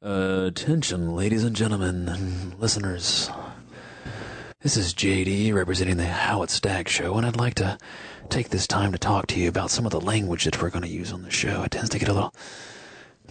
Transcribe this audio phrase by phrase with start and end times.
[0.00, 3.28] Attention, ladies and gentlemen, and listeners.
[4.60, 7.78] This is JD representing the How It Stack show, and I'd like to
[8.28, 10.84] take this time to talk to you about some of the language that we're going
[10.84, 11.64] to use on the show.
[11.64, 12.32] It tends to get a little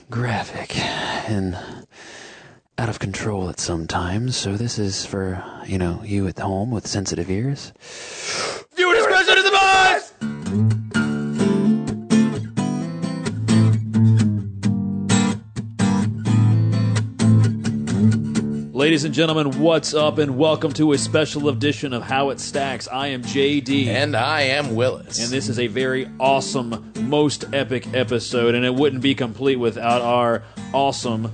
[0.09, 1.57] graphic and
[2.77, 6.71] out of control at some times, so this is for, you know, you at home
[6.71, 7.71] with sensitive ears.
[8.75, 10.96] Viewer discretion is advised!
[18.87, 22.87] Ladies and gentlemen, what's up, and welcome to a special edition of How It Stacks.
[22.87, 23.87] I am JD.
[23.87, 25.21] And I am Willis.
[25.21, 30.01] And this is a very awesome, most epic episode, and it wouldn't be complete without
[30.01, 31.29] our awesome.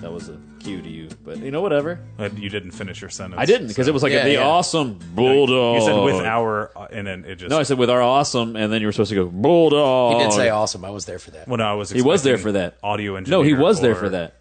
[0.00, 2.00] That was a cue to you, but you know, whatever.
[2.18, 3.40] Uh, You didn't finish your sentence.
[3.40, 4.48] I didn't because it was like Yeah, the yeah.
[4.48, 5.76] awesome bulldog.
[5.80, 7.50] You said with our, uh, and then it just.
[7.50, 10.16] No, I said with our awesome, and then you were supposed to go bulldog.
[10.16, 10.84] he did say awesome.
[10.84, 11.46] I was there for that.
[11.46, 12.78] When I was He was there expecting for that.
[12.82, 13.38] Audio engineer.
[13.38, 14.34] No, he was there or- for that.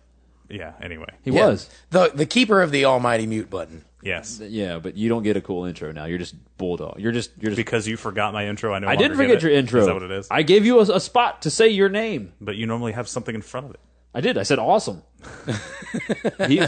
[0.50, 0.74] Yeah.
[0.82, 1.08] Anyway.
[1.24, 1.48] He Yeah.
[1.48, 1.70] was.
[1.90, 3.86] the the keeper of the almighty mute button.
[4.02, 4.42] Yes.
[4.44, 6.06] Yeah, but you don't get a cool intro now.
[6.06, 7.00] You're just bulldog.
[7.00, 7.56] You're just you're just.
[7.58, 8.74] Because you forgot my intro.
[8.74, 8.88] I know.
[8.88, 9.80] I didn't forget your intro.
[9.80, 10.28] Is that what it is?
[10.30, 12.34] I gave you a, a spot to say your name.
[12.42, 13.80] but you normally have something in front of it.
[14.14, 14.38] I did.
[14.38, 15.02] I said awesome.
[16.48, 16.62] he,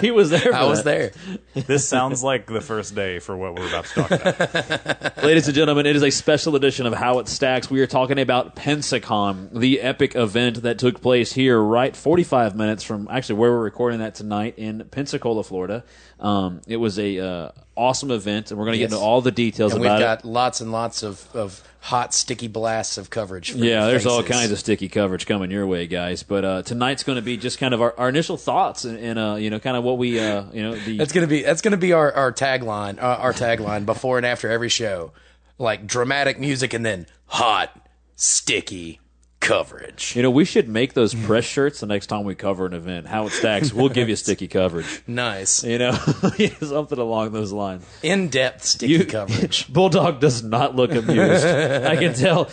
[0.00, 0.40] he was there.
[0.40, 1.12] For I was that.
[1.54, 1.62] there.
[1.64, 5.16] This sounds like the first day for what we're about to talk about.
[5.24, 7.70] Ladies and gentlemen, it is a special edition of How It Stacks.
[7.70, 12.82] We are talking about Pensacon, the epic event that took place here, right 45 minutes
[12.82, 15.84] from actually where we're recording that tonight in Pensacola, Florida.
[16.18, 18.90] Um, it was a uh, awesome event, and we're going to Yes.
[18.90, 20.24] get into all the details And we've got it.
[20.24, 23.52] lots and lots of, of hot, sticky blasts of coverage.
[23.52, 26.22] For Yeah, your there's all kinds of sticky coverage coming your way, guys.
[26.22, 29.18] But uh, tonight's going to be just kind of our, our initial thoughts and, and
[29.18, 31.62] uh, you know, kind of what we, uh, you know, the That's gonna be that's
[31.62, 32.98] gonna be our our tagline.
[32.98, 35.12] Uh, our tagline before and after every show,
[35.58, 39.00] like dramatic music and then hot, sticky
[39.40, 40.16] coverage.
[40.16, 43.06] You know, we should make those press shirts the next time we cover an event.
[43.06, 45.02] How it stacks, we'll give you sticky coverage.
[45.06, 45.92] Nice, You know,
[46.60, 47.86] something along those lines.
[48.02, 49.68] in depth sticky You- coverage.
[49.72, 51.46] Bulldog does not look amused.
[51.46, 52.48] I can tell.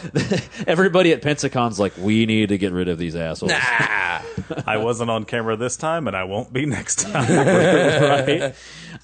[0.68, 3.54] Everybody at Pensacon's like, we need to get rid of these assholes.
[3.56, 4.24] Ah,
[4.68, 7.30] I wasn't on camera this time, and I won't be next time.
[7.48, 8.56] right?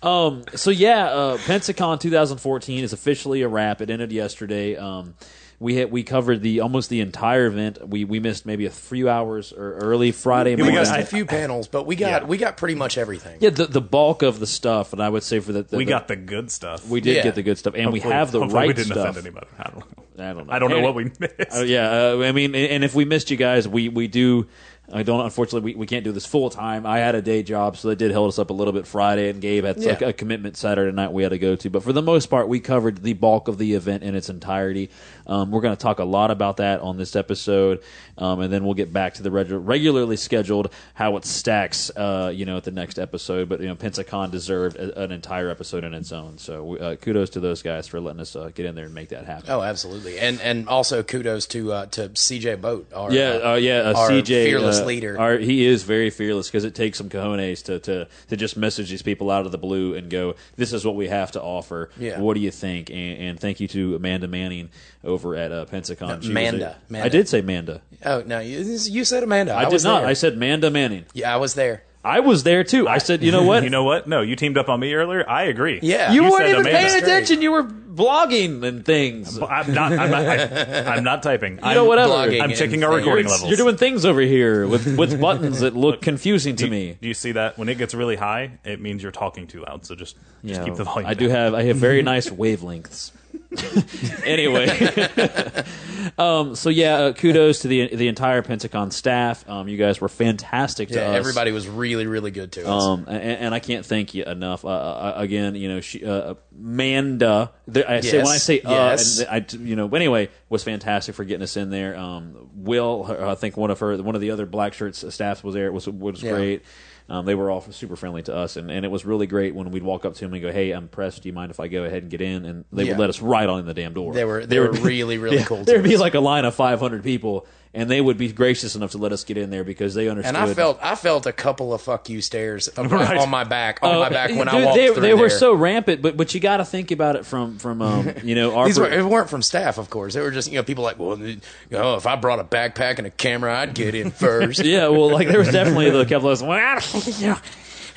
[0.04, 3.82] Um, so yeah, uh, Pensacon 2014 is officially a wrap.
[3.82, 4.76] It ended yesterday.
[4.78, 5.16] Um,
[5.62, 7.86] we had, we covered the almost the entire event.
[7.88, 11.06] We we missed maybe a few hours or early Friday we got- missed I- a
[11.06, 12.28] few panels, but we got Yeah.
[12.28, 13.38] we got pretty much everything.
[13.42, 15.86] yeah, the the bulk of the stuff, and I would say for the, the we
[15.86, 16.88] the- got the good stuff.
[16.88, 17.24] we did Yeah.
[17.24, 19.10] get the good stuff, and we have the hopefully right we didn't stuff.
[19.10, 19.48] offend anybody.
[19.60, 19.86] I don't know.
[20.18, 20.54] I don't know.
[20.54, 21.56] I don't know Hey, what we missed.
[21.58, 24.48] Uh, yeah, uh, I mean, and if we missed you guys, we we do.
[24.92, 25.22] I don't.
[25.24, 26.86] Unfortunately, we, we can't do this full time.
[26.86, 29.30] I had a day job, so that did hold us up a little bit Friday,
[29.30, 29.90] and Gabe had Yeah.
[29.92, 31.70] like a commitment Saturday night we had to go to.
[31.70, 34.90] But for the most part, we covered the bulk of the event in its entirety.
[35.28, 37.82] Um, we're going to talk a lot about that on this episode,
[38.18, 41.92] um, and then we'll get back to the regu- regularly scheduled how it stacks.
[41.96, 43.48] Uh, you know, at the next episode.
[43.48, 46.40] But you know, Pensacon deserved a, an entire episode in its own.
[46.40, 49.10] So uh, kudos to those guys for letting us uh, get in there and make
[49.10, 49.52] that happen.
[49.52, 52.92] Oh, absolutely, and and also kudos to uh, to CJ Boat.
[52.94, 53.80] Our, Yeah, uh, yeah.
[53.82, 55.20] Uh, our CJ, fearless uh, leader.
[55.20, 58.90] Our, he is very fearless because it takes some cojones to, to to just message
[58.90, 61.90] these people out of the blue and go, "This is what we have to offer.
[61.98, 62.20] Yeah.
[62.20, 64.70] What do you think?" And, and thank you to Amanda Manning
[65.04, 66.22] over at uh, Pensacon.
[66.22, 66.78] She was a- Manda.
[66.90, 67.06] Manda.
[67.06, 67.82] I did say Manda.
[68.06, 69.56] oh no, you, you said Amanda.
[69.56, 70.02] I, did was not.
[70.02, 70.10] There.
[70.10, 71.06] I said Manda Manning.
[71.14, 71.84] yeah, I was there.
[72.10, 72.88] I was there too.
[72.88, 73.64] I said, you know what?
[73.64, 74.08] You know what?
[74.08, 75.28] No, you teamed up on me earlier.
[75.30, 75.80] I agree.
[75.82, 76.78] Yeah, You You weren't said even Amanda.
[76.78, 77.04] paying Straight.
[77.04, 77.42] attention.
[77.42, 79.38] You were blogging and things.
[79.38, 79.92] You I'm not.
[79.94, 81.60] I'm not, I, I'm not typing.
[81.62, 82.14] I'm, know, whatever.
[82.14, 83.06] blogging I'm checking our things.
[83.06, 83.50] recording You're, levels.
[83.50, 86.98] you're doing things over here with with buttons that look confusing to do, me.
[87.02, 87.58] do you see that?
[87.58, 89.86] When it gets really high, it means you're talking too loud.
[89.86, 91.08] So just just Yeah, keep the volume.
[91.10, 93.12] I do have I have very nice wavelengths.
[94.26, 94.68] anyway,
[96.18, 99.48] um, so yeah, uh, kudos to the the entire Pensacon staff.
[99.50, 101.16] Um, you guys were fantastic to Yeah, us.
[101.18, 102.84] everybody was really really good to us.
[102.84, 104.64] Um, and, and I can't thank you enough.
[104.66, 107.52] Uh, uh, again, you know, she, uh, Manda.
[107.68, 109.20] There, I say when I say uh, yes.
[109.20, 111.98] and I, you know, anyway, was fantastic for getting us in there.
[111.98, 115.44] Um, Will, her, I think one of her, one of the other black shirts staffs
[115.44, 115.66] was there.
[115.68, 116.32] It was was Yeah.
[116.34, 116.62] great.
[117.10, 119.72] Um, they were all super friendly to us, and, and it was really great when
[119.72, 121.24] we'd walk up to them and go, "Hey, I'm pressed.
[121.24, 122.92] Do you mind if I go ahead and get in?" And they Yeah.
[122.92, 124.14] would let us right on in the damn door.
[124.14, 127.04] They were- they were really, really Yeah, cool There'd be like a line of 500
[127.04, 130.08] people, and they would be gracious enough to let us get in there because they
[130.10, 130.36] understood.
[130.36, 133.18] and I felt I felt a couple of fuck you stares up Right.
[133.18, 135.30] on my back on Oh, my back when I dude, walked they, through they were
[135.30, 135.38] there.
[135.38, 138.56] so rampant, but but you got to think about it from from um, you know
[138.58, 140.16] our These were, it weren't from staff, of course.
[140.16, 141.38] They were just you know people like, well, you
[141.70, 144.64] know, if I brought a backpack and a camera, I'd get in first.
[144.66, 146.42] yeah, well, like there was definitely the couple of us.
[146.42, 147.40] Well,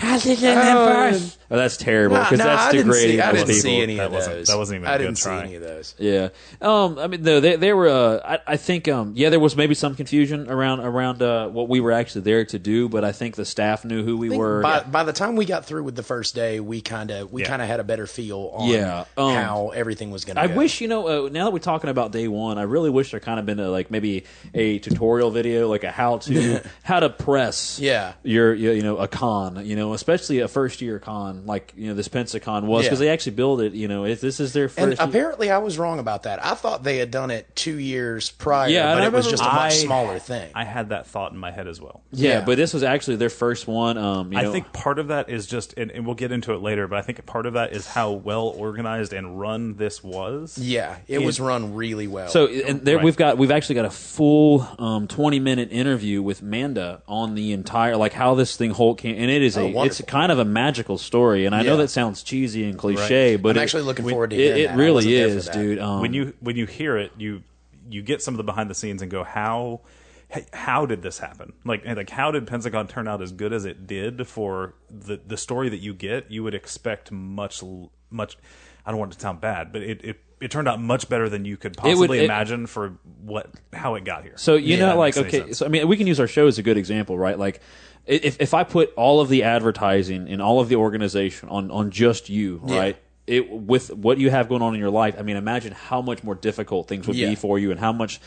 [0.02, 1.38] how's he getting in first?
[1.50, 3.60] Oh, that's terrible Nah, because nah, that's I didn't degrading see, I to didn't people.
[3.60, 4.48] see any That of wasn't- those.
[4.48, 5.42] that wasn't even a I good didn't see try.
[5.42, 5.94] any of those.
[5.98, 6.28] Yeah.
[6.62, 6.98] Um.
[6.98, 7.88] I mean, no, they they were.
[7.88, 8.20] Uh.
[8.24, 8.88] I, I think.
[8.88, 9.12] Um.
[9.16, 12.58] Yeah, there was maybe some confusion around around uh what we were actually there to
[12.58, 14.62] do, but I think the staff knew who we think were.
[14.62, 17.42] by, by the time we got through with the first day, we kind of we
[17.42, 17.48] Yeah.
[17.48, 20.46] kind of had a better feel on Yeah, um, how everything was going to I
[20.46, 20.54] go.
[20.54, 21.26] wish you know.
[21.26, 23.60] Uh, now that we're talking about day one, I really wish there kind of been
[23.60, 27.78] a, like maybe a tutorial video, like a how to how to press.
[27.78, 28.14] Yeah.
[28.22, 31.88] Your you you know a con, you know, especially a first year con like you
[31.88, 32.88] know this Pensacon was Yeah.
[32.90, 33.72] because they actually build it.
[33.74, 35.00] You know, if this is their And first.
[35.00, 36.44] apparently, I was wrong about that.
[36.44, 39.42] I thought they had done it two years prior, Yeah, but I it was just
[39.42, 40.50] a much I- smaller thing.
[40.54, 42.02] I had that thought in my head as well.
[42.12, 42.44] yeah, yeah.
[42.44, 43.96] but this was actually their first one.
[43.98, 46.52] Um, you I know, think part of that is just, and, and we'll get into
[46.54, 50.02] it later, but I think part of that is how well organized and run this
[50.02, 50.56] was.
[50.58, 52.28] yeah, it was run really well.
[52.28, 53.04] So and there Right.
[53.04, 57.52] we've got we've actually got a full um, twenty minute interview with Manda on the
[57.52, 60.38] entire like how this thing whole came and it is a it's Oh, kind of
[60.38, 61.82] a magical story and I know Yeah.
[61.82, 64.66] that sounds cheesy and cliche but I'm it, actually looking forward to it, hearing it
[64.68, 64.72] that.
[64.74, 65.54] I really wasn't there for is that.
[65.54, 67.42] dude um, when you when you hear it, you
[67.90, 69.80] you get some of the behind the scenes and go, how
[70.28, 71.52] hey, how did this happen?
[71.64, 75.36] Like like how did Pensacon turn out as good as it did for the the
[75.36, 76.30] story that you get?
[76.30, 78.38] You would expect much l- much.
[78.86, 80.04] I don't want it to sound bad, but it.
[80.04, 83.48] it it turned out much better than you could would- possibly it- imagine for what
[83.72, 84.32] how it got here.
[84.36, 85.58] So you Yeah, know, like makes any okay, sense.
[85.58, 87.38] so I mean, we can use our show as a good example, right?
[87.38, 87.60] Like, i-
[88.06, 91.90] if if I put all of the advertising and all of the organization on on
[91.90, 92.78] just you, Yeah.
[92.78, 92.96] right?
[93.26, 95.14] It with what you have going on in your life.
[95.18, 97.30] I mean, imagine how much more difficult things would Yeah.
[97.30, 98.20] be for you, and how much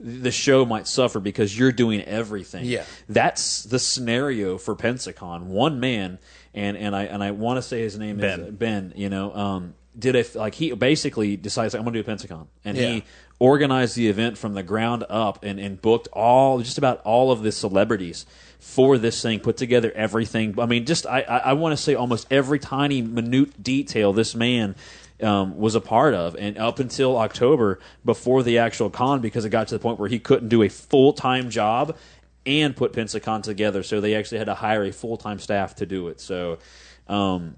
[0.00, 2.64] the show might suffer because you're doing everything.
[2.66, 2.82] Yeah.
[3.08, 5.44] that's the scenario for Pensacon.
[5.44, 6.18] One man,
[6.52, 8.54] and and I and I want to say his name is Ben.
[8.56, 8.92] Ben.
[8.96, 12.14] You know, um, did a like he basically decides like, I'm going to do a
[12.14, 12.86] Pensacon, and Yeah.
[12.88, 13.04] he
[13.38, 17.42] organized the event from the ground up and, and booked all just about all of
[17.42, 18.26] the celebrities
[18.64, 20.58] for this thing put together everything.
[20.58, 24.34] I mean just i i, I want to say almost every tiny minute detail this
[24.34, 24.74] man
[25.22, 26.34] um, was a part of.
[26.34, 30.08] And up until october before the actual con because it got to the point where
[30.08, 31.94] he couldn't do a full-time job
[32.46, 36.08] and put pensacon together so they actually had to hire a full-time staff to do
[36.08, 36.18] it.
[36.18, 36.58] So
[37.06, 37.56] um,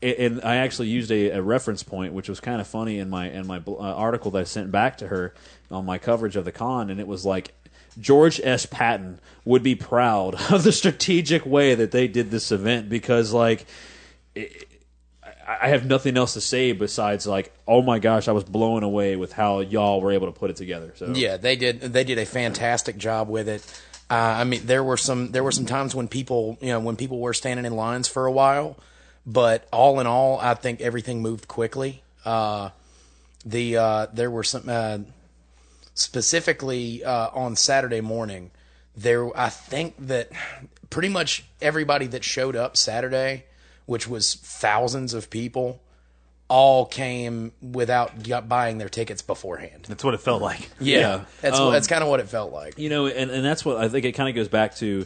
[0.00, 3.10] and- and I actually used a, a reference point, which was kind of funny in
[3.10, 5.34] my in my uh, article that I sent back to her
[5.70, 7.52] on my coverage of the con, and it was like
[7.98, 8.66] George S.
[8.66, 13.66] Patton would be proud of the strategic way that they did this event because like.
[14.34, 14.68] It,
[15.48, 19.14] I have nothing else to say besides like, oh my gosh, I was blown away
[19.14, 20.92] with how y'all were able to put it together.
[20.96, 21.80] So Yeah, they did.
[21.80, 23.64] They did a fantastic job with it.
[24.10, 26.96] Uh, I mean, there were some there were some times when people you know when
[26.96, 28.76] people were standing in lines for a while,
[29.24, 32.02] but all in all, I think everything moved quickly.
[32.24, 32.70] Uh,
[33.44, 34.98] the uh, there were some uh,
[35.96, 38.50] specifically uh, on Saturday morning.
[38.96, 40.30] There, I think that
[40.88, 43.44] pretty much everybody that showed up Saturday,
[43.84, 45.82] which was thousands of people,
[46.48, 48.12] all came without
[48.48, 49.86] buying their tickets beforehand.
[49.88, 50.70] That's what it felt like.
[50.80, 52.78] Yeah, that's Um, that's kind of what it felt like.
[52.78, 55.04] you know, and, and that's what I think it kind of goes back to,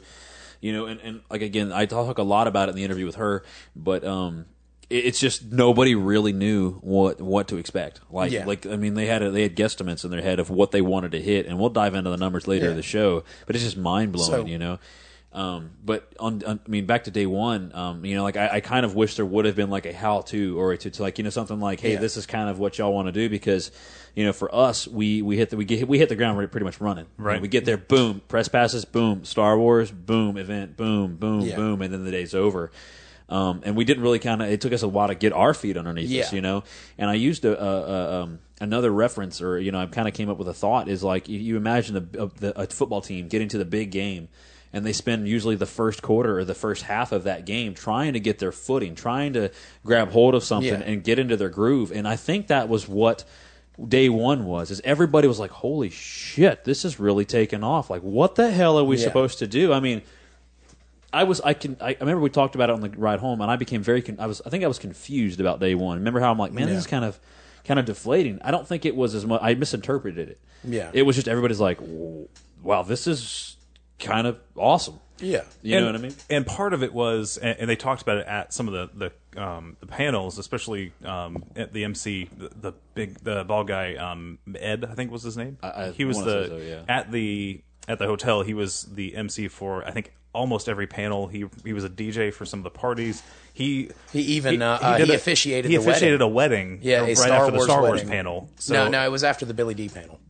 [0.61, 3.07] you know, and, and like again, I talk a lot about it in the interview
[3.07, 3.43] with her,
[3.75, 4.45] but um, it,
[4.91, 8.01] it's just nobody really knew what what to expect.
[8.11, 8.45] Like, Yeah.
[8.45, 10.83] like I mean, they had a, they had guesstimates in their head of what they
[10.83, 12.73] wanted to hit, and we'll dive into the numbers later Yeah.
[12.73, 13.23] in the show.
[13.47, 14.79] But it's just mind blowing, So- you know.
[15.33, 18.49] Um, but on, on, I mean, back to day one, um, you know, like I,
[18.55, 20.91] I kind of wish there would have been like a how to or a to,
[20.91, 22.01] to like you know something like, hey, Yeah.
[22.01, 23.71] this is kind of what y'all want to do because,
[24.17, 26.65] you know, for us, we we hit the we get we hit the ground pretty
[26.65, 27.05] much running.
[27.17, 27.41] You know, Right.
[27.41, 31.55] we get there, boom, press passes, boom, Star Wars, boom, event, boom, boom, Yeah.
[31.55, 32.73] boom, and then the day's over.
[33.31, 34.49] Um, and we didn't really kind of.
[34.51, 36.65] It took us a while to get our feet underneath us, you know.
[36.99, 40.15] And I used a, a, a um, another reference, or you know, I kind of
[40.15, 42.31] came up with a thought is like you, you imagine a, a,
[42.63, 44.29] a football team getting to the big game,
[44.73, 48.15] and they spend usually the first quarter or the first half of that game trying
[48.15, 49.53] to get their footing, trying to
[49.85, 50.81] grab hold of something Yeah.
[50.85, 51.93] and get into their groove.
[51.93, 53.25] And I think that was what
[53.89, 58.03] day one was is everybody was like holy shit this is really taking off like
[58.03, 59.05] what the hell are we Yeah.
[59.05, 60.03] supposed to do i mean
[61.13, 63.41] I was I can I I remember we talked about it on the ride home
[63.41, 65.99] and I became very con- I was I think I was confused about day one.
[65.99, 66.75] Remember how I'm like, man, Yeah.
[66.75, 67.19] this is kind of
[67.65, 68.39] kind of deflating.
[68.43, 69.41] I don't think it was as much.
[69.43, 70.41] I misinterpreted it.
[70.65, 70.91] Yeah.
[70.93, 71.79] it was just everybody's like,
[72.63, 73.57] wow, this is
[73.99, 75.01] kind of awesome.
[75.19, 75.43] Yeah.
[75.63, 76.15] You and, know what I mean?
[76.31, 79.11] And part of it was, and, and they talked about it at some of the
[79.35, 83.97] the, um, the panels, especially um, at the MC, the, the big the ball guy
[83.97, 85.59] um, Ed, I think was his name.
[85.63, 86.83] I he was wanna the say so, yeah.
[86.89, 88.43] at the at the hotel.
[88.43, 91.27] He was the MC for I think almost every panel.
[91.27, 93.23] He he was a DJ for some of the parties.
[93.53, 96.33] He He even, uh, uh, did he a- officiated He the officiated wedding.
[96.33, 96.79] a wedding.
[96.83, 98.09] Yeah, a right Star after the Wars Star Wars wedding.
[98.09, 98.51] panel.
[98.57, 100.21] So no, no, it was after the Billy Dee panel.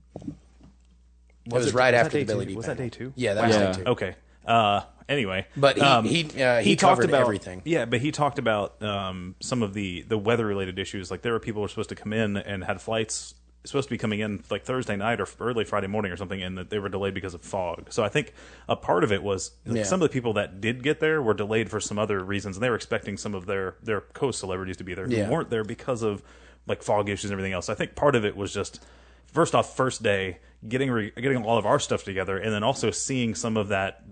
[1.46, 2.50] it was, it- right was after the day Billy two?
[2.52, 2.76] D Was panel.
[2.76, 3.12] that day two?
[3.16, 3.72] Yeah, that was Yeah.
[3.72, 3.90] day two.
[3.90, 4.14] Okay.
[4.46, 7.62] Uh, anyway, But he- um, he, uh, he covered about everything.
[7.64, 11.10] Yeah, but he talked about um, some of the the weather related issues.
[11.10, 13.94] Like there were people who were supposed to come in and had flights supposed to
[13.94, 16.78] be coming in like Thursday night or early Friday morning or something, and that they
[16.78, 17.92] were delayed because of fog.
[17.92, 18.32] So I think
[18.68, 19.82] a part of it was like, Yeah.
[19.84, 22.62] some of the people that did get there were delayed for some other reasons, and
[22.62, 25.28] they were expecting some of their their co celebrities to be there who Yeah.
[25.28, 26.22] weren't there because of
[26.66, 27.68] like fog issues and everything else.
[27.68, 28.82] I think part of it was just
[29.26, 30.38] first off, first day
[30.68, 34.02] getting re- getting all of our stuff together, and then also seeing some of that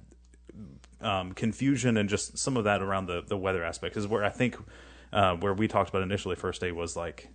[1.01, 4.31] um, confusion and just some of that around the the weather aspect is where I
[4.31, 4.57] think
[5.13, 7.29] uh, where we talked about initially first day was like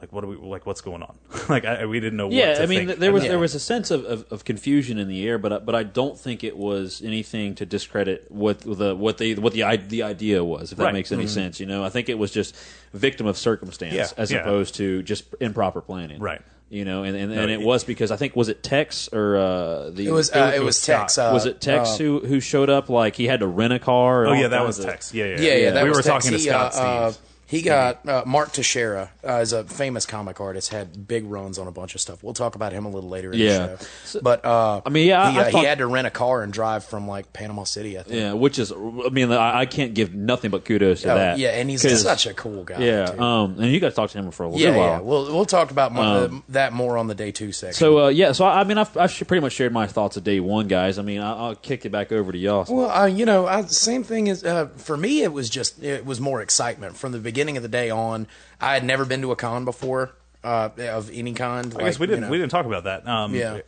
[0.00, 1.16] like what do we like what's going on
[1.48, 2.98] like I, we didn't know Yeah, what to I mean, think.
[3.00, 3.30] there was Yeah.
[3.30, 5.84] there was a sense of, of, of confusion in the air, but I- but I
[5.84, 10.44] don't think it was anything to discredit what the what they what the the idea
[10.44, 10.72] was.
[10.72, 10.92] If that Right.
[10.92, 12.54] makes any sense, you know, I think it was just
[12.92, 14.38] victim of circumstance Yeah, as yeah.
[14.40, 16.20] opposed to just improper planning.
[16.20, 16.42] Right.
[16.68, 19.36] You know, and and, and it it- was because I think was it Tex or
[19.38, 21.16] uh, the It was uh, it it was was Tex.
[21.16, 23.78] Uh, was it Tex uh, who who showed up like he had to rent a
[23.78, 24.26] car?
[24.26, 26.24] oh yeah that was Tex yeah yeah Yeah, yeah, that we was were Tex.
[26.26, 30.04] talking to Scott uh, uh, Steve he got uh, Mark Texeira uh, is a famous
[30.04, 30.70] comic artist.
[30.72, 32.22] Had big runs on a bunch of stuff.
[32.22, 33.66] We'll talk about him a little later in Yeah.
[33.76, 34.20] the show.
[34.20, 36.52] But uh, I mean, yeah, he, I uh, he had to rent a car and
[36.52, 37.98] drive from like Panama City.
[37.98, 38.16] I think.
[38.16, 41.38] Yeah, which is I mean I, I can't give nothing but kudos to Oh, that.
[41.38, 42.78] yeah, and he's such a cool guy.
[42.80, 43.06] yeah.
[43.06, 43.20] too.
[43.20, 44.86] Um, and you guys talked to him for a little yeah, while.
[44.88, 44.98] yeah.
[45.00, 47.78] We'll we'll talk about more, uh, that more on the day two section.
[47.78, 50.24] So uh, yeah, so I, I mean, I've, I've pretty much shared my thoughts of
[50.24, 50.98] day one, guys.
[50.98, 52.66] I mean, I, I'll kick it back over to y'all.
[52.68, 55.22] Well, uh, you know, I, same thing as uh, for me.
[55.22, 58.26] It was just it was more excitement from the beginning of the day on.
[58.60, 60.12] I had never been to a con before
[60.42, 61.74] uh, of any kind.
[61.78, 63.60] I guess we didn't we didn't talk about that um, Yeah.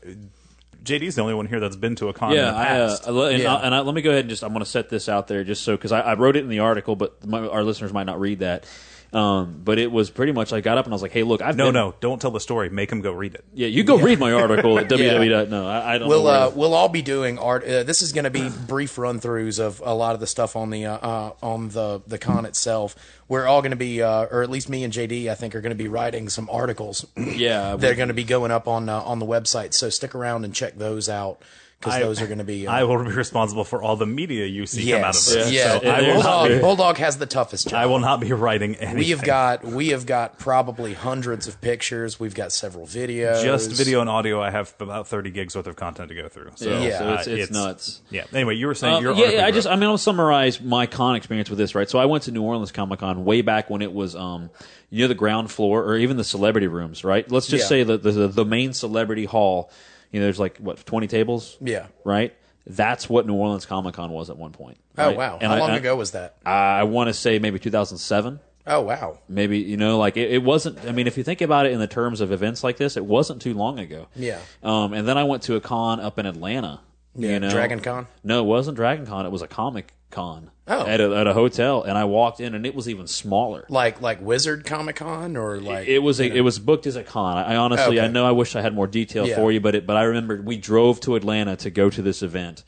[0.82, 3.28] JD's the only one here that's been to a con in yeah, the I, uh,
[3.28, 3.54] and, Yeah.
[3.56, 5.26] I, and I, let me go ahead and just I'm going to set this out
[5.26, 7.92] there just so because I, I wrote it in the article, but my, our listeners
[7.92, 8.64] might not read that.
[9.12, 11.40] Um, but it was pretty much I got up and I was like, hey, look,
[11.40, 13.82] I've no been, no don't tell the story make him go read it yeah, you
[13.82, 15.48] go read my article at www.
[15.48, 16.08] No, I, I don't.
[16.08, 17.64] We'll know uh, we'll all be doing art.
[17.64, 20.56] Uh, this is going to be brief run throughs of a lot of the stuff
[20.56, 22.94] on the uh, uh, on the the con itself.
[23.28, 25.60] We're all going to be, uh, or at least me and JD, I think, are
[25.60, 27.06] going to be writing some articles.
[27.16, 29.74] yeah, They're going to be going up on uh, on the website.
[29.74, 31.42] So stick around and check those out
[31.78, 32.66] because those are going to be.
[32.66, 35.32] Uh, I will be responsible for all the media you see come out of yes,
[35.32, 35.78] this yeah.
[35.78, 37.78] so I will, not Bulldog, be, Bulldog has the toughest job.
[37.78, 41.61] I will not be writing anything We have got we have got probably hundreds of
[41.61, 42.18] pictures.
[42.18, 43.42] We've got several videos.
[43.42, 44.42] just video and audio.
[44.42, 46.50] I have about thirty gigs worth of content to go through.
[46.56, 46.99] So, Yeah, Yeah.
[46.99, 48.02] so it's, uh, it's, nuts.
[48.11, 48.25] Yeah.
[48.32, 49.68] Anyway, you were saying Uh, your yeah, yeah, I just.
[49.68, 51.88] I mean, I'll summarize my con experience with this, right?
[51.88, 54.50] So I went to New Orleans Comic Con way back when it was, um,
[54.90, 57.30] you know, the ground floor or even the celebrity rooms, right?
[57.30, 57.68] Let's just Yeah.
[57.68, 59.70] say that the, the the main celebrity hall,
[60.12, 61.86] you know, there's like what twenty tables, Yeah.
[62.04, 62.34] right?
[62.66, 64.78] That's what New Orleans Comic Con was at one point.
[64.98, 65.38] Oh wow!
[65.40, 66.36] And How I- long I, ago was that?
[66.44, 68.40] I want to say maybe 2007.
[68.66, 69.18] Oh wow!
[69.28, 70.84] Maybe you know, like it, it wasn't.
[70.84, 73.04] I mean, if you think about it in the terms of events like this, it
[73.06, 74.08] wasn't too long ago.
[74.14, 74.38] Yeah.
[74.62, 76.80] Um, and then I went to a con up in Atlanta.
[77.14, 77.50] Yeah, you know?
[77.50, 78.06] Dragon Con?
[78.22, 79.24] No, it wasn't Dragon Con.
[79.24, 80.50] It was a Comic Con.
[80.70, 80.87] Oh.
[80.87, 83.64] At a, at a hotel, and I walked in, and it was even smaller.
[83.70, 87.02] Like like Wizard Comic Con or like It was a, it was booked as a
[87.02, 87.38] con.
[87.38, 88.06] I, I honestly, Okay.
[88.06, 89.37] I know, I wish I had more detail Yeah.
[89.37, 92.22] for you, but it, but I remember we drove to Atlanta to go to this
[92.22, 92.64] event,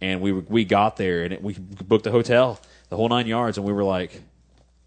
[0.00, 2.58] and we were- we got there, and it, we booked a hotel,
[2.88, 4.22] the whole nine yards, and we were like,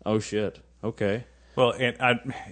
[0.05, 1.25] oh shit, okay.
[1.55, 2.11] well, and I,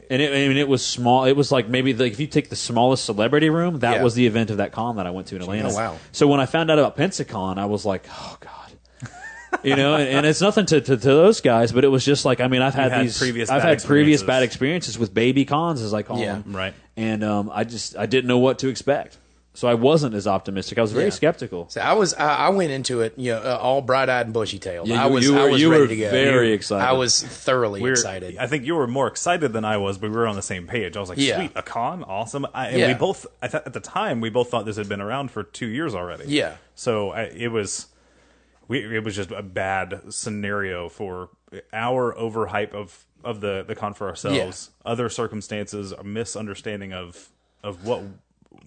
[0.10, 1.26] And it, I mean, it was small.
[1.26, 4.04] It was like maybe the, if you take the smallest celebrity room, that Yeah.
[4.04, 5.70] was the event of that con that I went to in Atlanta.
[5.72, 5.98] Oh, wow.
[6.12, 8.52] So when I found out about Pensacon, I was like, oh god.
[9.66, 12.24] You know, and, and it's nothing to, to, to those guys, but it was just
[12.26, 14.28] like I mean, I've had, had these previous I've bad had previous experiences.
[14.28, 16.34] bad experiences with baby cons, as I call Yeah.
[16.40, 16.74] them, Right.
[16.98, 19.18] And um, I just I didn't know what to expect,
[19.54, 20.78] so I wasn't as optimistic.
[20.78, 21.10] I was very Yeah.
[21.12, 21.68] skeptical.
[21.70, 24.34] So I was I, I went into it, you know, uh, all bright eyed and
[24.34, 24.88] bushy tailed.
[24.88, 26.10] Yeah, I you- was you I were- was you ready were to go.
[26.12, 26.86] very excited.
[26.88, 28.38] I was thoroughly we're, excited.
[28.38, 30.68] I think you were more excited than I was, but we were on the same
[30.68, 30.96] page.
[30.96, 31.36] I was like, Yeah.
[31.38, 32.88] "Sweet, a con, awesome!" I, and Yeah.
[32.90, 35.44] we both, I th- at the time, we both thought this had been around for
[35.44, 36.26] two years already.
[36.28, 36.54] Yeah.
[36.76, 37.88] So I, it was,
[38.68, 41.30] we, it was just a bad scenario for
[41.74, 47.30] our overhype of of the the con for ourselves, other circumstances, a misunderstanding of
[47.64, 48.04] of what,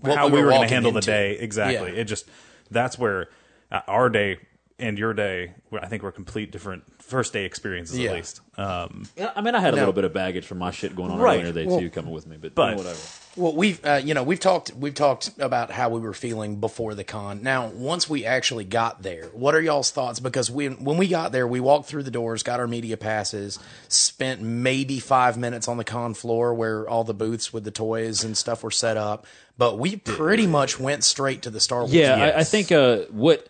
[0.01, 1.93] What how we we, were going to handle the day exactly.
[1.93, 2.01] Yeah.
[2.01, 2.29] It just
[2.71, 3.29] that's where
[3.71, 4.39] uh, our day
[4.81, 8.11] and your day, I think, were complete different first day experiences Yeah.
[8.11, 8.41] at least.
[8.57, 9.83] Um, Yeah, I mean, I had a No.
[9.83, 11.41] little bit of baggage from my shit going on Right.
[11.41, 12.99] earlier today Well, too, coming with me, but, but- you know, whatever.
[13.37, 16.97] Well, we've uh, you know we've talked we've talked about how we were feeling before
[16.97, 17.41] the con.
[17.41, 20.19] Now, once we actually got there, what are y'all's thoughts?
[20.19, 23.61] Because we when we got there, we walked through the doors, got our media passes,
[23.87, 28.25] spent maybe five minutes on the con floor where all the booths with the toys
[28.25, 29.25] and stuff were set up.
[29.57, 31.93] But we pretty much went straight to the Star Wars.
[31.95, 32.35] Yeah, Yes.
[32.35, 33.47] I, I think uh, what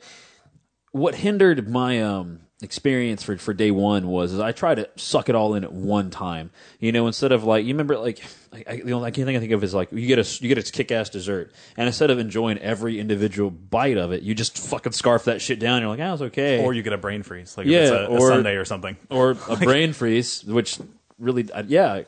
[0.99, 5.29] what hindered my um experience for for day one was is I try to suck
[5.29, 6.51] it all in at one time.
[6.81, 8.21] You know, instead of like you remember like
[8.53, 10.59] I, I, the only thing I think of is like you get a you get
[10.59, 14.59] a kick ass dessert, and instead of enjoying every individual bite of it, you just
[14.59, 15.83] fucking scarf that shit down.
[15.83, 16.65] You're like, ah, it's okay.
[16.65, 18.65] Or you get a brain freeze, like Yeah, if it's a, a or- Sunday or
[18.65, 18.97] something.
[19.11, 20.79] or a brain freeze, which
[21.19, 22.03] really, uh, yeah,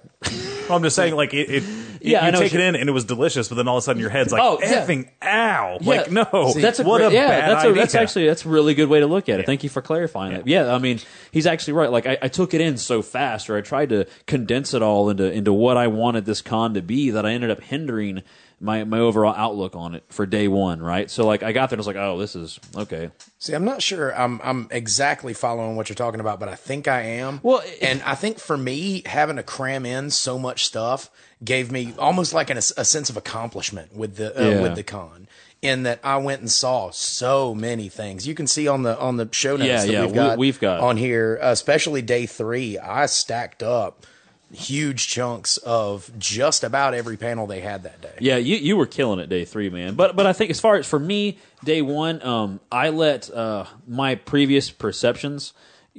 [0.68, 1.64] Well, I'm just saying, like it, it
[2.00, 4.00] Yeah, you take it in and it was delicious, but then all of a sudden
[4.00, 4.86] your head's like, Oh, yeah.
[4.86, 5.78] effing ow!
[5.80, 5.88] Yeah.
[5.88, 7.82] Like no, that's a what great, a yeah, bad that's a, idea.
[7.82, 9.46] that's actually that's a really good way to look at it.
[9.46, 10.46] Thank you for clarifying that.
[10.46, 11.00] Yeah, I mean,
[11.32, 11.90] he's actually right.
[11.90, 15.10] Like I, I took it in so fast, or I tried to condense it all
[15.10, 18.22] into into what I wanted this con to be, that I ended up hindering
[18.60, 20.82] my my overall outlook on it for day one.
[20.82, 23.10] Right, so like I got there and I was like, oh, this is okay.
[23.38, 26.86] See, I'm not sure I'm I'm exactly following what you're talking about, but I think
[26.88, 27.40] I am.
[27.42, 31.10] Well, it- and I think for me, having to cram in so much stuff
[31.42, 34.62] gave me almost like an, a sense of accomplishment with the uh, Yeah.
[34.62, 35.26] with the con.
[35.62, 38.26] In that I went and saw so many things.
[38.26, 40.38] You can see on the on the show notes Yeah, that yeah, we've we- got,
[40.38, 42.78] we've got- on here, especially day three.
[42.78, 44.06] I stacked up
[44.52, 48.14] huge chunks of just about every panel they had that day.
[48.20, 49.94] Yeah, you you were killing it day three, man.
[49.94, 53.64] But but I think as far as for me, day one, um, I let uh,
[53.86, 55.52] my previous perceptions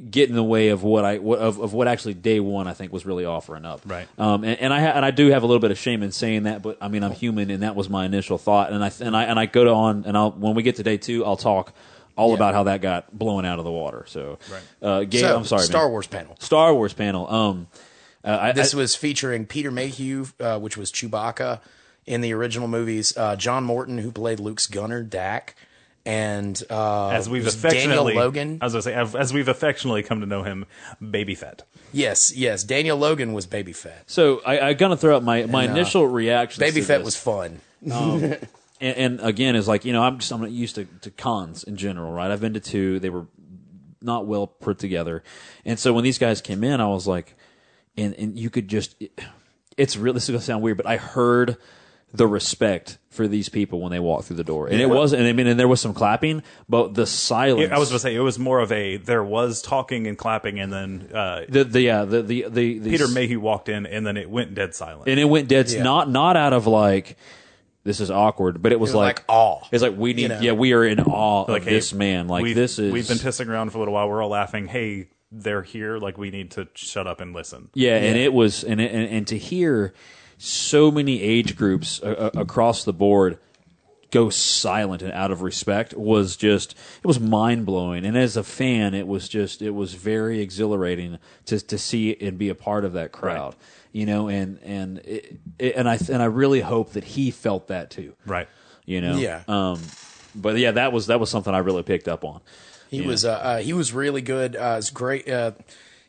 [0.09, 2.73] get in the way of what I what, of of what actually day one I
[2.73, 3.81] think was really offering up.
[3.85, 4.07] Right.
[4.17, 6.11] Um, and, and I ha- and I do have a little bit of shame in
[6.11, 8.71] saying that, but I mean I'm human, and that was my initial thought.
[8.71, 10.83] And I and I and I go to on and I'll when we get to
[10.83, 11.73] day two, I'll talk
[12.17, 14.03] all about how that got blown out of the water.
[14.05, 14.61] So, Right.
[14.81, 15.91] uh, Gabe, So, I'm sorry, Star man.
[15.91, 16.35] Wars panel.
[16.39, 17.25] Star Wars panel.
[17.33, 17.67] Um,
[18.23, 21.59] uh, I, This I- was featuring Peter Mayhew, uh, which was Chewbacca
[22.05, 23.15] in the original movies.
[23.15, 25.55] Uh, John Morton, who played Luke's gunner, Dak,
[26.05, 28.57] and uh, as we've affectionately, Daniel Logan.
[28.61, 30.65] I was gonna say, as, as we've affectionately come to know him,
[30.99, 31.61] Baby Fett.
[31.93, 34.03] yes, yes, Daniel Logan was Baby Fett.
[34.09, 36.59] so I, I gonna throw out my my And, uh, initial reaction.
[36.59, 37.61] Baby Fett was fun.
[37.83, 38.37] and,
[38.79, 41.77] and again is like you know I'm just I'm not used to, to cons in
[41.77, 42.31] general, right?
[42.31, 43.27] I've been to two; they were
[44.01, 45.23] not well put together,
[45.65, 47.35] and so when these guys came in, I was like,
[47.97, 49.01] and and you could just
[49.77, 50.13] it's real.
[50.13, 51.57] This is gonna sound weird, but I heard
[52.13, 55.21] the respect for these people when they walked through the door, and it wasn't.
[55.21, 57.71] And I mean, and there was some clapping, but the silence.
[57.71, 60.59] I was going to say it was more of a there was talking and clapping,
[60.59, 64.05] and then uh, the the yeah the the the, the Peter Mayhew walked in, and
[64.05, 65.07] then it went dead silent.
[65.07, 65.69] and it went dead.
[65.69, 65.83] Yeah.
[65.83, 67.17] Not not out of like.
[67.83, 70.39] This is awkward, but it was, was like, like awe, It's like we need, know?
[70.39, 72.27] yeah, we are in awe like of hey, this man.
[72.27, 74.07] Like we've, this is we've been pissing around for a little while.
[74.07, 74.67] We're all laughing.
[74.67, 75.97] Hey, they're here.
[75.97, 77.69] Like we need to shut up and listen.
[77.73, 79.93] Yeah, and it was, and, and and to hear
[80.37, 83.37] so many age groups uh, across the board
[84.11, 88.05] go silent and out of respect was just it was mind blowing.
[88.05, 92.37] And as a fan, it was just it was very exhilarating to to see and
[92.37, 93.55] be a part of that crowd.
[93.91, 97.67] You know, and and it, it, and I and I really hope that he felt
[97.67, 98.13] that too.
[98.25, 98.47] Right.
[98.85, 99.43] You know, Yeah.
[99.47, 99.79] Um,
[100.35, 102.41] but yeah, that was that was something I really picked up on.
[102.91, 104.55] He was uh, uh, he was really good.
[104.55, 105.27] Uh, it's great.
[105.27, 105.53] Uh,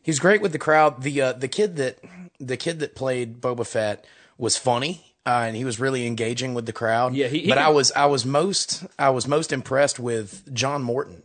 [0.02, 1.02] he was great with the crowd.
[1.02, 1.98] The uh, the kid that
[2.38, 4.04] the kid that played Boba Fett
[4.36, 5.06] was funny.
[5.24, 7.14] Uh, and he was really engaging with the crowd.
[7.14, 10.52] Yeah, he- he but can- I was I was most I was most impressed with
[10.52, 11.22] John Morton,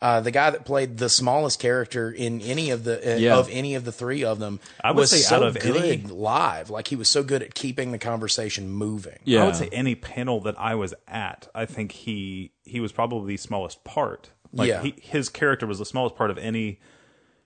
[0.00, 3.36] uh, the guy that played the smallest character in any of the uh, Yeah.
[3.36, 4.60] of any of the three of them.
[4.82, 6.70] I would was say so out of good any- live.
[6.70, 9.18] Like he was so good at keeping the conversation moving.
[9.24, 12.92] Yeah, I would say any panel that I was at, I think he he was
[12.92, 14.30] probably the smallest part.
[14.54, 14.82] Like Yeah.
[14.82, 16.78] he, his character was the smallest part of any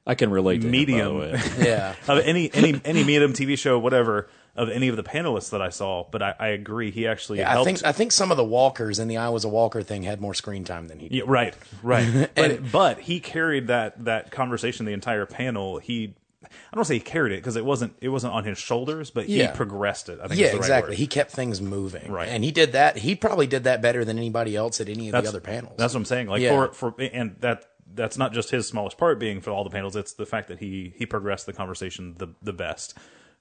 [0.07, 1.66] I can relate to medium Him, by the way.
[1.68, 1.94] Yeah.
[2.07, 5.68] of any any any medium TV show, whatever of any of the panelists that I
[5.68, 6.05] saw.
[6.11, 7.66] But I, I agree, he actually I helped.
[7.66, 10.21] think I think some of the walkers in the I was a walker thing had
[10.21, 11.16] more screen time than he did.
[11.18, 12.31] Yeah, right, right.
[12.35, 15.79] but, but he carried that that conversation the entire panel.
[15.79, 19.11] He I don't say he carried it because it wasn't it wasn't on his shoulders,
[19.11, 20.20] but he progressed it.
[20.22, 20.90] I think Yeah, is the right exactly.
[20.90, 20.98] word.
[20.98, 22.29] He kept things moving, Right.
[22.29, 22.96] And he did that.
[22.98, 25.74] He probably did that better than anybody else at any of the other panels.
[25.79, 26.29] That's what I'm saying.
[26.29, 26.68] Like Yeah.
[26.68, 29.96] for for and that that's not just his smallest part being for all the panels.
[29.96, 32.94] It's the fact that he he progressed the conversation the the best.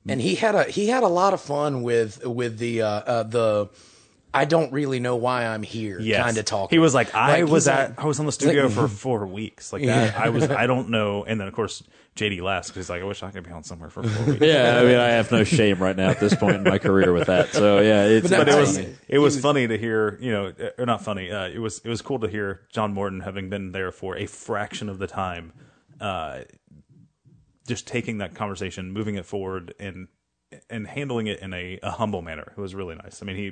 [0.08, 3.24] and he had a he had a lot of fun with with the uh, uh,
[3.24, 3.70] the
[4.38, 6.24] I don't really know why I'm here Yes.
[6.24, 6.70] kind of talk.
[6.72, 9.26] He was like, I Like, was at like- I was on the studio for four
[9.26, 9.74] weeks.
[9.74, 10.18] Like that.
[10.18, 11.24] I was I don't know.
[11.24, 11.84] And then of course
[12.16, 14.46] JD laughs because he's like, I wish I could be on somewhere for four weeks.
[14.46, 17.14] Yeah, I mean, I have no shame right now at this point in my career
[17.14, 17.54] with that.
[17.54, 20.54] So yeah, it's But but it was he it was funny to hear you know
[20.80, 23.72] or not funny uh, it was it was cool to hear John Morton having been
[23.72, 25.54] there for a fraction of the time
[26.02, 26.40] uh,
[27.68, 30.08] just taking that conversation moving it forward and
[30.70, 33.52] and handling it in a, a humble manner it was really nice I mean he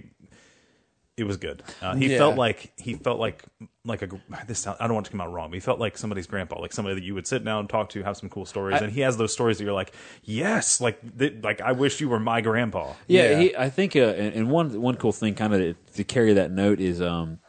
[1.17, 2.17] it was good uh, he Yeah.
[2.17, 3.43] felt like he felt like
[3.85, 4.09] like a
[4.47, 6.59] this sound, I don't want to come out wrong but he felt like somebody's grandpa
[6.59, 8.91] like somebody that you would sit down and talk to have some cool stories and
[8.91, 12.19] he has those stories that you're like yes like th- like I wish you were
[12.19, 13.39] my grandpa Yeah, Yeah.
[13.39, 16.33] He, I think, uh, and and one one cool thing, kind of to, to carry
[16.33, 17.39] that note, is um,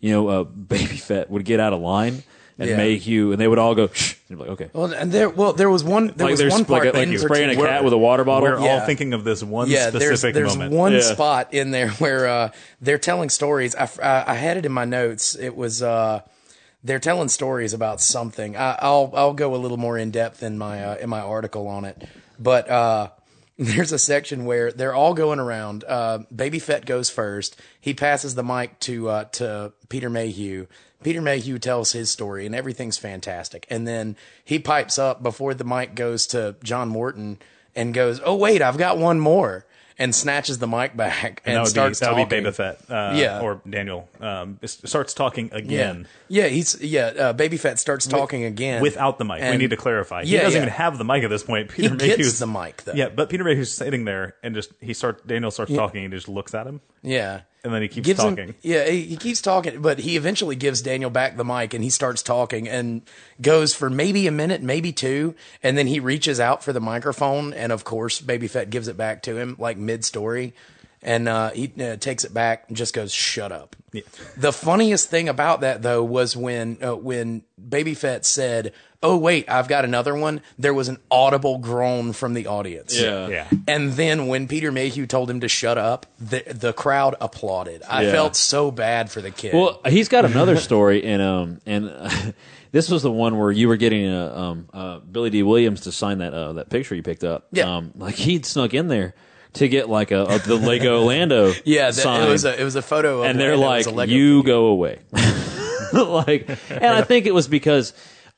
[0.00, 2.22] you know, uh, Baby Fett would get out of line,
[2.62, 2.76] and Yeah.
[2.78, 4.14] Mayhew, and they would all go, Shh.
[4.28, 4.70] And you're like, okay.
[4.72, 6.06] Well, and there, well, there was one.
[6.08, 7.84] There like was there's one part like, a, like in you're spraying a particular- cat
[7.84, 8.48] with a water bottle.
[8.48, 8.86] We're all Yeah.
[8.86, 10.72] thinking of this one yeah, there's specific there's moment.
[10.74, 11.00] one Yeah.
[11.00, 13.74] spot in there where uh, they're telling stories.
[13.74, 15.36] I, f- I- I had it in my notes.
[15.36, 16.20] It was uh,
[16.84, 18.56] they're telling stories about something.
[18.56, 21.66] I, I'll I'll go a little more in depth in my uh, in my article
[21.68, 22.02] on it,
[22.38, 22.68] but.
[22.70, 23.08] Uh,
[23.58, 25.84] there's a section where they're all going around.
[25.86, 27.60] Uh, Baby Fett goes first.
[27.78, 30.66] He passes the mic to uh, to Peter Mayhew.
[31.02, 33.66] Peter Mayhew tells his story, and everything's fantastic.
[33.70, 37.38] And then he pipes up before the mic goes to John Morton
[37.74, 39.66] and goes, "Oh wait, I've got one more,"
[39.98, 42.38] and snatches the mic back and, that would starts be that would talking.
[42.38, 43.40] be Baby Fett, uh, Yeah.
[43.40, 44.08] or Daniel.
[44.20, 47.06] Um, starts talking again yeah, he's yeah.
[47.06, 49.42] Uh, Baby Fett starts talking again without the mic.
[49.42, 50.24] we need to clarify.
[50.24, 50.56] He doesn't yeah.
[50.58, 51.70] even have the mic at this point.
[51.72, 52.94] He Peter gets the mic though.
[52.94, 55.22] Yeah, but Peter Mayhew's sitting there and just he starts.
[55.22, 57.42] Daniel starts talking and he just looks at him yeah.
[57.64, 58.36] And then he keeps talking.
[58.48, 61.84] him yeah he, he keeps talking but he eventually gives daniel back the mic and
[61.84, 63.02] he starts talking and
[63.40, 67.52] goes for maybe a minute maybe two and then he reaches out for the microphone
[67.52, 70.54] and of course baby fett gives it back to him like mid-story.
[71.04, 73.74] And uh, he uh, takes it back and just goes shut up.
[74.36, 79.48] The funniest thing about that though was when uh, when baby fett said oh wait
[79.50, 83.28] i've got another one there was an audible groan from the audience Yeah.
[83.28, 87.82] yeah, and then when Peter Mayhew told him to shut up, the the crowd applauded.
[87.88, 88.12] I Yeah.
[88.12, 89.54] felt so bad for the kid.
[89.54, 92.34] Well, he's got another story, and um, and
[92.72, 95.92] this was the one where you were getting a um, uh, Billy Dee Williams to
[95.92, 97.46] sign that uh, that picture you picked up.
[97.52, 97.76] Yeah.
[97.76, 99.14] um, like he'd snuck in there
[99.54, 101.52] to get like a, a the Lego Lando.
[101.64, 102.26] yeah, that, sign.
[102.26, 104.12] it was a it was a photo, of and they're Lando like, as a Lego
[104.12, 104.98] "You go away."
[105.92, 107.92] like, and I think it was because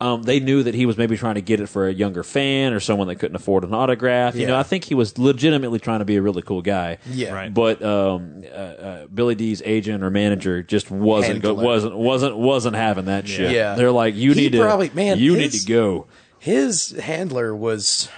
[0.05, 2.73] um, they knew that he was maybe trying to get it for a younger fan
[2.73, 4.35] or someone that couldn't afford an autograph.
[4.35, 4.47] You Yeah.
[4.49, 6.99] know, I think he was legitimately trying to be a really cool guy.
[7.11, 7.33] Yeah.
[7.33, 7.53] Right.
[7.53, 11.65] But um, uh, uh, Billy Dee's agent or manager just wasn't go, Handler.
[11.65, 13.53] wasn't wasn't wasn't having that shit.
[13.53, 13.75] Yeah.
[13.77, 16.07] They're like, "You He need to, probably- man, you his- need to go."
[16.39, 18.09] His handler was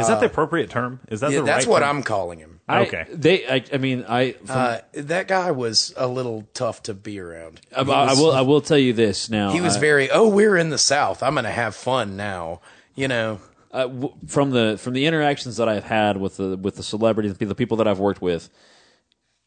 [0.00, 1.00] is that the appropriate term?
[1.10, 1.98] Is that yeah, the that's right what term?
[1.98, 2.57] I'm calling him.
[2.68, 3.06] I- Okay.
[3.10, 3.46] they.
[3.48, 4.32] I, I mean, I.
[4.32, 7.60] From, Uh, that guy was a little tough to be around.
[7.74, 8.32] I, He I will.
[8.32, 9.50] I will tell you this now.
[9.52, 10.10] He was I- very.
[10.10, 11.22] Oh, we're in the South.
[11.22, 12.60] I'm going to have fun now.
[12.94, 13.40] You know.
[13.70, 17.34] uh, w- from the from the interactions that I've had with the with the celebrities,
[17.36, 18.48] the people that I've worked with,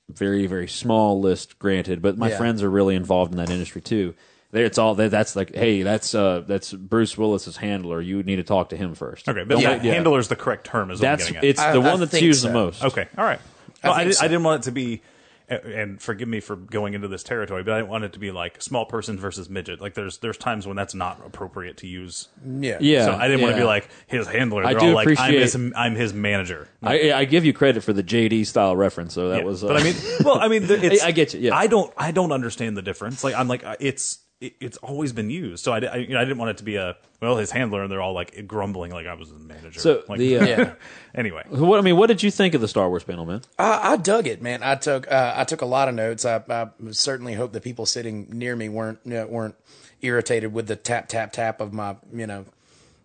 [0.09, 2.37] very very small list, granted, but my Yeah.
[2.37, 4.13] friends are really involved in that industry too.
[4.51, 8.01] There, it's all that's like, hey, that's uh, that's Bruce Willis's handler.
[8.01, 9.27] You need to talk to him first.
[9.29, 9.81] Okay, but Yeah.
[9.81, 9.93] yeah.
[9.93, 10.91] handler is the correct term.
[10.91, 11.49] Is what That's I'm getting at.
[11.51, 12.47] it's I- the I one that's used so.
[12.49, 12.83] the most.
[12.83, 13.39] Okay, all right.
[13.83, 14.25] Well, I, think did, so.
[14.25, 15.01] I didn't want it to be,
[15.49, 18.31] and forgive me for going into this territory, but I didn't want it to be
[18.31, 19.79] like small person versus midget.
[19.81, 22.27] Like there's there's times when that's not appropriate to use.
[22.45, 22.77] Yeah.
[22.81, 24.65] Yeah, So I didn't want to be like his handler.
[24.65, 26.67] I They're do all like I'm appreciate- his, I'm his manager.
[26.83, 29.45] I, I give you credit for the JD style reference, so that Yeah.
[29.45, 29.63] was.
[29.63, 31.55] Uh, but I mean, well, I mean, the- it's, I get you, yeah.
[31.55, 33.23] I don't, I don't understand the difference.
[33.23, 35.63] Like, I'm like, uh, it's, it, it's always been used.
[35.63, 37.83] So I, I, you know, I didn't want it to be a well, his handler,
[37.83, 39.79] and they're all like grumbling, like I was his manager.
[39.79, 40.73] So like, the, uh, Yeah.
[41.15, 43.41] anyway, what I mean, what did you think of the Star Wars panel, man?
[43.57, 44.63] I, I dug it, man.
[44.63, 46.25] I took uh, I took a lot of notes.
[46.25, 49.55] I, I certainly hope the people sitting near me weren't you know, weren't
[50.01, 52.45] irritated with the tap tap tap of my you know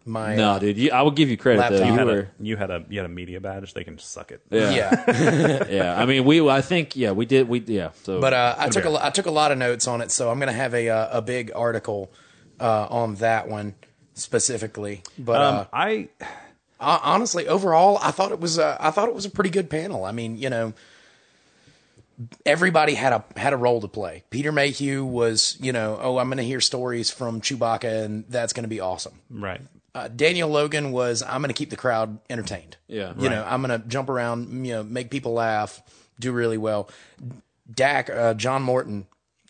[0.07, 1.81] my No, uh, dude, you, I will give you credit Laptop.
[1.81, 1.85] though.
[1.87, 3.75] you You had were, a, you had a, you had a media badge.
[3.75, 4.41] They can suck it.
[4.51, 5.65] yeah, yeah.
[5.71, 6.01] yeah.
[6.01, 7.91] I mean, we, I think, yeah, we did, we, yeah.
[8.05, 10.31] So, But uh, I took a, I took a lot of notes on it, so
[10.31, 12.13] I'm gonna have a uh, a big article
[12.61, 13.75] uh, on that one
[14.15, 15.03] specifically.
[15.19, 16.09] But uh, Um, I,
[16.81, 19.69] hon- honestly, overall, I thought it was uh, I thought it was a pretty good
[19.69, 20.05] panel.
[20.05, 20.73] I mean, you know,
[22.45, 24.25] everybody had a had a role to play.
[24.31, 28.53] Peter Mayhew was, you know, oh, I'm going to hear stories from Chewbacca, and that's
[28.53, 29.21] going to be awesome.
[29.31, 29.61] right.
[29.97, 32.77] Uh, Daniel Logan was, I'm going to keep the crowd entertained.
[32.87, 33.15] Yeah.
[33.17, 35.83] you know, I'm going to jump around, you know, make people laugh,
[36.21, 36.91] do really well.
[37.73, 39.07] Dak, uh, John Morton.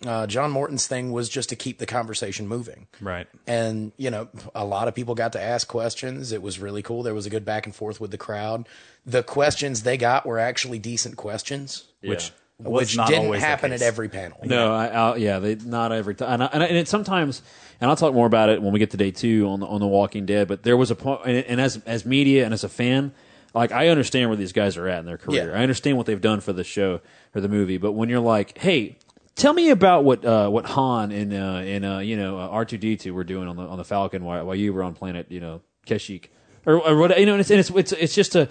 [0.07, 2.87] Uh, John Morton's thing was just to keep the conversation moving.
[3.01, 3.27] Right.
[3.49, 6.31] And, you know, a lot of people got to ask questions.
[6.31, 7.03] It was really cool.
[7.03, 8.69] There was a good back and forth with the crowd.
[9.05, 13.83] The questions they got were actually decent questions, Which, was which not didn't happen at
[13.83, 14.39] every panel.
[14.45, 17.43] No, I, I'll, yeah, they not every time, and, and, and it sometimes,
[17.81, 19.81] and I'll talk more about it when we get to day two on the on
[19.81, 20.49] the Walking Dead.
[20.49, 23.13] But there was a point, and, and as as media and as a fan,
[23.55, 25.51] like I understand where these guys are at in their career.
[25.51, 25.59] Yeah.
[25.59, 27.01] I understand what they've done for the show
[27.35, 27.79] or the movie.
[27.79, 28.97] But when you're like, hey,
[29.35, 32.79] tell me about what uh, what Han and uh, and uh, you know R two
[32.79, 35.27] D two were doing on the on the Falcon while, while you were on planet
[35.31, 36.27] you know Kashyyyk
[36.65, 38.49] or, or what you know, and it's, and it's it's it's just a.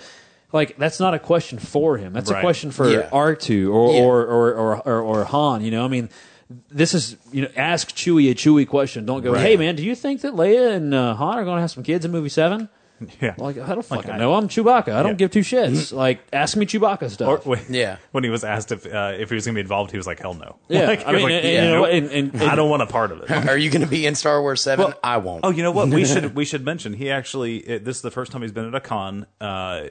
[0.53, 2.13] Like that's not a question for him.
[2.13, 3.09] That's a question for Yeah.
[3.11, 4.01] R two or, Yeah.
[4.03, 5.61] or, or, or, or, or Han.
[5.65, 6.09] You know, I mean,
[6.69, 9.05] this is you know, ask Chewie a Chewie question.
[9.05, 9.41] Don't go, Right.
[9.41, 11.83] hey man, do you think that Leia and uh, Han are going to have some
[11.83, 12.69] kids in movie seven?
[13.19, 13.35] Yeah.
[13.37, 14.35] Like I don't fucking I- know.
[14.35, 14.89] I'm Chewbacca.
[14.93, 15.27] I don't Yeah.
[15.27, 15.91] give two shits.
[15.91, 17.45] like ask me Chewbacca Or stuff.
[17.45, 17.97] when, Yeah.
[18.13, 20.07] when he was asked if uh, if he was going to be involved, he was
[20.07, 21.87] like, "Hell no." Yeah, like, I mean, like, and- yeah, and- nope.
[21.91, 23.29] and- and- and- I don't want a part of it.
[23.49, 24.93] Are you going to be in Star Wars Seven?
[25.03, 25.41] I won't.
[25.43, 25.89] Oh, you know what?
[25.89, 28.67] We should we should mention he actually it, this is the first time he's been
[28.67, 29.87] at a con uh,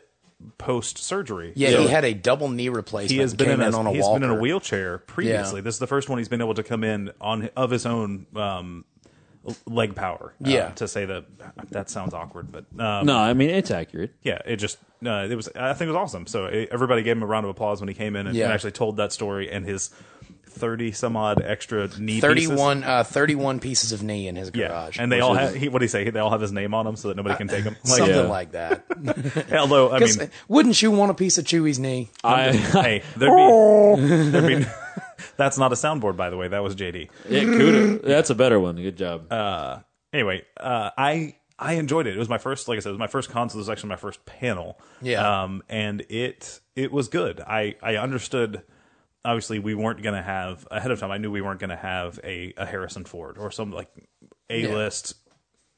[0.58, 1.52] post surgery.
[1.56, 3.10] yeah, he had a double knee replacement.
[3.12, 4.20] he has been came in, a, on a he's walker.
[4.20, 5.58] been in a wheelchair previously.
[5.60, 5.64] Yeah.
[5.64, 8.26] This is the first one he's been able to come in on of his own
[8.36, 8.84] um,
[9.66, 10.34] leg power.
[10.44, 10.68] uh, Yeah.
[10.70, 11.24] to say that
[11.70, 14.14] that sounds awkward, but um, no, I mean it's accurate.
[14.22, 15.48] yeah, it just uh, it was.
[15.54, 16.26] I think it was awesome.
[16.26, 18.44] So eh, everybody gave him a round of applause when he came in and, Yeah.
[18.44, 19.90] and actually told that story and his
[20.54, 22.48] thirty some odd extra knee pieces.
[22.48, 24.98] 31, uh, 31 pieces of knee in his Yeah, garage.
[24.98, 25.54] and they all have.
[25.54, 26.08] He, what do you say?
[26.10, 27.76] They all have his name on them so that nobody can take them.
[27.84, 28.22] Like, something Yeah.
[28.22, 28.84] like that.
[29.58, 32.10] although I 'Cause mean, wouldn't you want a piece of Chewie's knee?
[32.22, 34.66] I hey, there'd be, there'd be.
[35.36, 36.48] That's not a soundboard, by the way.
[36.48, 37.08] That was JD.
[37.28, 38.02] yeah, Cuda.
[38.02, 38.76] That's a better one.
[38.76, 39.32] Good job.
[40.12, 42.14] Anyway, uh, I I enjoyed it.
[42.14, 43.48] It was my first, like I said, it was my first con.
[43.48, 44.78] It was actually my first panel.
[45.02, 45.42] Yeah.
[45.44, 47.40] Um, and it it was good.
[47.40, 48.62] I I understood.
[49.24, 51.10] Obviously, we weren't going to have ahead of time.
[51.10, 53.88] I knew we weren't going to have a, a Harrison Ford or some like
[54.50, 55.14] a list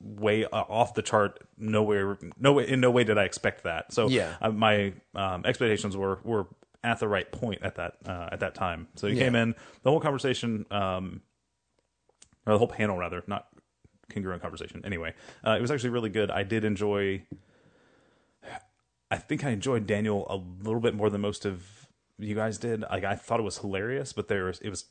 [0.02, 1.46] way uh, off the chart.
[1.56, 3.92] Nowhere, no way, in no way did I expect that.
[3.92, 4.34] So Yeah.
[4.40, 6.46] uh, my um, expectations were were
[6.82, 8.88] at the right point at that uh, at that time.
[8.96, 9.24] So he Yeah.
[9.24, 9.54] came in.
[9.82, 11.22] The whole conversation, um,
[12.46, 13.46] or the whole panel rather, not
[14.10, 14.82] congruent conversation.
[14.84, 15.14] Anyway,
[15.46, 16.30] uh, it was actually really good.
[16.32, 17.22] I did enjoy.
[19.10, 21.75] I think I enjoyed Daniel a little bit more than most of
[22.18, 22.82] you guys did.
[22.82, 24.84] Like I thought it was hilarious, but there was it was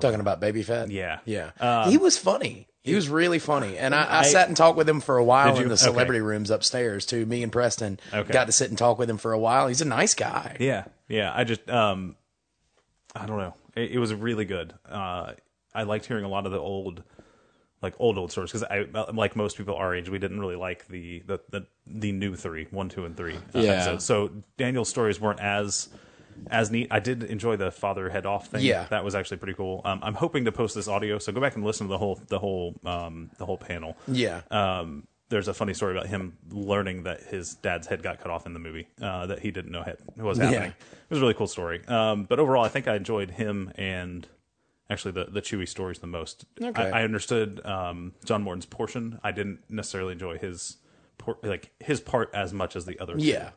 [0.00, 0.90] Talking about Baby Fett?
[0.90, 1.20] Yeah.
[1.24, 1.88] Yeah.
[1.88, 2.68] he was funny.
[2.82, 3.78] He was really funny.
[3.78, 5.62] And I, I, I- sat and talked with him for a while you?
[5.62, 5.84] in the Okay.
[5.84, 7.24] celebrity rooms upstairs, too.
[7.24, 8.30] Me and Preston Okay.
[8.30, 9.68] got to sit and talk with him for a while.
[9.68, 10.58] He's a nice guy.
[10.60, 11.32] Yeah, yeah.
[11.34, 12.16] I just, um,
[13.16, 13.54] I don't know.
[13.74, 14.74] It, it was really good.
[14.86, 15.32] Uh,
[15.74, 17.02] I liked hearing a lot of the old,
[17.84, 20.88] like old old stories because I, like most people our age, we didn't really like
[20.88, 23.36] the the the, the new three, one, two, and three.
[23.36, 23.70] uh, Yeah.
[23.74, 24.04] episodes.
[24.04, 25.88] So Daniel's stories weren't as
[26.50, 26.88] as neat.
[26.90, 28.62] I did enjoy the father head off thing.
[28.64, 28.86] Yeah.
[28.90, 29.82] that was actually pretty cool.
[29.84, 32.20] Um, I'm hoping to post this audio, so go back and listen to the whole
[32.26, 33.96] the whole um the whole panel.
[34.08, 34.40] Yeah.
[34.50, 38.46] Um, there's a funny story about him learning that his dad's head got cut off
[38.46, 40.60] in the movie uh, that he didn't know had, was happening.
[40.60, 40.66] Yeah.
[40.68, 41.84] It was a really cool story.
[41.86, 44.28] Um, but overall, I think I enjoyed him and
[44.90, 46.44] actually the the Chewie stories the most.
[46.60, 46.90] Okay.
[46.90, 49.20] I, I understood um, John Morton's portion.
[49.22, 50.76] I didn't necessarily enjoy his
[51.18, 53.24] por- like his part as much as the others.
[53.24, 53.50] Yeah.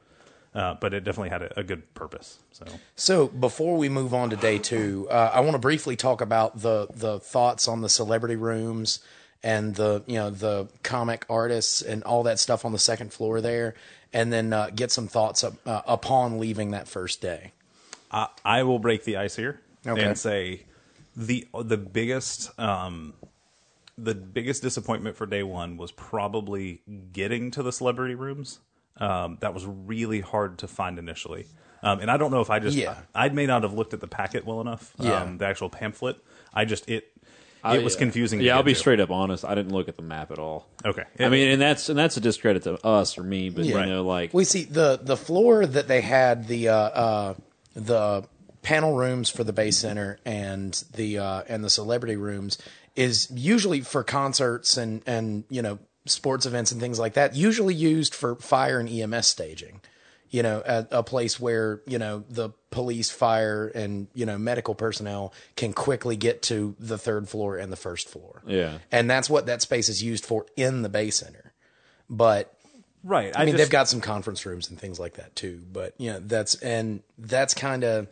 [0.56, 2.40] Uh, but it definitely had a, a good purpose.
[2.52, 6.22] So So before we move on to day two, uh, I want to briefly talk
[6.22, 9.00] about the the thoughts on the celebrity rooms
[9.44, 13.40] and the you know the comic artists and all that stuff on the second floor
[13.40, 13.76] there,
[14.14, 17.52] and then uh, get some thoughts up, uh, upon leaving that first day.
[18.10, 20.02] I, I will break the ice here Okay.
[20.02, 20.62] and say
[21.18, 23.16] the the biggest um,
[23.98, 28.60] the biggest disappointment for day one was probably getting to the celebrity rooms.
[28.98, 31.46] Um, that was really hard to find initially,
[31.84, 32.96] um, and I don't know if I just Yeah.
[33.14, 34.94] I may not have looked at the packet well enough.
[35.00, 35.22] Yeah.
[35.24, 36.18] Um, the actual pamphlet.
[36.54, 37.12] I just it
[37.66, 38.00] it was yeah.
[38.00, 38.40] confusing.
[38.40, 38.80] Yeah, I'll be to.
[38.80, 39.44] straight up honest.
[39.44, 40.68] I didn't look at the map at all.
[40.86, 43.84] Okay, I mean, and that's and that's a discredit to us or me, but Yeah.
[43.84, 47.34] you know, like We see the the floor that they had the uh, uh,
[47.76, 48.24] the
[48.62, 52.58] panel rooms for the Bay center and the uh, and the celebrity rooms
[52.96, 57.36] is usually for concerts and and you know sports events and things like that.
[57.36, 59.82] Usually used for fire and EMS staging.
[60.30, 64.76] You know, a, a place where you know the police, fire, and you know medical
[64.76, 68.42] personnel can quickly get to the third floor and the first floor.
[68.46, 68.80] Yeah.
[68.92, 71.54] and that's what that space is used for in the Bay center.
[72.10, 72.54] But
[73.06, 73.32] right.
[73.36, 75.62] I mean, just- they've got some conference rooms and things like that too.
[75.72, 78.08] But you know, that's and that's kind of.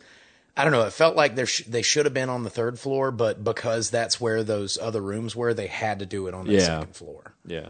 [0.56, 0.82] I don't know.
[0.86, 3.90] It felt like there sh- they should have been on the third floor, but because
[3.90, 6.60] that's where those other rooms were, they had to do it on the Yeah.
[6.60, 7.34] second floor.
[7.46, 7.68] yeah,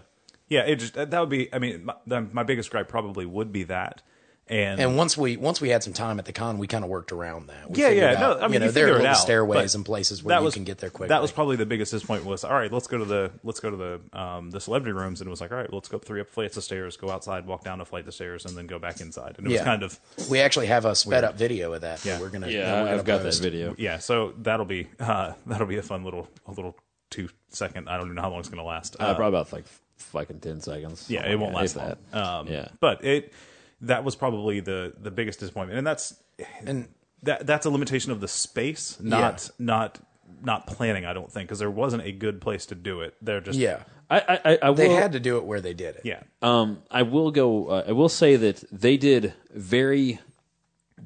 [0.49, 0.61] yeah.
[0.61, 1.53] It just that would be.
[1.53, 4.03] I mean, my, my biggest gripe probably would be that.
[4.49, 6.91] And, And once we once we had some time at the con, we kind of
[6.91, 7.69] worked around that.
[7.69, 8.11] We Yeah, yeah.
[8.13, 10.41] out, No, I mean, you know, you there are little out, stairways and places where
[10.41, 11.09] you can get there quickly.
[11.09, 12.31] That was probably the biggest disappointment.
[12.31, 12.73] Was all right.
[12.73, 15.41] Let's go to the let's go to the um, the celebrity rooms, and it was
[15.41, 15.73] like all right.
[15.73, 18.15] Let's go up three up flights of stairs, go outside, walk down a flight of
[18.15, 19.35] stairs, and then go back inside.
[19.39, 19.99] And it was kind of
[20.31, 21.99] we actually have a sped up video of that.
[22.01, 22.21] that Yeah.
[22.21, 22.49] we're gonna.
[22.49, 22.73] yeah.
[22.83, 23.43] we're gonna I've got post.
[23.43, 23.75] that video.
[23.79, 23.99] yeah.
[23.99, 26.77] So that'll be uh, that'll be a fun little a little
[27.11, 27.89] two second.
[27.89, 28.95] I don't even know how long it's going to last.
[29.01, 29.65] Uh, Uh, probably about like
[29.97, 31.11] fucking ten seconds.
[31.11, 31.99] yeah, it won't last that.
[32.13, 32.23] long.
[32.23, 32.53] If Um, that.
[32.53, 33.33] yeah, but it
[33.83, 36.15] that was probably the the biggest disappointment, and that's
[36.65, 36.89] And
[37.23, 39.99] that that's a limitation of the space, not not
[40.43, 41.05] not planning.
[41.07, 43.15] I don't think because there wasn't a good place to do it.
[43.23, 45.73] They're just yeah, I I, I, I will, they had to do it where they
[45.75, 46.03] did it.
[46.05, 46.23] yeah.
[46.43, 47.69] Um, I will go.
[47.69, 50.21] Uh, I will say that they did very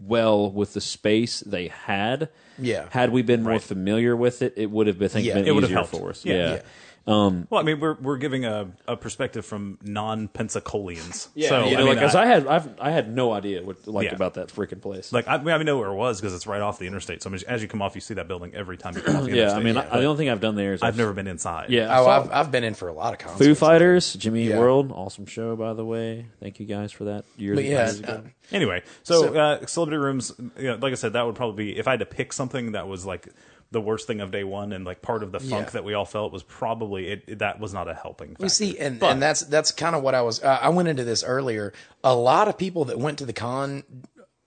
[0.03, 2.29] well with the space they had.
[2.59, 2.87] Yeah.
[2.91, 5.35] Had we been more familiar with it, it would have been, I think, Yeah.
[5.35, 5.91] been It would have easier helped.
[5.97, 6.25] for us.
[6.25, 6.35] Yeah.
[6.35, 6.53] Yeah.
[6.55, 6.63] Yeah.
[7.07, 11.29] Well, I mean, we're we're giving a, a perspective from non Pensacolians.
[11.35, 13.33] Yeah, so, you know, I mean, like, 'cause I- I, had, I've, I had no
[13.33, 14.15] idea what like Yeah.
[14.15, 15.13] about that freaking place.
[15.13, 17.23] like I, I mean, I know where it was because it's right off the interstate.
[17.23, 19.17] So I mean, as you come off, you see that building every time you come
[19.17, 19.61] off the yeah, interstate.
[19.61, 21.71] I mean, I, the only thing I've done there is I've never been inside.
[21.71, 23.45] Yeah, I Oh, saw I've, I've been in for a lot of concerts.
[23.47, 24.59] Foo Fighters, Jimmy Yeah.
[24.59, 26.27] World, awesome show by the way.
[26.41, 27.25] Thank you guys for that.
[27.37, 28.13] Years, But yeah, years ago.
[28.25, 31.65] uh, Anyway, so, So- uh, celebrity rooms, you know, like I said, that would probably
[31.73, 33.29] be if I had to pick something that was like
[33.73, 35.71] the worst thing of day one, and like part of the funk Yeah.
[35.71, 38.31] that we all felt was probably it, it- that was not a helping.
[38.31, 38.45] Factor.
[38.45, 40.43] You see, and, and that's that's kind of what I was.
[40.43, 41.73] Uh, I went into this earlier.
[42.03, 43.85] A lot of people that went to the con,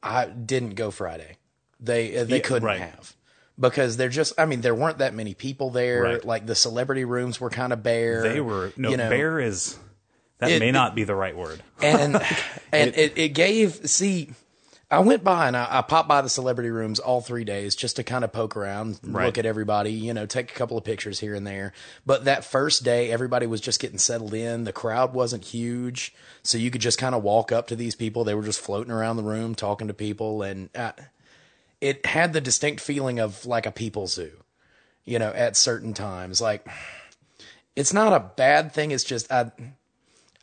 [0.01, 1.37] I didn't go Friday.
[1.79, 2.79] They uh, they Yeah, couldn't right.
[2.81, 3.15] have
[3.59, 4.33] because they're just.
[4.37, 6.01] I mean, there weren't that many people there.
[6.03, 6.25] Right.
[6.25, 8.23] Like the celebrity rooms were kind of bare.
[8.23, 9.77] they were no you know, bare is
[10.39, 11.63] that It- may it- not be the right word.
[11.81, 12.15] and
[12.73, 14.31] and it, it gave see
[14.93, 17.95] i went by and I, I popped by the celebrity rooms all three days just
[17.97, 19.25] to kind of poke around Right.
[19.25, 21.73] look at everybody you know take a couple of pictures here and there.
[22.05, 24.63] But that first day everybody was just getting settled in.
[24.63, 26.13] The crowd wasn't huge.
[26.43, 28.23] So you could just kind of walk up to these people.
[28.23, 30.41] They were just floating around the room talking to people.
[30.43, 30.69] And
[31.81, 34.31] it had the distinct feeling of like a people zoo
[35.05, 36.39] you know at certain times.
[36.39, 36.67] Like
[37.75, 38.91] it's not a bad thing.
[38.91, 39.51] It's just i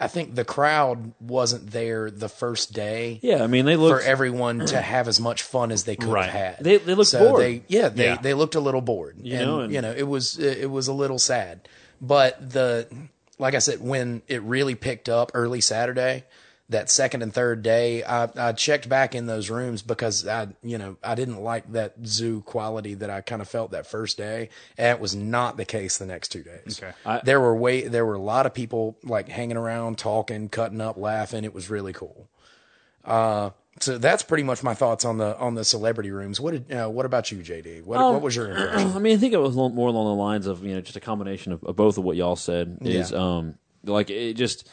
[0.01, 4.09] I think the crowd wasn't there the first day yeah, I mean they looked for
[4.09, 6.31] everyone to have as much fun as they could Right.
[6.31, 6.65] have had.
[6.65, 7.43] They- they looked so bored.
[7.43, 8.17] They, yeah, they Yeah.
[8.21, 9.17] they looked a little bored.
[9.23, 11.69] You and, know, and- you know, it was it was a little sad.
[12.01, 12.89] But the
[13.39, 16.25] like I said, when it really picked up early Saturday,
[16.71, 20.79] that second and third day, I, I checked back in those rooms because I you
[20.79, 24.49] know I didn't like that zoo quality that I kind of felt that first day,
[24.79, 26.81] and it was not the case the next two days.
[26.83, 26.93] Okay.
[27.05, 30.81] I- there were way there were a lot of people like hanging around, talking, cutting
[30.81, 31.45] up, laughing.
[31.45, 32.29] It was really cool.
[33.05, 36.39] Uh, so that's pretty much my thoughts on the on the celebrity rooms.
[36.41, 37.85] What did uh, what about you, JD?
[37.85, 38.93] What Um, what was your impression?
[38.97, 41.01] I mean, I think it was more along the lines of you know just a
[41.01, 42.79] combination of, of both of what y'all said.
[42.83, 43.19] Is Yeah.
[43.39, 43.55] um
[43.85, 44.69] like it just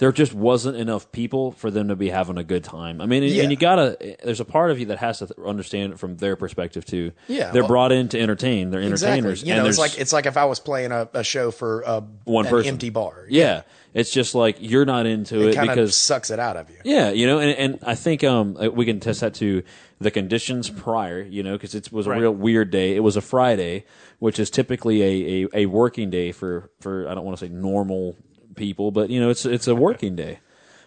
[0.00, 3.00] there just wasn't enough people for them to be having a good time.
[3.00, 3.42] I mean, and, Yeah.
[3.44, 4.16] and you gotta.
[4.24, 7.12] There's a part of you that has to th- understand it from their perspective too.
[7.28, 8.70] Yeah, they're well- brought in to entertain.
[8.70, 9.42] They're entertainers.
[9.42, 9.48] Exactly.
[9.50, 12.02] You know, it's like it's like if I was playing a, a show for a,
[12.24, 12.70] One an person.
[12.70, 13.26] empty bar.
[13.28, 13.62] yeah,
[13.94, 16.68] it's just like you're not into it it, kind of because sucks it out of
[16.70, 16.76] you.
[16.84, 19.62] Yeah, you know, and, and I think um uh, we can test that to
[20.00, 22.20] the conditions prior, you know, because it was a Right.
[22.22, 22.96] real weird day.
[22.96, 23.84] It was a Friday,
[24.18, 27.52] which is typically a, a, a working day for, for I don't want to say
[27.52, 28.16] normal
[28.60, 30.38] people, but you know, it's it's a working day,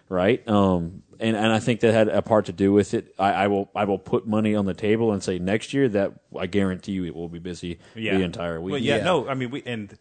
[0.08, 0.46] right?
[0.48, 3.14] Um, and and I think that had a part to do with it.
[3.18, 6.12] I, I will I will put money on the table and say next year that
[6.38, 8.16] I guarantee you it will be busy yeah.
[8.16, 8.72] the entire week.
[8.72, 9.04] Well, yeah, Yeah.
[9.04, 9.98] no, I mean we and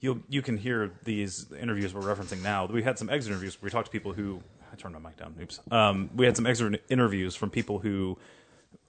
[0.00, 2.66] you you can hear these interviews we're referencing now.
[2.66, 5.16] We had some exit interviews where we talked to people who I turned my mic
[5.16, 5.34] down.
[5.40, 5.60] Oops.
[5.70, 8.18] Um, we had some exit interviews from people who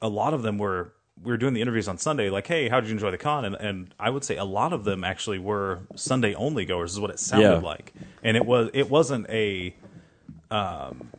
[0.02, 2.80] a lot of them were we were doing the interviews on Sunday, like, hey, how
[2.80, 3.46] did you enjoy the con?
[3.46, 7.00] And, and I would say a lot of them actually were Sunday only goers, is
[7.00, 7.60] what it sounded Yeah.
[7.60, 7.94] like.
[8.24, 9.76] And it was it wasn't a
[10.52, 11.12] um,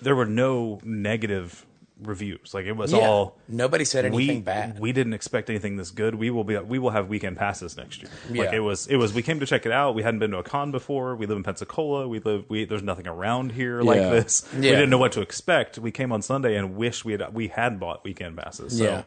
[0.00, 1.66] there were no negative
[2.02, 2.54] reviews.
[2.54, 2.98] Like it was Yeah.
[3.00, 4.78] all Nobody said anything we, bad.
[4.78, 6.14] We didn't expect anything this good.
[6.14, 8.10] We will be we will have weekend passes next year.
[8.30, 9.94] Like it was it was we came to check it out.
[9.94, 11.16] We hadn't been to a con before.
[11.16, 12.06] We live in Pensacola.
[12.08, 14.10] We live we there's nothing around here like Yeah.
[14.10, 14.46] this.
[14.54, 15.78] We didn't know what to expect.
[15.78, 18.78] We came on Sunday and wish we had we had bought weekend passes.
[18.78, 19.02] So Yeah.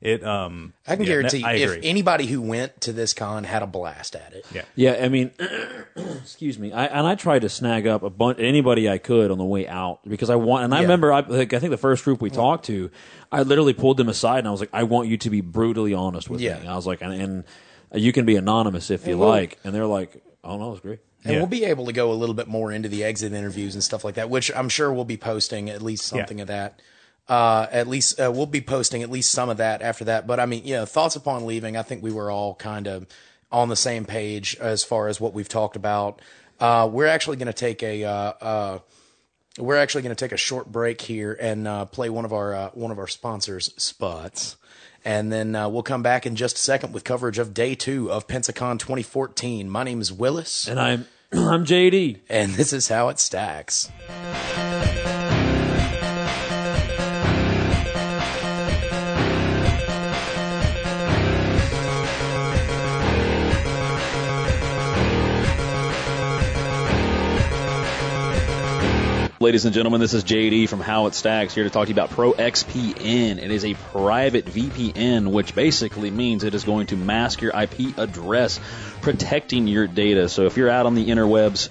[0.00, 3.62] It um I can yeah, guarantee I if anybody who went to this con had
[3.62, 4.44] a blast at it.
[4.52, 4.62] yeah.
[4.74, 5.30] Yeah, I mean,
[5.96, 6.72] excuse me.
[6.72, 9.66] I, and I tried to snag up a bunch anybody I could on the way
[9.66, 10.64] out because I want.
[10.64, 10.82] And I Yeah.
[10.82, 12.90] remember, I, like, I think the first group we talked to,
[13.32, 15.94] I literally pulled them aside and I was like, "I want you to be brutally
[15.94, 16.58] honest with Yeah.
[16.60, 17.44] me." I was like, and, and
[17.94, 19.58] you can be anonymous if you we'll- like.
[19.64, 21.38] And they're like, "Oh no, it's great." And Yeah.
[21.40, 24.04] we'll be able to go a little bit more into the exit interviews and stuff
[24.04, 26.42] like that, which I'm sure we'll be posting at least something Yeah.
[26.42, 26.80] of that.
[27.28, 30.26] Uh, at least uh, we'll be posting at least some of that after that.
[30.26, 31.76] But I mean, you know, thoughts upon leaving.
[31.76, 33.06] I think we were all kind of
[33.50, 36.20] on the same page as far as what we've talked about.
[36.60, 38.10] Uh, we're actually going to take a uh,
[38.40, 38.78] uh,
[39.58, 42.54] we're actually going to take a short break here and uh, play one of our
[42.54, 44.56] uh, one of our sponsors spots.
[45.04, 48.10] And then uh, we'll come back in just a second with coverage of day two
[48.10, 49.68] of Pensacon 2014.
[49.70, 52.20] My name is Willis And I'm I'm JD.
[52.28, 53.90] and this is how it stacks.
[69.46, 71.94] Ladies and gentlemen, this is JD from How It Stacks here to talk to you
[71.94, 73.38] about Pro ProXPN.
[73.40, 77.96] It is a private VPN, which basically means it is going to mask your IP
[77.96, 78.58] address,
[79.02, 80.28] protecting your data.
[80.28, 81.68] So if you're out on the interwebs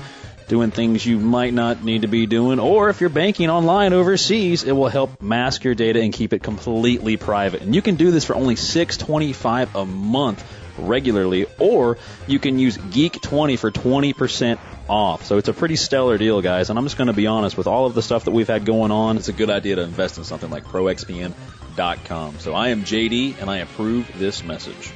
[0.48, 4.64] doing things you might not need to be doing, or if you're banking online overseas,
[4.64, 7.62] it will help mask your data and keep it completely private.
[7.62, 12.78] And you can do this for only $6.25 a month regularly, or you can use
[12.78, 15.26] Geek20 for 20% off.
[15.26, 16.70] So it's a pretty stellar deal, guys.
[16.70, 18.66] And I'm just going to be honest, with all of the stuff that we've had
[18.66, 22.40] going on, it's a good idea to invest in something like ProXPN.com.
[22.40, 24.92] So I am JD, and I approve this message.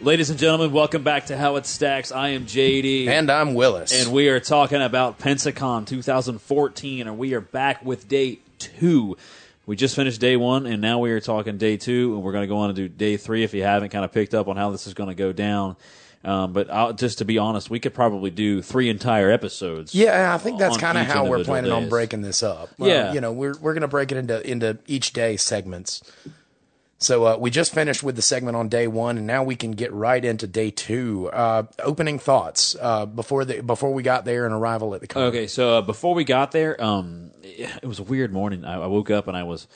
[0.00, 2.10] Ladies and gentlemen, welcome back to How It Stacks.
[2.10, 3.06] I am JD.
[3.06, 3.92] And I'm Willis.
[3.92, 9.16] And we are talking about Pensacon 2014, and we are back with day two.
[9.64, 12.42] We just finished day one, and now we are talking day two, and we're going
[12.42, 14.56] to go on and do day three if you haven't kind of picked up on
[14.56, 15.76] how this is going to go down.
[16.24, 19.94] Um, but I'll, just to be honest, we could probably do three entire episodes.
[19.94, 22.68] yeah, I think that's kind of how we're planning on breaking this up.
[22.78, 23.12] Well, Yeah.
[23.12, 26.00] you know, we're we're gonna break it into into each day segments.
[26.98, 29.72] So uh, we just finished with the segment on day one, and now we can
[29.72, 31.28] get right into day two.
[31.32, 35.24] Uh, opening thoughts uh, before the before we got there and arrival at the con.
[35.24, 38.64] Okay, so uh, before we got there, um, it was a weird morning.
[38.64, 39.66] I, I woke up and I was,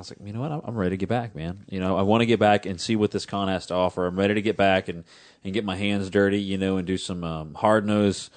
[0.00, 0.50] I was like, you know what?
[0.50, 1.64] I'm, I'm ready to get back, man.
[1.68, 4.06] You know, I want to get back and see what this con has to offer.
[4.06, 5.04] I'm ready to get back and
[5.44, 8.30] and get my hands dirty, you know, and do some um, hard nosed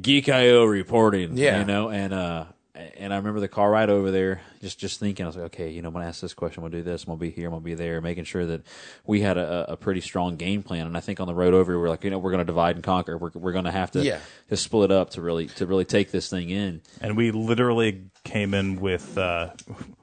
[0.00, 1.36] geek.io reporting.
[1.36, 1.60] Yeah.
[1.60, 2.44] you know, and uh,
[2.96, 5.70] and I remember the car ride over there, just just thinking, I was like, okay,
[5.70, 7.46] you know, I'm gonna ask this question, I'm gonna do this, I'm gonna be here,
[7.46, 8.62] I'm gonna be there, making sure that
[9.06, 10.86] we had a, a pretty strong game plan.
[10.86, 12.76] And I think on the road over, we we're like, you know, we're gonna divide
[12.76, 13.16] and conquer.
[13.18, 14.20] We're we're gonna have to Yeah.
[14.48, 16.80] to split up to really to really take this thing in.
[17.00, 19.50] and we literally came in with uh,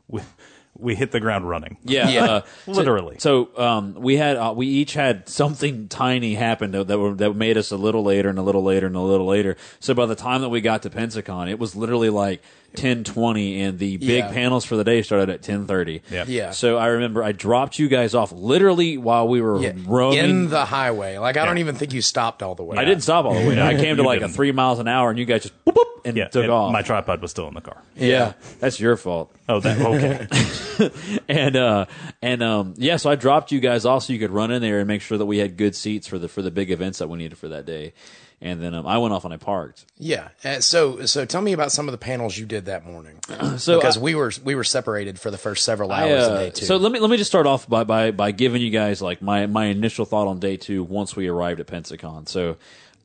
[0.08, 0.32] with
[0.80, 1.78] we hit the ground running.
[1.84, 2.24] Yeah, Yeah.
[2.26, 3.18] uh, so- Literally.
[3.20, 7.34] So, um, we had uh, we each had something tiny happen that that, were, that
[7.36, 9.58] made us a little later and a little later and a little later.
[9.80, 12.42] So by the time that we got to Pensacon, it was literally like
[12.76, 14.32] ten twenty, and the big Yeah.
[14.32, 16.02] panels for the day started at ten thirty.
[16.12, 16.26] Yeah.
[16.28, 16.52] Yeah.
[16.52, 20.20] So I remember I dropped you guys off literally while we were Yeah, roaming.
[20.20, 21.18] in the highway.
[21.18, 22.78] Like I don't even think you stopped all the way.
[22.78, 23.62] I didn't stop all the way.
[23.62, 24.34] I came to like a didn't.
[24.36, 26.72] three miles an hour, and you guys just boop, boop, and Yeah, took and off.
[26.72, 27.82] my tripod was still in the car.
[27.96, 29.34] yeah, that's your fault.
[29.50, 31.20] Oh, that okay.
[31.28, 31.86] and uh
[32.22, 34.78] and um yeah so i dropped you guys off so you could run in there
[34.80, 37.10] and make sure that we had good seats for the for the big events that
[37.10, 37.94] we needed for that day
[38.42, 40.30] and then um, i went off and i parked Yeah.
[40.44, 43.20] Uh, so so tell me about some of the panels you did that morning.
[43.58, 46.32] so because I- we were we were separated for the first several I, hours uh,
[46.32, 46.66] of day two.
[46.66, 49.22] so let me let me just start off by, by by giving you guys like
[49.22, 52.28] my my initial thought on day two once we arrived at Pensacon.
[52.30, 52.56] So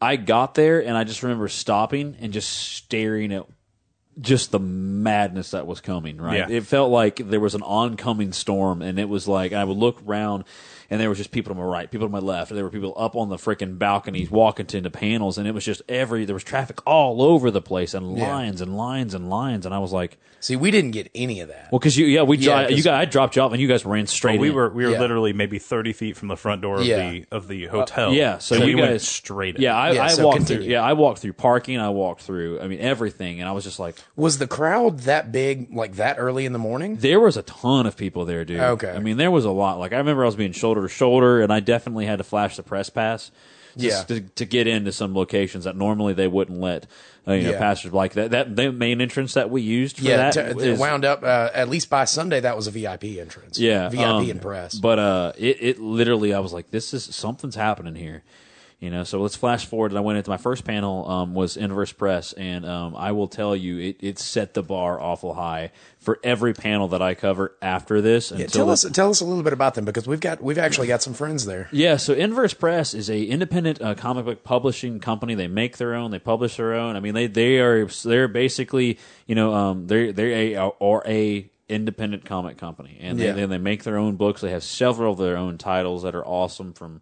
[0.01, 3.47] I got there and I just remember stopping and just staring at
[4.21, 6.19] just the madness that was coming.
[6.21, 6.57] Right, Yeah.
[6.57, 10.03] it felt like there was an oncoming storm, and it was like I would look
[10.07, 10.45] around.
[10.95, 12.53] And there was just people to my right, people to my left.
[12.53, 15.53] And there were people up on the freaking balconies walking to the panels, and it
[15.53, 18.29] was just every there was traffic all over the place, and Yeah.
[18.33, 19.67] lines and lines and lines.
[19.67, 21.69] And I was like, See, we didn't get any of that.
[21.73, 23.61] well, because you, yeah, we, Yeah, dri- you 'cause- guys, I dropped you off, and
[23.61, 24.39] you guys ran oh, straight.
[24.39, 24.55] we in.
[24.55, 25.01] were we were Yeah.
[25.01, 27.11] literally maybe thirty feet from the front door of Yeah.
[27.11, 28.13] the of the hotel.
[28.13, 28.39] yeah.
[28.39, 29.57] So and you we guys went straight.
[29.57, 29.63] In.
[29.63, 30.63] Yeah, I, Yeah, I so walked continue.
[30.65, 30.73] through.
[30.73, 31.81] Yeah, I walked through parking.
[31.81, 32.61] I walked through.
[32.61, 36.17] I mean, everything, and I was just like, Was the crowd that big, like that
[36.19, 36.99] early in the morning?
[37.01, 38.61] there was a ton of people there, dude.
[38.61, 38.91] Okay.
[38.91, 39.79] I mean, there was a lot.
[39.79, 42.63] Like I remember I was being shoulder shoulder, and I definitely had to flash the
[42.63, 43.31] press pass.
[43.77, 44.05] Yeah.
[44.05, 46.87] to, to get into some locations that normally they wouldn't let
[47.27, 47.59] uh, you know Yeah.
[47.59, 48.31] passers like that.
[48.31, 51.25] That the main entrance that we used for Yeah, that t- it is- wound up
[51.25, 52.39] uh, at least by Sunday.
[52.39, 53.59] That was a VIP entrance.
[53.59, 54.77] Yeah, VIP um, and press.
[54.77, 58.23] But uh, it it literally, I was like, this is something's happening here,
[58.85, 59.03] you know.
[59.05, 59.91] So let's flash forward.
[59.91, 63.29] And I went into my first panel um, was Inverse Press, and um, I will
[63.29, 67.55] tell you, it it set the bar awful high for every panel that I cover
[67.63, 68.31] after this.
[68.31, 70.43] Yeah, until tell the- us tell us a little bit about them because we've got
[70.43, 71.69] we've actually got some friends there.
[71.73, 75.35] Yeah, so Inverse Press is a independent uh, comic book publishing company.
[75.35, 76.95] They make their own, they publish their own.
[76.97, 81.51] I mean, they they are they're basically you know um they're they're a or a
[81.67, 83.33] independent comic company, and they, Yeah.
[83.33, 84.43] they they make their own books.
[84.43, 87.01] They have several of their own titles that are awesome from.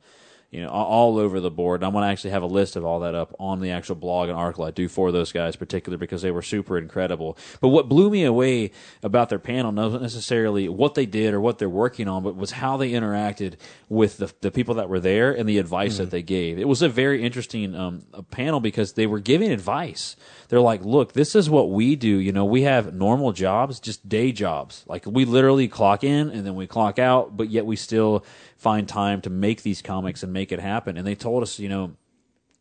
[0.53, 1.81] You know, all over the board.
[1.81, 3.95] And I'm going to actually have a list of all that up on the actual
[3.97, 7.39] blog and article I do for those guys, particularly because they were super incredible.
[7.63, 8.73] But what blew me away
[9.03, 12.51] about their panel wasn't necessarily what they did or what they're working on, but was
[12.51, 13.55] how they interacted
[13.89, 16.59] with the, the people that were there and the advice that they gave.
[16.59, 20.17] It was a very interesting um, a panel because they were giving advice.
[20.49, 22.09] They're like, look, this is what we do.
[22.09, 24.85] You know, we have normal jobs, just day jobs.
[24.87, 28.25] Like we literally clock in and then we clock out, but yet we still
[28.63, 30.97] find time to make these comics and make it happen.
[30.97, 31.97] And they told us, you know,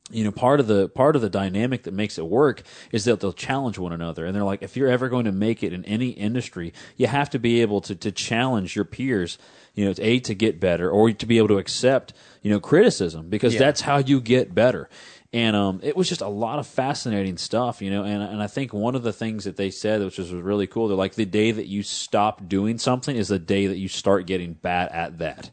[0.09, 3.19] you know part of the part of the dynamic that makes it work is that
[3.19, 5.85] they'll challenge one another and they're like if you're ever going to make it in
[5.85, 9.37] any industry you have to be able to to challenge your peers
[9.73, 12.59] you know to a to get better or to be able to accept you know
[12.59, 13.59] criticism because Yeah.
[13.59, 14.89] that's how you get better
[15.33, 18.03] and um, it was just a lot of fascinating stuff, you know.
[18.03, 20.89] And and I think one of the things that they said, which was really cool,
[20.89, 24.25] they're like the day that you stop doing something is the day that you start
[24.27, 25.49] getting bad at that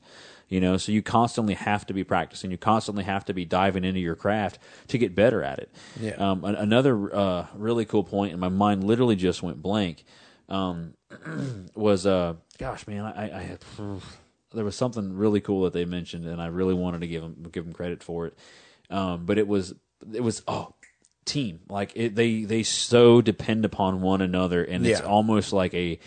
[0.49, 3.85] you know so you constantly have to be practicing you constantly have to be diving
[3.85, 5.71] into your craft to get better at it
[6.01, 6.13] Yeah.
[6.15, 10.05] um, an- another uh, really cool point and my mind literally just went blank
[10.49, 10.95] um,
[11.75, 13.59] was uh, gosh man i, I had
[14.55, 17.47] there was something really cool that they mentioned, and I really wanted to give them
[17.53, 18.39] give them credit for it.
[18.89, 19.75] Um, but it was
[20.15, 20.73] it was oh
[21.27, 25.07] team like it, they they so depend upon one another, and it's Yeah.
[25.07, 25.99] almost like a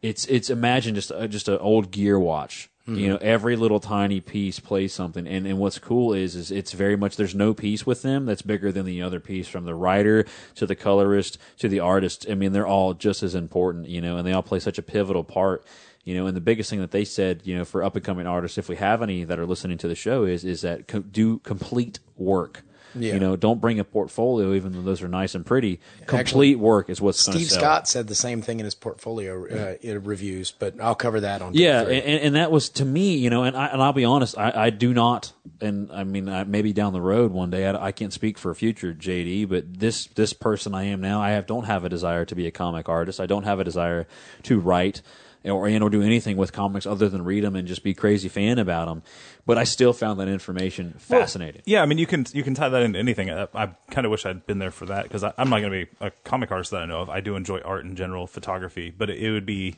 [0.00, 2.70] it's it's imagine just a, just an old gear watch.
[2.90, 3.08] You mm-hmm.
[3.12, 6.96] know, every little tiny piece plays something, and and what's cool is is it's very
[6.96, 10.24] much there's no piece with them that's bigger than the other piece, from the writer
[10.56, 12.26] to the colorist to the artist.
[12.28, 14.82] I mean, they're all just as important, you know, and they all play such a
[14.82, 15.64] pivotal part.
[16.02, 18.26] You know, and the biggest thing that they said, you know, for up and coming
[18.26, 21.00] artists, if we have any that are listening to the show, is is that co-
[21.00, 22.64] do complete work.
[22.94, 23.14] Yeah.
[23.14, 25.80] You know, don't bring a portfolio, even though those are nice and pretty.
[26.06, 27.50] Complete work is what's Steve.
[27.50, 31.54] Scott said the same thing in his portfolio uh, reviews, but I'll cover that on.
[31.54, 34.36] Yeah, and, and that was to me, you know, and I and I'll be honest,
[34.36, 37.86] I, I do not, and I mean, I, maybe down the road one day, I,
[37.86, 41.30] I can't speak for a future JD, but this this person I am now, I
[41.30, 43.20] have don't have a desire to be a comic artist.
[43.20, 44.06] I don't have a desire
[44.44, 45.02] to write
[45.44, 48.28] or and or do anything with comics other than read them and just be crazy
[48.28, 49.02] fan about them.
[49.46, 51.62] But I still found that information fascinating.
[51.64, 53.30] Yeah, I mean, you can you can tie that into anything.
[53.30, 55.86] I, I kind of wish I'd been there for that because I'm not going to
[55.86, 57.10] be a comic artist that I know of.
[57.10, 59.76] I do enjoy art in general, photography, but it, it would be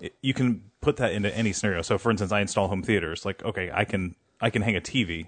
[0.00, 1.82] it, you can put that into any scenario.
[1.82, 3.24] So, for instance, I install home theaters.
[3.24, 5.26] Like, okay, I can I can hang a TV.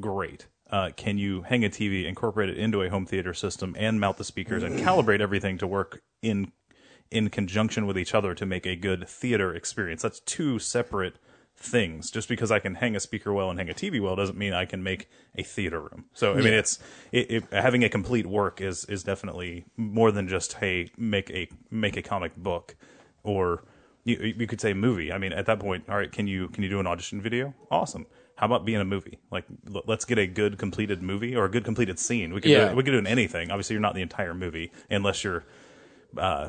[0.00, 0.46] Great.
[0.70, 4.16] Uh, can you hang a TV, incorporate it into a home theater system, and mount
[4.16, 6.50] the speakers and calibrate everything to work in
[7.12, 10.02] in conjunction with each other to make a good theater experience?
[10.02, 11.16] That's two separate
[11.56, 12.10] things.
[12.10, 14.52] Just because I can hang a speaker well and hang a TV well doesn't mean
[14.52, 16.06] I can make a theater room.
[16.14, 16.78] So I mean, it's
[17.12, 21.48] it, it, having a complete work is is definitely more than just hey make a
[21.70, 22.74] make a comic book
[23.22, 23.64] or
[24.04, 25.12] you you could say movie.
[25.12, 27.54] I mean, at that point, all right, can you can you do an audition video?
[27.70, 28.06] Awesome.
[28.36, 29.18] How about being a movie?
[29.30, 32.32] Like, l- let's get a good completed movie or a good completed scene.
[32.34, 32.70] We could Yeah.
[32.70, 33.50] do, we could do in anything.
[33.52, 35.44] Obviously, you're not the entire movie unless you're
[36.16, 36.48] uh,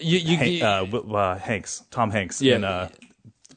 [0.00, 2.56] You, you, Han- uh, Wi- uh, Hanks, Tom Hanks Yeah.
[2.56, 2.88] in uh,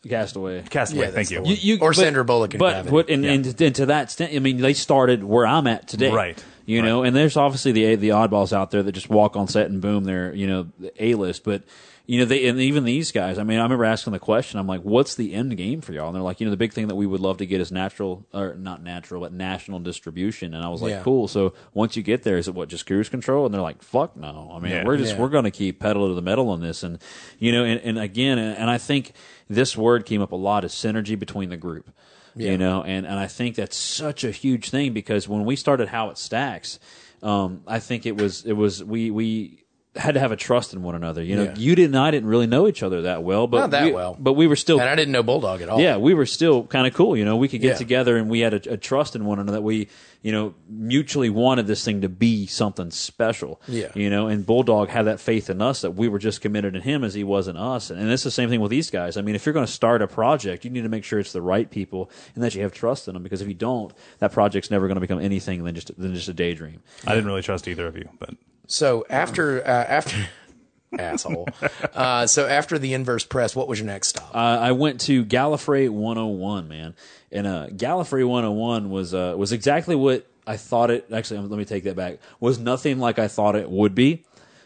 [0.07, 0.63] Castaway.
[0.63, 0.99] Castaway.
[0.99, 1.41] Yeah, thank that's you.
[1.41, 1.49] one.
[1.49, 2.93] You, you, Or but- Sandra Bullock in But Gravity.
[2.93, 6.11] what and, and, and to that extent, I mean, they started where I'm at today,
[6.11, 6.43] Right.
[6.65, 9.69] You know, and there's obviously the the oddballs out there that just walk on set
[9.69, 10.67] and boom, they're you know
[10.97, 11.43] a list.
[11.43, 11.63] But
[12.05, 13.37] you know, they and even these guys.
[13.37, 14.59] I mean, I remember asking the question.
[14.59, 16.73] I'm like, "What's the end game for y'all?" And they're like, "You know, the big
[16.73, 20.53] thing that we would love to get is natural or not natural, but national distribution."
[20.53, 21.01] And I was like, Yeah.
[21.03, 23.45] "Cool." So once you get there, is it what just cruise control?
[23.45, 24.83] And they're like, "Fuck no." I mean, Yeah.
[24.85, 25.21] we're just Yeah.
[25.21, 26.99] we're going to keep pedal to the metal on this, and
[27.39, 29.13] you know, and, and again, and, and I think
[29.49, 31.89] this word came up a lot is synergy between the group.
[32.35, 35.87] You know, and, and I think that's such a huge thing because when we started
[35.89, 36.79] How It Stacks,
[37.21, 39.62] um, I think it was it was we we
[39.95, 41.21] had to have a trust in one another.
[41.21, 41.55] You know, Yeah.
[41.55, 44.17] you didn't I didn't really know each other that well, but Not that we, well.
[44.19, 45.79] but we were still and I didn't know Bulldog at all.
[45.79, 47.15] yeah, we were still kind of cool.
[47.15, 47.77] You know, we could get Yeah.
[47.77, 49.57] together and we had a, a trust in one another.
[49.57, 49.89] That we,
[50.23, 53.61] you know, mutually wanted this thing to be something special.
[53.67, 53.89] Yeah.
[53.93, 56.81] You know, and Bulldog had that faith in us that we were just committed in
[56.81, 57.91] him as he was in us.
[57.91, 59.15] And, and it's the same thing with these guys.
[59.15, 61.33] I mean, if you're going to start a project, you need to make sure it's
[61.33, 63.21] the right people and that you have trust in them.
[63.21, 66.29] Because if you don't, that project's never going to become anything than just than just
[66.29, 66.81] a daydream.
[67.05, 68.31] I didn't really trust either of you, but
[68.67, 70.15] So after uh, after
[70.97, 71.47] asshole,
[71.93, 74.33] uh, so after the inverse press, what was your next stop?
[74.33, 76.95] Uh, I went to Gallifrey 101, man,
[77.31, 81.07] and uh, Gallifrey 101 was uh, was exactly what I thought it.
[81.13, 82.19] Actually, let me take that back.
[82.39, 84.23] Was nothing like I thought it would be,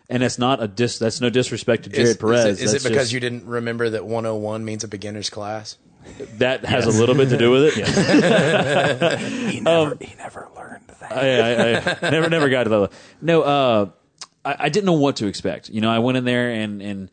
[0.09, 0.99] and it's not a dis.
[0.99, 2.45] That's no disrespect to Jared is, Perez.
[2.45, 5.77] is it, is it because just- you didn't remember that 101 means a beginner's class?
[6.35, 9.19] that has a little bit to do with it?
[9.51, 10.47] he never he never
[11.11, 12.91] I, I, I never never got to that.
[13.21, 13.89] No, uh,
[14.45, 15.69] I, I didn't know what to expect.
[15.69, 17.11] You know, I went in there and and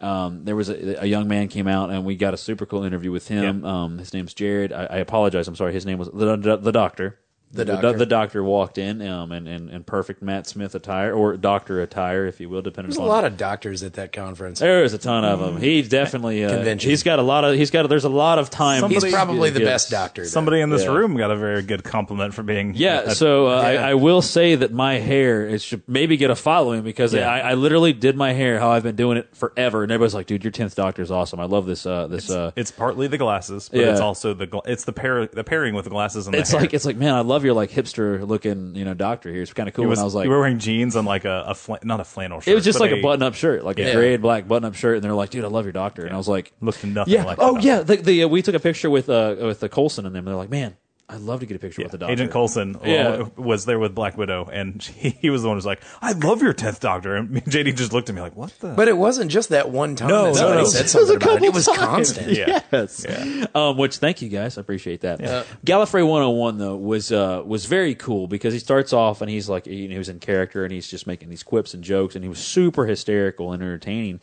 [0.00, 2.84] um, there was a, a young man came out and we got a super cool
[2.84, 3.64] interview with him.
[3.64, 4.72] Um, his name's Jared.
[4.72, 5.46] I, I apologize.
[5.46, 5.72] I'm sorry.
[5.72, 7.18] His name was the the, the doctor.
[7.52, 7.92] The doctor.
[7.94, 12.26] the doctor walked in um, in, in, in perfect Matt Smith attire or doctor attire,
[12.26, 14.60] if you will, depending There's a lot of doctors at that conference.
[14.60, 15.56] There is a ton of them.
[15.60, 16.90] He definitely uh, Convention.
[16.90, 17.88] he's got a lot of he's got.
[17.88, 18.88] There's a lot of time.
[18.88, 19.68] He's Somebody- probably the Yes.
[19.68, 20.22] best doctor.
[20.22, 20.28] there.
[20.30, 20.92] Somebody in this Yeah.
[20.92, 23.66] room got a very good compliment for being Yeah, a- so uh, Yeah.
[23.86, 27.28] I, I will say that my hair it should maybe get a following because Yeah.
[27.28, 30.26] I, I literally did my hair how I've been doing it forever, and everybody's like,
[30.26, 31.40] "Dude, your tenth Doctor is awesome.
[31.40, 31.84] I love this.
[31.84, 32.30] Uh, this.
[32.30, 33.90] Uh, it's partly the glasses, but Yeah.
[33.90, 36.52] it's also the gla- it's the pair the pairing with the glasses and the it's
[36.52, 36.60] hair.
[36.60, 39.42] like it's like man, I love your like hipster looking you know doctor here.
[39.42, 39.84] It's kind of cool.
[39.84, 41.78] He was, and I was like, you were wearing jeans and like a, a fla-
[41.82, 42.52] not a flannel shirt.
[42.52, 43.94] it was just like a button up shirt, like a Yeah.
[43.94, 46.12] gray and black button up shirt, and they're like, "Dude, I love your doctor," and
[46.14, 48.54] I was like, Looked nothing "Yeah, like oh the yeah." The, the uh, we took
[48.54, 50.20] a picture with uh with the Coulson and them.
[50.20, 50.76] And they're like, "Man,
[51.10, 53.24] I'd love to get a picture with the doctor." Agent Coulson Yeah.
[53.36, 56.12] was there with Black Widow, and he, he was the one who was like, "I
[56.12, 58.68] love your tenth Doctor," and me and JD just looked at me like, "What the?"
[58.74, 60.64] But it wasn't just that one time No, that no, somebody no.
[60.68, 61.30] said It was something a about it.
[61.32, 61.78] couple It was times.
[61.78, 62.30] constant.
[62.36, 63.06] yeah, Yes.
[63.08, 63.46] Yeah.
[63.54, 65.20] Um, which thank you guys, I appreciate that.
[65.66, 69.66] Gallifrey 101 though was uh, was very cool because he starts off and he's like
[69.66, 72.28] he, he was in character and he's just making these quips and jokes and he
[72.28, 74.20] was super hysterical and entertaining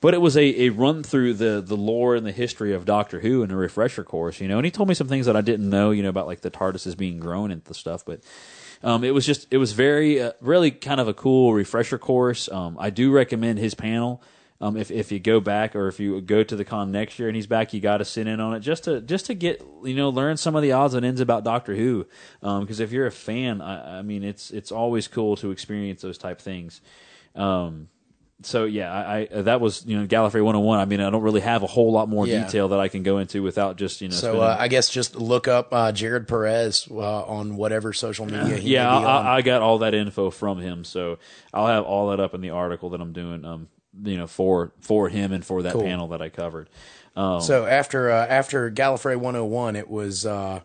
[0.00, 3.20] but it was a, a run through the the lore and the history of Doctor
[3.20, 4.56] Who and a refresher course, you know.
[4.58, 6.50] And he told me some things that I didn't know, you know, about like the
[6.50, 8.04] TARDIS being grown and the stuff.
[8.04, 8.20] But
[8.82, 12.48] um, it was just it was very uh, really kind of a cool refresher course.
[12.50, 14.22] Um, I do recommend his panel.
[14.62, 17.28] Um, if if you go back or if you go to the con next year
[17.28, 19.62] and he's back, you got to sit in on it just to just to get
[19.84, 22.06] you know learn some of the odds and ends about Doctor Who.
[22.40, 26.18] Because if you're a fan, I, I mean it's it's always cool to experience those
[26.18, 26.80] type things.
[27.34, 27.88] Um,
[28.42, 30.78] so yeah, I, I that was you know Gallifrey 101.
[30.78, 32.44] I mean, I don't really have a whole lot more Yeah.
[32.44, 34.14] detail that I can go into without just you know.
[34.14, 38.56] So uh, I guess just look up uh, Jared Perez uh, on whatever social media.
[38.56, 39.26] He yeah, may be on.
[39.26, 41.18] I, I got all that info from him, so
[41.52, 43.44] I'll have all that up in the article that I'm doing.
[43.44, 43.68] Um,
[44.04, 45.82] you know, for for him and for that Cool.
[45.82, 46.70] panel that I covered.
[47.16, 50.60] Um, So after uh, after Gallifrey 101, it was uh,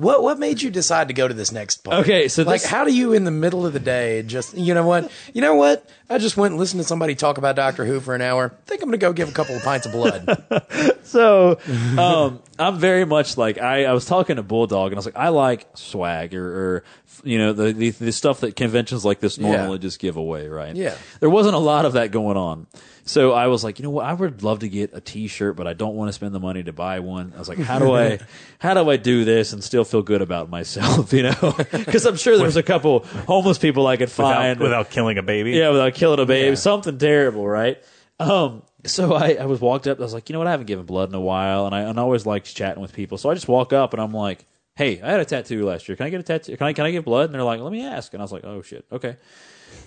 [0.00, 2.00] what what made you decide to go to this next part?
[2.00, 4.72] Okay, so like this- how do you in the middle of the day just you
[4.74, 7.84] know what you know what I just went and listened to somebody talk about Doctor
[7.84, 8.52] Who for an hour.
[8.56, 10.96] I think I'm gonna go give a couple of pints of blood.
[11.02, 11.58] so
[11.98, 15.16] um, I'm very much like I, I was talking to Bulldog and I was like
[15.16, 16.46] I like swag or,
[16.76, 16.84] or
[17.22, 20.74] you know the, the the stuff that conventions like this normally just give away, right?
[20.74, 20.94] Yeah.
[21.20, 22.66] there wasn't a lot of that going on.
[23.04, 24.04] So I was like, you know what?
[24.06, 26.62] I would love to get a T-shirt, but I don't want to spend the money
[26.62, 27.32] to buy one.
[27.34, 28.18] I was like, how do I,
[28.58, 31.12] how do I do this and still feel good about myself?
[31.20, 35.18] You know, because I'm sure there's a couple homeless people I could find without killing
[35.18, 35.52] a baby.
[35.52, 36.54] yeah, without killing a baby, Yeah.
[36.54, 37.82] something terrible, right?
[38.20, 39.98] Um, so I, I was walked up.
[39.98, 40.46] I was like, you know what?
[40.48, 42.92] I haven't given blood in a while, and I, and I always liked chatting with
[42.92, 43.18] people.
[43.18, 44.44] So I just walk up and I'm like,
[44.76, 45.96] hey, I had a tattoo last year.
[45.96, 46.56] Can I get a tattoo?
[46.56, 47.26] Can I can I give blood?
[47.26, 48.12] And they're like, let me ask.
[48.14, 49.16] And I was like, oh shit, okay.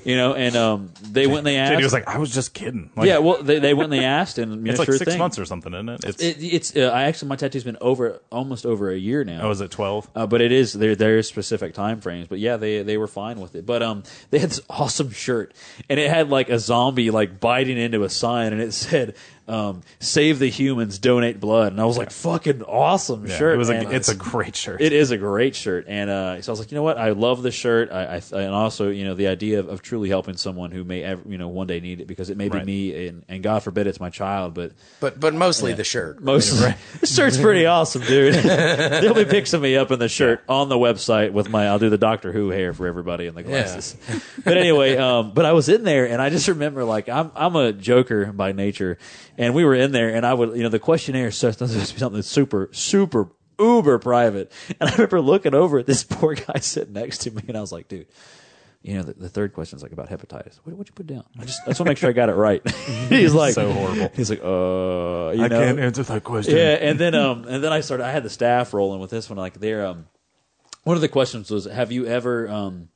[0.05, 1.73] You know, and um, they went and they asked.
[1.73, 2.89] JD was like, I was just kidding.
[2.95, 4.97] Like, yeah, well, they, they went and they asked, and you know, it's like sure
[4.97, 5.19] six thing.
[5.19, 6.03] months or something, isn't it?
[6.03, 9.41] It's It, it's uh, I actually my tattoo's been over almost over a year now.
[9.43, 10.09] oh, is it twelve?
[10.15, 10.95] Uh, but it is there.
[10.95, 12.27] There is specific time frames.
[12.27, 13.65] But yeah, they they were fine with it.
[13.65, 15.53] But um, they had this awesome shirt,
[15.89, 19.15] and it had like a zombie like biting into a sign, and it said,
[19.47, 23.57] um, "Save the humans, donate blood." And I was like, "Fucking awesome Yeah, shirt!" it
[23.57, 24.81] was a, it's a great shirt.
[24.81, 26.97] It is a great shirt, and uh, so I was like, you know what?
[26.97, 27.91] I love the shirt.
[27.91, 31.03] I, I and also, you know, the idea of, of truly helping someone who may,
[31.03, 32.65] ever, you know, one day need it because it may be Right.
[32.65, 36.21] me, and, and God forbid it's my child, but but but mostly the shirt.
[36.21, 36.51] most
[37.01, 38.33] the shirt's pretty awesome, dude.
[38.43, 41.79] There'll be pics of me up in the shirt on the website with my I'll
[41.79, 43.95] do the Doctor Who hair for everybody in the glasses.
[44.43, 47.55] but anyway, um, but I was in there and I just remember like I'm I'm
[47.55, 48.97] a joker by nature,
[49.37, 51.79] and we were in there and I would you know the questionnaire is supposed to
[51.79, 53.29] be something super super
[53.59, 57.43] uber private, and I remember looking over at this poor guy sitting next to me
[57.47, 58.07] and I was like, dude.
[58.85, 60.59] You know, the, the third question is like about hepatitis.
[60.65, 61.23] What would you put down?
[61.39, 62.61] I just, I just want to make sure I got it right.
[63.07, 64.11] he's like, So horrible.
[64.13, 66.57] He's like, uh, you know, can't answer that question.
[66.57, 68.03] yeah, and then um, and then I started.
[68.03, 69.37] I had the staff rolling with this one.
[69.37, 70.07] Like, they're um,
[70.83, 72.89] one of the questions was, have you ever um,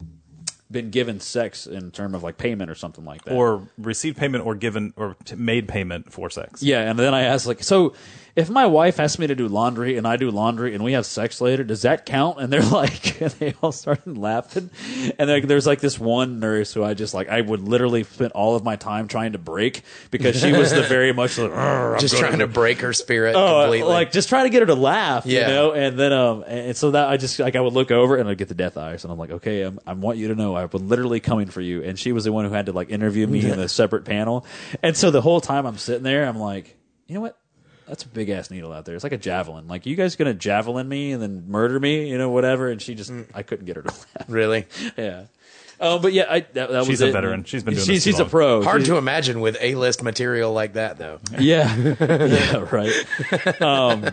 [0.70, 3.34] been given sex in term of like payment or something like that?
[3.34, 6.62] Or received payment or given or made payment for sex.
[6.62, 7.94] yeah, and then I asked like, so
[8.38, 11.08] if my wife asks me to do laundry and I do laundry and we have
[11.08, 12.40] sex later, does that count?
[12.40, 14.70] And they're like, and they all started laughing.
[15.18, 18.34] And like, there's like this one nurse who I just like, I would literally spend
[18.34, 19.82] all of my time trying to break
[20.12, 23.90] because she was the very much like, Just trying to break her spirit Oh, completely.
[23.90, 25.72] like just trying to get her to laugh, you know.
[25.72, 28.38] And then, um, and so that I just like I would look over and I'd
[28.38, 30.70] get the death eyes, and I'm like, okay, I'm, I want you to know I've
[30.70, 31.82] been literally coming for you.
[31.84, 34.46] And she was the one who had to like interview me in a separate panel,
[34.84, 36.78] and so the whole time I'm sitting there, I'm like,
[37.08, 37.36] you know what?
[37.88, 38.96] That's a big ass needle out there.
[38.96, 39.68] It's like a javelin.
[39.68, 42.70] Like you guys gonna javelin me and then murder me, you know, whatever.
[42.70, 44.26] And she just, I couldn't get her to laugh.
[44.28, 44.66] really
[44.98, 45.24] yeah.
[45.80, 47.12] Um, but yeah, I, that, that was She's a it.
[47.12, 47.44] veteran.
[47.44, 48.64] She's been doing She's, this too she's a pro.
[48.64, 51.20] hard She- to imagine with A list material like that though.
[51.40, 53.62] Yeah, yeah, right.
[53.62, 54.10] Um,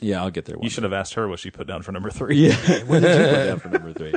[0.00, 0.56] yeah, I'll get there.
[0.56, 2.36] One You should have asked her what she put down for number three.
[2.36, 4.14] Yeah, what did you put down for number three?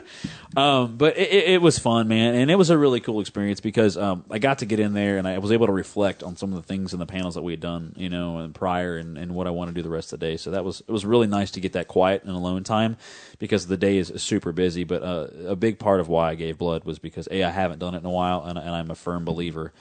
[0.55, 3.59] Um, but it, it, it was fun, man, and it was a really cool experience
[3.59, 6.35] because um, I got to get in there and I was able to reflect on
[6.35, 8.97] some of the things in the panels that we had done, you know, and prior,
[8.97, 10.37] and, and what I want to do the rest of the day.
[10.37, 12.97] So that was it was really nice to get that quiet and alone time
[13.39, 14.83] because the day is super busy.
[14.83, 17.79] But uh, a big part of why I gave blood was because a I haven't
[17.79, 19.73] done it in a while, and, and I'm a firm believer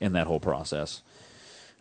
[0.00, 1.02] in that whole process.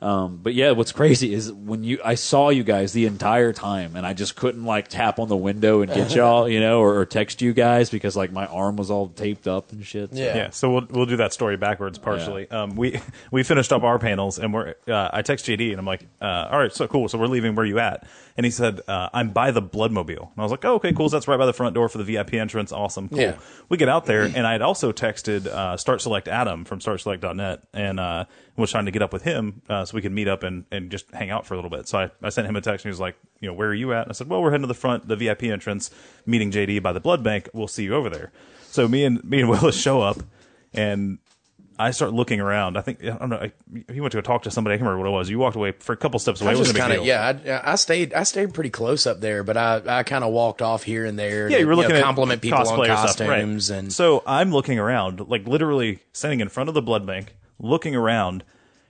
[0.01, 3.95] Um, but yeah, what's crazy is when you I saw you guys the entire time,
[3.95, 6.95] and I just couldn't like tap on the window and get y'all, you know, or,
[6.99, 10.11] or text you guys because like my arm was all taped up and shit.
[10.11, 10.35] So- Yeah.
[10.35, 12.49] Yeah, so we'll we'll do that story backwards partially.
[12.51, 12.99] Um, we
[13.31, 16.49] we finished up our panels and we're uh, I text JD and I'm like, uh,
[16.51, 17.07] all right, so cool.
[17.07, 17.55] So we're leaving.
[17.55, 18.05] Where you at?
[18.37, 20.19] And he said, uh, I'm by the Bloodmobile.
[20.19, 21.07] And I was like, oh, okay, cool.
[21.07, 22.73] So that's right by the front door for the VIP entrance.
[22.73, 23.07] Awesome.
[23.07, 23.19] Cool.
[23.19, 23.37] Yeah.
[23.69, 27.63] We get out there and I had also texted uh, Start Select Adam from StartSelect.net
[27.73, 27.97] and
[28.57, 30.65] uh, was trying to get up with him uh, so we could meet up and,
[30.71, 31.87] and just hang out for a little bit.
[31.87, 33.73] So I, I sent him a text and he was like, you know, where are
[33.73, 34.03] you at?
[34.03, 35.91] And I said, well, we're heading to the front, the VIP entrance,
[36.25, 37.49] meeting JD by the blood bank.
[37.53, 38.31] We'll see you over there.
[38.63, 40.17] So me and me and Willis show up
[40.73, 41.19] and
[41.77, 42.77] I start looking around.
[42.77, 43.37] I think I don't know.
[43.37, 43.51] I,
[43.91, 44.75] you went to go talk to somebody.
[44.75, 45.29] I can't remember what it was.
[45.29, 46.51] You walked away for a couple steps away.
[46.51, 47.61] I It just wasn't a big kind of yeah.
[47.65, 50.61] I, I stayed I stayed pretty close up there, but I, I kind of walked
[50.61, 51.49] off here and there.
[51.49, 53.39] Yeah, to, you were looking know, at compliment people on cosplayer stuff, right.
[53.41, 57.35] costumes and so I'm looking around, like literally standing in front of the blood bank,
[57.59, 58.43] looking around.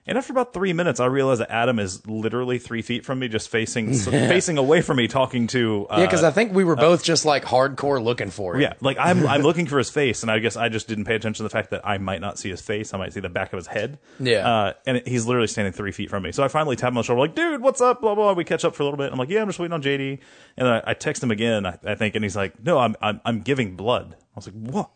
[0.08, 3.26] And after about three minutes, I realized that Adam is literally three feet from me,
[3.26, 5.88] just facing facing away from me, talking to.
[5.90, 8.62] Uh, yeah, because I think we were both just like hardcore looking for it.
[8.62, 11.16] Yeah, like I'm I'm looking for his face, and I guess I just didn't pay
[11.16, 12.94] attention to the fact that I might not see his face.
[12.94, 13.98] I might see the back of his head.
[14.20, 14.48] Yeah.
[14.48, 16.30] Uh, and he's literally standing three feet from me.
[16.30, 18.00] So I finally tap him on the shoulder, like, dude, what's up?
[18.00, 18.32] Blah blah.
[18.34, 19.10] We catch up for a little bit.
[19.10, 20.20] I'm like, yeah, I'm just waiting on JD.
[20.56, 23.20] And I, I text him again, I, I think, and he's like, no, I'm I'm
[23.24, 24.14] I'm giving blood.
[24.14, 24.90] I was like, what?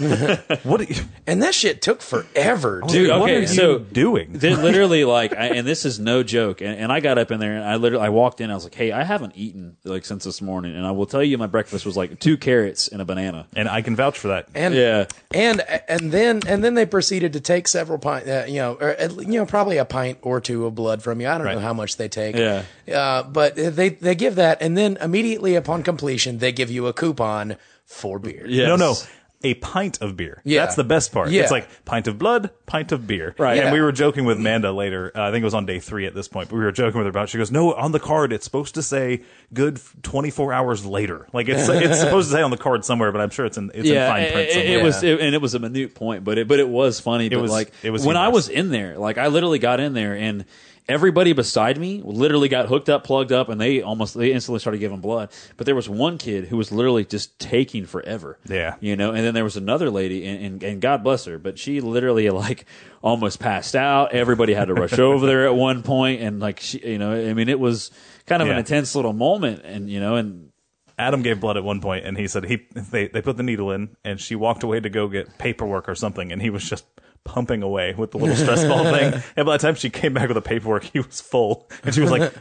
[0.64, 0.88] what?
[0.88, 2.90] You, and that shit took forever, dude.
[2.90, 4.32] Dude, what okay, are you so doing?
[4.40, 6.60] Literally like, I, and this is no joke.
[6.60, 8.50] And, and I got up in there and I literally, I walked in.
[8.50, 11.22] I was like, "Hey, I haven't eaten like since this morning." And I will tell
[11.22, 13.46] you, my breakfast was like two carrots and a banana.
[13.54, 14.48] and I can vouch for that.
[14.54, 15.06] And Yeah.
[15.32, 18.96] and and then and then they proceeded to take several pint, uh, you know, or
[19.20, 21.28] you know, probably a pint or two of blood from you.
[21.28, 22.36] I don't know how much they take.
[22.36, 22.62] Yeah.
[22.92, 26.92] uh, but they they give that, and then immediately upon completion, they give you a
[26.92, 28.46] coupon for beer.
[28.46, 28.68] Yes.
[28.68, 28.94] No, no.
[29.42, 30.42] A pint of beer.
[30.44, 30.60] Yeah.
[30.60, 31.30] That's the best part.
[31.30, 31.40] Yeah.
[31.42, 33.34] It's like pint of blood, pint of beer.
[33.38, 33.56] Right.
[33.56, 33.72] And Yeah.
[33.72, 35.10] we were joking with Manda later.
[35.14, 36.98] Uh, I think it was on day three at this point, but we were joking
[36.98, 37.24] with her about.
[37.24, 37.30] It.
[37.30, 39.22] She goes, "No, on the card, it's supposed to say
[39.54, 41.26] good 24 hours later.
[41.32, 43.70] Like it's it's supposed to say on the card somewhere, but I'm sure it's in
[43.72, 44.78] it's in fine print it, somewhere.
[44.78, 47.30] it was, it, and it was a minute point, but it, but it was funny.
[47.30, 49.94] But was- like, it was when I was in there, like I literally got in
[49.94, 50.44] there, and
[50.90, 54.78] everybody beside me literally got hooked up, plugged up, and they almost they instantly started
[54.78, 55.30] giving blood.
[55.56, 58.38] But there was one kid who was literally just taking forever.
[58.48, 58.74] Yeah.
[58.80, 59.12] you know.
[59.12, 62.28] And then there was another lady, and, and, and God bless her, but she literally
[62.30, 62.66] like
[63.02, 64.12] almost passed out.
[64.12, 67.34] Everybody had to rush over there at one point, and like she, you know, I
[67.34, 67.90] mean, it was
[68.26, 70.50] kind of an intense little moment, and you know, and
[70.98, 73.70] Adam gave blood at one point, and he said he they they put the needle
[73.70, 76.84] in, and she walked away to go get paperwork or something, and he was just
[77.24, 79.22] pumping away with the little stress ball thing.
[79.36, 82.00] And by the time she came back with the paperwork, he was full, and she
[82.00, 82.32] was like,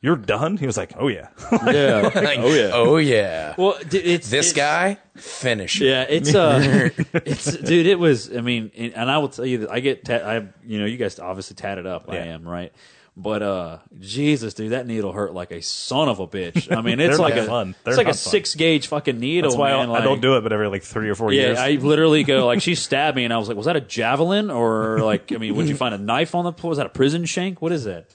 [0.00, 1.28] "You're done?" He was like, "Oh yeah."
[1.66, 3.54] yeah, oh yeah, Oh yeah.
[3.58, 5.80] Well, d- it's this it's- guy finish.
[5.80, 7.86] Yeah, it's uh, it's dude.
[7.86, 8.34] It was.
[8.34, 10.04] I mean, and and I will tell you that I get.
[10.04, 12.06] Ta- I you know you guys obviously tatted up.
[12.08, 12.72] I am right.
[13.20, 16.74] But uh, Jesus, dude, that needle hurt like a son of a bitch.
[16.74, 17.74] I mean, it's like a fun.
[17.84, 19.50] It's like a six gauge fucking needle.
[19.50, 19.90] That's why I, man.
[19.96, 21.58] I don't do it, but every like three or four Yeah, years.
[21.58, 24.50] I literally go like she stabbed me, and I was like, "Was that a javelin
[24.52, 25.32] or like?
[25.32, 26.68] I mean, would you find a knife on the floor?
[26.68, 27.60] Was that a prison shank?
[27.60, 28.06] What is that?"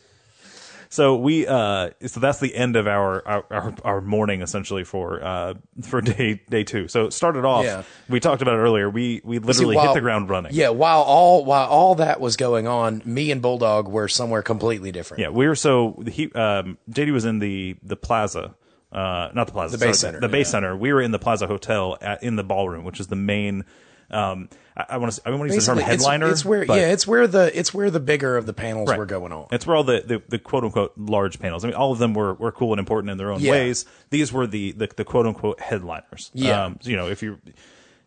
[0.94, 5.24] So we uh so that's the end of our our, our, our morning essentially for
[5.24, 6.88] uh for day day two.
[6.88, 7.82] So it started off Yeah.
[8.10, 8.91] we talked about it earlier.
[8.91, 10.54] We we See, literally while- hit the ground running.
[10.54, 14.91] Yeah, while all while all that was going on, me and Bulldog were somewhere completely
[14.91, 15.22] different.
[15.22, 18.54] Yeah, we were so he um JD was in the the plaza.
[18.91, 20.78] Uh, not the plaza, The Base sorry, Center, The base center.
[20.78, 23.66] We were in the Plaza Hotel at, in the ballroom, which is the main.
[24.14, 25.22] Um, I, I want to.
[25.26, 26.30] I want to use the term Basically, it's- headliner.
[26.30, 28.97] It's, where yeah, it's where the it's where the bigger of the panels Right.
[28.99, 29.47] were going on.
[29.51, 31.64] It's where all the, the, the quote unquote large panels.
[31.64, 33.51] I mean, all of them were, were cool and important in their own Yeah.
[33.51, 33.86] ways.
[34.09, 36.32] These were the, the, the quote unquote headliners.
[36.34, 36.66] Yeah.
[36.66, 37.39] Um, you know, if you,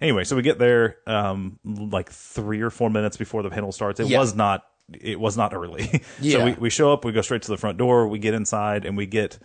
[0.00, 4.00] anyway, so we get there, um, like three or four minutes before the panel starts.
[4.00, 4.18] It Yeah.
[4.18, 6.02] was not, it was not early.
[6.20, 6.38] Yeah.
[6.38, 8.84] so we, we show up, we go straight to the front door, we get inside
[8.84, 9.38] and we get,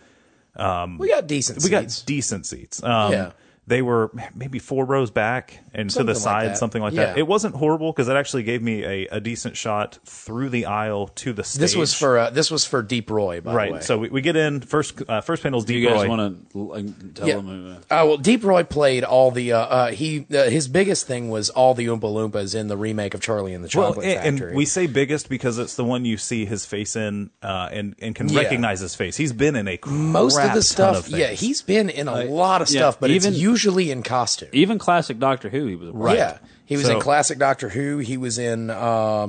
[0.56, 1.64] um we got decent seats.
[1.64, 2.82] we got decent seats.
[2.82, 3.32] Um, Yeah.
[3.72, 6.58] They were maybe four rows back and to Something the like side, that.
[6.58, 7.06] something like Yeah.
[7.06, 7.18] that.
[7.18, 11.08] It wasn't horrible because it actually gave me a, a decent shot through the aisle
[11.22, 11.60] to the stage.
[11.60, 13.70] this was for uh, this was for Deep Roy, by the way.
[13.70, 13.82] right.
[13.84, 15.00] So we, we get in first.
[15.08, 17.36] Uh, first panel's Do Deep you guys want to tell Yeah.
[17.36, 17.78] them?
[17.90, 19.52] Uh, Uh, well, Deep Roy played all the.
[19.54, 23.14] Uh, uh, he uh, his biggest thing was all the Oompa Loompas in the remake
[23.14, 24.48] of Charlie and the well, Chocolate and, Factory.
[24.50, 27.94] and we say biggest because it's the one you see his face in, uh, and
[28.02, 28.40] and can Yeah.
[28.40, 29.16] recognize his face.
[29.16, 32.60] He's been in a most of the stuff, of yeah, he's been in a lot
[32.60, 34.48] of yeah, stuff, but even- it's usually in costume.
[34.52, 36.16] even classic Doctor Who, he was a part.
[36.16, 37.98] Yeah, he was So- in classic Doctor Who.
[37.98, 39.28] He was in uh,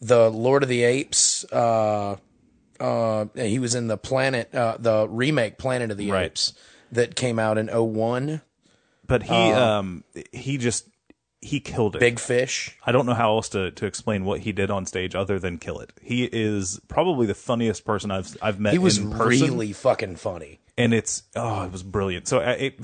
[0.00, 1.44] the Lord of the Apes.
[1.52, 2.16] Uh,
[2.80, 6.26] uh, he was in the Planet, uh, the remake Planet of the Right.
[6.26, 6.52] Apes
[6.92, 8.40] that came out in 01.
[9.06, 10.88] but he um he just
[11.40, 11.98] he killed it.
[12.00, 12.76] Big Fish.
[12.86, 15.58] I don't know how else to, to explain what he did on stage other than
[15.58, 15.92] kill it.
[16.00, 19.48] He is probably the funniest person I've I've met He was in person.
[19.48, 20.60] really fucking funny.
[20.78, 22.26] and it's oh, it was brilliant.
[22.28, 22.80] So uh, it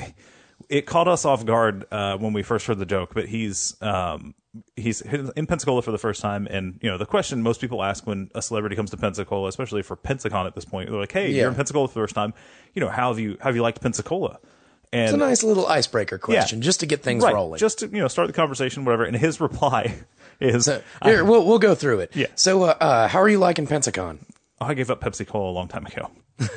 [0.71, 4.35] it caught us off guard uh, when we first heard the joke, but he's um
[4.77, 8.07] he's in Pensacola for the first time, and you know the question most people ask
[8.07, 11.31] when a celebrity comes to Pensacola, especially for Pensacon at this point, they're like, "Hey,
[11.31, 11.43] Yeah.
[11.43, 12.33] you're in Pensacola for the first time.
[12.75, 14.39] You know how have you how have you liked Pensacola?"
[14.93, 17.59] And It's a nice little icebreaker question just to get things right, rolling.
[17.59, 19.05] just to you know start the conversation, whatever.
[19.05, 19.95] And his reply
[20.41, 22.11] is, So, here, we'll we'll go through it.
[22.17, 22.27] Yeah.
[22.35, 24.19] So, uh, uh, how are you liking Pensacon?
[24.61, 26.11] Oh, I gave up Pepsi Cola a long time ago.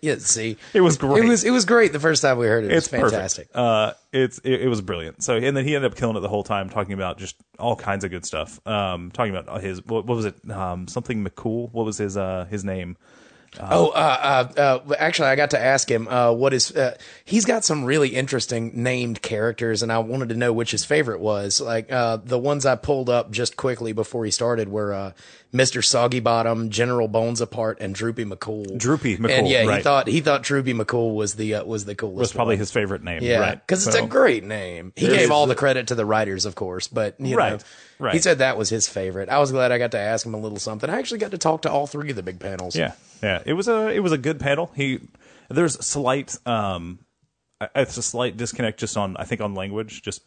[0.00, 1.24] Yeah, see, It was great.
[1.24, 2.70] It was it was great the first time we heard it.
[2.70, 3.12] It was it's perfect.
[3.12, 3.48] fantastic.
[3.54, 5.22] Uh, it's it, it was brilliant.
[5.22, 7.76] So and then he ended up killing it the whole time, talking about just all
[7.76, 8.66] kinds of good stuff.
[8.66, 10.50] Um, talking about his what, what was it?
[10.50, 11.72] Um, something McCool.
[11.72, 12.96] What was his uh his name?
[13.60, 16.70] Oh, uh, uh, uh, actually, I got to ask him uh, what is.
[16.70, 20.84] Uh, he's got some really interesting named characters, and I wanted to know which his
[20.84, 21.60] favorite was.
[21.60, 25.14] Like uh, the ones I pulled up just quickly before he started were
[25.50, 28.76] Mister Soggy Bottom, General Bones Apart, and Droopy McCool.
[28.76, 31.94] Droopy and McCool, yeah, he thought he thought Droopy McCool was the uh, was the
[31.94, 32.18] coolest.
[32.18, 32.58] Was probably one.
[32.60, 33.22] his favorite name.
[33.22, 33.54] Yeah, right?
[33.66, 34.92] because it's So- a great name.
[34.94, 37.58] He gave all the credit to the writers, of course, but you Right, know,
[37.98, 38.12] right.
[38.14, 39.28] he said that was his favorite.
[39.30, 40.90] I was glad I got to ask him a little something.
[40.90, 42.76] I actually got to talk to all three of the big panels.
[42.76, 42.92] Yeah,
[43.22, 43.42] yeah.
[43.46, 44.70] It was a it was a good panel.
[44.76, 45.00] He
[45.48, 46.98] there's slight um,
[47.74, 50.02] it's a slight disconnect just on I think on language.
[50.02, 50.20] Just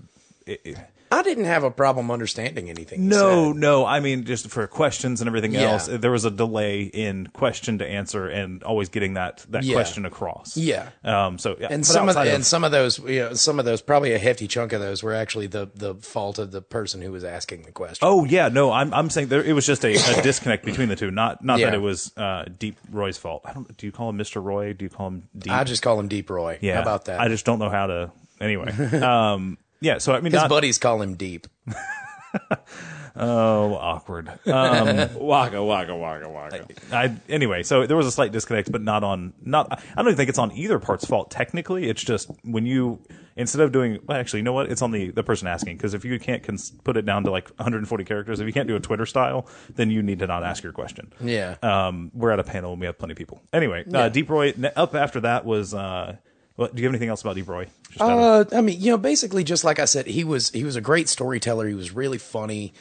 [0.45, 0.77] it, it-
[1.13, 3.01] I didn't have a problem understanding anything.
[3.01, 3.59] he no, said.
[3.59, 3.85] no.
[3.85, 5.71] I mean, just for questions and everything Yeah.
[5.73, 9.73] else, there was a delay in question to answer and always getting that that Yeah.
[9.73, 10.55] question across.
[10.55, 10.87] Yeah.
[11.03, 11.37] Um.
[11.37, 13.65] So yeah, and but some of, outside and some of those, you know, some of
[13.65, 17.01] those, probably a hefty chunk of those, were actually the the fault of the person
[17.01, 18.07] who was asking the question.
[18.07, 20.95] Oh yeah, no, I'm I'm saying there it was just a, a disconnect between the
[20.95, 21.11] two.
[21.11, 23.41] Not not that it was uh, Deep Roy's fault.
[23.43, 23.75] I don't.
[23.75, 24.41] Do you call him Mr.
[24.41, 24.71] Roy?
[24.71, 25.51] Do you call him Deep?
[25.51, 26.57] I just call him Deep Roy.
[26.61, 26.75] yeah.
[26.75, 27.19] How about that?
[27.19, 28.11] I just don't know how to.
[28.39, 28.71] Anyway.
[29.01, 29.57] um.
[29.81, 29.97] Yeah.
[29.97, 31.47] So I mean, His not, buddies call him Deep.
[33.15, 34.29] oh awkward.
[34.47, 35.09] Um.
[35.19, 36.65] Waka waka waka waka.
[36.91, 39.71] I anyway, so there was a slight disconnect, but not on not.
[39.71, 41.31] I don't even think it's on either part's fault.
[41.31, 43.01] Technically, it's just when you
[43.35, 43.99] instead of doing.
[44.05, 44.71] Well, actually, you know what?
[44.71, 47.31] It's on the the person asking because if you can't cons- put it down to
[47.31, 50.43] like 140 characters, if you can't do a Twitter style, then you need to not
[50.43, 51.11] ask your question.
[51.19, 51.55] Yeah.
[51.61, 53.41] Um, we're at a panel and we have plenty of people.
[53.51, 55.73] Anyway, uh, Deep Roy up after that was.
[55.73, 56.17] Uh,
[56.61, 57.67] well, do you have anything else about Deep Roy?
[57.99, 60.75] Of- Uh, I mean, you know, basically, just like I said, he was he was
[60.75, 61.67] a great storyteller.
[61.67, 62.73] He was really funny.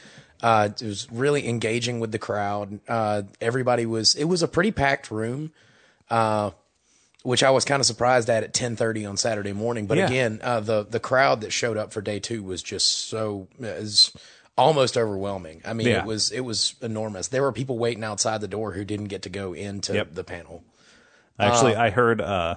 [0.42, 2.80] Uh, it was really engaging with the crowd.
[2.88, 4.14] Uh, everybody was.
[4.14, 5.52] It was a pretty packed room,
[6.08, 6.50] uh,
[7.22, 9.86] which I was kind of surprised at at ten thirty on Saturday morning.
[9.86, 10.06] But Yeah.
[10.06, 14.12] again, uh, the the crowd that showed up for day two was just so is
[14.56, 15.60] almost overwhelming.
[15.64, 16.00] I mean, Yeah.
[16.00, 17.28] it was it was enormous.
[17.28, 20.14] There were people waiting outside the door who didn't get to go into Yep.
[20.14, 20.62] the panel.
[21.38, 22.56] Actually, I heard uh,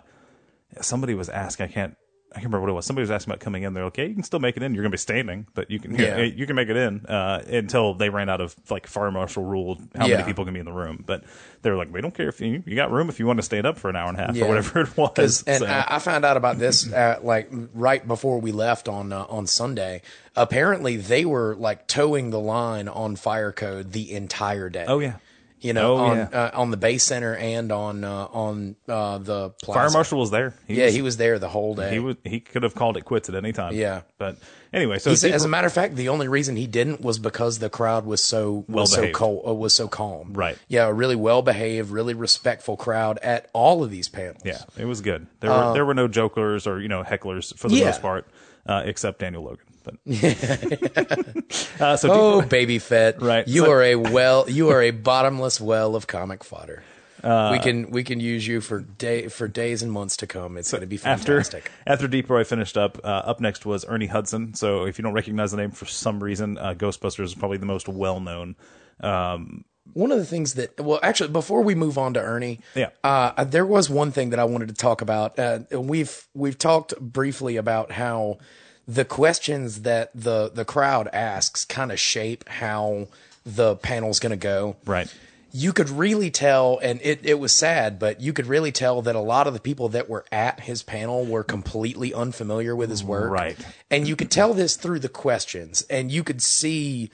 [0.82, 1.66] somebody was asking.
[1.68, 1.96] I can't.
[2.32, 2.88] I can't remember what it was.
[2.88, 3.76] Somebody was asking about coming in.
[3.76, 4.74] They're like, "Yeah, you can still make it in.
[4.74, 5.94] You're going to be standing, but you can.
[5.94, 6.18] Yeah.
[6.22, 9.80] you can make it in." Uh, until they ran out of like fire marshal rule,
[9.96, 11.04] how many people can be in the room.
[11.06, 11.26] But
[11.62, 13.44] they were like, "We don't care if you you got room if you want to
[13.44, 14.46] stand up for an hour and a half Yeah.
[14.46, 15.44] or whatever it was.
[15.46, 19.14] and So- I, I found out about this uh, like right before we left on
[19.14, 20.02] uh, on Sunday.
[20.36, 24.86] Apparently, they were like towing the line on fire code the entire day.
[24.88, 25.18] oh yeah,
[25.64, 26.24] you know, Oh, on yeah.
[26.32, 29.80] uh, on the base center and on uh, on uh, the plaza.
[29.80, 30.54] fire marshal was there.
[30.68, 31.92] He Yeah, was, he was there the whole day.
[31.92, 32.18] He was.
[32.24, 33.74] He could have called it quits at any time.
[33.74, 34.02] Yeah.
[34.18, 34.38] but
[34.74, 37.60] anyway, so said, as a matter of fact, the only reason he didn't was because
[37.60, 39.16] the crowd was so was so Well-behaved.
[39.16, 40.34] cold, uh, was so calm.
[40.34, 40.58] Right.
[40.68, 44.42] Yeah, a really well behaved, really respectful crowd at all of these panels.
[44.44, 45.28] Yeah, it was good.
[45.40, 47.86] There were there were no jokers or you know hecklers for the Yeah.
[47.86, 48.28] most part,
[48.66, 49.66] uh, except Daniel Logan.
[49.84, 49.96] But
[51.82, 53.48] uh, so Oh, Deep- baby Fett, Right.
[53.48, 56.84] You So- are a well, you are a bottomless well of comic fodder.
[57.24, 60.58] we can we can use you for day for days and months to come.
[60.58, 61.72] It's going to be after fantastic.
[61.88, 64.54] after Deep Roy finished up, uh, up next was Ernie Hudson.
[64.56, 67.66] So if you don't recognize the name for some reason, uh, Ghostbusters is probably the
[67.66, 68.56] most well known.
[69.00, 69.64] Um,
[69.94, 72.90] One of the things that, well, actually, before we move on to Ernie, Yeah.
[73.04, 75.38] uh, there was one thing that I wanted to talk about.
[75.40, 78.38] Uh, we've we've talked briefly about how
[78.88, 83.08] the questions that the the crowd asks kind of shape how
[83.46, 84.76] the panel's going to go.
[84.86, 85.14] right.
[85.56, 89.16] You could really tell, and it, it was sad, but you could really tell that
[89.16, 93.04] a lot of the people that were at his panel were completely unfamiliar with his
[93.04, 93.30] work.
[93.30, 93.56] Right.
[93.92, 97.12] And you could tell this through the questions, and you could see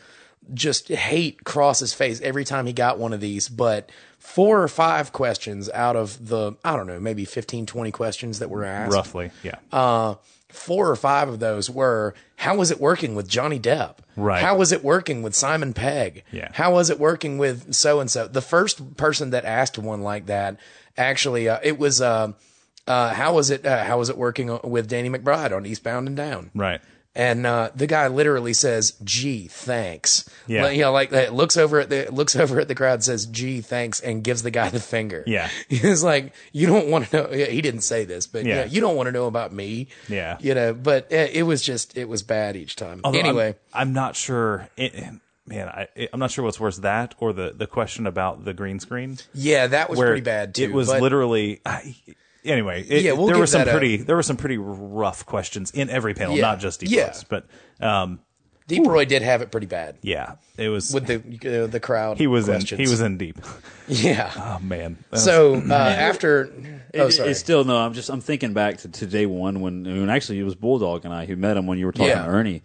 [0.54, 3.50] just hate cross his face every time he got one of these.
[3.50, 8.40] But four or five questions out of the, I don't know, maybe 15, 20 questions
[8.40, 9.56] that were asked, Roughly, yeah.
[9.72, 10.16] uh,
[10.50, 13.98] four or five of those were, how was it working with Johnny Depp?
[14.16, 14.42] Right.
[14.42, 16.24] How was it working with Simon Pegg?
[16.32, 16.50] Yeah.
[16.54, 18.28] How was it working with so and so?
[18.28, 20.58] The first person that asked one like that,
[20.98, 22.34] actually, uh, it was, uh,
[22.88, 23.66] uh, how was it?
[23.66, 26.50] Uh, how was it working with Danny McBride on Eastbound and Down?
[26.56, 26.82] right.
[27.16, 30.64] And uh, the guy literally says, "Gee, thanks." Yeah.
[30.66, 31.34] Like, you know, like that.
[31.34, 34.52] Looks over at the looks over at the crowd, says, "Gee, thanks," and gives the
[34.52, 35.24] guy the finger.
[35.26, 35.50] Yeah.
[35.70, 38.58] he's like, "You don't want to know." yeah, He didn't say this, but Yeah.
[38.58, 39.88] yeah, you don't want to know about me.
[40.08, 40.38] Yeah.
[40.40, 40.74] you know.
[40.74, 43.02] But uh, it was just, it was bad each time.
[43.04, 44.70] Although I'm- anyway, I'm, not sure.
[44.78, 44.94] It,
[45.48, 48.80] man, I, I'm not sure what's worse, that or the the question about the green
[48.80, 49.18] screen.
[49.34, 50.64] yeah, that was pretty bad too.
[50.64, 51.60] It was literally.
[51.66, 51.96] I,
[52.50, 55.26] anyway, it, Yeah, we'll there were some that a- pretty there were some pretty rough
[55.26, 56.42] questions in every panel, Yeah.
[56.42, 57.06] not just Deep Yeah.
[57.08, 57.46] Roy's, but
[57.80, 58.20] um,
[58.68, 60.94] Deep Roy did have it pretty bad Yeah, it was.
[60.94, 62.18] with the uh, the crowd.
[62.20, 62.62] he was in.
[62.62, 63.40] He was in deep.
[63.88, 64.32] Yeah.
[64.38, 64.98] Oh man.
[65.10, 66.52] That was- So uh, after,
[66.94, 67.76] oh It- sorry, It's still no.
[67.78, 71.06] I'm just I'm thinking back to, to day one when, when actually it was Bulldog
[71.06, 72.24] and I who met him when you were talking Yeah.
[72.26, 72.62] to Ernie,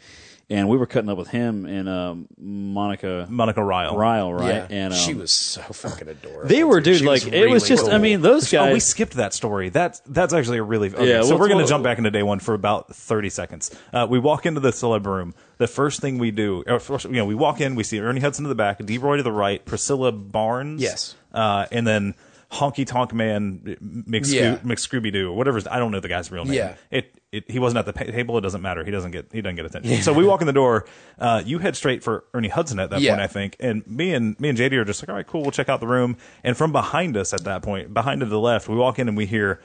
[0.50, 3.96] and we were cutting up with him and um, Monica Monica Ryle.
[3.96, 4.48] Ryle, right?
[4.54, 6.48] yeah, And um, she was so fucking adorable.
[6.48, 6.98] They were, dude.
[6.98, 7.86] She Like was it was really just.
[7.86, 7.98] I cool.
[8.00, 9.68] mean, those Oh, we skipped that story.
[9.70, 11.98] That's that's actually a really okay, Yeah, So well, we're going to well- jump back
[11.98, 13.74] into day one for about thirty seconds.
[13.92, 15.34] Uh, we walk into the celeb room.
[15.58, 17.74] The first thing we do, or first, you know, we walk in.
[17.74, 18.98] We see Ernie Hudson to the back, D.
[18.98, 21.14] Roy to the right, Priscilla Barnes, Yes.
[21.32, 22.14] uh, and then
[22.50, 23.60] Honky Tonk Man
[24.08, 24.56] McScoo- Yeah.
[24.58, 25.56] McScooby Doo, whatever.
[25.56, 26.54] his- I don't know the guy's real name.
[26.54, 26.74] Yeah.
[26.90, 28.38] It, it he wasn't at the table.
[28.38, 28.84] It doesn't matter.
[28.84, 30.02] He doesn't get he doesn't get attention.
[30.02, 30.86] So we walk in the door.
[31.18, 33.12] Uh, you head straight for Ernie Hudson at that Yeah.
[33.12, 33.56] point, I think.
[33.60, 35.42] And me and me and JD are just like, all right, cool.
[35.42, 36.16] We'll check out the room.
[36.42, 39.16] And from behind us at that point, behind to the left, we walk in and
[39.16, 39.60] we hear,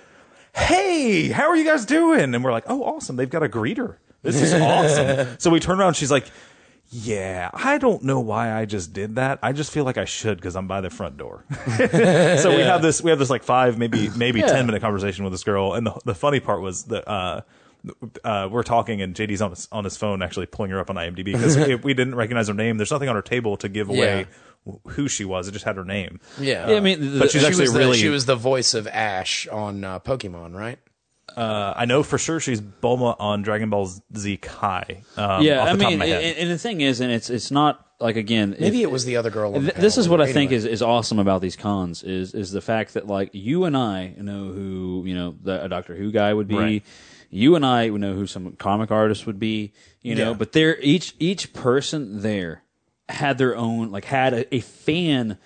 [0.56, 3.16] "Hey, how are you guys doing?" And we're like, "Oh, awesome!
[3.16, 3.96] They've got a greeter.
[4.22, 5.94] This is awesome." so we turn around.
[5.96, 6.26] She's like.
[6.92, 9.38] Yeah, I don't know why I just did that.
[9.44, 11.46] I just feel like I should because I'm by the front door.
[11.78, 14.48] so we have this we have this like five maybe maybe Yeah.
[14.48, 17.42] 10 minute conversation with this girl and the, the funny part was that uh
[18.26, 20.98] uh, we're talking and JD's on his, on his phone actually pulling her up on
[20.98, 22.76] IMDb because we didn't recognize her name.
[22.78, 24.26] There's nothing on her table to give away
[24.68, 25.48] wh- who she was.
[25.48, 26.20] It just had her name.
[26.40, 26.70] yeah.
[26.72, 28.74] Yeah, I mean, the, But she's she actually was the, really- she was the voice
[28.74, 30.78] of Ash on uh, Pokemon, right?
[31.40, 35.04] Uh, I know for sure she's Bulma on Dragon Ball Z Kai.
[35.18, 35.64] Um, yeah.
[35.64, 38.54] I mean, and, and the thing is, and it's it's not like again.
[38.54, 39.56] if- Maybe it was the other girl.
[39.56, 40.34] On the Th- this is what I Anyway.
[40.34, 43.78] think is, is awesome about these cons is is the fact that like you and
[43.78, 46.56] I know who you know the, a Doctor Who guy would be.
[46.56, 46.86] Right.
[47.32, 49.72] You and I would know who some comic artist would be.
[50.02, 50.38] You know, Yeah.
[50.38, 52.64] but they're each each person there
[53.08, 55.38] had their own like had a, a fan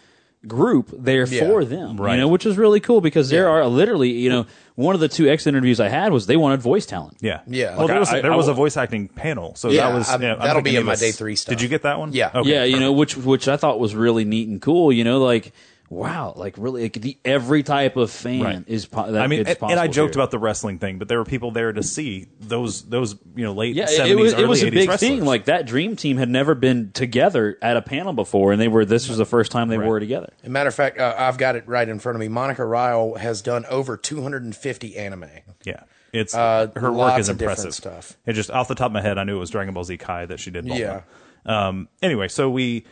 [0.47, 1.47] group there Yeah.
[1.47, 1.97] for them.
[1.99, 2.15] Right.
[2.15, 5.07] You know, which is really cool because there are literally you know one of the
[5.07, 7.17] two X interviews I had was they wanted voice talent.
[7.21, 7.69] yeah, Yeah.
[7.71, 9.87] Well, Like, there was I- there I- was I- a voice acting panel, so Yeah,
[9.89, 11.51] that was I, you know, that'll be in my day three stuff.
[11.55, 12.11] Did you get that one?
[12.13, 12.31] Yeah.
[12.33, 14.91] Oh, okay, yeah, you know, which which I thought was really neat and cool.
[14.91, 15.53] You know, like
[15.93, 18.63] wow, like really, like the every type of fan Right.
[18.67, 18.85] is.
[18.85, 20.21] Po- that I mean, it's and, and I possible joked here.
[20.21, 23.53] about the wrestling thing, but there were people there to see those those you know
[23.53, 25.09] late Yeah, seventies, it, was early it was a 80s big wrestlers.
[25.09, 25.25] thing.
[25.25, 28.85] Like that dream team had never been together at a panel before, and they were.
[28.85, 29.87] This was the first time they Right.
[29.87, 30.33] were together.
[30.41, 32.27] As a matter of fact, uh, I've got it right in front of me.
[32.27, 35.25] Monica Rial has done over 250 anime.
[35.63, 35.81] Yeah.
[36.11, 37.73] It's Uh, her work is impressive.
[37.73, 38.17] stuff.
[38.25, 39.97] It just off the top of my head, I knew it was Dragon Ball Z
[39.97, 40.65] Kai that she did.
[40.65, 40.77] Bulma.
[40.79, 41.01] Yeah.
[41.45, 41.87] Um.
[42.01, 42.85] Anyway, so we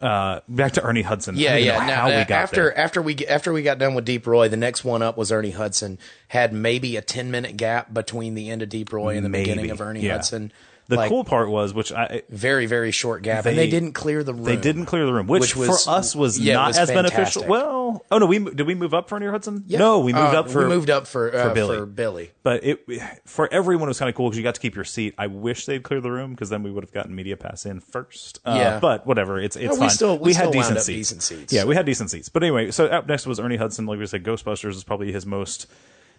[0.00, 1.36] uh back to Ernie Hudson.
[1.36, 1.84] Yeah, yeah.
[1.86, 2.78] Now, how we uh, got after there.
[2.78, 5.50] after we after we got done with Deep Roy, the next one up was Ernie
[5.50, 5.98] Hudson.
[6.28, 9.50] Had maybe a 10 minute gap between the end of Deep Roy and the Maybe.
[9.50, 10.12] beginning of Ernie Yeah.
[10.12, 10.52] Hudson.
[10.88, 13.92] The Like, cool part was, which I very very short gap, and They- they didn't
[13.92, 14.44] clear the room.
[14.44, 16.88] they didn't clear the room, which, Which was- for us was yeah, not was as
[16.90, 17.44] beneficial.
[17.46, 19.64] Well, oh no, we did we move up for Ernie Hudson?
[19.68, 21.76] No, we moved Uh, up for we moved up for uh, for Billy.
[21.76, 22.30] For Billy.
[22.42, 22.80] But it
[23.26, 25.12] for everyone it was kind of cool because you got to keep your seat.
[25.18, 27.80] I wish they'd clear the room because then we would have gotten media pass in
[27.80, 28.40] first.
[28.46, 28.78] Uh, Yeah.
[28.80, 29.90] but whatever, it's it's we fine.
[29.90, 30.98] still- we had still wound decent seats.
[31.10, 31.52] decent seats.
[31.52, 32.30] Yeah, we had decent seats.
[32.30, 33.84] But anyway, so up next was Ernie Hudson.
[33.84, 35.66] Like we said, Ghostbusters is probably his most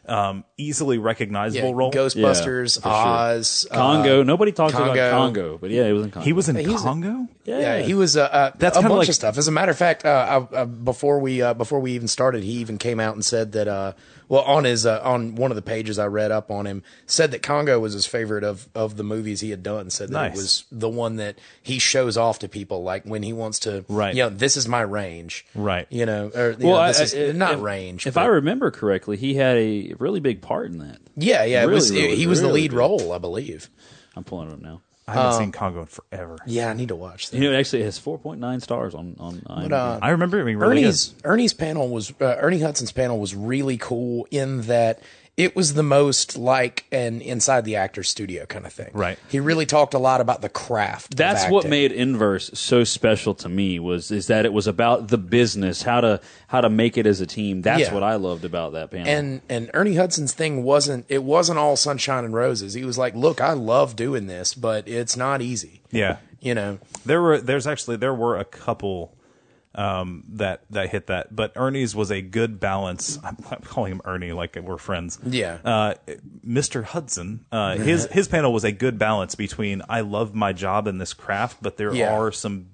[0.09, 1.91] um, easily recognizable Yeah, role.
[1.91, 3.37] Ghostbusters, Yeah, for sure.
[3.37, 4.23] Oz, uh, Congo.
[4.23, 5.11] Nobody talks about Congo.
[5.11, 6.25] Congo, but yeah, it was in Congo.
[6.25, 7.27] he was in He's a- Congo.
[7.45, 9.37] Yeah, he was uh, uh, That's a kinda bunch like- of stuff.
[9.37, 10.09] As a matter of fact, uh,
[10.51, 13.51] uh, uh, before we uh, before we even started, he even came out and said
[13.53, 13.67] that.
[13.67, 13.93] Uh,
[14.29, 17.31] well, on his uh, on one of the pages I read up on him, said
[17.31, 19.89] that Congo was his favorite of of the movies he had done.
[19.89, 20.33] Said that Nice.
[20.33, 23.83] it was the one that he shows off to people, like when he wants to,
[23.89, 24.15] Right.
[24.15, 25.87] You know, this is my range, Right.
[25.89, 28.07] You know, or you well, know, I- is I- not if, range.
[28.07, 30.99] If but- I remember correctly, he had a really big part in that.
[31.17, 31.91] yeah, yeah, it really, was.
[31.91, 32.77] really, he was the lead good.
[32.77, 33.69] role, I believe.
[34.15, 34.81] I'm pulling it up now.
[35.09, 36.37] I haven't seen Congo in forever.
[36.45, 37.37] Yeah, I need to watch that.
[37.37, 40.57] You know, it actually has 4.9 stars on on But, uh, I remember it being
[40.57, 45.01] really Ernie's Ernie's panel was uh, Ernie Hudson's panel was really cool in that
[45.39, 48.89] it was the most like an inside the actor studio kind of thing.
[48.93, 49.17] Right.
[49.29, 51.13] He really talked a lot about the craft.
[51.13, 55.07] of That's what made Inverse so special to me was is that it was about
[55.07, 57.61] the business, how to how to make it as a team.
[57.61, 57.93] That's Yeah.
[57.93, 59.07] what I loved about that panel.
[59.07, 62.73] and and Ernie Hudson's thing wasn't it wasn't all sunshine and roses.
[62.73, 66.17] He was like, "Look, I love doing this, but it's not easy." Yeah.
[66.41, 66.79] You know.
[67.05, 69.13] There were there's actually there were a couple
[69.79, 73.17] um, that that hit that, but Ernie's was a good balance.
[73.23, 75.17] I'm, I'm calling him Ernie like we're friends.
[75.25, 75.57] Yeah.
[75.63, 75.93] Uh,
[76.45, 76.83] Mr.
[76.83, 80.97] Hudson, uh, his his panel was a good balance between I love my job in
[80.97, 82.13] this craft, but there Yeah.
[82.13, 82.67] are some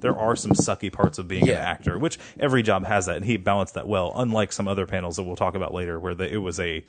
[0.00, 1.54] there are some sucky parts of being Yeah.
[1.54, 4.12] an actor, which every job has that, and he balanced that well.
[4.14, 6.84] Unlike some other panels that we'll talk about later, where the, it was a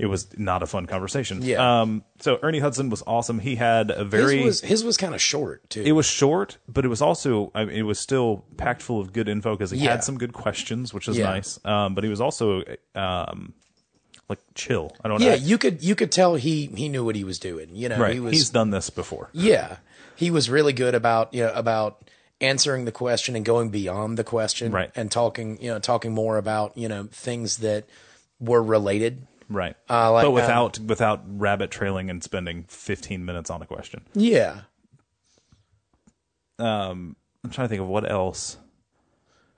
[0.00, 1.42] it was not a fun conversation.
[1.42, 1.82] Yeah.
[1.82, 2.02] Um.
[2.20, 3.38] So Ernie Hudson was awesome.
[3.38, 5.82] He had a very his was his was kind of short too.
[5.82, 9.12] it was short, but it was also I mean, it was still packed full of
[9.12, 9.90] good info because he Yeah.
[9.92, 11.24] had some good questions, which was Yeah.
[11.30, 11.58] nice.
[11.64, 12.62] Um, but he was also
[12.94, 13.52] um,
[14.28, 14.92] like chill.
[15.04, 15.34] I don't yeah, know.
[15.36, 17.74] you could you could tell he he knew what he was doing.
[17.74, 18.14] You know, right.
[18.14, 19.28] he was He's done this before.
[19.32, 19.76] Yeah.
[20.16, 22.02] he was really good about you know about
[22.42, 24.90] answering the question and going beyond the question, Right.
[24.94, 27.84] And talking you know talking more about you know things that
[28.38, 29.26] were related.
[29.50, 29.76] Right.
[29.90, 34.02] Uh, like, but um, without without rabbit trailing and spending 15 minutes on a question.
[34.14, 34.60] Yeah,
[37.44, 38.58] I'm trying to think of what else.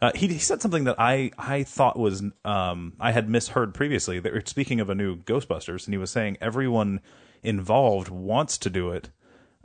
[0.00, 4.18] Uh, he, he said something that I, I thought was um, I had misheard previously.
[4.18, 7.00] Were speaking of a new Ghostbusters, and he was saying everyone
[7.42, 9.10] involved wants to do it,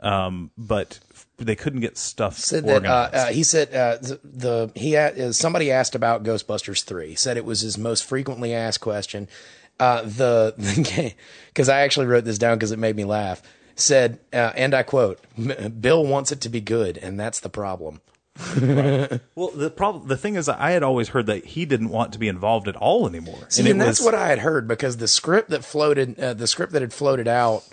[0.00, 1.00] um, but
[1.38, 5.32] they couldn't get stuff said that uh, uh, he said uh, the, the he uh,
[5.32, 7.16] somebody asked about Ghostbusters three.
[7.16, 9.28] Said it was his most frequently asked question.
[9.80, 11.14] Uh, the
[11.48, 13.42] because I actually wrote this down because it made me laugh.
[13.76, 15.20] Said uh, and I quote:
[15.80, 18.00] "Bill wants it to be good, and that's the problem."
[19.34, 22.20] well, the problem, the thing is, I had always heard that he didn't want to
[22.20, 23.46] be involved at all anymore.
[23.48, 26.72] See, and, that's what I had heard because the script that floated, uh, the script
[26.72, 27.64] that had floated out,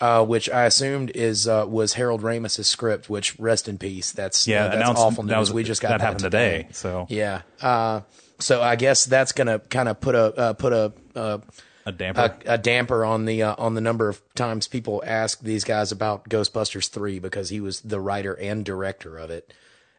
[0.00, 3.08] uh, which I assumed is uh, was Harold Ramis's script.
[3.08, 4.10] Which rest in peace.
[4.10, 5.30] That's Yeah, that's awful news.
[5.30, 7.42] that was- we just got that that, happened today, so- yeah.
[7.60, 8.00] Uh,
[8.40, 10.92] so I guess that's gonna kind of put a uh, put a.
[11.18, 11.38] Uh,
[11.86, 12.20] a damper.
[12.46, 15.90] a, a damper on the uh, on the number of times people ask these guys
[15.90, 19.52] about Ghostbusters three because he was the writer and director of it,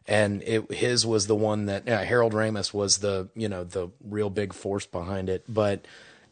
[0.06, 3.90] and it his was the one that uh, Harold Ramis was the you know the
[4.04, 5.44] real big force behind it.
[5.48, 5.84] But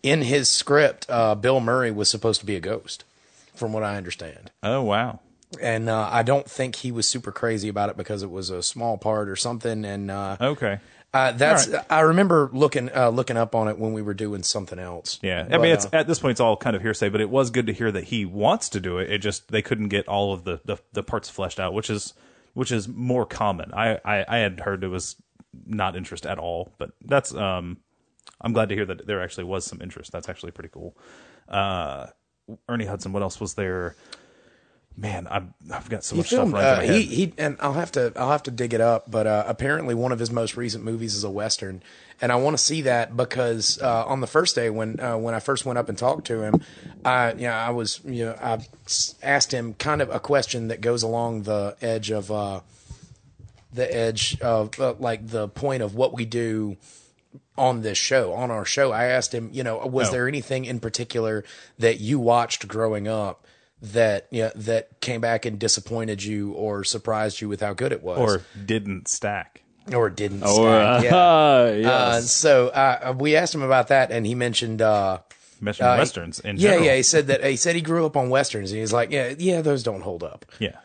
[0.02, 3.02] in his script, uh, Bill Murray was supposed to be a ghost,
[3.54, 5.18] from what I understand, oh wow.
[5.60, 8.62] and uh, I don't think he was super crazy about it because it was a
[8.62, 9.84] small part or something.
[9.84, 10.78] And uh, Okay.
[11.14, 14.42] Uh, that's All I remember looking uh, looking up on it when we were doing
[14.42, 15.18] something else.
[15.22, 17.20] Yeah, I But, mean, it's uh, at this point it's all kind of hearsay, but
[17.20, 19.10] it was good to hear that he wants to do it.
[19.10, 22.14] It just they couldn't get all of the the, the parts fleshed out, which is
[22.54, 23.72] which is more common.
[23.72, 25.16] I, I I had heard it was
[25.66, 27.78] not interest at all, but that's um
[28.40, 30.12] I'm glad to hear that there actually was some interest.
[30.12, 30.96] That's actually pretty cool.
[31.48, 32.06] Uh,
[32.68, 33.96] Ernie Hudson, what else was there?
[35.00, 36.50] Man, I've I've got so He much filmed.
[36.50, 37.08] stuff running Uh, he head.
[37.12, 39.08] he and I'll have to I'll have to dig it up.
[39.08, 41.82] But uh, apparently, one of his most recent movies is a western,
[42.20, 45.34] and I want to see that because uh, on the first day when uh, when
[45.34, 46.60] I first went up and talked to him,
[47.04, 48.58] I you know I was you know I
[49.22, 52.60] asked him kind of a question that goes along the edge of uh,
[53.72, 56.76] the edge of uh, like the point of what we do
[57.56, 58.90] on this show, on our show.
[58.92, 60.12] I asked him, you know, was Oh.
[60.12, 61.44] there anything in particular
[61.78, 63.44] that you watched growing up
[63.82, 67.92] that you know, that came back and disappointed you or surprised you with how good
[67.92, 69.62] it was, or didn't stack.
[69.94, 71.04] or didn't Or, stack?
[71.04, 71.16] yeah.
[71.16, 74.82] uh, Uh, so uh, we asked him about that, and he mentioned.
[74.82, 75.18] Uh,
[75.60, 76.84] Mentioned uh, westerns in yeah, general.
[76.86, 76.94] yeah.
[76.96, 79.60] He said that he said he grew up on westerns, and he's like, yeah, yeah,
[79.60, 80.44] those don't hold up.
[80.60, 80.76] yeah.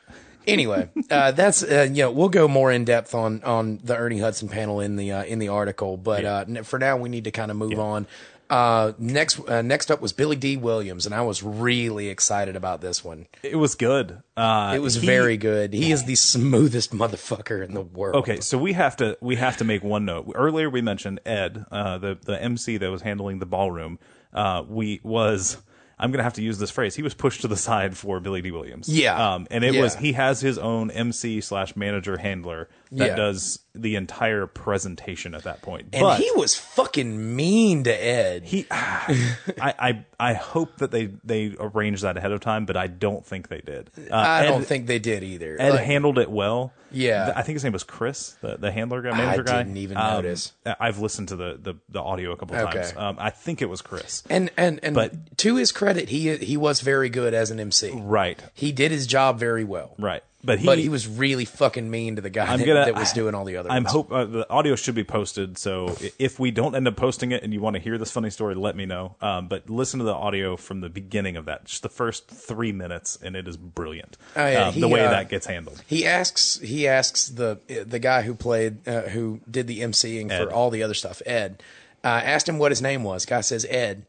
[0.46, 4.20] Anyway, uh, that's uh, you know we'll go more in depth on on the Ernie
[4.20, 7.32] Hudson panel in the uh, in the article, but uh, for now we need to
[7.32, 8.08] kind of move on.
[8.54, 12.82] Uh, next uh, next up was Billy Dee Williams, and I was really excited about
[12.82, 13.26] this one.
[13.42, 14.22] It was good.
[14.38, 15.74] Uh, It was he- very good.
[15.74, 18.16] He is the smoothest motherfucker in the world.
[18.18, 20.32] Okay, so we have to we have to make one note.
[20.36, 23.98] Earlier we mentioned Ed, uh, the the MC that was handling the ballroom.
[24.32, 25.58] Uh, we was
[25.98, 26.96] I'm gonna have to use this phrase.
[26.96, 28.88] He was pushed to the side for Billy Dee Williams.
[28.90, 29.34] Yeah.
[29.34, 29.82] um, and it Yeah.
[29.82, 33.16] was he has his own MC slash manager handler that Yeah.
[33.16, 35.88] does the entire presentation at that point.
[35.94, 38.44] and but he was fucking mean to Ed.
[38.44, 42.88] he, I, I I hope that they they arranged that ahead of time, but I
[42.88, 43.90] don't think they did.
[44.12, 45.58] Uh, I Ed- don't think they did either.
[45.60, 46.72] Ed Like, handled it well.
[46.92, 47.34] Yeah.
[47.36, 49.64] I think his name was Chris, the, the handler guy, manager guy.
[49.64, 50.52] didn't even Um, notice.
[50.64, 52.72] I- I've listened to the, the, the audio a couple Okay.
[52.82, 52.94] times.
[52.96, 54.22] Um, I think it was Chris.
[54.30, 57.90] and and and But- to his credit, he he was very good as an MC.
[57.96, 59.96] Right, He did his job very well.
[59.98, 60.22] right.
[60.46, 63.14] But he, but he was really fucking mean to the guy that, gonna, that was
[63.14, 63.78] doing all the other stuff.
[63.78, 63.94] I'm ones.
[63.94, 65.58] hope uh, the audio should be posted.
[65.58, 68.30] So if we don't end up posting it and you want to hear this funny
[68.30, 69.16] story, let me know.
[69.22, 72.74] Um, but listen to the audio from the beginning of that, just the first three
[72.74, 74.18] minutes, and it is brilliant.
[74.36, 75.82] Oh, yeah, um, he, the way uh, that gets handled.
[75.88, 80.44] He asks he asks the the guy who played uh, who did the emceeing Ed.
[80.44, 81.64] for all the other stuff, Ed.
[82.04, 83.26] Uh, asked him what his name was.
[83.26, 84.06] Guy says Ed,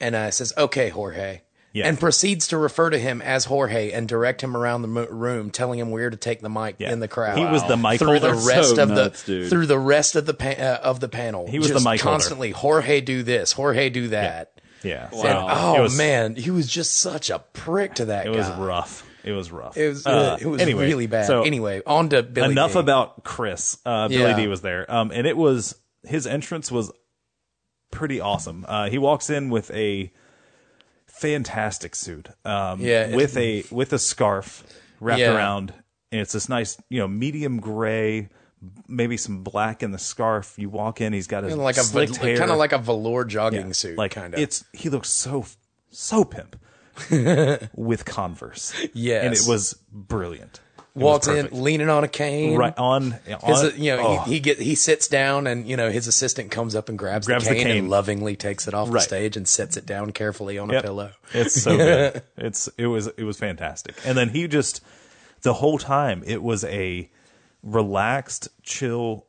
[0.00, 1.40] and uh, says okay, Jorge.
[1.78, 1.88] Yeah.
[1.88, 5.50] And proceeds to refer to him as Jorge and direct him around the mo- room,
[5.50, 6.92] telling him where to take the mic Yeah.
[6.92, 7.38] in the crowd.
[7.38, 9.50] He was the mic through the rest So of nuts, the dude.
[9.50, 11.48] through the rest of the pa- uh, of the panel.
[11.48, 12.14] He was the Just mic holder.
[12.14, 12.50] constantly.
[12.52, 13.52] Jorge, do this.
[13.52, 14.52] Jorge, do that.
[14.82, 15.08] Yeah.
[15.10, 18.30] And, So oh was, man, he was just such a prick to that guy.
[18.30, 18.38] it guy.
[18.38, 19.04] was rough.
[19.24, 19.76] It was rough.
[19.76, 21.26] It was Uh, it was anyway, really bad.
[21.26, 22.52] So anyway, on to Billy.
[22.52, 22.78] enough D.
[22.78, 23.76] about Chris.
[23.84, 24.36] Uh, Billy Yeah.
[24.36, 25.74] D was there, um, and it was
[26.06, 26.90] his entrance was
[27.90, 28.64] pretty awesome.
[28.68, 30.12] Uh, he walks in with a
[31.18, 34.64] fantastic suit, um, Yeah, with a with a scarf
[35.00, 35.34] wrapped Yeah.
[35.34, 35.72] around,
[36.12, 38.28] and it's this nice, you know, medium gray,
[38.88, 40.54] maybe some black in the scarf.
[40.56, 43.24] You walk in, he's got his like a slicked hair, kind of like a velour
[43.24, 44.40] jogging suit, like kind of.
[44.40, 45.44] It's he looks so
[45.90, 46.56] so pimp
[47.74, 48.72] with Converse.
[48.94, 49.24] Yes.
[49.24, 50.60] and it was brilliant.
[50.94, 52.56] Walks in leaning on a cane.
[52.56, 53.12] right on.
[53.44, 54.18] His, you know, oh.
[54.24, 57.26] he, he get he sits down and you know his assistant comes up and grabs,
[57.26, 57.78] Grabs the, the cane cane.
[57.78, 60.78] and lovingly takes it off the stage and sets it down carefully on Yep.
[60.80, 61.10] a pillow.
[61.32, 62.22] It's so good.
[62.36, 63.94] It's it was it was fantastic.
[64.04, 64.80] And then he just
[65.42, 67.10] the whole time it was a
[67.62, 69.26] relaxed, chill,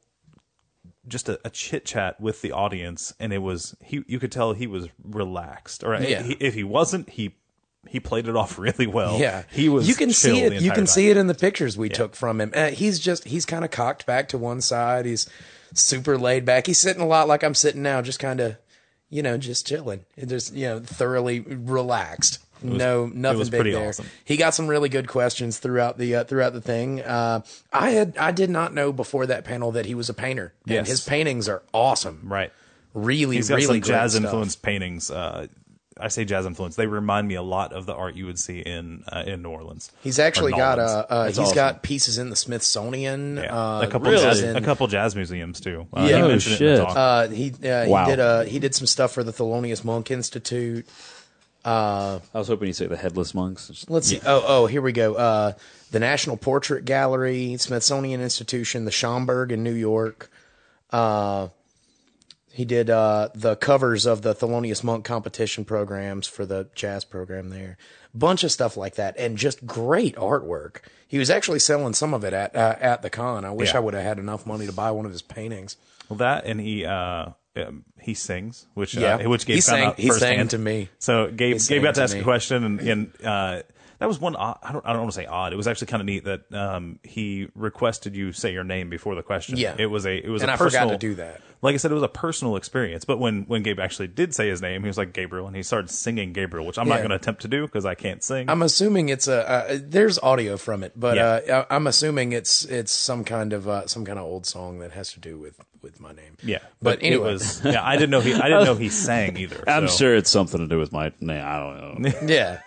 [1.07, 4.03] just a, a chit chat with the audience, and it was he.
[4.07, 5.83] You could tell he was relaxed.
[5.83, 6.23] Or Yeah.
[6.39, 7.35] if he wasn't, he
[7.89, 9.17] he played it off really well.
[9.19, 9.87] Yeah, he was.
[9.87, 10.53] You can see it.
[10.61, 10.87] You can time.
[10.87, 12.51] see it in the pictures we took from him.
[12.55, 15.05] Uh, he's just he's kind of cocked back to one side.
[15.05, 15.29] He's
[15.73, 16.67] super laid back.
[16.67, 18.57] He's sitting a lot like I'm sitting now, just kind of,
[19.09, 20.05] you know, just chilling.
[20.25, 22.39] Just you know, thoroughly relaxed.
[22.61, 23.87] no, nothing was big there.
[23.87, 24.05] awesome.
[24.25, 27.01] He got some really good questions throughout the uh, throughout the thing.
[27.01, 27.41] Uh,
[27.71, 30.53] I had I did not know before that panel that he was a painter.
[30.65, 30.87] And Yes.
[30.89, 32.21] his paintings are awesome.
[32.25, 32.51] Right.
[32.93, 35.09] Really, He's got really some jazz influenced paintings.
[35.11, 35.47] Uh,
[35.99, 36.75] I say jazz influence.
[36.75, 39.49] They remind me a lot of the art you would see in uh, in New
[39.49, 39.91] Orleans.
[40.01, 40.91] He's actually got Nolans.
[40.91, 41.55] uh, uh he's awesome.
[41.55, 43.37] got pieces in the Smithsonian.
[43.37, 43.55] Yeah.
[43.55, 44.23] Uh, a couple really?
[44.23, 45.87] jazz, in- a couple jazz museums too.
[45.93, 46.17] Uh, Yeah.
[46.17, 46.85] he Oh, mentioned in the shit.
[46.87, 46.97] talk.
[46.97, 48.05] Uh, he uh, Wow.
[48.05, 50.87] he did uh he did some stuff for the Thelonious Monk Institute.
[51.65, 53.85] I was hoping you'd say the headless monks.
[53.89, 54.19] Let's see.
[54.25, 55.15] Oh oh, here we go.
[55.15, 55.53] Uh,
[55.91, 60.31] the National Portrait Gallery, Smithsonian Institution, the Schomburg in New York.
[60.91, 61.49] Uh,
[62.51, 67.49] he did uh, the covers of the Thelonious Monk competition programs for the jazz program
[67.49, 67.77] there.
[68.13, 70.77] Bunch of stuff like that, and just great artwork.
[71.07, 73.45] He was actually selling some of it at uh, at the con.
[73.45, 73.77] I wish Yeah.
[73.77, 75.77] I would have had enough money to buy one of his paintings.
[76.09, 79.15] Well, that and he uh, um, he sings, which Yeah.
[79.17, 80.89] uh, which Gabe He found sang- out he sang to me.
[80.97, 82.21] So Gabe Gabe got to to ask me.
[82.21, 83.61] a question, and, and uh,
[83.99, 84.35] that was one.
[84.35, 85.53] Odd, I don't I don't want to say odd.
[85.53, 89.15] It was actually kind of neat that um, he requested you say your name before
[89.15, 89.57] the question.
[89.57, 89.75] Yeah.
[89.77, 91.41] it was a it was And a I forgot personal, to do that.
[91.61, 93.03] Like I said, it was a personal experience.
[93.03, 95.61] But when when Gabe actually did say his name, he was like Gabriel, and he
[95.63, 98.49] started singing Gabriel, which I'm not going to attempt to do because I can't sing.
[98.49, 101.25] I'm assuming it's a uh, there's audio from it, but Yeah.
[101.57, 104.79] uh, I- I'm assuming it's it's some kind of uh, some kind of old song
[104.79, 106.35] that has to do with with my name.
[106.43, 107.81] yeah, but, it anyway, was yeah.
[107.85, 109.61] I didn't know he I didn't know he sang either.
[109.67, 109.95] I'm so.
[109.97, 111.43] sure it's something to do with my name.
[111.45, 112.11] I don't know.
[112.27, 112.59] yeah.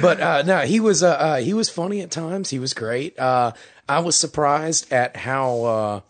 [0.00, 2.50] But uh, no, he was uh, uh, he was funny at times.
[2.50, 3.18] He was great.
[3.18, 3.52] Uh,
[3.88, 6.00] I was surprised at how uh,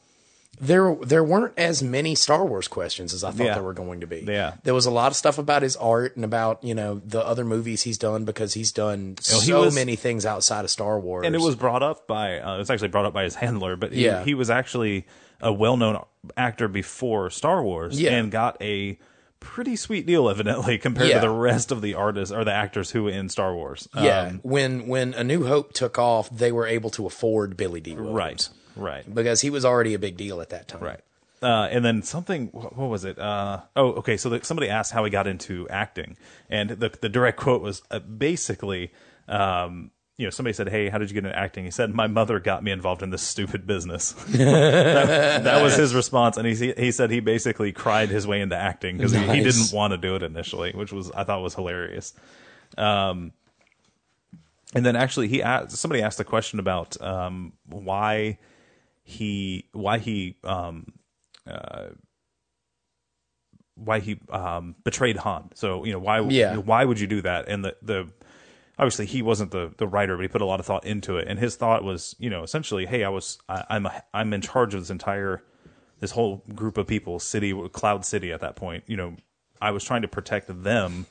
[0.61, 3.55] there there weren't as many Star Wars questions as I thought Yeah.
[3.55, 4.25] there were going to be.
[4.27, 4.55] Yeah.
[4.63, 7.45] there was a lot of stuff about his art and about you know the other
[7.45, 11.27] movies he's done because he's done he so was- many things outside of Star Wars.
[11.27, 13.75] and it was brought up by uh, it was actually brought up by his handler,
[13.77, 14.23] but he, Yeah.
[14.25, 15.07] he was actually
[15.41, 15.99] a well-known
[16.37, 18.13] actor before Star Wars Yeah.
[18.13, 18.97] and got a
[19.43, 21.17] pretty sweet deal evidently compared Yeah.
[21.17, 23.89] to the rest of the artists or the actors who were in Star Wars.
[23.95, 27.81] Yeah, Um, when when A New Hope took off, they were able to afford Billy
[27.81, 29.15] Dee Williams, right, right.
[29.15, 30.83] Because he was already a big deal at that time.
[30.83, 31.01] Right.
[31.43, 33.19] Uh, and then something, what, what was it?
[33.19, 34.17] Uh, oh, okay.
[34.17, 36.17] So the, somebody asked how he got into acting,
[36.49, 38.93] and the the direct quote was uh, basically,
[39.29, 39.91] um,
[40.23, 42.39] you know, somebody said, "Hey, how did you get into acting?" He said, "My mother
[42.39, 46.93] got me involved in this stupid business." that, that was his response, and he he
[46.93, 50.15] said he basically cried his way into acting because he, he didn't want to do
[50.15, 52.15] it initially, which was I thought was hilarious.
[52.79, 53.33] Um,
[54.77, 58.39] and then actually, he asked, somebody asked a question about um, why
[59.03, 60.87] he why he um,
[63.75, 65.51] why he um, betrayed Han.
[65.55, 66.57] So you know why Yeah.
[66.59, 67.49] why would you do that?
[67.49, 68.09] And the the
[68.79, 71.29] obviously he wasn't the the writer, but he put a lot of thought into it.
[71.29, 74.41] And his thought was you know essentially, hey, I was I, I'm a, I'm in
[74.41, 75.43] charge of this entire
[76.01, 78.85] this whole group of people, city Cloud City at that point.
[78.87, 79.17] You know,
[79.61, 81.07] I was trying to protect them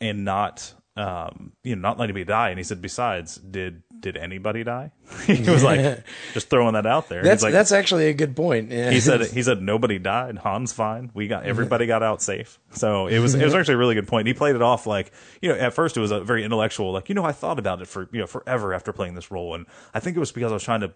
[0.00, 4.16] and not um you know not letting anybody die and he said besides did did
[4.16, 4.90] anybody die
[5.26, 6.04] he was like
[6.34, 8.70] just throwing that out there That's like that's actually a good point.
[8.70, 8.90] Yeah.
[8.96, 10.38] he said he said nobody died.
[10.38, 11.10] Han's fine.
[11.14, 12.58] We got everybody got out safe.
[12.72, 14.26] So it was it was actually a really good point.
[14.26, 17.08] He played it off like you know at first it was a very intellectual like
[17.08, 19.66] you know I thought about it for you know forever after playing this role and
[19.94, 20.92] I think it was because I was trying to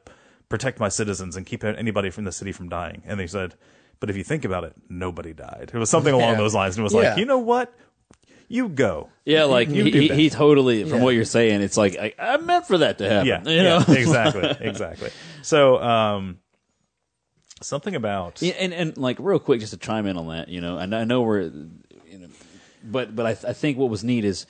[0.49, 3.03] protect my citizens and keep anybody from the city from dying.
[3.07, 3.55] And they said,
[4.01, 5.71] but if you think about it, nobody died.
[5.73, 6.39] It was something along Yeah.
[6.39, 6.77] those lines.
[6.77, 7.11] And it was Yeah.
[7.11, 7.73] like you know what,
[8.53, 9.09] you go.
[9.25, 11.05] Yeah, like You he, he, he totally, from Yeah.
[11.05, 13.27] what you're saying, it's like I, I meant for that to happen.
[13.29, 13.85] Yeah, you know.
[13.87, 15.11] yeah, exactly, exactly.
[15.43, 16.39] So um,
[17.63, 20.61] something about Yeah, and and like real quick, just to chime in on that, you
[20.61, 22.29] know, and I know we're, you know,
[22.83, 24.47] but but I, I think what was neat is,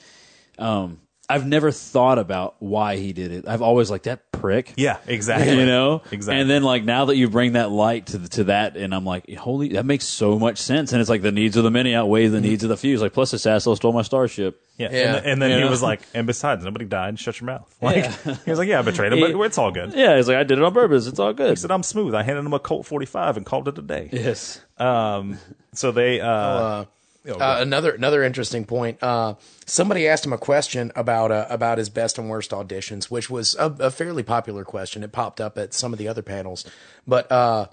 [0.57, 0.99] um,
[1.31, 3.47] I've never thought about why he did it.
[3.47, 4.73] I've always like that prick.
[4.77, 5.55] yeah, exactly.
[5.61, 6.41] You know, exactly.
[6.41, 9.05] and then like now that you bring that light to the, to that, and I'm
[9.05, 10.91] like, holy, that makes so much sense.
[10.93, 12.93] And it's like the needs of the many outweigh the needs of the few.
[12.93, 14.59] It's like plus this asshole stole my starship.
[14.77, 15.15] Yeah, Yeah.
[15.17, 15.69] and, and then You he know?
[15.69, 17.19] was like, and besides, nobody died.
[17.19, 17.75] Shut your mouth.
[17.81, 18.05] Like
[18.43, 19.93] he was like, yeah, I betrayed him, but it's all good.
[19.93, 21.05] Yeah, he's like I did it on purpose.
[21.07, 21.49] It's all good.
[21.51, 22.15] He said, I'm smooth.
[22.15, 24.09] I handed him a Colt 45 and called it a day.
[24.11, 24.59] yes.
[24.77, 25.37] Um,
[25.73, 26.85] so they, uh, uh,
[27.27, 29.01] Uh, another another interesting point.
[29.01, 29.35] Uh,
[29.65, 33.55] somebody asked him a question about uh, about his best and worst auditions, which was
[33.55, 35.03] a, a fairly popular question.
[35.03, 36.65] It popped up at some of the other panels,
[37.05, 37.67] but uh,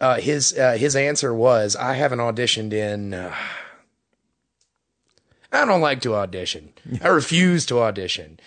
[0.00, 3.34] uh, his uh, his answer was, "I haven't auditioned in." Uh,
[5.52, 6.72] I don't like to audition.
[7.02, 8.40] I refuse to audition.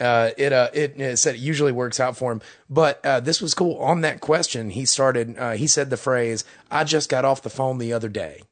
[0.00, 2.40] Uh, it, uh, it, it said it usually works out for him,
[2.70, 3.76] but, uh, this was cool.
[3.78, 7.50] On that question, he started, uh, he said the phrase, I just got off the
[7.50, 8.42] phone the other day.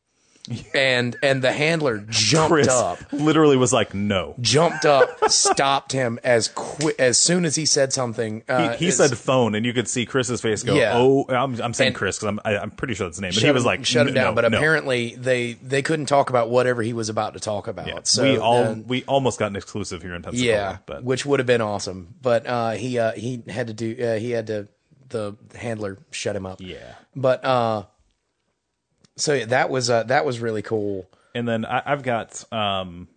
[0.74, 6.18] And, and the handler jumped Chris up, literally was like, "No." jumped up, stopped him
[6.22, 6.50] as
[6.98, 8.38] as soon as he said something.
[8.46, 10.74] He, Uh, he it's- said phone, and you could see Chris's face go.
[10.74, 10.92] Yeah.
[10.94, 13.32] Oh, I'm, I'm saying And- Chris because I'm I, I'm pretty sure that's his name.
[13.34, 14.34] But he was him- like, shut him "No, down.
[14.36, 17.88] but no." apparently they, they couldn't talk about whatever he was about to talk about.
[17.88, 18.00] Yeah.
[18.04, 20.46] So we all then- we almost got an exclusive here in Pensacola.
[20.48, 22.14] Yeah, but which would have been awesome.
[22.22, 24.68] But uh, he uh, he had to do uh, he had to
[25.08, 26.60] the handler shut him up.
[26.60, 26.94] yeah.
[27.14, 27.84] But uh,
[29.16, 31.08] so that was uh, that was really cool.
[31.34, 33.08] And then I, I've got um,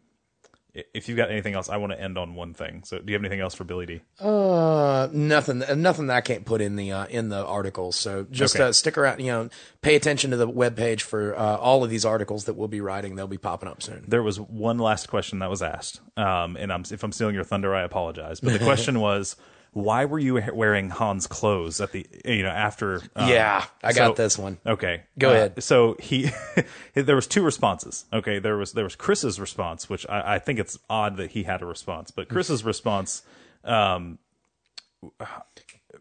[0.94, 2.84] if you've got anything else, I want to end on one thing.
[2.86, 4.02] So, do you have anything else for Billy Dee?
[4.20, 7.96] Uh, nothing uh, nothing that I can't put in the uh, in the articles.
[7.96, 8.66] So just Okay.
[8.66, 9.20] uh, stick around.
[9.20, 9.50] You know,
[9.82, 13.16] pay attention to the webpage for uh, all of these articles that we'll be writing.
[13.16, 14.06] They'll be popping up soon.
[14.08, 17.44] There was one last question that was asked, um, and I'm, if I'm stealing your
[17.44, 18.40] thunder, I apologize.
[18.40, 19.36] But the question was,
[19.74, 23.02] why were you wearing Han's clothes at the you know after?
[23.16, 24.58] um, yeah, I got so- this one.
[24.66, 25.64] Okay, Go Uh, ahead.
[25.64, 26.32] So he,
[26.96, 28.06] there was two responses.
[28.12, 31.44] Okay, there was there was Chris's response, which I, I think it's odd that he
[31.44, 33.22] had a response, but Chris's response,
[33.64, 34.18] um,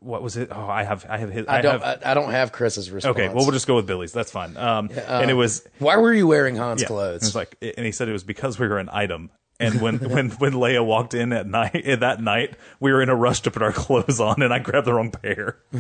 [0.01, 0.49] what was it?
[0.53, 1.47] Oh, I have I have his.
[1.49, 3.17] I don't have, I, I don't have Chris's response.
[3.17, 4.13] okay, well we'll just go with Billy's.
[4.13, 4.57] That's fine.
[4.57, 7.21] Um, and it was Why were you wearing Hans yeah, clothes?
[7.23, 9.31] was like, and he said it was because we were an item.
[9.61, 13.15] And when when when Leia walked in at night that night, we were in a
[13.17, 15.59] rush to put our clothes on, and I grabbed the wrong pair.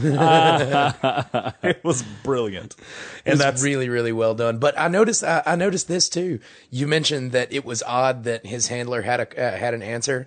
[1.62, 2.74] it was brilliant,
[3.24, 4.58] and It's that's really really well done.
[4.58, 6.40] But I noticed I, I noticed this too.
[6.70, 10.26] You mentioned that it was odd that his handler had a uh, had an answer.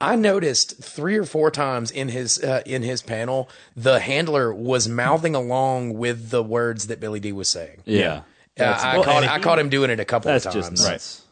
[0.00, 4.88] I noticed three or four times in his uh, in his panel, the handler was
[4.88, 7.82] mouthing along with the words that Billy Dee was saying.
[7.84, 8.22] Yeah.
[8.58, 10.70] Uh, I well, caught and I caught him doing it a couple That's of times.
[10.70, 11.24] just nuts.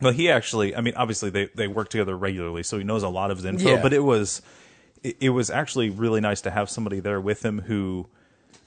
[0.00, 3.08] Well, he actually, I mean, obviously they, they work together regularly, so he knows a
[3.08, 3.70] lot of his info.
[3.70, 3.82] Yeah.
[3.82, 4.42] But it was,
[5.02, 8.06] it, it was actually really nice to have somebody there with him who,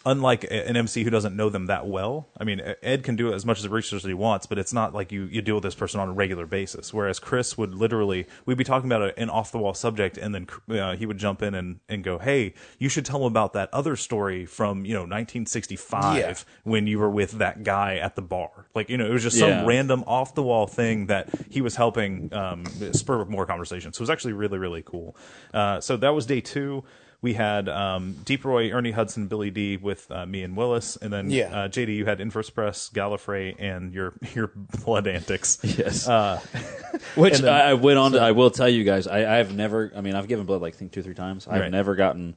[0.06, 2.28] unlike an MC who doesn't know them that well.
[2.38, 4.94] I mean, Ed can do as much as research as he wants, but it's not
[4.94, 6.94] like you you deal with this person on a regular basis.
[6.94, 10.48] Whereas Chris would literally, we'd be talking about an off the wall subject, and then
[10.80, 13.70] uh, he would jump in and and go, "Hey, you should tell him about that
[13.74, 16.34] other story from you know 1965 Yeah.
[16.64, 19.38] when you were with that guy at the bar." Like you know, it was just
[19.38, 19.60] Yeah.
[19.60, 23.94] some random off the wall thing that he was helping um, spur more conversation.
[23.94, 25.16] So it was actually really, really cool.
[25.54, 26.84] Uh, so that was day two.
[27.22, 31.12] We had um, Deep Roy, Ernie Hudson, Billy Dee with uh, me and Willis, and
[31.12, 31.48] then Yeah.
[31.64, 31.94] uh, JD.
[31.96, 34.52] You had Inverse Press, Gallifrey, and your your
[34.86, 35.60] blood antics.
[35.64, 36.08] Yes.
[36.08, 36.40] Uh,
[37.16, 38.20] Which I, I went on to.
[38.22, 39.06] I will tell you guys.
[39.06, 39.92] I, I've never.
[39.96, 41.46] I mean, I've given blood like I think two or three times.
[41.48, 41.72] I've Right.
[41.72, 42.36] never gotten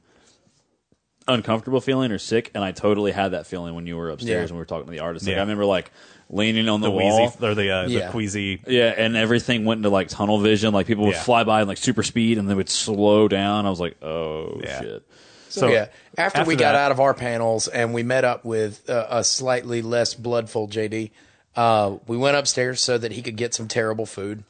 [1.27, 4.41] uncomfortable feeling or sick, and I totally had that feeling when you were upstairs Yeah.
[4.43, 5.25] and we were talking to the artist.
[5.25, 5.37] Like, Yeah.
[5.37, 5.91] I remember like
[6.33, 7.21] leaning on the, the wall.
[7.21, 8.05] wheezy, or the uh, Yeah.
[8.07, 8.61] the queasy.
[8.67, 10.73] Yeah, and everything went into like tunnel vision.
[10.73, 11.21] Like people would Yeah.
[11.23, 13.65] fly by in like super speed, and they would slow down.
[13.65, 14.81] I was like, "Oh Yeah.
[14.81, 15.03] shit!"
[15.49, 15.87] So, yeah,
[16.17, 19.83] after, we got out of our panels and we met up with uh, a slightly
[19.83, 21.11] less bloodful JD,
[21.55, 24.43] uh, we went upstairs so that he could get some terrible food.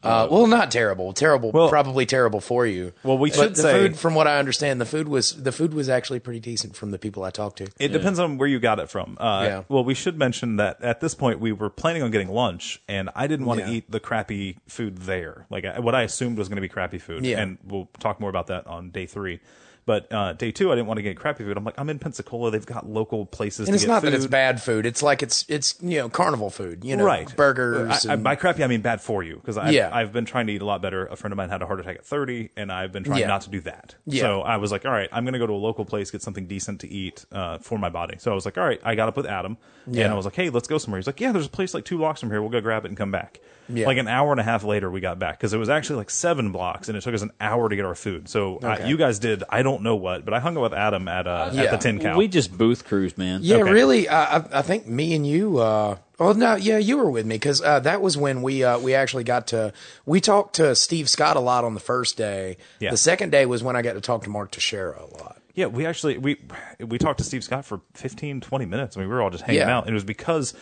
[0.00, 2.92] Uh, well, not terrible, terrible, Well- probably terrible for you.
[3.02, 5.50] Well, we but should the say- food, from what I understand, the food was the
[5.50, 7.66] food was actually pretty decent from the people I talked to.
[7.80, 9.16] It depends on where you got it from.
[9.20, 9.62] Uh, Yeah.
[9.68, 13.10] Well, we should mention that at this point we were planning on getting lunch, and
[13.16, 13.72] I didn't want to Yeah.
[13.72, 15.46] eat the crappy food there.
[15.50, 17.26] Like I, what I assumed was going to be crappy food.
[17.26, 17.40] Yeah.
[17.40, 19.40] And we'll talk more about that on day three.
[19.88, 21.56] But uh, day two, I didn't want to get crappy food.
[21.56, 22.50] I'm like, I'm in Pensacola.
[22.50, 24.12] They've got local places and to it's not food.
[24.12, 27.34] that it's bad food; it's like it's it's you know carnival food, you know, right
[27.34, 28.04] burgers.
[28.04, 29.88] I, I, by crappy, I mean bad for you because I've, Yeah.
[29.90, 31.06] I've been trying to eat a lot better.
[31.06, 33.28] A friend of mine had a heart attack at 30, and I've been trying Yeah.
[33.28, 33.94] not to do that.
[34.04, 34.20] Yeah.
[34.20, 36.20] So I was like, all right, I'm going to go to a local place, get
[36.20, 38.16] something decent to eat uh, for my body.
[38.18, 39.56] So I was like, all right, I got up with Adam,
[39.88, 40.12] and Yeah.
[40.12, 40.98] I was like, hey, let's go somewhere.
[40.98, 42.40] He's like, yeah, there's a place like two blocks from here.
[42.40, 43.40] We'll go grab it and come back.
[43.70, 43.86] Yeah.
[43.86, 46.08] Like an hour and a half later, we got back because it was actually like
[46.08, 48.26] seven blocks, and it took us an hour to get our food.
[48.28, 51.06] So I, you guys did, I don't know what, but I hung out with Adam
[51.06, 51.64] at uh, Yeah.
[51.64, 52.16] at the Tin Cow.
[52.16, 53.40] We just booth cruised, man.
[53.42, 53.70] Yeah, Okay.
[53.70, 54.08] really.
[54.08, 55.58] Uh, I, I think me and you.
[55.58, 58.78] Uh, well, no, yeah, you were with me because uh, that was when we uh,
[58.78, 59.72] we actually got to.
[60.06, 62.56] We talked to Steve Scott a lot on the first day.
[62.80, 62.90] Yeah.
[62.90, 65.40] The second day was when I got to talk to Mark Texeira a lot.
[65.54, 66.36] Yeah, we actually we
[66.80, 68.96] we talked to Steve Scott for 15 20 minutes.
[68.96, 69.76] I mean, we were all just hanging Yeah.
[69.76, 70.54] out and it was because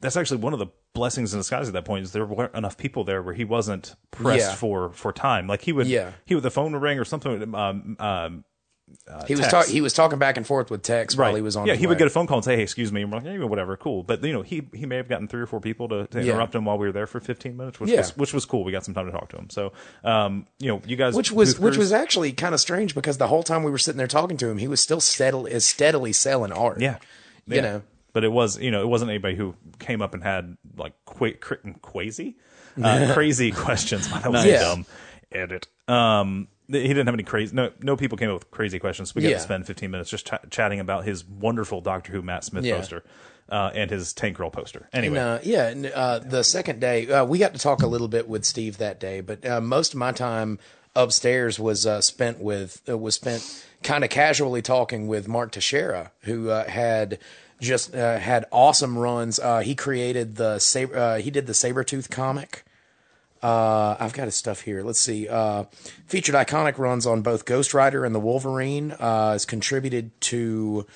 [0.00, 2.78] that's actually one of the blessings in disguise at that point is there weren't enough
[2.78, 4.54] people there where he wasn't pressed Yeah.
[4.54, 5.46] for for time.
[5.46, 6.12] Like he would Yeah.
[6.24, 8.44] he would the phone would ring or something um um
[9.08, 9.50] uh, He was text.
[9.52, 9.72] talking.
[9.72, 11.66] He was talking back and forth with Tex while he was on.
[11.66, 13.26] Yeah, he would get a phone call and say, "Hey, excuse me," and we're like,
[13.26, 15.88] "Yeah, whatever, cool." But you know, he he may have gotten three or four people
[15.88, 16.32] to, to Yeah.
[16.32, 17.98] interrupt him while we were there for 15 minutes, which Yeah.
[17.98, 18.64] was which was cool.
[18.64, 19.48] We got some time to talk to him.
[19.50, 19.72] So,
[20.04, 23.18] um, you know, you guys, which was which Cruise- was actually kind of strange because
[23.18, 26.12] the whole time we were sitting there talking to him, he was still steadily steadily
[26.12, 26.80] selling art.
[26.80, 26.96] yeah,
[27.46, 27.82] you know.
[28.14, 31.34] But it was, you know, it wasn't anybody who came up and had like qu-
[31.34, 32.36] cr- crazy,
[32.82, 34.08] uh, crazy questions.
[34.10, 34.60] That was Yeah.
[34.60, 34.86] dumb.
[35.30, 35.66] Edit.
[35.86, 37.54] Um, he didn't have any crazy.
[37.54, 39.14] No, no people came up with crazy questions.
[39.14, 39.36] We got Yeah.
[39.36, 42.76] to spend 15 minutes just ch- chatting about his wonderful Doctor Who Matt Smith Yeah.
[42.76, 43.02] poster
[43.50, 44.88] uh, and his Tank Girl poster.
[44.92, 47.86] Anyway, And, uh, yeah, and, uh, the second day, uh, we got to talk a
[47.86, 50.58] little bit with Steve that day, but uh, most of my time
[50.94, 56.10] upstairs was uh, spent with uh, was spent kind of casually talking with Mark Texeira,
[56.22, 57.18] who uh, had
[57.60, 59.38] just uh, had awesome runs.
[59.38, 62.64] Uh, he created the Sab- uh, he did the Sabretooth comic.
[63.42, 64.82] Uh, I've got his stuff here.
[64.82, 65.28] Let's see.
[65.28, 65.64] Uh,
[66.06, 68.92] featured iconic runs on both Ghost Rider and the Wolverine.
[68.92, 70.86] Uh, has contributed to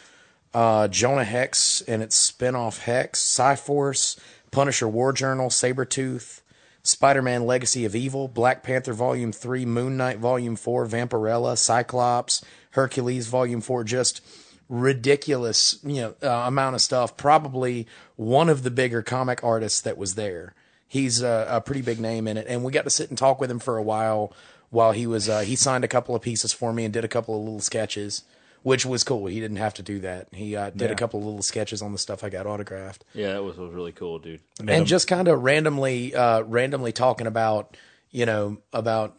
[0.54, 4.18] uh, Jonah Hex and its spin-off Hex, Cyforce,
[4.50, 6.40] Punisher War Journal, Sabretooth,
[6.82, 13.28] Spider-Man Legacy of Evil, Black Panther Volume 3, Moon Knight Volume 4, Vampirella, Cyclops, Hercules
[13.28, 14.20] Volume 4, just
[14.68, 17.16] ridiculous, you know, uh, amount of stuff.
[17.16, 17.86] Probably
[18.16, 20.54] one of the bigger comic artists that was there.
[20.92, 23.40] He's a, a pretty big name in it, and we got to sit and talk
[23.40, 24.30] with him for a while.
[24.68, 27.08] While he was, uh, he signed a couple of pieces for me and did a
[27.08, 28.24] couple of little sketches,
[28.62, 29.24] which was cool.
[29.26, 30.28] He didn't have to do that.
[30.32, 33.32] He uh, did a couple of little sketches on the stuff I got autographed Yeah,
[33.32, 34.40] that was, was really cool, dude.
[34.68, 37.74] and just kind of randomly uh randomly talking about
[38.10, 39.14] you know about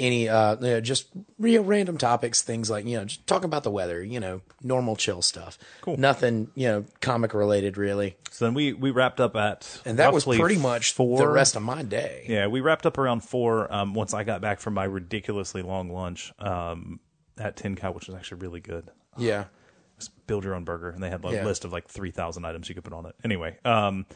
[0.00, 1.06] any uh you know, just
[1.38, 4.96] real random topics things like you know just talking about the weather you know normal
[4.96, 5.96] chill stuff Cool.
[5.96, 10.12] nothing you know comic related really so then we we wrapped up at and that
[10.12, 11.18] was pretty much four.
[11.18, 13.72] the rest of my day Yeah, we wrapped up around four.
[13.72, 16.98] Um, once I got back from my ridiculously long lunch um,
[17.38, 18.90] at Tin Cow, which was actually really good.
[19.18, 19.44] yeah
[20.26, 21.44] build your own burger, and they had a Yeah.
[21.44, 23.14] list of like three thousand items you could put on it.
[23.24, 24.06] Anyway, um,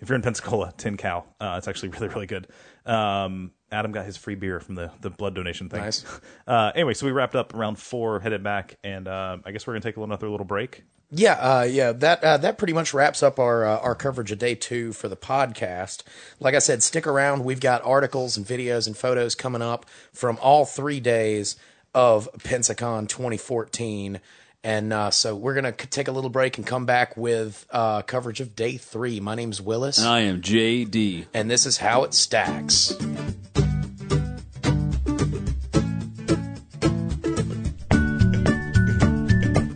[0.00, 2.46] if you're in Pensacola, Tin Cow, uh, it's actually really really good.
[2.86, 5.80] Um, Adam got his free beer from the the blood donation thing.
[5.80, 6.04] Nice.
[6.46, 9.72] Uh, anyway, so we wrapped up around four, headed back, and uh, I guess we're
[9.72, 10.84] gonna take another little break.
[11.10, 14.38] Yeah, uh, yeah, that uh, that pretty much wraps up our uh, our coverage of
[14.38, 16.02] day two for the podcast.
[16.40, 17.44] Like I said, stick around.
[17.44, 21.56] We've got articles and videos and photos coming up from all three days
[21.94, 24.20] of Pensacon 2014,
[24.62, 28.40] and uh, so we're gonna take a little break and come back with uh, coverage
[28.40, 29.18] of day three.
[29.18, 31.26] My name's Willis, I am JD.
[31.32, 32.92] and this is how it stacks.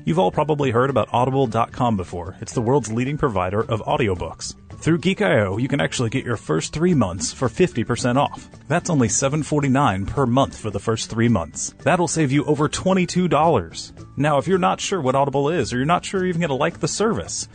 [0.09, 2.35] You've all probably heard about Audible.com before.
[2.41, 4.55] It's the world's leading provider of audiobooks.
[4.79, 8.49] Through Geek.io, you can actually get your first three months for 50% off.
[8.69, 11.75] That's only $7.49 per month for the first three months.
[11.83, 13.93] That'll save you over $22.
[14.17, 16.49] Now, if you're not sure what Audible is, or you're not sure you're even going
[16.49, 17.47] to like the service,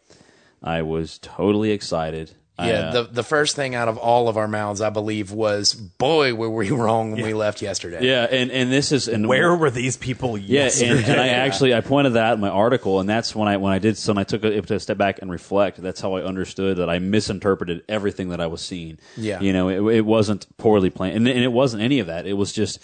[0.65, 2.31] I was totally excited.
[2.57, 5.31] I, Yeah, uh, the the first thing out of all of our mouths, I believe,
[5.31, 9.27] was "Boy, were we wrong when we left yesterday." yeah, and and this is and
[9.27, 13.01] Where were these people Yeah, and, and I actually I pointed that in my article,
[13.01, 14.13] and that's when I when I did so.
[14.13, 15.81] When I took a, took a step back and reflect.
[15.81, 18.99] That's how I understood that I misinterpreted everything that I was seeing.
[19.17, 19.41] Yeah.
[19.41, 22.25] you know, it, it wasn't poorly planned, and, and it wasn't any of that.
[22.25, 22.79] It was just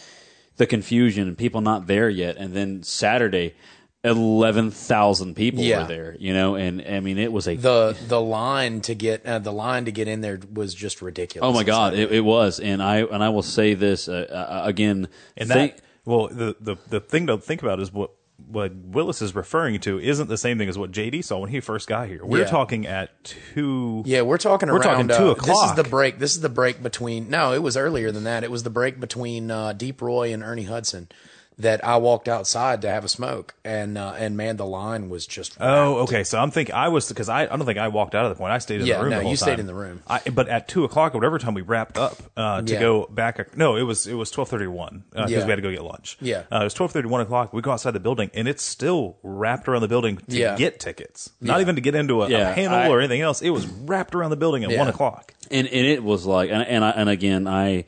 [0.58, 2.36] the confusion and people not there yet.
[2.38, 3.56] And then Saturday,
[4.04, 5.82] eleven thousand people Yeah.
[5.84, 6.16] were there.
[6.20, 9.52] You know, and I mean it was a the the line to get uh, the
[9.54, 11.48] line to get in there was just ridiculous.
[11.48, 12.60] oh my god, it, it was.
[12.60, 15.08] And I and I will say this uh, uh, again.
[15.38, 18.12] and think- that well, the, the the thing to think about is what
[18.48, 21.60] what Willis is referring to isn't the same thing as what JD saw when he
[21.60, 22.26] first got here.
[22.26, 22.46] We're Yeah.
[22.48, 24.02] talking at two.
[24.08, 25.10] Yeah, we're talking We're around.
[25.10, 26.18] talking two uh, This is the break.
[26.18, 27.30] This is the break between.
[27.30, 28.44] No, it was earlier than that.
[28.44, 31.10] It was the break between uh, Deep Roy and Ernie Hudson.
[31.60, 35.28] That I walked outside to have a smoke, and uh, and man, the line was
[35.28, 36.24] just Oh, okay.
[36.24, 38.36] So I'm thinking I was because I, I don't think I walked out of the
[38.36, 38.52] point.
[38.52, 39.12] I stayed in Yeah, the room.
[39.12, 39.60] Yeah, no, the whole you stayed time.
[39.60, 40.02] in the room.
[40.08, 42.80] I, but at two o'clock or whatever time we wrapped up uh, to Yeah.
[42.80, 43.56] go back.
[43.56, 45.44] No, it was it was twelve thirty one because Yeah.
[45.44, 46.18] we had to go get lunch.
[46.20, 46.44] Yeah.
[46.52, 47.54] uh, it was twelve thirty one o'clock.
[47.54, 50.56] We go outside the building and it's still wrapped around the building to Yeah.
[50.56, 51.32] get tickets.
[51.42, 51.62] Not Yeah.
[51.62, 53.42] even to get into a, Yeah, a panel I- or anything else.
[53.42, 54.80] It was wrapped around the building at Yeah.
[54.80, 55.34] one o'clock.
[55.52, 57.84] and and it was like and and, I, and again I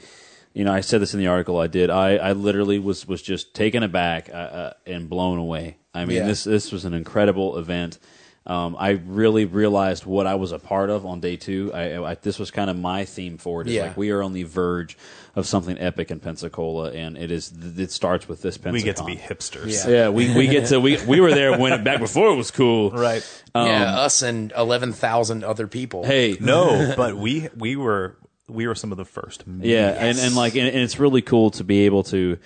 [0.53, 3.21] you know I said this in the article I did I I literally was was
[3.21, 6.27] just taken aback uh, uh, and blown away I mean Yeah.
[6.27, 7.99] this this was an incredible event
[8.45, 12.15] um, I really realized what I was a part of on day two I, I
[12.15, 13.83] this was kind of my theme for it is Yeah.
[13.83, 14.97] like we are on the verge
[15.35, 18.97] of something epic in Pensacola and it is it starts with this Pensacon We get
[18.97, 19.85] to be hipsters.
[19.87, 19.91] Yeah.
[19.91, 22.51] yeah we, we get to we we were there when it, back before it was
[22.51, 23.23] cool Right.
[23.55, 26.03] yeah, us and eleven thousand other people.
[26.03, 28.17] hey No, but we we were
[28.47, 29.43] we were some of the first.
[29.47, 32.37] Yeah, and, and like, and, and it's really cool to be able to,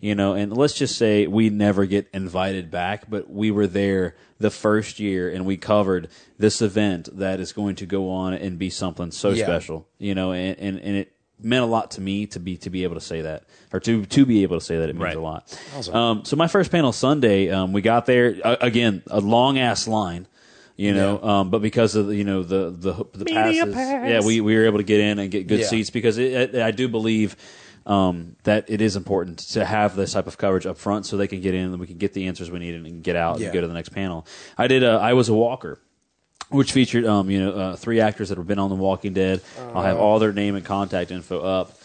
[0.00, 4.16] you know, and let's just say we never get invited back, but we were there
[4.38, 6.08] the first year and we covered
[6.38, 9.44] this event that is going to go on and be something so Yeah.
[9.44, 12.70] special, you know, and, and, and it meant a lot to me to be to
[12.70, 15.02] be able to say that or to to be able to say that it means
[15.04, 15.16] Right.
[15.16, 15.58] a lot.
[15.92, 19.86] Um, so my first panel Sunday, um, we got there uh, again a long ass
[19.88, 20.26] line.
[20.76, 24.40] You know, um, but because of the, you know the the the passes, yeah, we,
[24.40, 25.66] we were able to get in and get good Yeah.
[25.66, 27.36] seats because it, I do believe
[27.84, 31.26] um, that it is important to have this type of coverage up front so they
[31.28, 33.46] can get in and we can get the answers we need and get out Yeah.
[33.46, 34.26] and go to the next panel.
[34.56, 34.82] I did.
[34.82, 35.78] A, I was a walker.
[36.48, 39.40] Which featured, um, you know, uh, three actors that have been on The Walking Dead.
[39.74, 41.78] I'll have all their name and contact info up.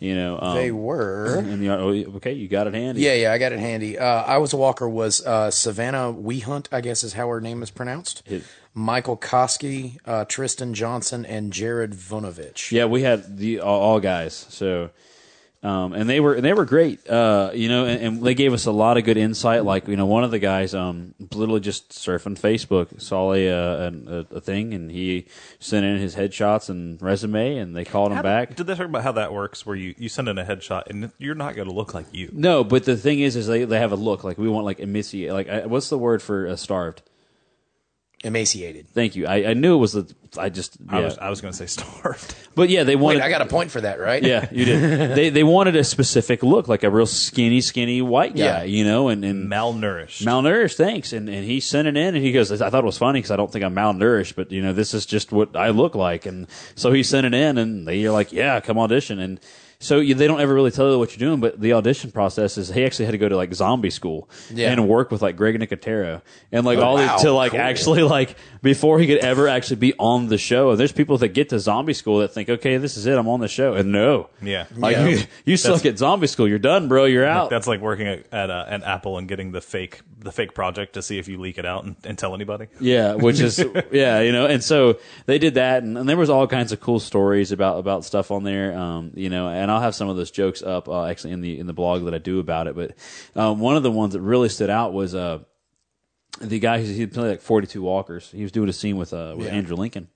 [0.00, 1.36] You know, um, They were.
[1.38, 3.00] And the, oh, okay, you got it handy.
[3.02, 3.98] Yeah, yeah, I got it handy.
[3.98, 7.62] Uh, I was a walker was uh, Savannah Wehunt, I guess is how her name
[7.62, 8.22] is pronounced.
[8.26, 8.42] It-
[8.76, 12.72] Michael Koski, uh, Tristan Johnson, and Jared Vunovich.
[12.72, 14.46] Yeah, we had the all, all guys.
[14.48, 14.90] So,
[15.64, 17.08] um, and they were and they were great.
[17.08, 19.64] Uh, you know, and, and they gave us a lot of good insight.
[19.64, 23.90] Like you know, one of the guys, um, literally just surfing Facebook, saw a, uh,
[24.06, 25.26] a a thing, and he
[25.58, 28.54] sent in his headshots and resume, and they called him back.
[28.54, 29.64] Did they talk about how that works?
[29.64, 32.28] Where you, you send in a headshot and you're not going to look like you.
[32.32, 34.80] No, but the thing is, is they, they have a look like we want like
[34.80, 35.32] emaciate.
[35.32, 37.02] Like what's the word for uh, starved?
[38.24, 38.88] Emaciated.
[38.88, 39.26] Thank you.
[39.26, 40.12] I, I knew it was the.
[40.38, 40.78] I just.
[40.88, 42.34] I was I was going to say starved.
[42.54, 43.18] but yeah, they wanted.
[43.18, 44.22] Wait, I got a point for that, right?
[44.22, 45.14] Yeah, you did.
[45.14, 48.62] they they wanted a specific look, like a real skinny, skinny white guy, Yeah.
[48.62, 50.22] you know, and, and Malnourished.
[50.24, 50.76] malnourished.
[50.76, 53.18] Thanks, and and he sent it in, and he goes, I thought it was funny
[53.18, 55.94] because I don't think I'm malnourished, but you know, this is just what I look
[55.94, 59.38] like, and so he sent it in, and they're like, yeah, come audition, and.
[59.84, 62.56] So you, they don't ever really tell you what you're doing, but the audition process
[62.56, 64.72] is he actually had to go to like zombie school Yeah.
[64.72, 67.60] and work with like Greg Nicotero and like all wow, to like cool.
[67.60, 70.70] actually like before he could ever actually be on the show.
[70.70, 73.28] And there's people that get to zombie school that think, okay, this is it, I'm
[73.28, 74.64] on the show, and no, Yeah.
[74.74, 75.06] like Yeah.
[75.08, 76.48] you, you suck at zombie school.
[76.48, 77.04] You're done, bro.
[77.04, 77.50] You're out.
[77.50, 80.94] That's like working at, at uh, an Apple and getting the fake the fake project
[80.94, 82.66] to see if you leak it out and, and tell anybody.
[82.80, 83.62] yeah, which is
[83.92, 84.46] yeah, you know.
[84.46, 87.78] And so they did that, and, and there was all kinds of cool stories about
[87.78, 88.74] about stuff on there.
[88.74, 91.58] Um, you know, and I'll have some of those jokes up uh, actually in the
[91.58, 92.74] in the blog that I do about it.
[92.74, 92.94] But
[93.36, 95.40] um, one of the ones that really stood out was uh,
[96.40, 98.30] the guy who he played like 42 Walkers.
[98.30, 99.52] He was doing a scene with uh, with Yeah.
[99.54, 100.08] Andrew Lincoln.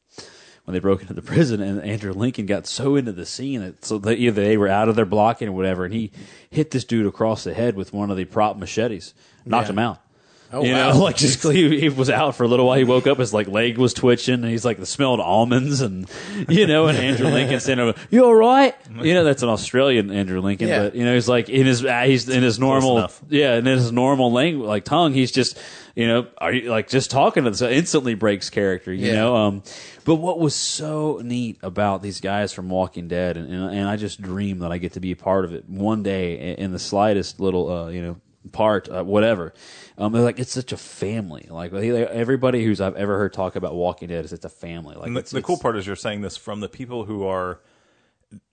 [0.65, 3.85] When they broke into the prison, and Andrew Lincoln got so into the scene that
[3.87, 6.13] so they, either they were out of their blocking or whatever, and he
[6.51, 9.15] hit this dude across the head with one of the prop machetes,
[9.47, 9.73] knocked Yeah.
[9.73, 10.01] him out.
[10.51, 10.93] Oh, you wow.
[10.93, 12.79] know, like just he, he was out for a little while.
[12.79, 16.09] He woke up, his like leg was twitching, and he's like smelled almonds, and
[16.49, 20.11] you know, and Andrew Lincoln saying, over, "You all right?" You know, that's an Australian
[20.11, 20.85] Andrew Lincoln, Yeah.
[20.85, 23.77] but you know, he's like in his uh, he's in his normal, yeah, and in
[23.77, 25.59] his normal language, like tongue, he's just
[25.95, 29.15] you know, are you like just talking to so instantly breaks character, you Yeah.
[29.15, 29.37] know.
[29.37, 29.63] Um,
[30.05, 33.97] but what was so neat about these guys from Walking Dead, and, and and I
[33.97, 36.73] just dream that I get to be a part of it one day in in
[36.73, 38.17] the slightest little, uh, you know,
[38.53, 39.53] part, uh, whatever.
[39.97, 41.47] Um, they're like it's such a family.
[41.51, 44.97] Like they- everybody who's I've ever heard talk about Walking Dead is it's a family.
[44.97, 47.05] Like And the, it's, the cool it's- part is you're saying this from the people
[47.05, 47.61] who are.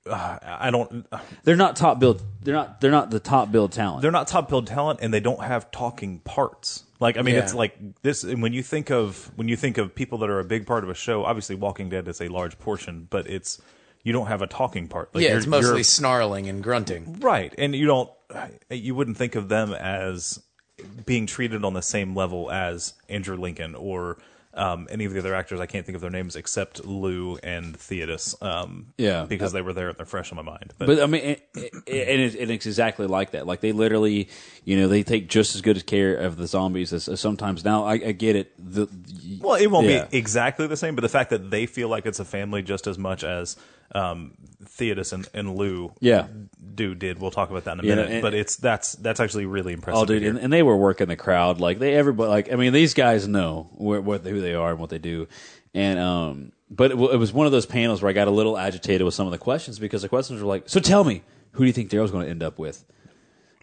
[0.09, 1.05] Uh, I don't.
[1.43, 2.21] they're not top build.
[2.41, 2.79] They're not.
[2.79, 4.01] They're not the top build talent.
[4.03, 6.83] They're not top build talent, and they don't have talking parts.
[6.99, 7.41] Like I mean, Yeah.
[7.41, 8.23] it's like this.
[8.23, 10.83] And when you think of when you think of people that are a big part
[10.85, 13.61] of a show, obviously Walking Dead is a large portion, but it's
[14.05, 15.13] you don't have a talking part.
[15.13, 17.19] Like yeah, you're- it's mostly you're- snarling and grunting.
[17.19, 18.09] right, and you don't.
[18.69, 20.41] You wouldn't think of them as
[21.05, 24.17] being treated on the same level as Andrew Lincoln or
[24.53, 25.59] um, any of the other actors.
[25.59, 28.41] I can't think of their names except Lou and Theodis.
[28.41, 29.25] Um, Yeah.
[29.25, 30.73] because they were there and they're fresh on my mind.
[30.77, 33.45] But, But I mean, it, it, and, it, and it's exactly like that.
[33.45, 34.29] Like they literally,
[34.63, 37.63] you know, they take just as good as care of the zombies as, as sometimes.
[37.65, 38.53] Now I, I get it.
[38.57, 38.87] The,
[39.41, 40.05] Well, it won't Yeah.
[40.05, 42.87] be exactly the same, but the fact that they feel like it's a family just
[42.87, 43.57] as much as
[43.93, 44.33] um,
[44.65, 46.27] Theodos and, and Lou Yeah.
[46.73, 47.19] do did.
[47.19, 48.11] We'll talk about that in a Yeah, minute.
[48.11, 50.01] and- but it's that's that's actually really impressive.
[50.01, 52.73] Oh, dude, and, and they were working the crowd like they everybody like I mean
[52.73, 55.27] these guys know where, what who they are and what they do,
[55.73, 58.57] and um, but it, it was one of those panels where I got a little
[58.57, 61.21] agitated with some of the questions because the questions were like, so tell me,
[61.51, 62.83] who do you think Daryl's going to end up with?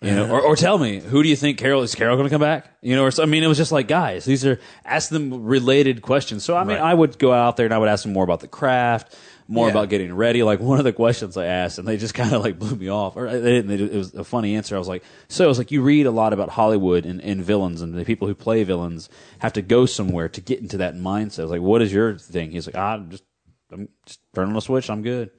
[0.01, 2.35] You know, or, or tell me, who do you think Carol is Carol going to
[2.35, 2.67] come back?
[2.81, 5.45] You know, or so, I mean, it was just like, guys, these are ask them
[5.45, 6.43] related questions.
[6.45, 6.91] So I mean, Right.
[6.91, 9.17] I would go out there and I would ask them more about the craft,
[9.49, 9.73] more Yeah.
[9.73, 10.43] about getting ready.
[10.43, 12.89] Like one of the questions I asked, and they just kind of like blew me
[12.89, 13.17] off.
[13.17, 13.69] Or they didn't.
[13.69, 14.75] They, it was a funny answer.
[14.77, 17.43] I was like, so I was like, you read a lot about Hollywood and, and
[17.45, 19.09] villains, and the people who play villains
[19.41, 21.41] have to go somewhere to get into that mindset.
[21.41, 22.51] I was like, what is your thing?
[22.51, 23.25] He's like, ah, just
[23.73, 24.91] I'm just turning on a switch.
[24.91, 25.31] I'm good.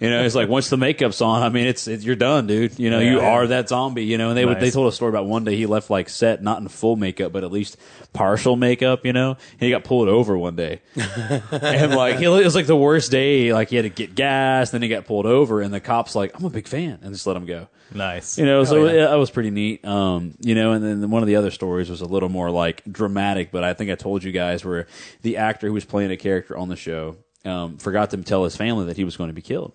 [0.00, 2.78] You know, it's like once the makeup's on, I mean, it's, it's you're done, dude.
[2.78, 3.28] You know, you Yeah.
[3.32, 4.04] are that zombie.
[4.06, 6.08] You know, and they would they told a story about one day he left like
[6.08, 7.76] set not in full makeup, but at least
[8.14, 9.04] partial makeup.
[9.04, 12.66] You know, and he got pulled over one day, and like he, it was like
[12.66, 13.52] the worst day.
[13.52, 16.32] Like he had to get gas, then he got pulled over, and the cops like,
[16.34, 17.68] I'm a big fan, and just let him go.
[17.92, 18.38] nice.
[18.38, 18.92] You know, so yeah.
[18.92, 19.84] yeah, that was pretty neat.
[19.84, 22.82] Um, you know, and then one of the other stories was a little more like
[22.90, 24.86] dramatic, but I think I told you guys where
[25.20, 28.56] the actor who was playing a character on the show um, forgot to tell his
[28.56, 29.72] family that he was going to be killed.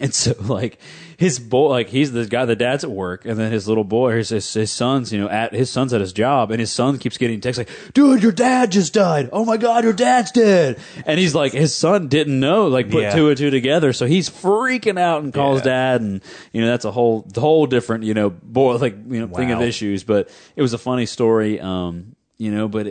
[0.00, 0.78] And so, like,
[1.18, 4.16] his boy, like, he's the guy, the dad's at work, and then his little boy,
[4.16, 6.96] his, his, his son's, you know, at his son's at his job, and his son
[6.98, 9.28] keeps getting texts like, dude, your dad just died.
[9.30, 10.78] Oh my God, your dad's dead.
[11.04, 13.14] And he's like, his son didn't know, like, put Yeah.
[13.14, 13.92] two and two together.
[13.92, 16.22] So he's freaking out and calls dad, and,
[16.54, 19.50] you know, that's a whole, the whole different, you know, boy, like, you know, thing
[19.50, 19.66] of Wow.
[19.66, 20.02] issues.
[20.02, 21.60] But it was a funny story.
[21.60, 22.90] Um, you know, but uh,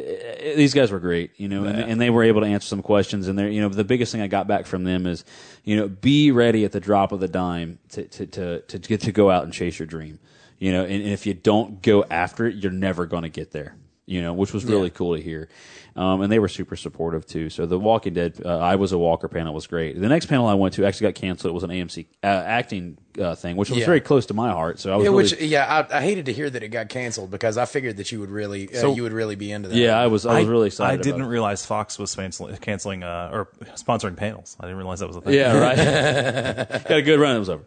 [0.55, 3.27] these guys were great, you know, and, and they were able to answer some questions.
[3.27, 5.25] And they're, you know, the biggest thing I got back from them is,
[5.63, 9.01] you know, be ready at the drop of the dime to to to to get
[9.01, 10.19] to go out and chase your dream,
[10.59, 10.83] you know.
[10.83, 14.21] And, and if you don't go after it, you're never going to get there, you
[14.21, 15.49] know, which was really cool to hear.
[15.95, 17.49] Um, and they were super supportive too.
[17.49, 19.99] So the Walking Dead, uh, I was a Walker panel was great.
[19.99, 21.49] The next panel I went to actually got canceled.
[21.51, 23.85] It was an AMC uh, acting uh, thing, which was Yeah.
[23.85, 24.79] very close to my heart.
[24.79, 26.87] So I was Yeah, really, which yeah, I, I hated to hear that it got
[26.89, 29.67] canceled because I figured that you would really uh, So- you would really be into
[29.69, 29.75] that.
[29.75, 30.99] yeah, I was I was really excited.
[30.99, 31.27] I didn't it.
[31.27, 34.55] realize Fox was canceling, canceling uh, or sponsoring panels.
[34.59, 35.33] I didn't realize that was a thing.
[35.33, 35.77] Yeah, right.
[36.87, 37.35] Got a good run.
[37.35, 37.63] It was over.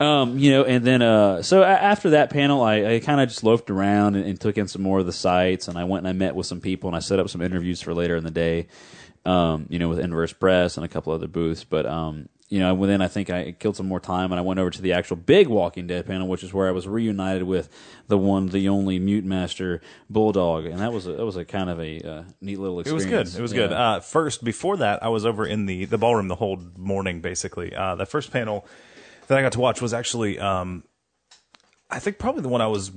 [0.00, 3.44] Um, you know, and then uh, so after that panel, I, I kind of just
[3.44, 6.08] loafed around and, and took in some more of the sites, and I went and
[6.08, 8.30] I met with some people, and I set up some interviews for later in the
[8.30, 8.68] day.
[9.24, 12.84] Um, you know, with Inverse Press and a couple other booths, but um, you know,
[12.84, 15.16] then I think I killed some more time, and I went over to the actual
[15.16, 17.70] big Walking Dead panel, which is where I was reunited with
[18.08, 19.80] the one, the only Mute Master
[20.10, 23.04] Bulldog, and that was a, that was a kind of a uh, neat little experience.
[23.06, 23.38] It was good.
[23.38, 23.58] It was Yeah.
[23.68, 23.72] good.
[23.72, 27.74] Uh, first, before that, I was over in the, the ballroom the whole morning, basically.
[27.74, 28.66] Uh, the first panel
[29.28, 30.82] that I got to watch was actually, um,
[31.90, 32.90] I think, probably the one I was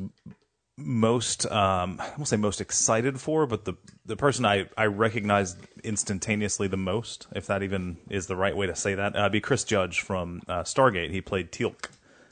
[0.75, 3.75] most, um, I won't say most excited for, but the
[4.05, 8.67] the person I, I recognized instantaneously the most, if that even is the right way
[8.67, 11.11] to say that, uh, be Chris Judge from uh, Stargate.
[11.11, 11.89] He played Teal'c.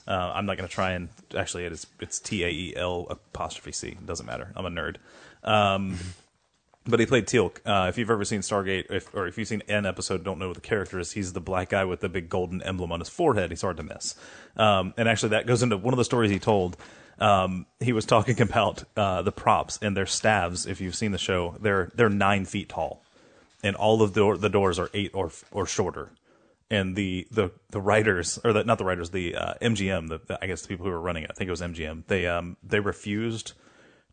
[0.08, 3.08] Uh, I'm not going to try and actually it is it's T A E L
[3.10, 3.98] apostrophe C.
[4.06, 4.52] Doesn't matter.
[4.56, 4.98] I'm a nerd.
[5.44, 5.98] Um,
[6.86, 7.60] but he played Teal'c.
[7.66, 10.50] Uh, if you've ever seen Stargate, if, or if you've seen an episode, don't know
[10.50, 11.14] what the character is.
[11.14, 13.50] He's the black guy with the big golden emblem on his forehead.
[13.50, 14.16] He's hard to miss.
[14.58, 16.78] Um, and actually, that goes into one of the stories he told.
[17.24, 20.66] Um, he was talking about uh, the props and their staves.
[20.66, 23.04] If you've seen the show, they're they're nine feet tall,
[23.64, 26.12] and all of the the doors are eight or or shorter.
[26.70, 30.44] And the the the writers, or the, not the writers, the uh, MGM, the, the
[30.44, 32.08] I guess the people who were running it, I think it was MGM.
[32.08, 33.54] They um they refused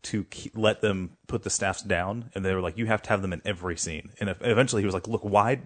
[0.03, 3.09] to keep, let them put the staffs down, and they were like, "You have to
[3.09, 5.61] have them in every scene." And if, eventually, he was like, "Look, why?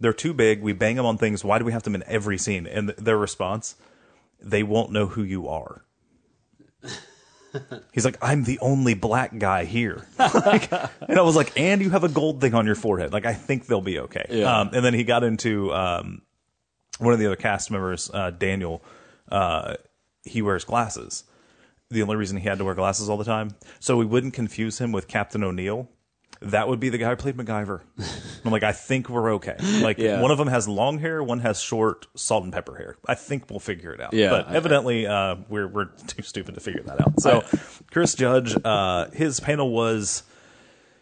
[0.00, 0.60] They're too big.
[0.62, 1.44] We bang them on things.
[1.44, 3.76] Why do we have them in every scene?" And th- their response,
[4.40, 5.84] "They won't know who you are."
[7.92, 11.90] He's like, "I'm the only black guy here," Like, and I was like, "And you
[11.90, 13.12] have a gold thing on your forehead.
[13.12, 14.60] Like, I think they'll be okay." Yeah.
[14.60, 16.22] Um, and then he got into um,
[16.98, 18.82] one of the other cast members, uh, Daniel.
[19.28, 19.74] Uh,
[20.24, 21.24] he wears glasses
[21.90, 24.80] the only reason he had to wear glasses all the time, so we wouldn't confuse
[24.80, 25.88] him with Captain O'Neill.
[26.42, 27.82] That would be the guy who played MacGyver.
[28.44, 29.56] I'm like, I think we're okay.
[29.82, 30.22] Like, Yeah.
[30.22, 32.96] one of them has long hair, one has short salt and pepper hair.
[33.06, 34.14] I think we'll figure it out.
[34.14, 34.30] Yeah.
[34.30, 37.20] But evidently, uh, we're we're too stupid to figure that out.
[37.20, 37.44] So,
[37.90, 40.22] Chris Judge, uh, his panel was,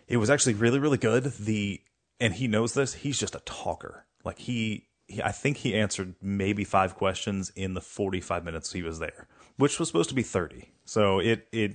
[0.09, 1.25] it was actually really really good.
[1.25, 1.81] The
[2.21, 2.95] and he knows this.
[2.95, 4.07] He's just a talker.
[4.25, 8.83] Like he, he I think he answered maybe five questions in the 45 minutes he
[8.83, 10.71] was there, which was supposed to be 30.
[10.85, 11.75] So it it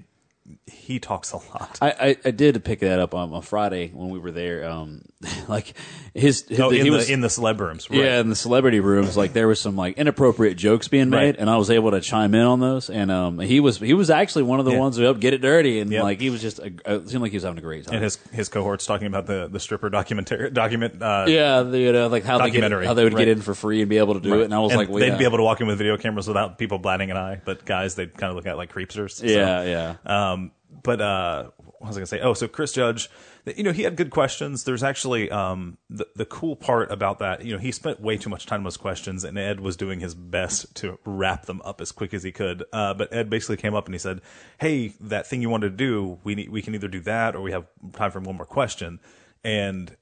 [0.68, 1.78] he talks a lot.
[1.82, 4.70] I, I, I did pick that up on, on Friday when we were there.
[4.70, 5.04] Um,
[5.48, 5.74] like
[6.14, 8.00] his, his oh, he in was in the celeb rooms, right?
[8.00, 9.16] yeah in the celebrity rooms.
[9.16, 11.36] Like there was some like inappropriate jokes being made, Right.
[11.38, 12.90] and I was able to chime in on those.
[12.90, 14.80] And um, he was he was actually one of the Yeah.
[14.80, 16.04] ones who helped get it dirty, and Yep.
[16.04, 17.96] like he was just a, it seemed like he was having a great time.
[17.96, 21.02] And his his cohorts talking about the the stripper documentary document.
[21.02, 23.20] Uh, yeah, the, you know, like how they get, how they would right.
[23.20, 25.00] get in for free and be able to do it, and I was like, well,
[25.00, 25.18] they'd yeah.
[25.18, 27.96] be able to walk in with video cameras without people batting an eye, but guys,
[27.96, 29.12] they'd kind of look at like creepsters.
[29.12, 30.32] So, yeah, yeah.
[30.34, 30.43] Um,
[30.82, 32.20] but uh, what was I going to say?
[32.22, 33.10] Oh, so Chris Judge,
[33.46, 34.64] you know, he had good questions.
[34.64, 37.46] There's actually um, the the cool part about that.
[37.46, 40.00] You know, he spent way too much time on those questions, and Ed was doing
[40.00, 42.64] his best to wrap them up as quick as he could.
[42.74, 44.22] Uh, but Ed basically came up and he said,
[44.60, 47.42] "Hey, that thing you wanted to do, we need, we can either do that or
[47.42, 49.00] we have time for one more question."
[49.44, 49.96] And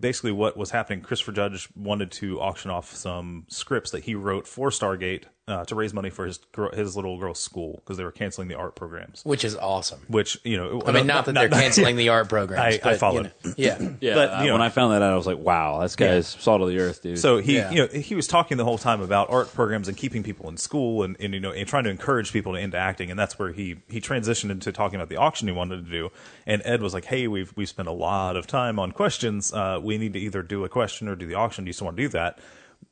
[0.00, 4.46] basically what was happening, Christopher Judge wanted to auction off some scripts that he wrote
[4.46, 6.40] for Stargate uh, to raise money for his
[6.74, 9.22] his little girl's school because they were canceling the art programs.
[9.24, 10.00] which is awesome.
[10.08, 12.60] Which you know, I mean, not that they're canceling the art programs.
[12.60, 13.32] I- I but, you followed.
[13.44, 13.78] know, yeah.
[14.00, 16.26] Yeah, But, you know- when I found that out, I was like, "Wow, this guy's
[16.26, 17.70] salt of the earth, dude." So he, Yeah.
[17.70, 20.56] you know, he was talking the whole time about art programs and keeping people in
[20.56, 23.38] school and, and you know, and trying to encourage people to into acting, and that's
[23.38, 26.10] where he he transitioned into talking about the auction he wanted to do.
[26.44, 29.52] And Ed was like, "Hey, we've we've spent a lot of time on questions.
[29.52, 31.62] Uh, we need to either do a question or do the auction.
[31.64, 32.40] Do you still want to do that?"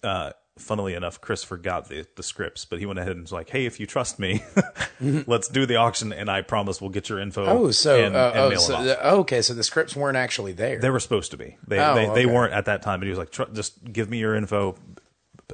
[0.05, 3.51] Uh, funnily enough, Chris forgot the the scripts, but he went ahead and was like,
[3.51, 4.43] "Hey, if you trust me,
[5.01, 8.33] let's do the auction, and I promise we'll get your info." Oh, so and, uh,
[8.35, 10.79] and oh, so off." the, okay, so the scripts weren't actually there.
[10.79, 11.57] They were supposed to be.
[11.67, 13.01] They Oh, they, they weren't at that time.
[13.01, 14.77] But he was like, Tr- "Just give me your info.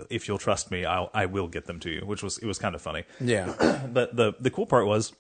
[0.09, 2.59] If you'll trust me, I'll I will get them to you." Which was it was
[2.59, 3.05] kind of funny.
[3.21, 3.87] yeah.
[3.93, 5.13] But the the cool part was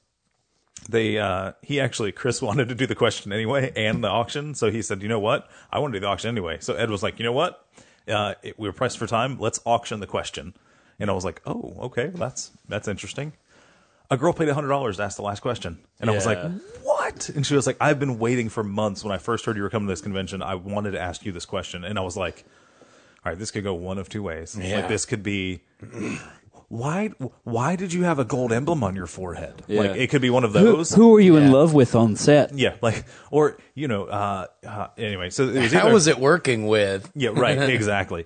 [0.89, 4.71] they uh he actually Chris wanted to do the question anyway and the auction, so
[4.71, 5.49] he said, "You know what?
[5.73, 7.67] I want to do the auction anyway." So Ed was like, "You know what?
[8.11, 9.39] Uh, it, we were pressed for time.
[9.39, 10.55] Let's auction the question."
[10.99, 13.33] And I was like, "Oh, okay, well, that's that's interesting."
[14.11, 16.51] A girl paid hundred dollars to ask the last question, and I was like, Yeah.
[16.83, 19.05] "What?" And she was like, "I've been waiting for months.
[19.05, 21.33] When I first heard you were coming to this convention, I wanted to ask you
[21.33, 22.45] this question." And I was like,
[23.25, 24.59] "All right, this could go one of two ways.
[24.61, 24.77] Yeah.
[24.81, 25.61] Like this could be."
[26.71, 27.09] Why?
[27.43, 29.65] Why did you have a gold emblem on your forehead?
[29.67, 29.81] Yeah.
[29.81, 30.95] Like it could be one of those.
[30.95, 32.57] who were you in love with on set?
[32.57, 35.31] Yeah, like or you know, uh, uh anyway.
[35.31, 37.11] So it was How either- was it working with?
[37.17, 37.59] Yeah, right.
[37.71, 38.25] Exactly.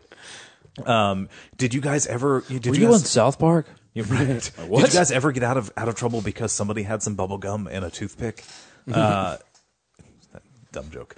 [0.84, 2.44] Um, did you guys ever?
[2.46, 3.66] Did Were you you on guys, South Park?
[3.94, 4.44] Yeah, right.
[4.66, 4.82] What?
[4.84, 7.38] Did you guys ever get out of out of trouble because somebody had some bubble
[7.38, 8.44] gum and a toothpick?
[8.92, 9.38] Uh,
[10.72, 11.16] dumb joke.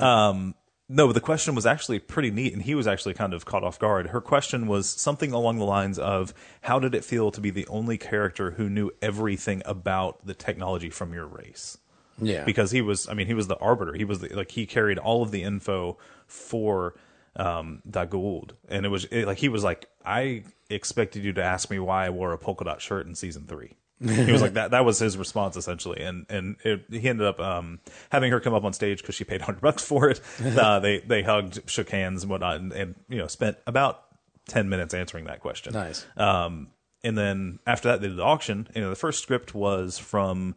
[0.00, 0.54] Um,
[0.88, 3.78] no, the question was actually pretty neat, and he was actually kind of caught off
[3.78, 4.08] guard.
[4.08, 6.32] Her question was something along the lines of,
[6.62, 10.90] "How did it feel to be the only character who knew everything about the technology
[10.90, 11.78] from your race?"
[12.20, 12.44] Yeah.
[12.44, 14.98] because he was i mean he was the arbiter he was the, like he carried
[14.98, 16.94] all of the info for
[17.36, 18.54] um the Goa'uld.
[18.68, 22.06] and it was it, like he was like i expected you to ask me why
[22.06, 24.98] i wore a polka dot shirt in season three he was like that that was
[24.98, 27.80] his response essentially and and it, he ended up um
[28.10, 30.20] having her come up on stage because she paid 100 bucks for it
[30.58, 34.04] uh, they they hugged shook hands and whatnot and, and you know spent about
[34.48, 36.06] 10 minutes answering that question Nice.
[36.16, 36.68] um,
[37.04, 38.66] and then after that, they did the auction.
[38.74, 40.56] You know, the first script was from.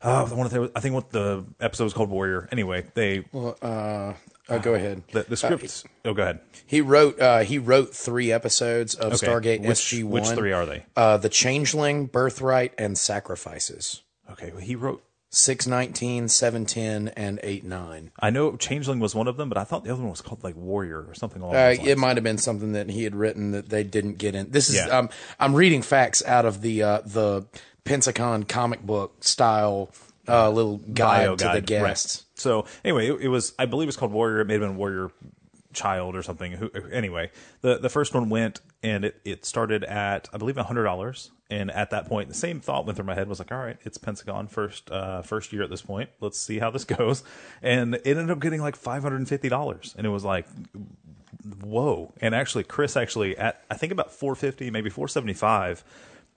[0.00, 2.48] Uh, the one that I think what the episode was called Warrior.
[2.52, 4.12] Anyway, they Uh,
[4.48, 5.02] oh, go ahead.
[5.12, 5.84] the, the script.
[6.04, 6.40] oh, go ahead.
[6.66, 7.18] He wrote.
[7.20, 9.26] Uh, he wrote three episodes of Okay.
[9.26, 10.12] Stargate Which- SG One.
[10.22, 10.84] which three are they?
[10.96, 14.02] Uh, the Changeling, Birthright, and Sacrifices.
[14.30, 15.02] Okay, well, he wrote.
[15.30, 18.10] 619, 710, and 8 9.
[18.18, 20.42] I know Changeling was one of them, but I thought the other one was called
[20.42, 23.50] like Warrior or something along Uh, it might have been something that he had written
[23.52, 24.50] that they didn't get in.
[24.50, 24.86] This is Yeah.
[24.98, 27.44] um, I'm reading facts out of the uh, the
[27.84, 29.90] Pensacon comic book style
[30.26, 32.16] uh, little guide Bio to guide, the guests.
[32.22, 32.24] Right.
[32.40, 34.40] So anyway, it, it was I believe it was called Warrior.
[34.40, 35.10] It may have been Warrior
[35.72, 36.52] Child or something.
[36.52, 40.84] Who, anyway, the the first one went and it, it started at I believe hundred
[40.84, 41.30] dollars.
[41.50, 43.78] And at that point, the same thought went through my head was like, all right,
[43.82, 46.10] it's Pensacon first uh, first year at this point.
[46.20, 47.22] Let's see how this goes.
[47.62, 50.46] And it ended up getting like five hundred and fifty dollars, and it was like
[51.62, 55.84] whoa and actually chris actually at i think about 450 maybe 475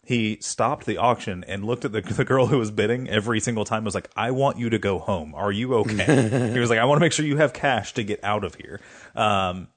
[0.03, 3.65] he stopped the auction and looked at the, the girl who was bidding every single
[3.65, 6.79] time was like i want you to go home are you okay he was like
[6.79, 8.79] i want to make sure you have cash to get out of here
[9.15, 9.67] um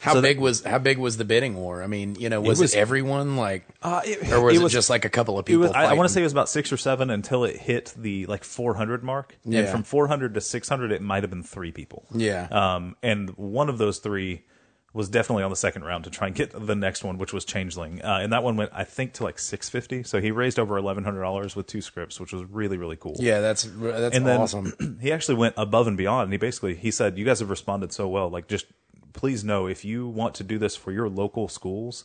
[0.00, 1.82] How So big was how big was the bidding war?
[1.82, 4.68] I mean, you know, was it, was- everyone like, uh, it- or was it it,
[4.70, 5.60] just like a couple of people?
[5.60, 7.92] was, I, I want to say it was about six or seven until it hit
[7.98, 9.70] the like 400 mark and Yeah.
[9.70, 12.48] from 400 to 600 it might have been three people Yeah.
[12.50, 14.40] um and one of those three
[14.92, 17.44] was definitely on the second round to try and get the next one, which was
[17.44, 20.02] Changeling, uh, and that one went, I think, to like six fifty.
[20.02, 23.16] So he raised over eleven hundred dollars with two scripts, which was really, really cool.
[23.18, 24.98] Yeah, that's that's and then awesome.
[25.00, 26.24] he actually went above and beyond.
[26.24, 28.28] And he basically he said, "You guys have responded so well.
[28.28, 28.66] Like, just
[29.12, 32.04] please know if you want to do this for your local schools,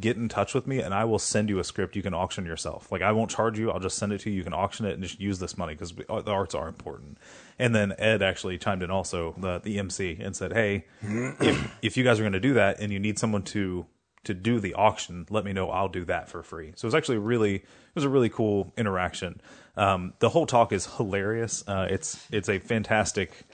[0.00, 2.44] get in touch with me and I will send you a script you can auction
[2.44, 2.90] yourself.
[2.90, 3.70] Like I won't charge you.
[3.70, 4.36] I'll just send it to you.
[4.36, 7.18] You can auction it and just use this money because the arts are important.
[7.58, 11.96] And then Ed actually chimed in also the the MC and said, "Hey, if if
[11.96, 13.86] you guys are going to do that and you need someone to
[14.24, 15.70] to do the auction, let me know.
[15.70, 17.64] I'll do that for free." So it was actually really it
[17.94, 19.40] was a really cool interaction.
[19.76, 21.64] Um, the whole talk is hilarious.
[21.66, 23.44] Uh, it's it's a fantastic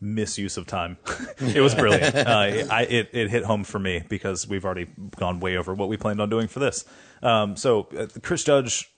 [0.00, 0.98] misuse of time.
[1.38, 2.14] it was brilliant.
[2.32, 4.86] Uh, I, it, it hit home for me because we've already
[5.16, 6.84] gone way over what we planned on doing for this.
[7.22, 8.91] Um, so uh, Chris Judge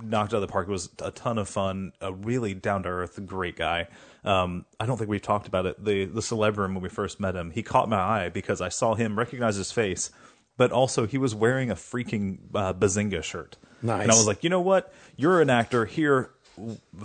[0.00, 0.68] knocked out of the park.
[0.68, 1.92] It was a ton of fun.
[2.00, 3.88] A really down to earth, great guy.
[4.24, 5.82] Um, I don't think we've talked about it.
[5.82, 8.68] The the celeb room when we first met him, he caught my eye because I
[8.68, 10.10] saw him recognize his face,
[10.56, 13.56] but also he was wearing a freaking uh, Bazinga shirt.
[13.82, 14.02] Nice.
[14.02, 14.92] And I was like, you know what?
[15.16, 16.30] You're an actor here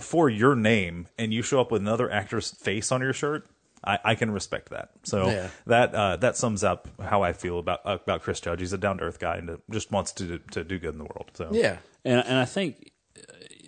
[0.00, 3.46] for your name, and you show up with another actor's face on your shirt.
[3.84, 4.90] I, I can respect that.
[5.02, 5.48] So Yeah.
[5.66, 8.60] that uh, that sums up how I feel about about Chris Judge.
[8.60, 11.04] He's a down to earth guy and just wants to to do good in the
[11.04, 11.30] world.
[11.34, 11.78] So Yeah.
[12.04, 12.92] And and I think,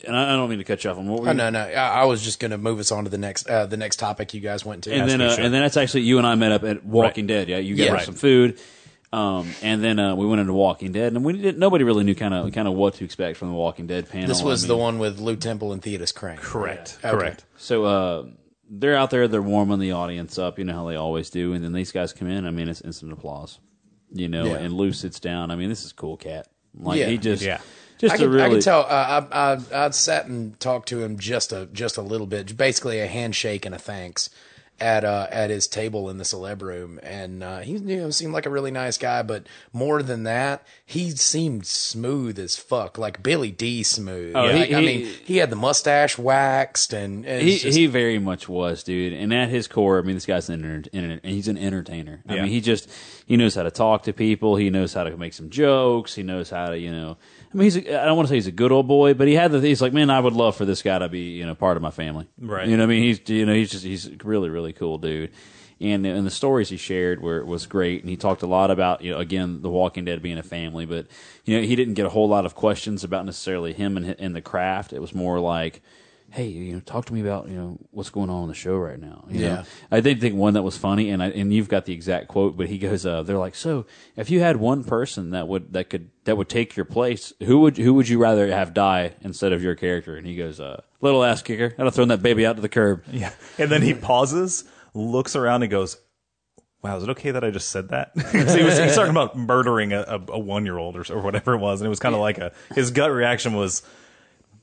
[0.07, 1.61] and I I don't mean to cut you off on what we Oh, no, no.
[1.61, 3.97] I, I was just going to move us on to the next uh, the next
[3.97, 4.93] topic you guys went to.
[4.95, 5.45] and then uh, should.
[5.45, 7.49] and then that's actually you and I met up at Walking Dead.
[7.49, 7.89] Yeah, you got Yeah.
[7.91, 8.05] us Right.
[8.07, 8.59] some food,
[9.12, 11.59] um, and then uh, we went into Walking Dead, and we didn't.
[11.59, 14.28] Nobody really knew kind of kind of what to expect from the Walking Dead panel.
[14.28, 16.36] this was I the one with Lew Temple and Theodus Crane.
[16.39, 17.11] correct, Yeah.
[17.11, 17.19] Okay.
[17.19, 17.45] correct.
[17.57, 18.24] So uh,
[18.69, 21.65] they're out there, they're warming the audience up, you know how they always do, and
[21.65, 22.47] then these guys come in.
[22.47, 23.59] I mean, it's instant applause,
[24.12, 24.45] you know.
[24.47, 24.57] Yeah.
[24.57, 25.51] And Lew sits down.
[25.51, 26.49] I mean, this is cool, cat.
[26.77, 27.07] Like Yeah.
[27.07, 27.61] he just, Yeah.
[27.99, 28.45] just I a can, really.
[28.45, 28.81] I can tell.
[28.81, 32.57] Uh, I, I I sat and talked to him just a just a little bit,
[32.57, 34.31] basically a handshake and a thanks
[34.81, 38.33] at uh, at his table in the celeb room, and uh, he you know seemed
[38.33, 39.23] like a really nice guy.
[39.23, 44.33] But more than that, he seemed smooth as fuck, like Billy Dee smooth.
[44.35, 48.19] Oh, he- I mean, he had the mustache waxed, and, and He, just- he very
[48.19, 49.13] much was, dude.
[49.13, 52.23] And at his core, I mean, this guy's an enter- enter- he's an entertainer.
[52.29, 52.43] I Yeah.
[52.43, 52.91] mean, he just
[53.27, 54.57] he knows how to talk to people.
[54.57, 56.15] He knows how to make some jokes.
[56.15, 57.17] He knows how to, you know.
[57.55, 57.77] I mean, he's.
[57.77, 59.61] A, I don't want to say he's a good old boy, but he had the.
[59.61, 61.83] He's like, man, I would love for this guy to be, you know, part of
[61.83, 62.27] my family.
[62.39, 62.67] Right.
[62.67, 64.99] You know, what I mean, he's, you know, he's just he's a really really cool
[64.99, 65.31] dude.
[65.81, 69.03] And and the stories he shared were was great, and he talked a lot about
[69.03, 71.07] you know again the Walking Dead being a family, but
[71.45, 74.35] you know he didn't get a whole lot of questions about necessarily him and and
[74.35, 74.93] the craft.
[74.93, 75.83] It was more like,
[76.35, 78.77] hey, you know, talk to me about you know what's going on in the show
[78.77, 79.24] right now.
[79.31, 79.47] You know?
[79.47, 79.65] Yeah.
[79.90, 82.56] I did think one that was funny, and I, and you've got the exact quote,
[82.56, 83.86] but he goes, uh, they're like, so
[84.16, 87.61] if you had one person that would that could that would take your place, who
[87.61, 90.16] would who would you rather have die instead of your character?
[90.16, 92.69] And he goes, uh, little ass kicker, I'd have thrown that baby out to the
[92.69, 93.05] curb.
[93.15, 93.31] Yeah.
[93.59, 95.98] And then he pauses, looks around, and goes,
[96.82, 99.93] "Wow, is it okay that I just said that?" he was he's talking about murdering
[99.93, 102.15] a, a, a one year old or, or whatever it was, and it was kind
[102.15, 103.82] of like a his gut reaction was.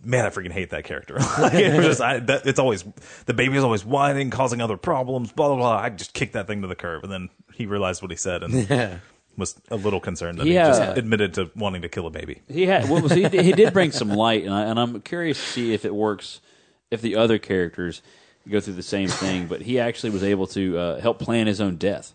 [0.03, 1.15] Man, I freaking hate that character.
[1.39, 2.83] like, it was just, I, that, it's always
[3.27, 5.31] the baby is always whining, causing other problems.
[5.31, 5.77] Blah blah blah.
[5.77, 8.41] I just kicked that thing to the curb, and then he realized what he said
[8.43, 8.99] and
[9.37, 10.65] was a little concerned that Yeah.
[10.73, 12.41] he just admitted to wanting to kill a baby.
[12.49, 13.27] He had what was he?
[13.29, 16.41] he did bring some light, and I, and I'm curious to see if it works,
[16.89, 18.01] if the other characters
[18.49, 19.45] go through the same thing.
[19.47, 22.13] But he actually was able to uh, help plan his own death.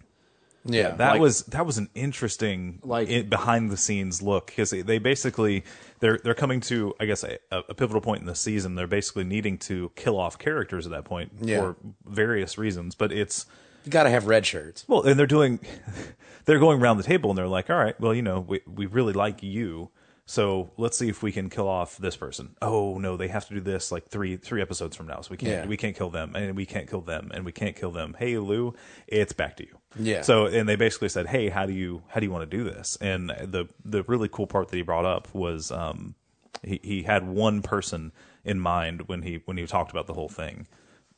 [0.65, 4.71] yeah, that Like- was that was an interesting Like- like behind the scenes look because
[4.71, 5.63] they, they basically
[6.01, 8.75] they're they're coming to I guess a, a pivotal point in the season.
[8.75, 11.61] They're basically needing to kill off characters at that point Yeah.
[11.61, 13.47] for various reasons, but it's
[13.85, 14.85] you got to have red shirts.
[14.89, 15.61] well, and they're doing
[16.45, 18.87] they're going around the table and they're like, all right, well, you know, we we
[18.87, 19.91] really like you.
[20.29, 22.57] So let's see if we can kill off this person.
[22.61, 25.21] Oh no, they have to do this like three three episodes from now.
[25.21, 25.67] So we can't Yeah.
[25.67, 28.17] we can't kill them, and we can't kill them, and we can't kill them.
[28.19, 28.75] Hey Lew,
[29.07, 29.79] it's back to you.
[29.99, 30.23] Yeah.
[30.23, 32.65] So and they basically said, hey, how do you how do you want to do
[32.65, 32.99] this?
[33.01, 36.17] And the the really cool part that he brought up was um
[36.65, 38.11] he he had one person
[38.45, 40.67] in mind when he when he talked about the whole thing,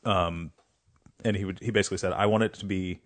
[0.05, 0.51] um
[1.25, 2.99] and he would he basically said, I want it to be.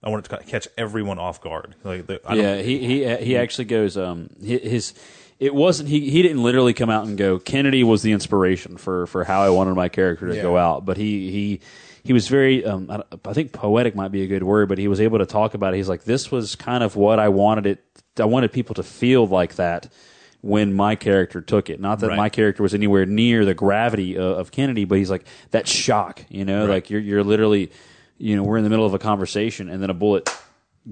[0.00, 1.74] I want it to catch everyone off guard.
[1.82, 3.96] Like, the, I don't- Yeah, he he he actually goes.
[3.96, 4.94] Um, his
[5.40, 7.38] it wasn't he he didn't literally come out and go.
[7.38, 10.42] Kennedy was the inspiration for for how I wanted my character to Yeah.
[10.42, 11.60] go out, but he he.
[12.04, 14.88] He was very, um, I, I think poetic might be a good word, but he
[14.88, 15.76] was able to talk about it.
[15.76, 17.84] He's like, this was kind of what I wanted it.
[18.18, 19.92] I wanted people to feel like that
[20.40, 21.80] when my character took it.
[21.80, 22.16] Not that Right.
[22.16, 26.24] my character was anywhere near the gravity of, of Kennedy, but he's like that shock.
[26.30, 26.74] You know, Right.
[26.74, 27.70] like you're you're literally,
[28.16, 30.30] you know, we're in the middle of a conversation and then a bullet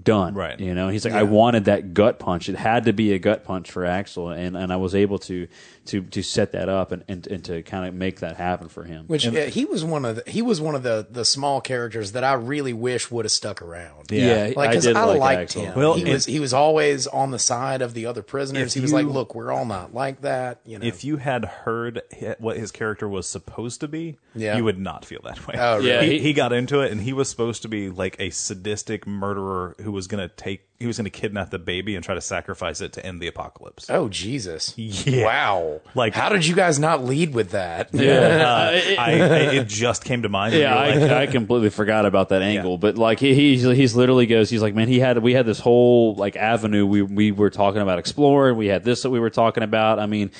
[0.02, 0.34] done.
[0.34, 0.58] Right.
[0.58, 2.48] You know, he's like, I wanted that gut punch.
[2.48, 5.48] It had to be a gut punch for Axel, and, and I was able to
[5.86, 8.84] to to set that up and, and, and to kind of make that happen for
[8.84, 9.04] him.
[9.06, 12.12] Which uh, he was one of the, he was one of the the small characters
[12.12, 14.10] that I really wish would have stuck around.
[14.10, 15.62] Yeah, like I because did I, like liked Axel.
[15.64, 15.74] him.
[15.78, 18.74] Well, he and- was he was always on the side of the other prisoners.
[18.74, 20.86] He was you- like, "Look, we're all not like that." You know.
[20.86, 22.02] if you had heard
[22.38, 24.56] what his character was supposed to be, Yeah.
[24.56, 25.54] you would not feel that way.
[25.58, 25.88] Oh, really?
[25.88, 28.30] Yeah, he, he- he got into it, and he was supposed to be like a
[28.30, 32.04] sadistic murderer who was going to take he was going to kidnap the baby and
[32.04, 33.88] try to sacrifice it to end the apocalypse.
[33.88, 34.74] Oh Jesus!
[34.76, 35.24] Yeah.
[35.24, 35.80] Wow.
[35.94, 37.94] Like- how did you guys not lead with that?
[37.94, 39.10] Uh, I, I,
[39.54, 40.54] it just came to mind.
[40.54, 42.78] Yeah, we like, I, I completely forgot about that angle.
[42.78, 45.60] But like he he's, he's literally goes, he's like, man, he had we had this
[45.60, 48.56] whole like avenue we we were talking about exploring.
[48.56, 49.98] We had this that we were talking about.
[49.98, 50.30] I mean,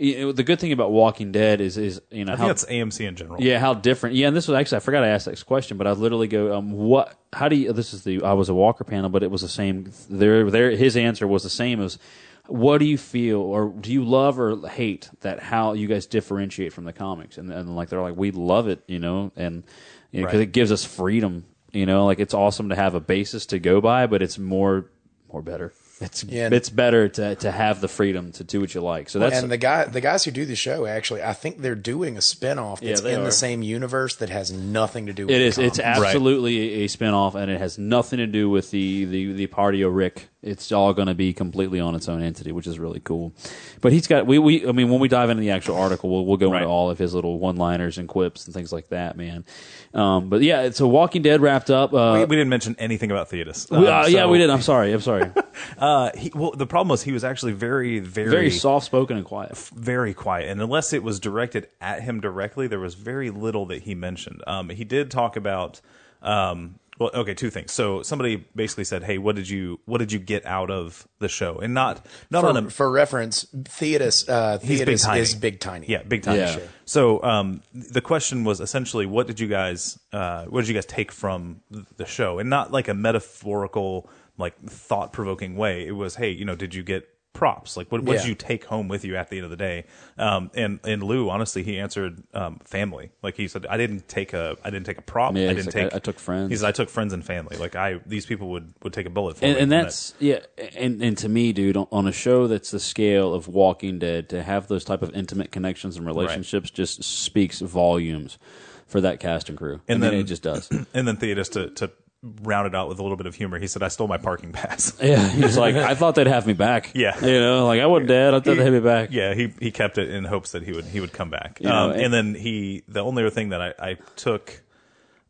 [0.00, 2.64] you know, the good thing about Walking Dead is is you know I how that's
[2.64, 3.40] AMC in general.
[3.40, 4.16] yeah how different.
[4.16, 6.56] Yeah, and this was actually I forgot I asked this question, but I literally go,
[6.56, 7.14] um, what?
[7.32, 7.72] How do you?
[7.72, 9.92] This is the I was a Walker panel, but it was the same.
[10.08, 11.98] There there his answer was the same as.
[12.46, 16.72] What do you feel, or do you love or hate that how you guys differentiate
[16.72, 17.38] from the comics?
[17.38, 19.62] And, and like they're like, we love it, you know, and
[20.10, 20.40] because Right.
[20.42, 23.80] it gives us freedom, you know, like it's awesome to have a basis to go
[23.80, 24.86] by, but it's more
[25.32, 25.72] more better.
[26.00, 26.48] It's Yeah.
[26.50, 29.10] it's better to to have the freedom to do what you like.
[29.10, 31.74] So that's and the guy, the guys who do the show, actually, I think they're
[31.74, 33.24] doing a spinoff that's they in are.
[33.24, 35.26] the same universe that has nothing to do.
[35.26, 35.62] with It the.
[35.64, 39.82] It's absolutely a spinoff, and it has nothing to do with the the the party
[39.82, 40.28] of Rick.
[40.42, 43.34] It's all going to be completely on its own entity, which is really cool.
[43.82, 44.66] But he's got we we.
[44.66, 46.62] I mean, when we dive into the actual article, we'll we'll go Right.
[46.62, 49.44] into all of his little one liners and quips and things like that, man.
[49.92, 51.92] Um, but yeah, so Walking Dead wrapped up.
[51.92, 53.66] we, Uh, we didn't mention anything about Theodus.
[53.70, 54.48] we- Um, uh, yeah, we did.
[54.48, 54.92] I'm sorry.
[54.92, 55.30] I'm sorry.
[55.78, 59.26] Uh, he, well, the problem was he was actually very, very, Very soft spoken and
[59.26, 59.56] quiet.
[59.76, 63.82] very quiet, and unless it was directed at him directly, there was very little that
[63.82, 64.42] he mentioned.
[64.46, 65.80] Um, he did talk about.
[66.22, 67.72] Um, well, okay, two things.
[67.72, 71.28] So somebody basically said, "Hey, what did you what did you get out of the
[71.28, 75.20] show?" And not not on For, a for reference, Theodus, uh, He's big tiny.
[75.20, 75.86] is big tiny.
[75.88, 76.36] Yeah, big time.
[76.36, 76.58] Yeah.
[76.84, 80.84] So um, the question was essentially, what did you guys, uh, what did you guys
[80.84, 81.62] take from
[81.96, 85.86] the show, and not like a metaphorical, like thought provoking way.
[85.86, 87.76] It was, hey, you know, did you get props?
[87.76, 88.22] Like, what, what Yeah.
[88.22, 89.84] did you take home with you at the end of the day?
[90.18, 93.12] Um, and and Lew, honestly, he answered um, family.
[93.22, 95.34] Like he said, I didn't take a, I didn't take a prop.
[95.36, 95.92] Yeah, I didn't like, take.
[95.94, 96.50] I- I took friends.
[96.50, 97.56] He said, I took friends and family.
[97.56, 99.60] Like I, these people would would take a bullet for and, me.
[99.62, 100.40] and that- that's yeah
[100.76, 104.42] and and to me dude on, a show that's the scale of walking dead to
[104.42, 108.38] have those type of intimate connections and relationships just speaks volumes
[108.86, 111.48] for that cast and crew And and then then- it just does and then Theodus
[111.50, 111.90] to to
[112.22, 113.58] round it out with a little bit of humor.
[113.58, 114.92] He said, I stole my parking pass.
[115.02, 117.18] yeah he's like i thought they'd have me back Yeah.
[117.24, 119.70] you know like i wasn't dead i thought they'd have me back Yeah, he he
[119.70, 121.60] kept it in hopes that he would he would come back.
[121.62, 124.62] know, um, and- and, then he the only other thing that I, I took,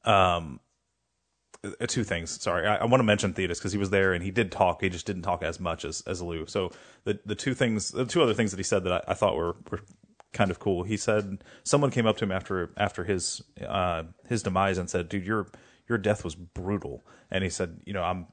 [0.05, 0.59] um,
[1.63, 2.43] uh, two things.
[2.43, 4.81] Sorry, I, I want to mention Theodus because he was there and he did talk.
[4.81, 6.47] He just didn't talk as much as as Lew.
[6.47, 6.71] So
[7.05, 9.37] the the two things, the two other things that he said that I, I thought
[9.37, 9.81] were were
[10.33, 10.85] kind of cool.
[10.85, 15.09] He said someone came up to him after after his uh his demise and said,
[15.11, 15.49] "Dude, your
[15.91, 18.29] your death was brutal." And he said, "You know, I'm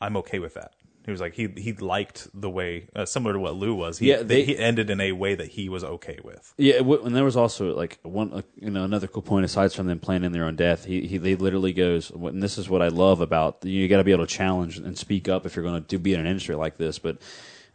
[0.00, 0.74] I'm okay with that."
[1.04, 3.96] He was like he he liked the way uh, similar to what Lew was.
[3.98, 6.52] He, Yeah, they- he ended in a way that he was okay with.
[6.58, 10.00] Yeah, and there was also like one, you know, another cool point aside from them
[10.00, 10.84] planning their own death.
[10.84, 13.88] He, he, they literally goes, and this is what I love about you.
[13.88, 16.12] Got to be able to challenge and speak up if you're going to do be
[16.12, 16.98] in an industry like this.
[16.98, 17.16] But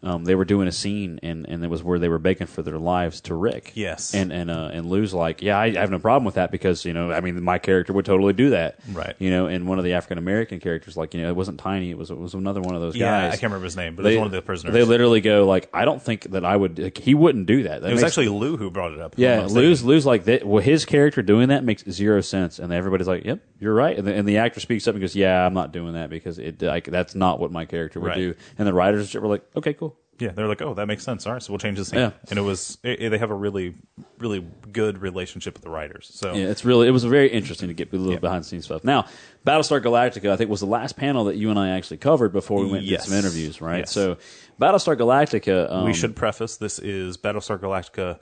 [0.04, 2.62] um, they were doing a scene, and, and it was where they were begging for
[2.62, 3.72] their lives to Rick.
[3.76, 4.14] Yes.
[4.14, 6.84] and and uh, and Lew's like, yeah, I, I have no problem with that because
[6.86, 8.80] you know, I mean, my character would totally do that.
[8.92, 9.16] Right.
[9.20, 11.90] You know, and one of the African American characters, like, you know, it wasn't Tiny,
[11.92, 13.28] it was it was another one of those Yeah, guys.
[13.30, 14.74] I can't remember his name, but it was one of the prisoners.
[14.74, 16.78] They literally go like, I don't think that I would.
[16.80, 17.82] Like, he wouldn't do that.
[17.82, 19.16] That it was makes- actually Lew who brought it up.
[19.18, 19.46] yeah.
[19.46, 20.46] Lew's Lew's like that.
[20.46, 24.06] Well, his character doing that makes zero sense, and everybody's like, "Yep, you're right." And
[24.08, 26.62] the, and the actor speaks up and goes, "Yeah, I'm not doing that because it
[26.62, 28.18] like that's not what my character would Right.
[28.18, 31.26] do." And the writers were like, "Okay, cool." Yeah, they're like, oh, that makes sense.
[31.26, 32.00] All right, so we'll change the scene.
[32.00, 32.12] Yeah.
[32.30, 33.74] And it was it, they have a really
[34.20, 36.10] really good relationship with the writers.
[36.14, 38.20] So Yeah, it's really it was very interesting to get a little Yeah.
[38.20, 38.84] behind the scenes stuff.
[38.84, 39.06] Now,
[39.46, 42.60] Battlestar Galactica, I think, was the last panel that you and I actually covered before
[42.60, 43.06] we went and Yes.
[43.06, 43.80] did some interviews, right?
[43.80, 43.92] Yes.
[43.92, 44.18] So,
[44.62, 48.20] Battlestar Galactica, um, we should preface this is Battlestar Galactica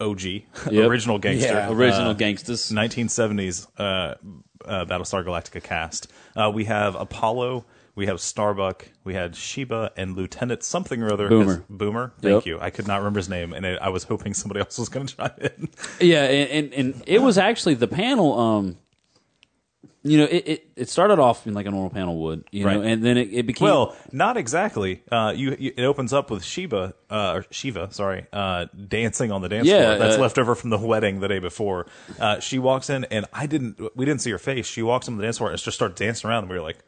[0.00, 0.20] OG
[0.70, 0.88] Yep.
[0.90, 1.70] original gangster Yeah.
[1.70, 2.72] original uh, gangsters.
[2.72, 3.82] 1970s uh,
[4.64, 6.10] uh, Battlestar Galactica cast.
[6.34, 7.64] Uh, we have Apollo,
[7.96, 11.28] we have Starbuck, we had Sheba, and Lieutenant something or other.
[11.28, 11.64] Boomer.
[11.68, 12.12] Boomer.
[12.20, 12.46] Thank Yep.
[12.46, 12.60] you.
[12.60, 15.06] I could not remember his name, and I I was hoping somebody else was going
[15.08, 15.68] to chime in.
[16.00, 18.38] Yeah, and, and and it was actually the panel.
[18.38, 18.76] Um,
[20.02, 22.78] you know, it, it, it started off in like a normal panel would, you know,
[22.78, 22.86] Right.
[22.92, 25.02] and then it, it became Well, not exactly.
[25.10, 29.42] Uh, you, you it opens up with Sheba, uh, or Shiva, sorry, uh, dancing on
[29.42, 29.98] the dance Yeah, floor.
[29.98, 31.86] That's uh, left over from the wedding the day before.
[32.20, 33.80] Uh, she walks in, and I didn't.
[33.96, 34.66] We didn't see her face.
[34.68, 36.78] She walks on the dance floor and just starts dancing around, and we were like,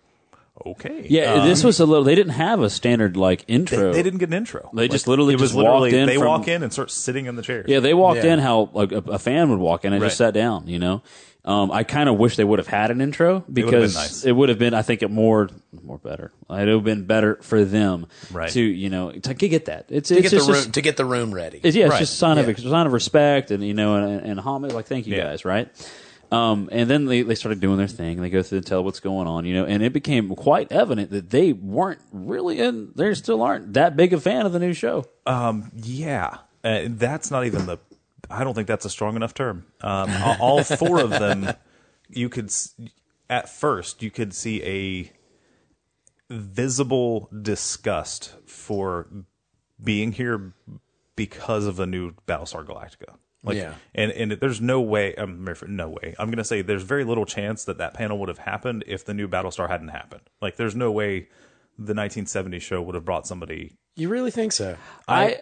[0.66, 2.04] okay, Yeah, Um, this was a little.
[2.04, 3.92] They didn't have a standard like intro.
[3.92, 4.70] they didn't get an intro.
[4.72, 6.90] They just literally it was just literally walked in They from- walk in and start
[6.90, 7.66] sitting in the chairs.
[7.68, 8.34] Yeah, they walked Yeah.
[8.34, 10.66] in how like a, a fan would walk in and just sat down.
[10.66, 11.02] You know,
[11.44, 13.94] um, I kind of wish they would have had an intro would have been because
[13.94, 14.24] nice.
[14.24, 15.48] it would have been, I think, it more
[15.82, 16.32] more better.
[16.50, 18.50] It would have been better for them Right.
[18.50, 19.86] to you know to get that.
[19.88, 21.60] It's to it's get just, the just- to get the room ready.
[21.62, 21.98] It's, yeah, it's Right.
[22.00, 22.54] just a sign of Yeah.
[22.54, 24.72] a sign of respect and you know and, and homage.
[24.72, 25.24] Like thank you Yeah.
[25.24, 25.68] guys, right?
[26.30, 28.20] Um, and then they, they started doing their thing.
[28.20, 31.10] They go through and tell what's going on, you know, and it became quite evident
[31.10, 34.74] that they weren't really, and they still aren't that big a fan of the new
[34.74, 35.06] show.
[35.24, 37.78] Um, Yeah, uh, that's not even the.
[38.30, 39.64] I don't think that's a strong enough term.
[39.80, 41.48] Um, all- four of them,
[42.10, 42.52] you could
[43.30, 45.12] at first you could see a
[46.30, 49.06] visible disgust for
[49.82, 50.52] being here
[51.16, 53.16] because of the new Battlestar Galactica.
[53.44, 53.74] Like, Yeah.
[53.94, 55.14] and and there's no way.
[55.14, 56.14] Um, no way.
[56.18, 59.04] I'm going to say there's very little chance that that panel would have happened if
[59.04, 60.22] the new Battlestar hadn't happened.
[60.42, 61.28] Like, there's no way
[61.78, 64.76] the 1970 show would have brought somebody You really think so?
[65.06, 65.38] I,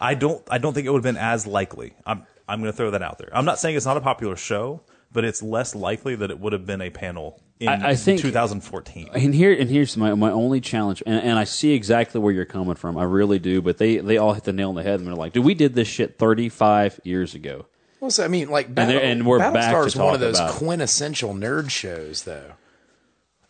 [0.00, 1.94] I don't I don't think it would have been as likely.
[2.06, 3.30] I'm I'm going to throw that out there.
[3.32, 6.52] I'm not saying it's not a popular show, but it's less likely that it would
[6.52, 9.10] have been a panel in I- I think- 2014.
[9.14, 12.44] and here and here's my my only challenge, and, and I see exactly where you're
[12.44, 12.96] coming from.
[12.96, 15.14] I really do, but they they all hit the nail on the head, and they're
[15.14, 17.66] like, "Dude, we did this shit 35 years ago."
[18.00, 20.38] Well, so, I mean, like, they're- and we're back to Battlestar is one of those
[20.38, 20.56] about it.
[20.56, 22.52] quintessential nerd shows, though.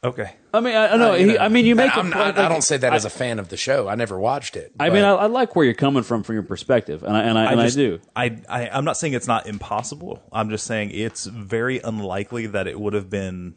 [0.03, 0.33] Okay.
[0.55, 1.15] I mean, I, I know.
[1.15, 1.95] You he, I mean, you make.
[1.95, 3.87] I'm a not- point, I, don't say that as a fan of the show.
[3.87, 4.73] I never watched it.
[4.81, 7.23] I but- mean, I, I like where you're coming from from your perspective, and I
[7.23, 8.01] and I, and I, just- do.
[8.17, 10.23] I, I I'm not saying it's not impossible.
[10.33, 13.57] I'm just saying it's very unlikely that it would have been.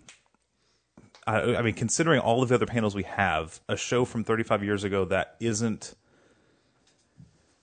[1.26, 4.65] I, I mean, considering all of the other panels we have, a show from 35
[4.65, 5.95] years ago that isn't.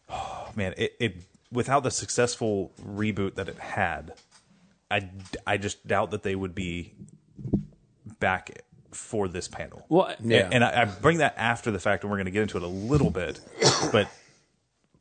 [0.09, 1.17] Oh, man, it, it
[1.53, 4.15] without the successful reboot that it had,
[4.91, 5.11] I,
[5.47, 6.95] I just doubt that they would be
[8.19, 9.85] back for this panel.
[9.89, 10.45] Well, Yeah.
[10.47, 12.57] And, and I, I bring that after the fact, and we're going to get into
[12.57, 13.41] it a little bit.
[13.93, 14.09] But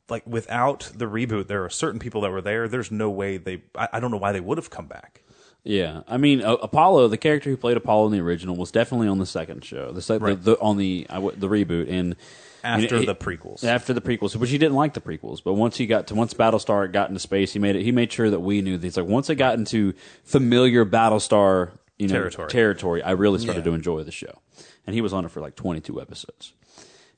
[0.09, 2.67] like without the reboot, there are certain people that were there.
[2.67, 3.61] There's no way they.
[3.75, 5.21] I, I don't know why they would have come back.
[5.63, 9.09] Yeah, I mean, uh, Apollo, the character who played Apollo in the original, was definitely
[9.09, 10.41] on the second show, the, sec- Right.
[10.41, 12.15] the, the on the I w- the reboot, and
[12.63, 13.63] After you know, he- the prequels.
[13.65, 16.33] After the prequels, which he didn't like the prequels, but once he got to once
[16.33, 17.83] Battlestar got into space, he made it.
[17.83, 18.79] He made sure that we knew.
[18.79, 19.93] He's like once it got into
[20.23, 22.49] familiar Battlestar you know, Territory.
[22.49, 23.71] territory, I really started Yeah.
[23.71, 24.39] to enjoy the show,
[24.87, 26.53] and he was on it for like twenty two episodes.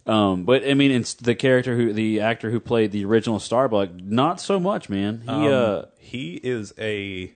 [0.07, 3.93] Um, but I mean, it's the character who the actor who played the original Starbuck,
[3.93, 5.21] not so much, man.
[5.23, 7.33] He uh, He is a.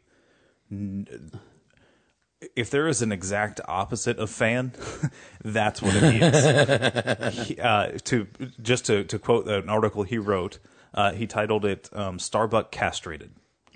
[2.55, 4.73] If there is an exact opposite of fan,
[5.43, 7.37] that's what he is.
[7.47, 8.27] he, uh, to
[8.61, 10.59] just to, to quote an article he wrote,
[10.93, 13.31] uh, he titled it um, "Starbuck Castrated."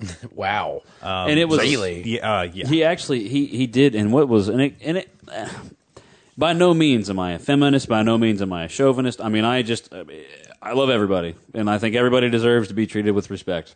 [0.33, 0.81] wow.
[1.01, 2.03] and it was really?
[2.03, 2.67] Yeah, uh, yeah.
[2.67, 5.09] He actually he he did, and what was and it and it.
[5.31, 5.49] eh,
[6.37, 7.87] by no means am I a feminist.
[7.89, 9.19] By no means am I a chauvinist.
[9.21, 9.93] I mean, I just
[10.61, 13.75] I love everybody, and I think everybody deserves to be treated with respect.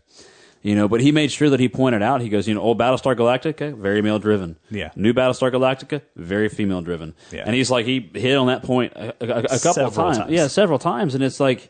[0.61, 2.21] You know, but he made sure that he pointed out.
[2.21, 4.55] He goes, you know, old Battlestar Galactica, very male driven.
[4.69, 4.91] Yeah.
[4.95, 7.15] New Battlestar Galactica, very female driven.
[7.31, 7.43] Yeah.
[7.45, 10.19] And he's like, he hit on that point a, a, a couple of times.
[10.19, 10.31] times.
[10.31, 11.69] Yeah, several times, and it's like,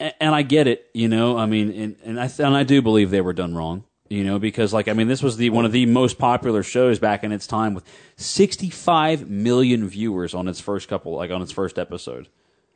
[0.00, 1.36] a- and I get it, you know.
[1.38, 4.38] I mean, and, and I and I do believe they were done wrong, you know,
[4.38, 7.32] because like I mean, this was the one of the most popular shows back in
[7.32, 7.84] its time with
[8.16, 12.28] 65 million viewers on its first couple, like on its first episode.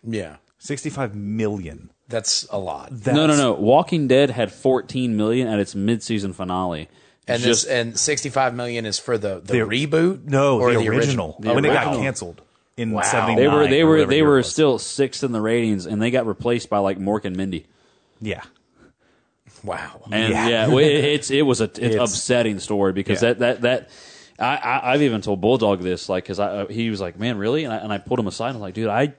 [0.02, 0.36] yeah.
[0.58, 1.90] Sixty-five million.
[2.08, 2.88] That's a lot.
[2.90, 3.52] That's, no, no, no.
[3.52, 6.88] Walking Dead had 14 million at its mid-season finale.
[7.28, 10.24] And Just- this and 65 million is for the, the, The- reboot?
[10.24, 11.36] No, or the, original.
[11.40, 12.40] The when it got canceled
[12.76, 13.02] in Wow.
[13.02, 13.36] '79.
[13.36, 16.68] they were they were they were still sixth in the ratings, and they got replaced
[16.70, 17.66] by like Mork and Mindy.
[18.20, 18.42] yeah.
[19.62, 20.02] Wow.
[20.10, 20.48] And Yeah.
[20.48, 23.34] yeah, well, it, it's it was a it's, It's- upsetting story because Yeah.
[23.34, 23.90] that that that
[24.38, 27.38] I, I I've even told Bulldog this like because I uh, he was like man
[27.38, 29.14] really and I, and I pulled him aside and I'm like dude I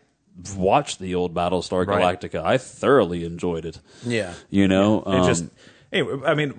[0.55, 2.19] watched the old Battlestar Right.
[2.19, 4.33] Galactica I thoroughly enjoyed it Yeah.
[4.49, 5.45] you know It um, just
[5.91, 6.19] anyway.
[6.25, 6.53] I mean,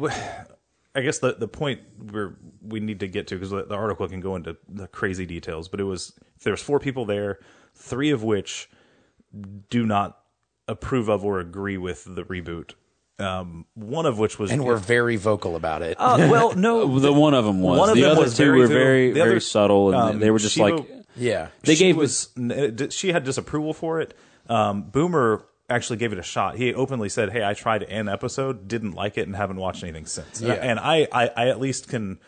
[0.95, 4.09] I guess the the point where we need to get to because the, the article
[4.09, 7.39] can go into the crazy details, but it was there's four people there,
[7.75, 8.69] three of which
[9.71, 10.19] do not
[10.69, 12.73] approve of or agree with the reboot.
[13.19, 15.97] Um, one of which was And we're very vocal about it.
[15.99, 18.45] uh, well, no, the one of them was One of the them other was two
[18.45, 21.49] very were very The very other- subtle and um, they were just Shiva- like yeah.
[21.63, 22.29] they she gave was
[22.91, 24.15] she had disapproval for it.
[24.51, 26.57] Um, Boomer actually gave it a shot.
[26.57, 30.05] He openly said, "Hey, I tried an episode, didn't like it, and haven't watched anything
[30.07, 30.61] since." And I- Yeah.
[30.63, 32.19] And I, I, I at least can,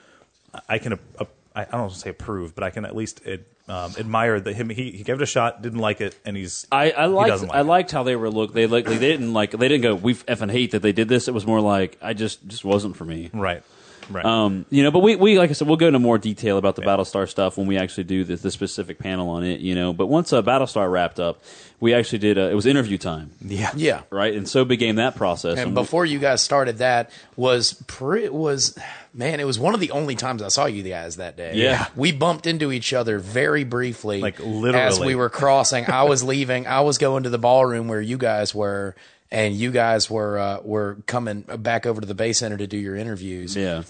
[0.70, 1.24] I can, uh,
[1.55, 3.20] I don't want to say approve, but I can at least
[3.69, 4.70] um, admire that him.
[4.70, 6.66] He, he gave it a shot, didn't like it, and he's.
[6.73, 7.65] I, I he liked doesn't like I it.
[7.65, 8.53] liked how they were look.
[8.55, 11.28] They like they didn't like they didn't go we effing hate that they did this.
[11.28, 13.31] It was more like I just just wasn't for me.
[13.32, 13.62] right,
[14.11, 14.24] right.
[14.24, 16.77] Um, you know, but we, we like I said, we'll go into more detail about
[16.77, 19.61] the Battlestar stuff when we actually do the, the specific panel on it.
[19.61, 21.43] You know, but once uh, Battlestar wrapped up,
[21.80, 22.38] we actually did.
[22.38, 24.02] Uh, it was interview time, yeah, Yeah.
[24.10, 24.34] right?
[24.34, 25.59] And so began that process.
[25.59, 28.76] And And before you guys started that was pre was
[29.14, 31.52] man, it was one of the only times I saw you guys that day.
[31.55, 31.86] Yeah.
[31.96, 34.20] We bumped into each other very briefly.
[34.20, 34.86] Like, literally.
[34.86, 35.86] As we were crossing.
[35.90, 36.66] I was leaving.
[36.66, 38.94] I was going to the ballroom where you guys were
[39.30, 42.76] and you guys were uh, were coming back over to the Bay Center to do
[42.78, 43.55] your interviews.
[43.56, 43.82] yeah,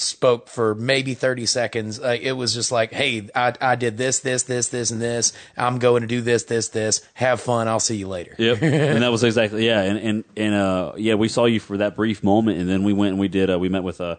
[0.00, 2.00] spoke for maybe 30 seconds.
[2.00, 5.32] Uh, it was just like, Hey, I, I did this, this, this, this, and this.
[5.56, 7.02] I'm going to do this, this, this.
[7.14, 7.68] Have fun.
[7.68, 8.34] I'll see you later.
[8.38, 11.76] Yep, and that was exactly yeah, and and and uh, yeah, we saw you for
[11.78, 14.16] that brief moment, and then we went and we did uh, we met with uh,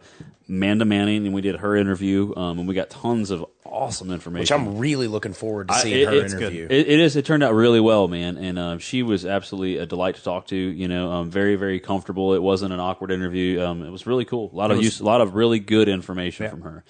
[0.51, 4.41] Amanda Manning, and we did her interview, um, and we got tons of awesome information.
[4.41, 6.67] Which I'm really looking forward to I- seeing it- her interview.
[6.69, 7.15] It, it is.
[7.15, 10.47] It turned out really well, man, and uh, she was absolutely a delight to talk
[10.47, 10.55] to.
[10.57, 12.33] You know, um, very very comfortable.
[12.33, 13.61] It wasn't an awkward interview.
[13.61, 14.49] Um, it was really cool.
[14.51, 16.83] A lot of use, a lot of really good information from her.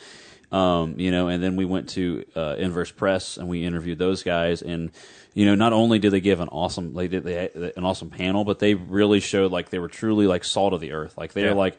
[0.51, 4.23] Um, you know, and then we went to uh, Inverse Press and we interviewed those
[4.23, 4.91] guys, and
[5.33, 8.43] you know, not only did they give an awesome, like they, they an awesome panel,
[8.43, 11.15] but they really showed like they were truly like salt of the earth.
[11.17, 11.53] Like they're Yeah.
[11.53, 11.77] like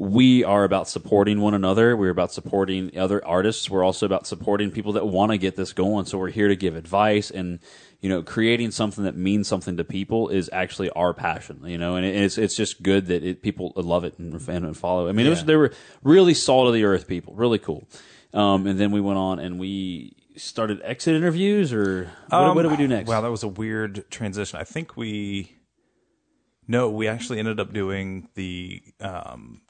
[0.00, 1.94] we are about supporting one another.
[1.94, 3.68] We're about supporting other artists.
[3.68, 6.06] We're also about supporting people that want to get this going.
[6.06, 7.58] So we're here to give advice and
[8.00, 11.60] you know, creating something that means something to people is actually our passion.
[11.66, 15.06] You know, and it's it's just good that it, people love it and, and follow.
[15.06, 15.70] I mean, it was they were
[16.02, 17.86] really salt of the earth people, really cool.
[18.32, 22.70] Um, and then we went on and we started exit interviews, or what, what did
[22.70, 23.06] we do next?
[23.06, 24.58] Wow, that was a weird transition.
[24.58, 25.58] I think we
[26.66, 29.60] no, we actually ended up doing the um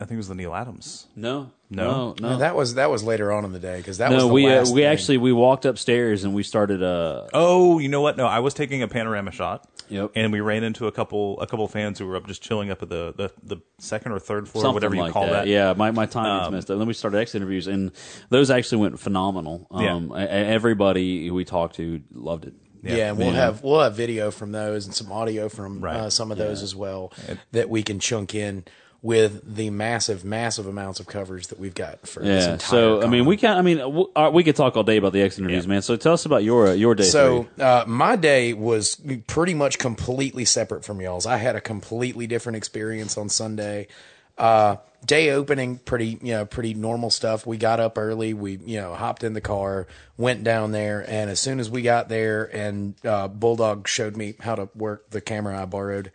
[0.00, 1.08] I think it was the Neal Adams.
[1.16, 2.14] no, No?
[2.20, 2.36] no, no.
[2.38, 4.46] that was that was later on in the day because that was no, the we
[4.46, 4.90] uh, last we thing.
[4.90, 8.16] actually we walked upstairs and we started uh Oh, you know what?
[8.16, 9.68] No, I was taking a panorama shot.
[9.88, 10.12] Yep.
[10.14, 12.80] And we ran into a couple a couple fans who were up just chilling up
[12.82, 15.48] at the the, the second or third floor, something whatever you like call that.
[15.48, 16.78] Yeah, my my time gets messed up.
[16.78, 17.90] Then we started exit interviews, and
[18.28, 19.66] those actually went phenomenal.
[19.74, 19.94] Yeah.
[19.94, 20.20] Um, e-
[20.62, 22.54] everybody we talked to loved it.
[22.84, 23.46] Yeah, and we'll Yeah.
[23.46, 25.96] have we'll have video from those and some audio from Right.
[25.96, 27.12] uh, some of those as well
[27.52, 28.64] that we can chunk in
[29.00, 32.52] with the massive, massive amounts of coverage that we've got for this Yeah.
[32.54, 32.68] entire.
[32.70, 33.56] So I mean, we can.
[33.56, 35.68] I mean, w- uh, we could talk all day about the X interviews, Yeah.
[35.68, 35.82] man.
[35.82, 37.04] So tell us about your uh, your day.
[37.04, 41.26] So uh, my day was pretty much completely separate from y'all's.
[41.26, 43.86] I had a completely different experience on Sunday.
[44.36, 44.76] Uh,
[45.06, 47.46] day opening, pretty you know, pretty normal stuff.
[47.46, 48.34] We got up early.
[48.34, 51.82] We you know hopped in the car, went down there, and as soon as we
[51.82, 56.10] got there, and uh, Bulldog showed me how to work the camera I borrowed.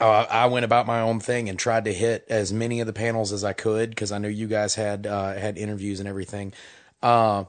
[0.00, 2.92] Uh, I went about my own thing and tried to hit as many of the
[2.92, 6.54] panels as I could because I knew you guys had uh, had interviews and everything.
[7.02, 7.44] Uh,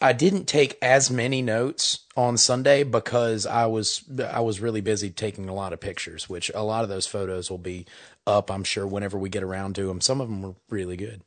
[0.00, 5.10] I didn't take as many notes on Sunday because I was I was really busy
[5.10, 7.86] taking a lot of pictures, which a lot of those photos will be
[8.26, 8.50] up.
[8.50, 10.00] I'm sure whenever we get around to them.
[10.00, 11.22] Some of them were really good.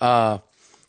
[0.00, 0.38] Uh,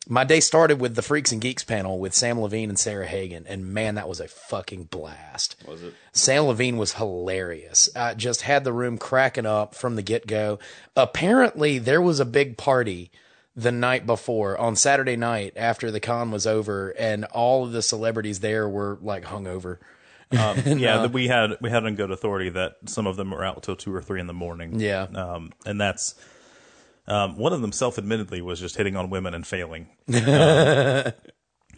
[0.09, 3.45] my day started with the Freaks and Geeks panel with Sam Levine and Sarah Hagan,
[3.47, 5.55] and man, that was a fucking blast.
[5.67, 5.93] Was it?
[6.11, 7.89] Sam Levine was hilarious.
[7.95, 10.57] I just had the room cracking up from the get go.
[10.95, 13.11] Apparently, there was a big party
[13.55, 17.83] the night before on Saturday night after the con was over, and all of the
[17.83, 19.77] celebrities there were like hungover.
[20.31, 23.61] yeah, that we had we had on good authority that some of them were out
[23.61, 24.79] till two or three in the morning.
[24.79, 25.03] Yeah.
[25.03, 26.15] um, and that's
[27.09, 29.89] um, one of them self-admittedly was just hitting on women and failing.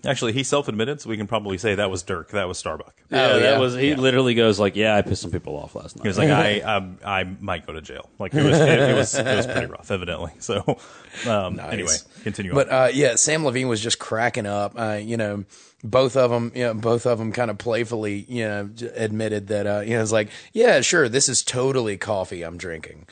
[0.03, 2.31] Um, actually, he self-admitted, so we can probably say that was Dirk.
[2.31, 2.95] That was Starbuck.
[3.11, 3.39] Oh, yeah.
[3.39, 3.93] that was he.
[3.93, 6.61] Literally goes like, "Yeah, I pissed some people off last night." He was like, I,
[7.05, 8.09] I, I might go to jail.
[8.17, 10.31] Like it was, it, it was, it was pretty rough, evidently.
[10.39, 10.79] So,
[11.27, 11.93] um, anyway,
[12.23, 12.51] continue.
[12.53, 12.73] But on.
[12.73, 14.73] uh, yeah, Sam Levine was just cracking up.
[14.75, 15.45] Uh, you know,
[15.83, 19.47] both of them, you know, both of them kind of playfully, you know, j- admitted
[19.49, 23.05] that, uh, you know, it's like, yeah, sure, this is totally coffee I'm drinking.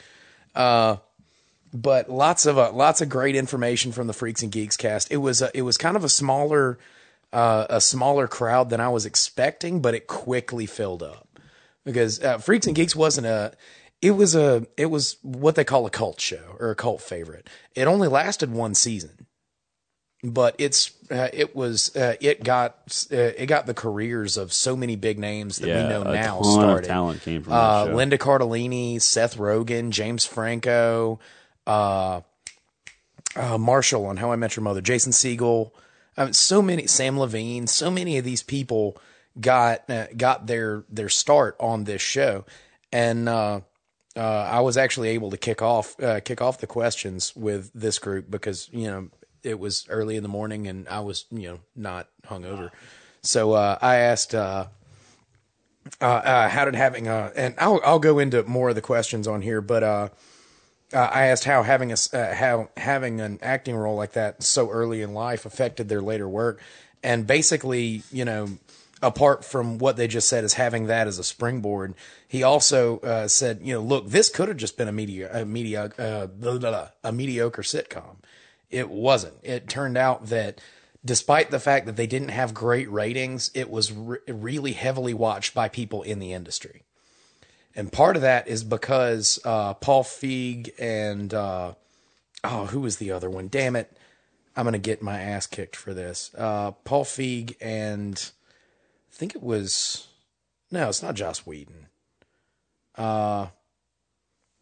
[0.56, 0.98] Uh,
[1.74, 5.12] but lots of uh, lots of great information from the Freaks and Geeks cast.
[5.12, 6.78] It was uh, it was kind of a smaller
[7.32, 11.28] uh, a smaller crowd than I was expecting, but it quickly filled up
[11.86, 13.54] because uh, Freaks and Geeks wasn't a
[14.02, 17.48] it was a it was what they call a cult show or a cult favorite.
[17.76, 19.28] It only lasted one season,
[20.24, 24.76] but it's uh, it was uh, it got uh, it got the careers of so
[24.76, 26.88] many big names that Yeah, we know a now started.
[26.88, 27.86] talent came from uh.
[27.94, 31.20] Linda Cardellini, Seth Rogen, James Franco,
[31.68, 32.22] uh,
[33.36, 35.72] uh, Marshall on How I Met Your Mother, Jason Segel.
[36.18, 38.98] I mean, so many Sam Levine, so many of these people
[39.40, 42.46] got uh, got their their start on this show,
[42.92, 43.62] and uh,
[44.16, 48.00] uh, I was actually able to kick off uh, kick off the questions with this
[48.00, 49.10] group because you know
[49.44, 52.72] it was early in the morning and I was you know not hungover,
[53.22, 54.36] so uh, I asked.
[54.36, 54.68] Uh,
[56.02, 60.12] how did having and I'll I'll go into more of the questions on here, but
[60.94, 64.70] uh, I asked how having a uh, how having an acting role like that so
[64.70, 66.62] early in life affected their later work,
[67.04, 68.48] and basically, you know,
[69.02, 71.94] apart from what they just said as having that as a springboard,
[72.28, 75.46] he also uh, said, you know, look, this could have just been a media a
[75.46, 78.18] media uh, blah, blah, blah, a mediocre sitcom.
[78.70, 79.36] It wasn't.
[79.44, 80.62] It turned out that
[81.04, 85.54] despite the fact that they didn't have great ratings, it was re- really heavily watched
[85.54, 86.84] by people in the industry.
[87.76, 91.74] And part of that is because uh, Paul Feig and uh,
[92.44, 93.48] oh, who was the other one?
[93.48, 93.92] Damn it,
[94.56, 96.32] I'm gonna get my ass kicked for this.
[96.38, 98.32] Uh, Paul Feig and
[99.12, 100.08] I think it was
[100.72, 101.88] no, it's not Joss Whedon.
[102.96, 103.48] Uh,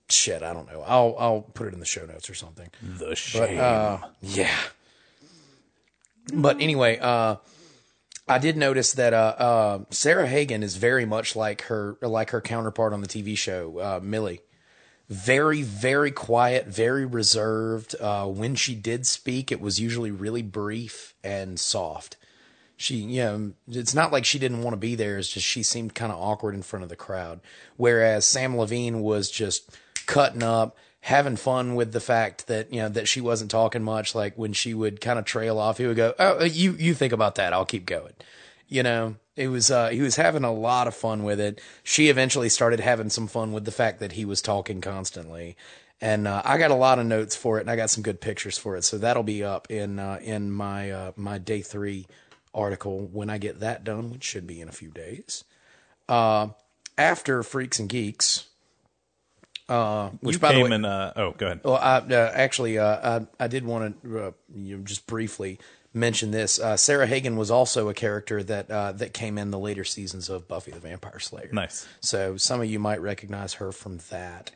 [0.09, 0.83] shit, I don't know.
[0.85, 2.69] I'll I'll put it in the show notes or something.
[2.81, 3.59] The But shame.
[3.59, 4.55] uh, yeah.
[6.33, 7.37] But anyway, uh,
[8.29, 12.41] I did notice that uh, uh, Sarah Hagan is very much like her like her
[12.41, 14.41] counterpart on the TV show, uh, Millie.
[15.09, 17.95] Very, very quiet, very reserved.
[17.97, 22.17] Uh, when she did speak, it was usually really brief and soft.
[22.75, 25.17] She, you know, it's not like she didn't want to be there.
[25.17, 27.39] It's just she seemed kind of awkward in front of the crowd.
[27.77, 32.89] Whereas Sam Levine was just cutting up, having fun with the fact that you know
[32.89, 34.15] that she wasn't talking much.
[34.15, 37.13] Like when she would kind of trail off, he would go, "Oh, you you think
[37.13, 37.53] about that.
[37.53, 38.13] I'll keep going."
[38.67, 41.61] You know, it was uh, he was having a lot of fun with it.
[41.83, 45.55] She eventually started having some fun with the fact that he was talking constantly.
[45.99, 48.21] And uh, I got a lot of notes for it, and I got some good
[48.21, 48.83] pictures for it.
[48.83, 52.07] So that'll be up in uh, in my uh, my day three
[52.53, 55.43] article when I get that done, which should be in a few days.
[56.09, 56.49] Uh,
[56.97, 58.46] after Freaks and Geeks,
[59.69, 61.61] uh, which you by the came way, and uh, oh, go ahead.
[61.63, 65.59] well, I, uh, actually, uh, I, I did want to uh, you know, just briefly
[65.93, 66.59] mention this.
[66.59, 70.29] Uh, Sarah Hagan was also a character that uh, that came in the later seasons
[70.29, 71.49] of Buffy the Vampire Slayer.
[71.51, 71.87] Nice.
[71.99, 74.51] So some of you might recognize her from that.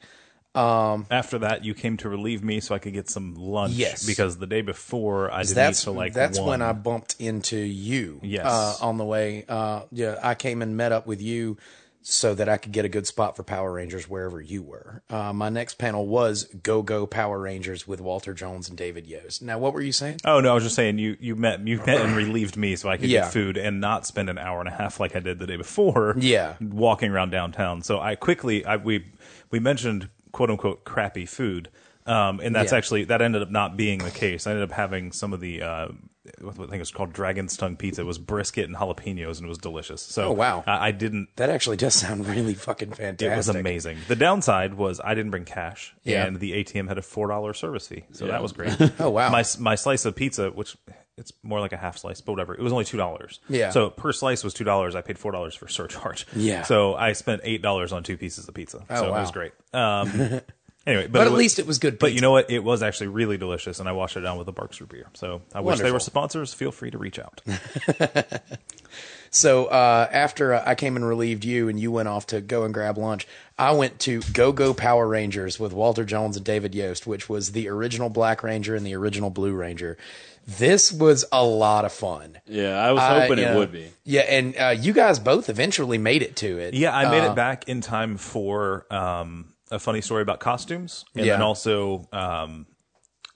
[0.53, 3.73] After that, you came to relieve me so I could get some lunch.
[3.73, 4.05] Yes.
[4.05, 6.49] Because the day before, I didn't That's eat till like that's one.
[6.49, 8.19] when I bumped into you.
[8.21, 8.45] Yes.
[8.45, 9.45] uh, on the way.
[9.47, 11.57] Uh, yeah, I came and met up with you
[12.03, 15.03] so that I could get a good spot for Power Rangers wherever you were.
[15.09, 19.41] Uh, my next panel was Go Go Power Rangers with Walter Jones and David Yost.
[19.41, 20.17] Now, what were you saying?
[20.25, 22.89] Oh no, I was just saying you you met you met and relieved me so
[22.89, 23.21] I could Yeah.
[23.21, 25.57] get food and not spend an hour and a half like I did the day
[25.57, 26.15] before.
[26.17, 26.55] Yeah.
[26.59, 27.81] walking around downtown.
[27.83, 29.05] So I quickly I we
[29.51, 31.69] we mentioned quote unquote crappy food,
[32.05, 32.77] um, and that's Yeah.
[32.77, 34.47] actually that ended up not being the case.
[34.47, 35.61] I ended up having some of the.
[35.61, 35.87] Uh,
[36.39, 38.01] what I think it's called Dragon's Tongue pizza.
[38.01, 40.03] It was brisket and jalapenos, and it was delicious.
[40.03, 40.63] So, Oh, wow.
[40.67, 43.31] I, I didn't That actually does sound really fucking fantastic.
[43.31, 43.97] it was amazing.
[44.07, 46.25] The downside was I didn't bring cash, Yeah.
[46.27, 48.77] and the ATM had a four dollar service fee, so that was great.
[48.99, 49.31] Oh, wow.
[49.31, 50.77] My my slice of pizza, which
[51.17, 53.39] it's more like a half slice, but whatever, it was only two dollars.
[53.49, 53.71] Yeah.
[53.71, 54.93] So per slice was two dollars.
[54.95, 56.27] I paid four dollars for surcharge.
[56.35, 56.61] Yeah.
[56.63, 58.85] So I spent eight dollars on two pieces of pizza.
[58.91, 59.53] Oh, so it was great.
[59.73, 60.41] Um,
[60.87, 62.49] anyway, but, But at was- least it was good But you know what?
[62.49, 65.07] It was actually really delicious, and I washed it down with a Barq's root beer.
[65.13, 66.53] So I wish they were sponsors.
[66.53, 67.41] Feel free to reach out.
[69.33, 72.65] So uh, after uh, I came and relieved you, and you went off to go
[72.65, 73.25] and grab lunch,
[73.57, 77.53] I went to Go Go Power Rangers with Walter Jones and David Yost, which was
[77.53, 79.97] the original Black Ranger and the original Blue Ranger.
[80.45, 82.39] This was a lot of fun.
[82.45, 83.89] Yeah, I was I, hoping you it know, would be.
[84.03, 86.73] Yeah, and uh, you guys both eventually made it to it.
[86.73, 91.05] Yeah, I made Uh, it back in time for um, a funny story about costumes,
[91.15, 91.33] and Yeah.
[91.33, 92.67] then also um,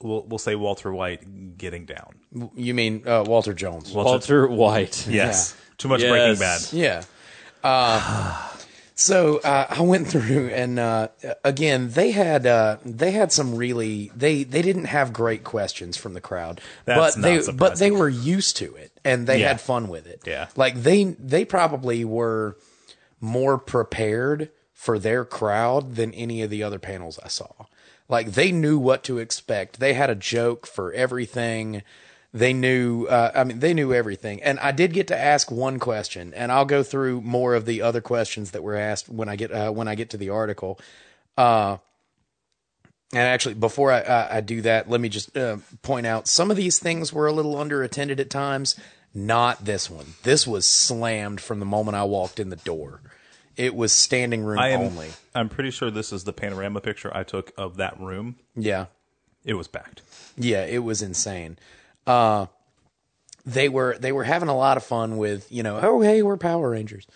[0.01, 2.15] we'll we'll say Walter White getting down.
[2.55, 3.91] You mean uh, Walter Jones?
[3.91, 5.07] Walter White.
[5.09, 6.09] Yes, too much Yes.
[6.11, 6.73] Breaking Bad.
[6.73, 7.03] Yeah.
[7.63, 8.49] Uh,
[8.95, 11.07] so uh, I went through, and uh,
[11.43, 16.13] again, they had uh, they had some really they they didn't have great questions from
[16.13, 19.47] the crowd, That's but they not but they were used to it, and they Yeah.
[19.49, 20.21] had fun with it.
[20.25, 20.47] Yeah.
[20.55, 22.57] like they they probably were
[23.21, 27.49] more prepared for their crowd than any of the other panels I saw.
[28.07, 29.79] Like they knew what to expect.
[29.79, 31.81] They had a joke for everything.
[32.33, 34.43] They knew, uh, I mean, they knew everything.
[34.43, 37.81] And I did get to ask one question, and I'll go through more of the
[37.81, 40.77] other questions that were asked when I get uh, when I get to the article.
[41.37, 41.77] Uh,
[43.13, 46.51] and actually, before I, I, I do that, let me just uh, point out some
[46.51, 48.75] of these things were a little underattended at times.
[49.13, 50.15] Not this one.
[50.23, 52.99] This was slammed from the moment I walked in the door.
[53.57, 54.81] It was standing room I am.
[54.81, 55.09] only.
[55.33, 58.35] I'm pretty sure this is the panorama picture I took of that room.
[58.55, 58.87] Yeah.
[59.43, 60.01] It was packed.
[60.37, 61.57] Yeah, it was insane.
[62.05, 62.47] Uh
[63.45, 66.37] they were they were having a lot of fun with, you know, oh hey, we're
[66.37, 67.07] Power Rangers.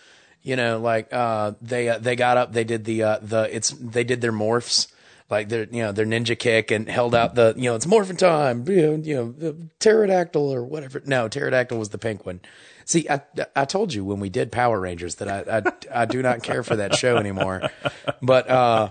[0.42, 3.70] You know, like uh they uh, they got up, they did the uh the it's
[3.70, 4.86] they did their morphs
[5.30, 8.16] like their you know their ninja kick and held out the you know it's morphin
[8.16, 12.40] time you know you know the pterodactyl or whatever no pterodactyl was the pink one
[12.90, 13.20] see I
[13.54, 16.62] I told you when we did Power Rangers that I I, I do not care
[16.62, 17.70] for that show anymore
[18.20, 18.90] but uh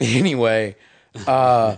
[0.00, 0.76] anyway
[1.26, 1.76] uh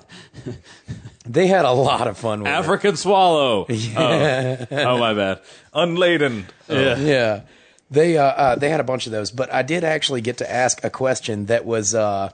[1.26, 2.54] they had a lot of fun with it.
[2.54, 3.66] African swallow.
[3.96, 4.66] Oh.
[4.70, 5.40] oh, my bad.
[5.74, 6.44] Unladen.
[6.68, 7.42] yeah
[7.90, 10.50] they uh, uh they had a bunch of those but i did actually get to
[10.50, 12.30] ask a question that was uh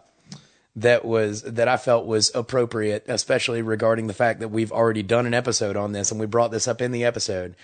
[0.75, 5.27] that was that i felt was appropriate especially regarding the fact that we've already done
[5.27, 7.55] an episode on this and we brought this up in the episode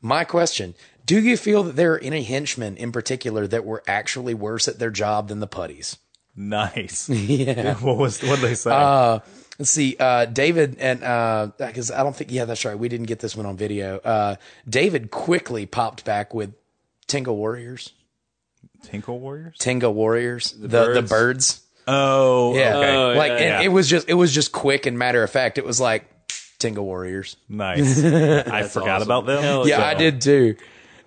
[0.00, 0.74] my question
[1.04, 4.78] do you feel that there are any henchmen in particular that were actually worse at
[4.78, 5.96] their job than the putties
[6.36, 7.08] Nice.
[7.10, 7.74] Yeah.
[7.80, 8.70] what was what did they say?
[8.72, 9.20] Uh,
[9.58, 9.96] let's see.
[10.00, 10.98] Uh, David and
[11.58, 12.32] because I don't think.
[12.32, 12.76] Yeah, that's right.
[12.76, 13.98] We didn't get this one on video.
[13.98, 14.34] Uh,
[14.68, 16.52] David quickly popped back with
[17.06, 17.92] Tenga Warriors.
[18.82, 19.56] Tinkle Warriors.
[19.58, 20.52] Tenga Warriors.
[20.58, 21.10] The the birds?
[21.10, 21.60] birds.
[21.86, 22.76] Oh, Yeah.
[22.78, 22.96] okay.
[22.96, 23.62] Oh, like yeah, and yeah.
[23.62, 25.58] it was just it was just quick and matter of fact.
[25.58, 26.04] It was like
[26.58, 27.36] Tenga Warriors.
[27.48, 27.98] Nice.
[28.04, 29.02] I forgot awesome.
[29.08, 29.42] about them.
[29.42, 30.56] Hell Yeah, So- I did too.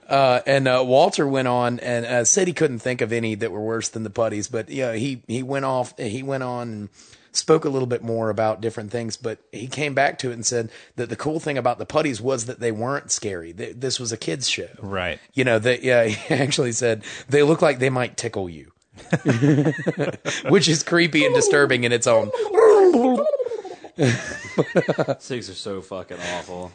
[0.08, 3.52] Uh, and uh, Walter went on and uh, said he couldn't think of any that
[3.52, 5.98] were worse than the putties, but yeah, he he went off.
[6.00, 6.90] He went on and
[7.34, 10.46] spoke a little bit more about different things, but he came back to it and
[10.46, 13.54] said that the cool thing about the putties was that they weren't scary.
[13.54, 15.20] Th- This was a kids show, Right.
[15.34, 18.72] You know, that yeah, he actually said they look like they might tickle you,
[20.50, 22.32] which is creepy and disturbing in its own.
[25.20, 26.72] Cigs are so fucking awful.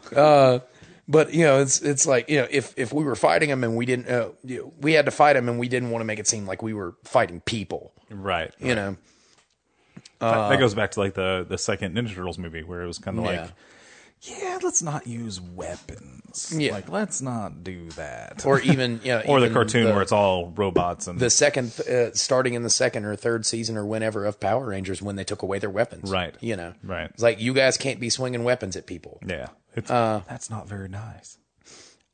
[1.12, 3.76] But you know, it's it's like you know, if if we were fighting them and
[3.76, 6.06] we didn't, uh, you know, we had to fight them and we didn't want to
[6.06, 7.92] make it seem like we were fighting people.
[8.10, 8.50] Right.
[8.58, 8.96] You know,
[10.20, 12.98] That- that goes back to like the the second Ninja Turtles movie where it was
[12.98, 13.40] kind of Yeah.
[13.42, 13.50] like,
[14.22, 16.54] yeah, let's not use weapons.
[16.56, 16.72] Yeah.
[16.72, 18.46] Like, let's not do that.
[18.46, 21.78] or even you know, or the even cartoon where it's all robots and the second,
[21.80, 25.24] uh, starting in the second or third season or whenever of Power Rangers when they
[25.24, 26.10] took away their weapons.
[26.10, 26.34] Right.
[26.40, 26.74] You know.
[26.82, 27.10] Right.
[27.10, 29.18] It's like you guys can't be swinging weapons at people.
[29.26, 31.38] yeah, it's, that's not very nice.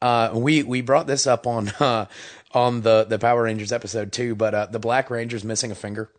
[0.01, 2.06] Uh, we we brought this up on uh,
[2.52, 6.10] on the the Power Rangers episode too, but uh, the Black Ranger's missing a finger.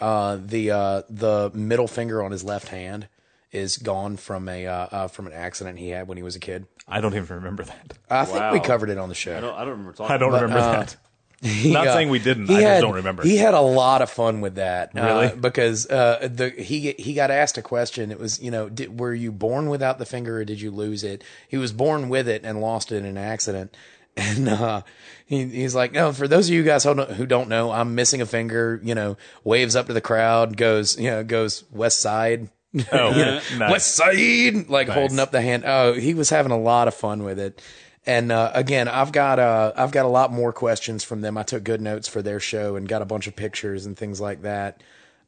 [0.00, 3.08] Uh, the uh, the middle finger on his left hand
[3.52, 6.40] is gone from a uh, uh, from an accident he had when he was a
[6.40, 6.66] kid.
[6.86, 7.94] I don't even remember that.
[8.08, 9.36] I think we covered it on the show.
[9.36, 10.96] I don't, I don't remember talking I don't about remember uh, that.
[11.42, 11.94] Not Yeah.
[11.94, 12.48] saying we didn't.
[12.48, 13.22] He I just had- don't remember.
[13.22, 15.36] He had a lot of fun with that, uh, Really?
[15.40, 18.10] because uh, the he he got asked a question.
[18.10, 21.02] It was you know, did, were you born without the finger or did you lose
[21.02, 21.24] it?
[21.48, 23.76] He was born with it and lost it in an accident.
[24.16, 24.82] And uh,
[25.24, 26.12] he, he's like, no.
[26.12, 28.78] For those of you guys who don't, who don't know, I'm missing a finger.
[28.82, 32.50] You know, waves up to the crowd, goes you know, goes West Side.
[32.92, 33.70] Oh, you know, nice.
[33.70, 35.64] West Side, like holding up the hand.
[35.66, 37.60] Oh, he was having a lot of fun with it.
[38.06, 41.36] And uh, again, I've got uh, I've got a lot more questions from them.
[41.36, 44.20] I took good notes for their show and got a bunch of pictures and things
[44.20, 44.82] like that.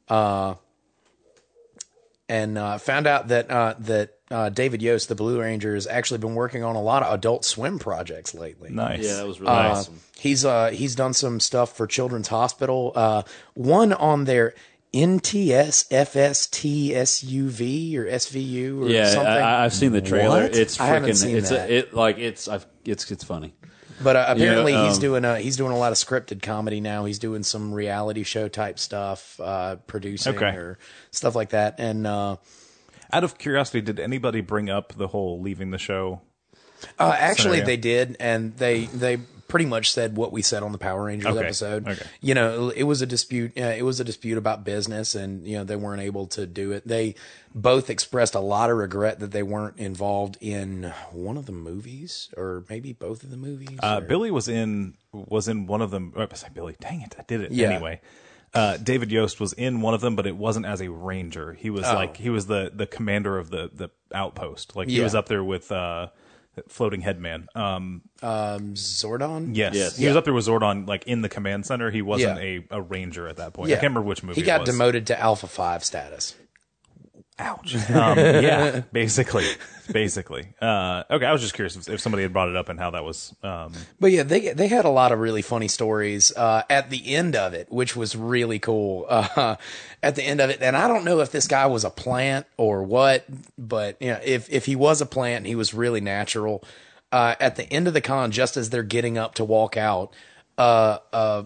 [0.09, 0.55] Uh,
[2.29, 6.17] and uh, found out that uh, that uh, David Yost, the Blue Ranger, has actually
[6.19, 8.69] been working on a lot of Adult Swim projects lately.
[8.71, 9.03] nice.
[9.03, 9.99] Yeah, that was really Uh, awesome.
[10.17, 12.93] He's uh he's done some stuff for Children's Hospital.
[12.95, 13.23] Uh,
[13.55, 14.55] one on their
[14.93, 19.27] NTS FST SUV or SVU or Yeah, something.
[19.27, 20.43] I, I've seen the trailer.
[20.43, 20.55] What?
[20.55, 21.15] It's I haven't freaking.
[21.15, 21.69] seen It's that.
[21.69, 23.53] a, it like it's I've, it's it's funny.
[24.01, 26.79] But uh, apparently Yeah, he's um, doing a he's doing a lot of scripted comedy
[26.81, 27.05] now.
[27.05, 30.55] He's doing some reality show type stuff, uh, producing Okay.
[30.55, 30.77] or
[31.11, 31.75] stuff like that.
[31.79, 32.37] And uh,
[33.11, 36.21] Out of curiosity, did anybody bring up the whole leaving the show?
[36.99, 37.65] uh, actually, Scenario.
[37.65, 39.17] they did, and they they
[39.53, 41.87] pretty much said what we said on the Power Rangers Okay, episode.
[41.87, 42.01] okay.
[42.21, 43.51] You know, it was a dispute.
[43.55, 46.71] Uh, it was a dispute about business, and you know they weren't able to do
[46.71, 46.87] it.
[46.87, 47.13] They
[47.53, 52.29] both expressed a lot of regret that they weren't involved in one of the movies,
[52.35, 53.77] or maybe both of the movies.
[53.83, 56.13] Uh, Billy was in was in one of them.
[56.15, 56.75] Oh, I Billy.
[56.81, 57.69] Dang it, I did it Yeah.
[57.73, 58.01] anyway.
[58.55, 61.53] Uh, David Yost was in one of them, but it wasn't as a ranger.
[61.53, 64.75] He was like he was the the commander of the the outpost.
[64.75, 65.03] Like he Yeah.
[65.03, 66.07] was up there with uh,
[66.67, 67.47] floating headman.
[67.55, 69.55] Um, Zordon.
[69.55, 69.97] yes, Yes.
[69.97, 71.91] he was up there with Zordon, like in the command center.
[71.91, 72.59] He wasn't Yeah.
[72.71, 73.69] a, a ranger at that point.
[73.69, 73.75] Yeah.
[73.77, 74.39] I can't remember which movie.
[74.41, 74.69] He got it was.
[74.75, 76.35] demoted to Alpha Five status.
[77.39, 77.75] Ouch.
[77.89, 79.45] Um, yeah, basically,
[79.91, 80.53] basically.
[80.61, 82.91] Uh, okay, I was just curious if, if somebody had brought it up and how
[82.91, 83.35] that was.
[83.43, 87.15] Um, But yeah, they they had a lot of really funny stories uh, at the
[87.15, 89.07] end of it, which was really cool.
[89.35, 89.55] Uh,
[90.03, 92.45] at the end of it, and I don't know if this guy was a plant
[92.57, 93.25] or what,
[93.57, 96.63] but you know, if if he was a plant, he was really natural.
[97.11, 100.13] Uh, at the end of the con, just as they're getting up to walk out,
[100.57, 101.43] uh, uh,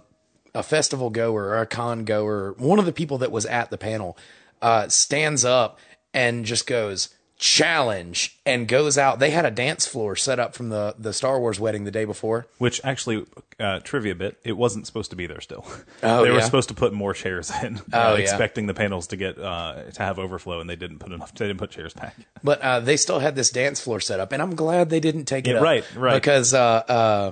[0.56, 3.78] a festival goer or a con goer, one of the people that was at the
[3.78, 4.18] panel,
[4.62, 5.80] uh, stands up
[6.14, 7.10] and just goes
[7.40, 9.20] challenge and goes out.
[9.20, 12.04] They had a dance floor set up from the the Star Wars wedding the day
[12.06, 12.48] before.
[12.58, 13.26] which actually,
[13.60, 15.66] uh, trivia bit, it wasn't supposed to be there still.
[16.02, 16.44] Oh, they were yeah?
[16.44, 18.22] supposed to put more chairs in, Oh, uh, yeah.
[18.24, 21.34] expecting the panels to get uh, to have overflow, and they didn't put enough.
[21.36, 22.16] They didn't put chairs back.
[22.44, 25.26] But uh, they still had this dance floor set up, and I'm glad they didn't
[25.26, 26.16] take it Yeah, right, right.
[26.16, 27.32] Because uh, uh,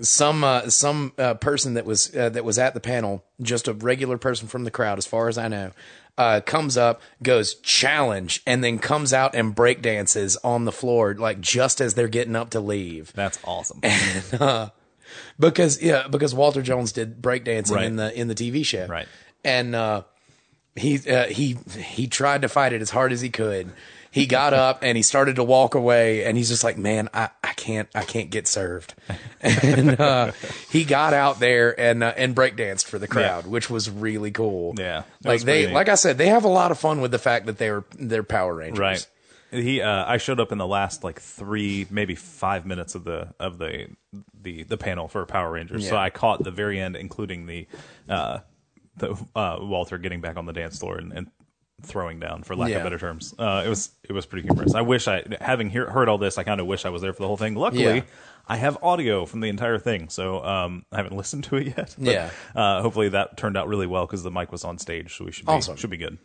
[0.00, 3.72] some uh, some uh, person that was uh, that was at the panel, just a
[3.74, 5.70] regular person from the crowd, as far as I know,
[6.16, 11.14] uh, comes up, goes challenge, and then comes out and break dances on the floor,
[11.14, 13.12] like just as they're getting up to leave.
[13.14, 13.80] That's awesome.
[15.38, 17.86] because yeah, because Walter Jones did breakdancing Right.
[17.86, 19.08] in the in the TV show, Right.
[19.44, 20.02] And uh,
[20.76, 23.70] he uh, he he tried to fight it as hard as he could.
[24.14, 27.30] He got up and he started to walk away and he's just like, man, I,
[27.42, 28.94] I can't, I can't get served.
[29.42, 30.32] And, uh,
[30.70, 34.74] he got out there and, uh, and breakdanced for the crowd, which was really cool.
[34.78, 37.46] Yeah, Like they, like I said, they have a lot of fun with the fact
[37.46, 38.78] that they're, they're Power Rangers.
[38.78, 39.06] Right.
[39.50, 43.34] He, uh, I showed up in the last like three, maybe five minutes of the
[43.38, 43.88] of the
[44.40, 45.88] the the panel for Power Rangers.
[45.88, 47.66] So I caught the very end, including the
[48.08, 48.38] uh,
[48.96, 51.30] the uh, Walter getting back on the dance floor and, and
[51.82, 52.76] throwing down, for lack Yeah.
[52.78, 53.34] of better terms.
[53.38, 54.74] Uh, it was it was pretty humorous.
[54.74, 57.12] I wish I, having hear, heard all this, I kind of wish I was there
[57.12, 57.54] for the whole thing.
[57.54, 57.82] Luckily.
[57.84, 58.00] Yeah.
[58.46, 61.94] I have audio from the entire thing, so um, I haven't listened to it yet.
[61.98, 62.30] but, Yeah.
[62.54, 65.32] Uh, hopefully that turned out really well because the mic was on stage, so we
[65.32, 65.76] should be, Awesome.
[65.76, 66.18] should be good.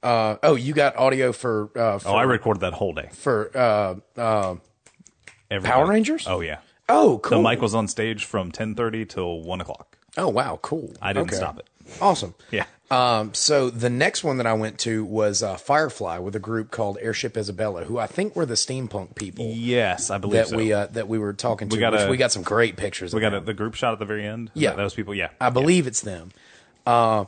[0.00, 3.08] Uh, oh, you got audio for, uh, for, Oh, I recorded that whole day.
[3.12, 4.54] for, uh, uh,
[5.64, 6.26] Power Rangers?
[6.28, 6.58] Oh yeah.
[6.88, 7.42] oh, cool.
[7.42, 9.98] The mic was on stage from 10:30 till one o'clock.
[10.16, 10.58] Oh, wow.
[10.62, 10.92] Cool.
[11.02, 11.36] I didn't Okay.
[11.36, 11.68] stop it.
[12.00, 12.34] Awesome.
[12.50, 12.66] Yeah.
[12.88, 16.70] Um, so the next one that I went to was uh, Firefly with a group
[16.70, 20.56] called Airship Isabella, who I think were the steampunk people Yes, I believe that so.
[20.56, 21.74] we uh, that we were talking to.
[21.76, 23.12] We got which a- we got some great pictures.
[23.12, 24.50] we of got a, the group shot at the very end.
[24.54, 24.74] Yeah.
[24.74, 25.14] those people.
[25.14, 26.30] Yeah, I believe it's them.
[26.86, 27.24] Uh,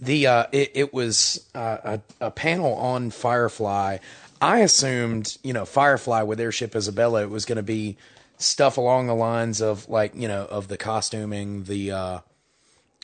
[0.00, 3.98] the uh, it, it was uh, a, a panel on Firefly.
[4.40, 7.98] I assumed, you know, Firefly with Airship Isabella, it was going to be
[8.38, 12.18] stuff along the lines of like, you know, of the costuming, the uh,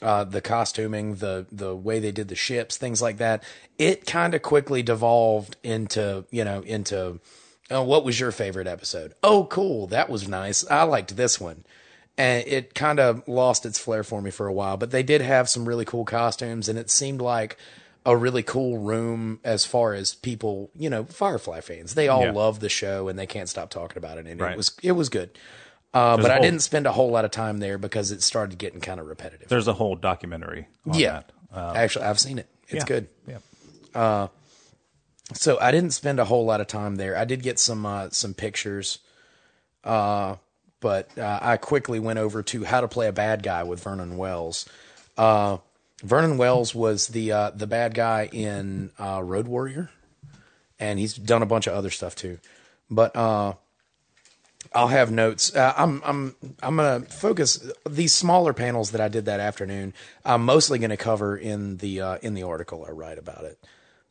[0.02, 3.43] uh, the costuming, the the way they did the ships, things like that.
[3.78, 7.20] It kind of quickly devolved into, you know, into
[7.70, 9.14] oh, what was your favorite episode?
[9.23, 10.68] Oh, cool, that was nice.
[10.70, 11.64] I liked this one.
[12.18, 15.20] And it kind of lost its flair for me for a while, but they did
[15.20, 17.59] have some really cool costumes, and it seemed like
[18.06, 21.94] a really cool room as far as people, you know, Firefly fans.
[21.94, 22.31] They all Yeah.
[22.32, 24.27] love the show, and they can't stop talking about it.
[24.27, 24.52] And Right.
[24.52, 25.31] it was it was good,
[25.95, 28.59] uh, but I whole- didn't spend a whole lot of time there because it started
[28.59, 29.49] getting kind of repetitive.
[29.49, 30.69] there's a whole documentary.
[30.87, 31.23] On Yeah.
[31.55, 31.77] that.
[31.77, 32.49] Actually, I've seen it.
[32.69, 32.85] It's Yeah.
[32.85, 33.09] good.
[33.27, 34.29] Yeah,
[35.35, 37.17] So I didn't spend a whole lot of time there.
[37.17, 38.99] I did get some uh, some pictures,
[39.85, 40.37] uh,
[40.81, 44.17] but uh, I quickly went over to How to Play a Bad Guy with Vernon
[44.17, 44.67] Wells.
[45.17, 45.59] Uh,
[46.05, 49.91] Vernon Wells was the uh, the bad guy in uh, Road Warrior,
[50.79, 52.39] and he's done a bunch of other stuff too.
[52.91, 53.55] But uh,
[54.74, 55.55] I'll have notes.
[55.55, 59.94] Uh, I'm I'm I'm gonna focus these smaller panels that I did that afternoon.
[60.24, 63.59] I'm mostly gonna cover in the uh, in the article I write about it.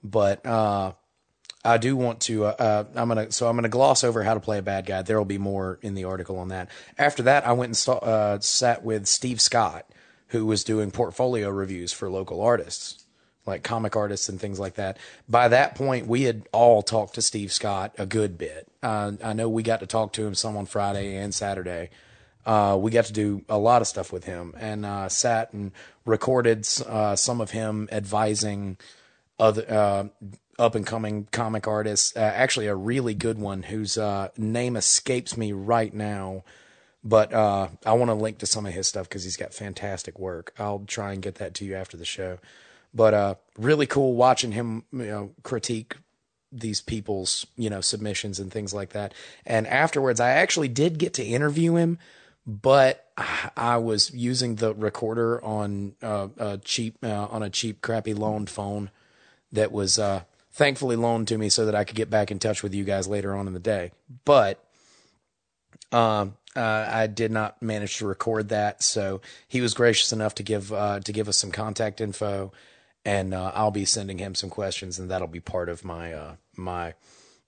[0.04, 0.94] But uh,
[1.64, 2.46] I do want to.
[2.46, 3.32] Uh, uh, I'm gonna.
[3.32, 5.02] So I'm gonna gloss over how to play a bad guy.
[5.02, 6.70] There will be more in the article on that.
[6.98, 9.90] After that, I went and sta- uh, sat with Steve Scott,
[10.28, 13.04] who was doing portfolio reviews for local artists,
[13.46, 14.98] like comic artists and things like that.
[15.28, 18.68] By that point, we had all talked to Steve Scott a good bit.
[18.86, 21.90] Uh, I know we got to talk to him some on Friday and Saturday.
[22.46, 25.72] Uh, we got to do a lot of stuff with him and uh, sat and
[26.06, 28.78] recorded uh, some of him advising
[29.40, 30.04] other uh,
[30.60, 32.16] up and coming comic artists.
[32.16, 33.98] Uh, actually, a really good one whose
[34.38, 36.44] name escapes me right now,
[37.04, 40.54] but I want to link to some of his stuff because he's got fantastic work.
[40.60, 42.38] I'll try and get that to you after the show.
[42.94, 45.96] But really cool watching him, you know, critique
[46.52, 49.14] these people's you know submissions and things like that.
[49.46, 52.00] And afterwards, I actually did get to interview him,
[52.46, 53.06] but
[53.56, 58.50] I- was using the recorder on uh, a cheap uh, on a cheap crappy loaned
[58.50, 58.90] phone
[59.52, 62.64] that was uh, thankfully loaned to me so that I could get back in touch
[62.64, 63.92] with you guys later on in the day.
[64.26, 64.64] But
[65.92, 70.44] um, uh, I did not manage to record that, so he was gracious enough to
[70.44, 72.52] give uh, to give us some contact info,
[73.06, 76.36] and uh, I'll be sending him some questions, and that'll be part of my uh,
[76.58, 76.96] my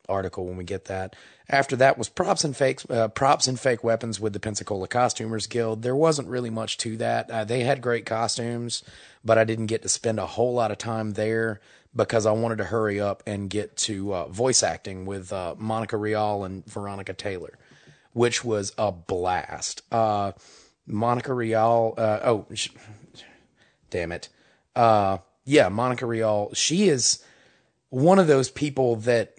[0.07, 1.15] article when we get that.
[1.49, 5.47] After that was props and fakes, uh, props and fake weapons with the Pensacola Costumers
[5.47, 5.81] Guild.
[5.81, 7.29] There wasn't really much to that.
[7.29, 8.83] Uh, they had great costumes,
[9.25, 11.59] but I didn't get to spend a whole lot of time there
[11.95, 15.97] because I wanted to hurry up and get to uh, voice acting with uh, Monica
[15.97, 17.57] Rial and Veronica Taylor,
[18.13, 19.81] which was a blast.
[19.91, 20.33] Uh,
[20.85, 22.69] Monica Rial, uh, oh, sh-
[23.89, 24.29] damn it.
[25.47, 27.23] Yeah, Monica Rial, she is
[27.89, 29.33] one of those people that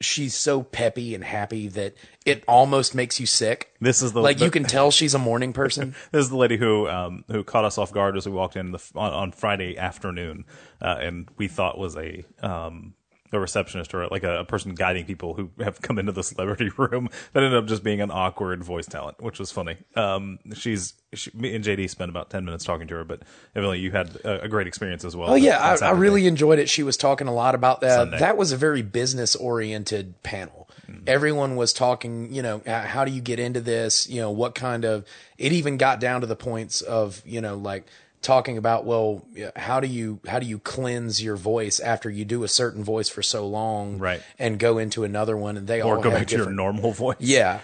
[0.00, 1.94] she's so peppy and happy that
[2.26, 3.72] it almost makes you sick.
[3.80, 5.94] This is the like the- you can tell she's a morning person.
[6.10, 8.72] This is the lady who um, who caught us off guard as we walked in
[8.72, 10.44] the, on, on Friday afternoon,
[10.82, 12.94] uh, and we thought was a um,
[13.32, 16.70] a receptionist or like a, a person guiding people who have come into the celebrity
[16.76, 17.08] room.
[17.32, 19.76] That ended up just being an awkward voice talent, which was funny.
[19.94, 23.22] Um, she's she, me and JD spent about ten minutes talking to her, but
[23.54, 25.30] evidently you had a, a great experience as well.
[25.30, 26.68] Oh yeah, I, I really enjoyed it.
[26.68, 27.96] She was talking a lot about that.
[27.96, 28.18] Sunday.
[28.18, 30.68] That was a very business oriented panel.
[31.06, 34.08] Everyone was talking, you know, how do you get into this?
[34.08, 35.04] You know, what kind of?
[35.36, 37.86] It even got down to the points of, you know, like
[38.22, 39.24] talking about well,
[39.56, 43.08] how do you how do you cleanse your voice after you do a certain voice
[43.08, 44.22] for so long, Right.
[44.38, 47.16] And go into another one, and they or all go back to your normal voice.
[47.20, 47.60] Yeah,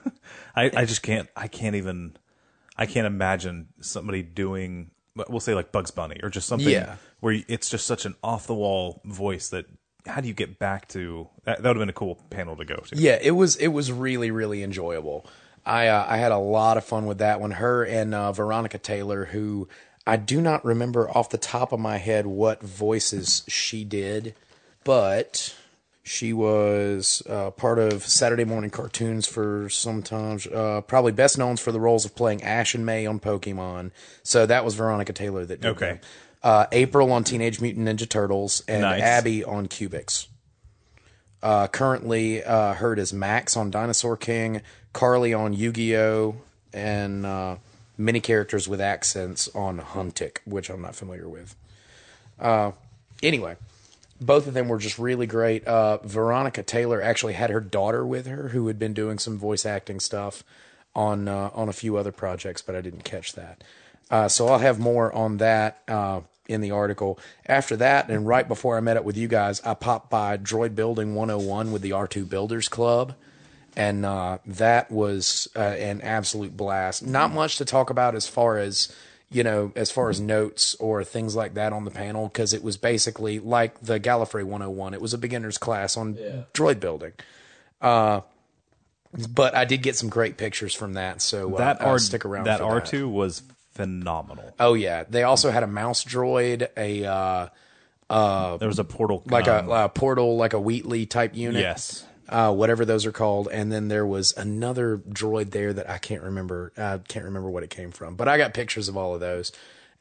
[0.56, 1.28] I, I just can't.
[1.36, 2.16] I can't even.
[2.76, 4.90] I can't imagine somebody doing.
[5.14, 6.96] We'll say like Bugs Bunny or just something Yeah.
[7.20, 9.66] where it's just such an off the wall voice that.
[10.04, 11.62] How do you get back to that?
[11.62, 12.96] That would have been a cool panel to go to.
[12.96, 15.24] Yeah, it was it was really really enjoyable.
[15.64, 17.52] I uh, I had a lot of fun with that one.
[17.52, 19.68] Her and uh, Veronica Taylor, who
[20.06, 24.34] I do not remember off the top of my head what voices she did,
[24.84, 25.54] but
[26.02, 31.70] she was uh, part of Saturday morning cartoons for sometimes uh, probably best known for
[31.70, 33.92] the roles of playing Ash and May on Pokemon.
[34.24, 35.86] So that was Veronica Taylor that did Okay.
[35.86, 36.00] them.
[36.42, 39.00] Uh, April on Teenage Mutant Ninja Turtles and Nice.
[39.00, 40.26] Abby on Cubix
[41.40, 44.60] uh, currently uh, heard as Max on Dinosaur King,
[44.92, 46.36] Carly on Yu Gi Oh,
[46.72, 47.56] and uh,
[47.96, 51.54] many characters with accents on Huntik, which I'm not familiar with.
[52.40, 52.72] Uh,
[53.22, 53.56] anyway,
[54.20, 55.64] both of them were just really great.
[55.64, 59.66] Uh, Veronica Taylor actually had her daughter with her, who had been doing some voice
[59.66, 60.44] acting stuff
[60.94, 63.62] on uh, on a few other projects, but I didn't catch that.
[64.10, 67.18] Uh, so I'll have more on that uh, in the article.
[67.46, 70.74] After that, and right before I met up with you guys, I popped by Droid
[70.74, 73.14] Building 101 with the R2 Builders Club.
[73.76, 77.06] And uh, that was uh, an absolute blast.
[77.06, 78.94] Not much to talk about as far as
[79.30, 82.62] you know, as far as notes or things like that on the panel, because it
[82.62, 84.92] was basically like the Gallifrey 101.
[84.92, 86.16] It was a beginner's class on
[86.52, 87.12] droid building.
[87.80, 88.20] Uh,
[89.30, 92.26] but I did get some great pictures from that, so uh, That I'll R stick
[92.26, 92.44] around.
[92.44, 93.42] that for R two was
[93.72, 94.54] phenomenal.
[94.60, 97.04] Oh yeah, they also had a mouse droid, a
[98.10, 101.60] uh, There was a portal like a, a portal, like a Wheatley type unit.
[101.62, 102.04] yes.
[102.32, 103.48] Uh, whatever those are called.
[103.52, 106.72] And then there was another droid there that I can't remember.
[106.76, 109.52] I can't remember what it came from, but I got pictures of all of those.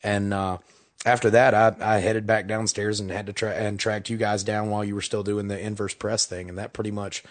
[0.02, 0.58] And uh,
[1.06, 4.44] after that, I, I headed back downstairs and had to try and tracked you guys
[4.44, 7.24] down while you were still doing the inverse press thing, and that pretty much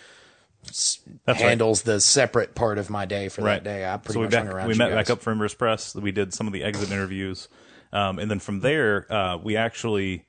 [0.65, 1.39] That's right.
[1.39, 3.63] handles the separate part of my day for right.
[3.63, 3.91] that day.
[3.91, 4.69] I pretty so we much back, hung around.
[4.69, 4.97] we met guys.
[4.97, 5.95] back up for Inverse Press.
[5.95, 7.49] We did some of the exit interviews,
[7.93, 10.25] um, and then from there, uh, we actually,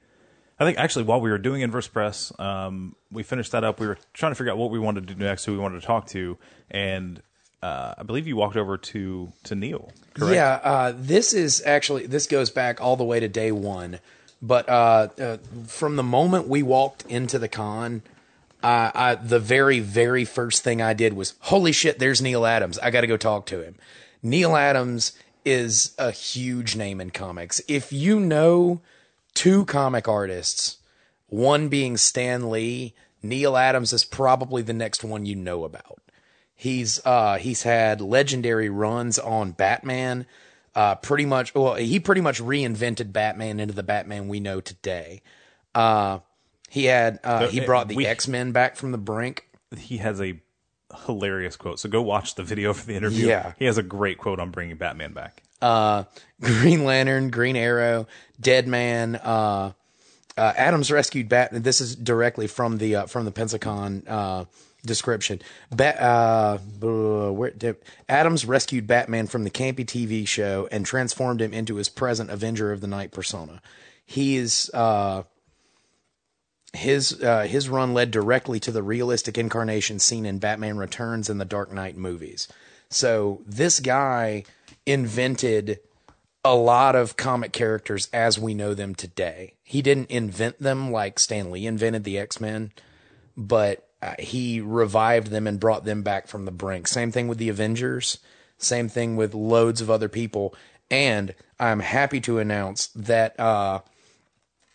[0.62, 3.80] I think actually while we were doing Inverse Press, um, we finished that up.
[3.80, 5.82] We were trying to figure out what we wanted to do next, who we wanted
[5.82, 6.38] to talk to,
[6.70, 7.20] and
[7.64, 9.92] uh, I believe you walked over to to Neal.
[10.14, 10.36] Correct?
[10.36, 13.98] Yeah, uh, this is actually this goes back all the way to day one,
[14.40, 18.04] but uh, uh, from the moment we walked into the con,
[18.62, 21.98] I, the very very first thing I did was, "Holy shit!
[21.98, 22.78] There's Neal Adams.
[22.78, 23.78] I got to go talk to him."
[24.22, 25.14] Neal Adams
[25.44, 27.64] is a huge name in comics.
[27.68, 28.80] If you know
[29.34, 30.78] two comic artists,
[31.28, 32.94] one being Stan Lee,
[33.24, 36.00] Neal Adams is probably the next one you know about.
[36.56, 40.26] He's uh he's had legendary runs on Batman.
[40.76, 45.22] Uh pretty much well he pretty much reinvented Batman into the Batman we know today.
[45.74, 46.20] Uh
[46.70, 49.48] he had uh he uh, brought the X-Men back from the brink.
[49.78, 50.40] he has a
[51.06, 51.80] hilarious quote.
[51.80, 53.28] So go watch the video for the interview.
[53.28, 53.54] Yeah.
[53.58, 55.44] he has a great quote on bringing Batman back.
[55.62, 56.06] Uh,
[56.42, 58.08] Green Lantern, Green Arrow,
[58.40, 59.74] Deadman, uh,
[60.38, 61.62] uh, Adams rescued Batman.
[61.62, 64.46] This is directly from the uh, from the Pensacon uh,
[64.86, 65.42] description.
[65.78, 66.58] Uh, uh,
[67.32, 67.76] where
[68.10, 72.72] Adams rescued Batman from the campy TV show and transformed him into his present Avenger
[72.72, 73.62] of the Night persona.
[74.06, 75.24] He is uh,
[76.74, 81.40] his uh, his run led directly to the realistic incarnation seen in Batman Returns and
[81.40, 82.48] the Dark Knight movies.
[82.90, 84.44] So this guy
[84.86, 85.80] invented
[86.44, 89.54] a lot of comic characters as we know them today.
[89.64, 92.72] He didn't invent them like Stan Lee invented the X Men,
[93.38, 96.88] but uh, he revived them and brought them back from the brink.
[96.88, 98.18] Same thing with the Avengers.
[98.58, 100.56] Same thing with loads of other people.
[100.90, 103.82] And I'm happy to announce that uh,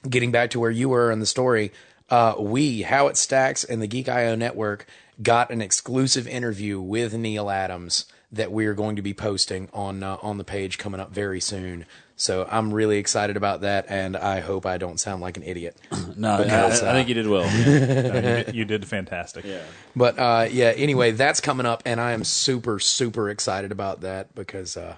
[0.09, 1.73] getting back to where you were in the story,
[2.09, 4.87] uh, we, How It Stacks, and the Geek IO Network
[5.21, 10.03] got an exclusive interview with Neal Adams that we are going to be posting on
[10.03, 11.87] uh, on the page coming up very soon.
[12.19, 15.77] So I'm really excited about that, and I hope I don't sound like an idiot.
[16.17, 17.43] No, I, Because, I think you did well.
[17.67, 19.45] No, you, did, you did fantastic.
[19.45, 19.61] yeah.
[19.95, 24.35] But uh, yeah, anyway, that's coming up, and I am super super excited about that
[24.35, 24.97] because uh,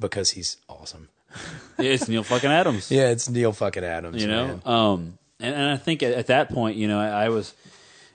[0.00, 1.08] because he's awesome.
[1.78, 2.90] Yeah, it's Neal fucking Adams.
[2.90, 4.22] Yeah, it's Neal fucking Adams.
[4.22, 4.62] you know man.
[4.64, 7.52] um and, and i think at, at that point you know i, I was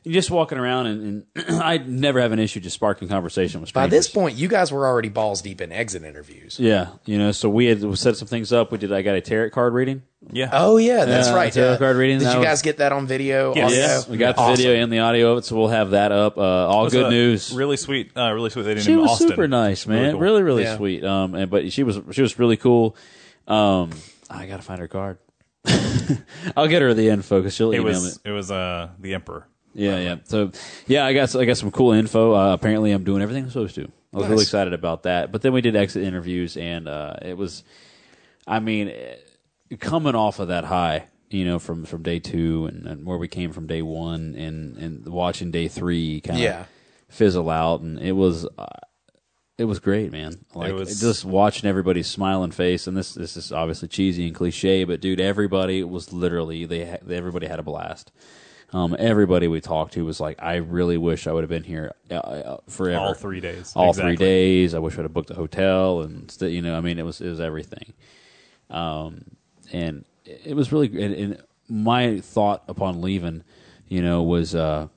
[0.07, 3.81] just walking around and, and i'd never have an issue just sparking conversation with By
[3.87, 4.05] strangers.
[4.07, 6.59] this point, you guys were already balls deep in exit interviews.
[6.59, 9.21] yeah you know so we had set some things up we did i got a
[9.21, 10.49] tarot card reading Yeah.
[10.53, 11.51] Oh yeah, that's Yeah, right.
[11.53, 13.53] tarot Uh, card reading, Did that you was- guys get that on video?
[13.55, 13.65] Yes.
[13.65, 13.77] audio?
[13.77, 14.55] Yes, we got the Awesome.
[14.57, 17.51] video and the audio of it so we'll have that up uh, all good news
[17.53, 18.11] Really sweet.
[18.15, 19.29] Uh, really sweet lady she was Austin.
[19.29, 20.19] super nice man cool.
[20.19, 20.77] really really Yeah.
[20.77, 22.95] sweet um and, but she was she was really cool
[23.47, 23.91] Um,
[24.29, 25.17] I gotta find her card.
[26.55, 27.99] I'll get her the info because she'll It email me.
[27.99, 29.47] was it was uh the emperor.
[29.73, 30.15] Yeah, yeah.
[30.25, 30.51] So,
[30.87, 32.33] yeah, I got I got some cool info.
[32.35, 33.89] Uh, apparently, I'm doing everything I'm supposed to.
[34.13, 35.31] I was really excited about that.
[35.31, 37.63] But then we did exit interviews, and uh, it was,
[38.45, 39.15] I mean, eh,
[39.79, 43.29] coming off of that high, you know, from from day two and, and where we
[43.29, 46.65] came from day one, and and watching day three kind of Yeah.
[47.07, 48.45] fizzle out, and it was.
[48.57, 48.65] Uh,
[49.57, 50.43] it was great, man.
[50.55, 54.85] Like was- just watching everybody's smiling face, and this this is obviously cheesy and cliche,
[54.85, 58.11] but dude, everybody was literally they everybody had a blast.
[58.73, 61.91] Um, everybody we talked to was like, I really wish I would have been here
[62.09, 62.99] uh, uh, forever.
[63.03, 63.73] All three days.
[63.75, 64.15] All Exactly.
[64.15, 64.73] three days.
[64.73, 67.19] I wish I'd have booked a hotel and st- you know, I mean, it was
[67.19, 67.93] it was everything.
[68.69, 69.25] Um,
[69.73, 73.43] and it was really and, and my thought upon leaving,
[73.89, 74.87] you know, was uh,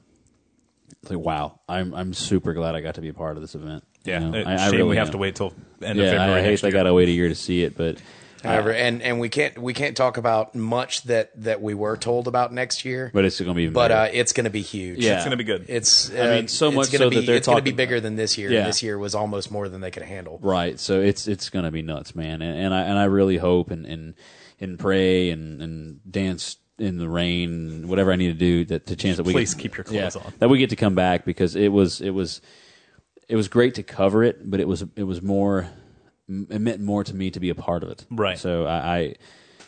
[1.09, 3.85] like, wow, I'm I'm super glad I got to be a part of this event.
[4.05, 4.39] Yeah, you know?
[4.39, 5.12] I, I shame really we have am.
[5.12, 6.41] to wait till end Yeah, of February.
[6.41, 8.01] I hate I got to wait a year to see it, but
[8.44, 12.28] However, and and we can't we can't talk about much that that we were told
[12.28, 14.62] about next year, but it's going to be even but uh, it's going to be
[14.62, 14.98] huge.
[14.98, 15.16] Yeah.
[15.16, 15.66] It's gonna be good.
[15.68, 17.73] It's uh, I mean, so much gonna so be, that they're it's going to be
[17.73, 18.50] bigger than this year.
[18.50, 18.60] Yeah.
[18.60, 20.39] And this year was almost more than they could handle.
[20.42, 20.78] Right.
[20.78, 22.42] So it's it's gonna be nuts, man.
[22.42, 24.14] And, and I and I really hope and and,
[24.60, 28.97] and pray and, and dance in the rain, whatever I need to do that to
[28.97, 30.32] chance that we Please get, keep your clothes yeah, on.
[30.39, 32.40] that we get to come back because it was it was
[33.28, 35.68] it was great to cover it, but it was it was more
[36.28, 38.05] it meant more to me to be a part of it.
[38.11, 38.39] Right.
[38.39, 38.97] So I.
[38.99, 39.15] I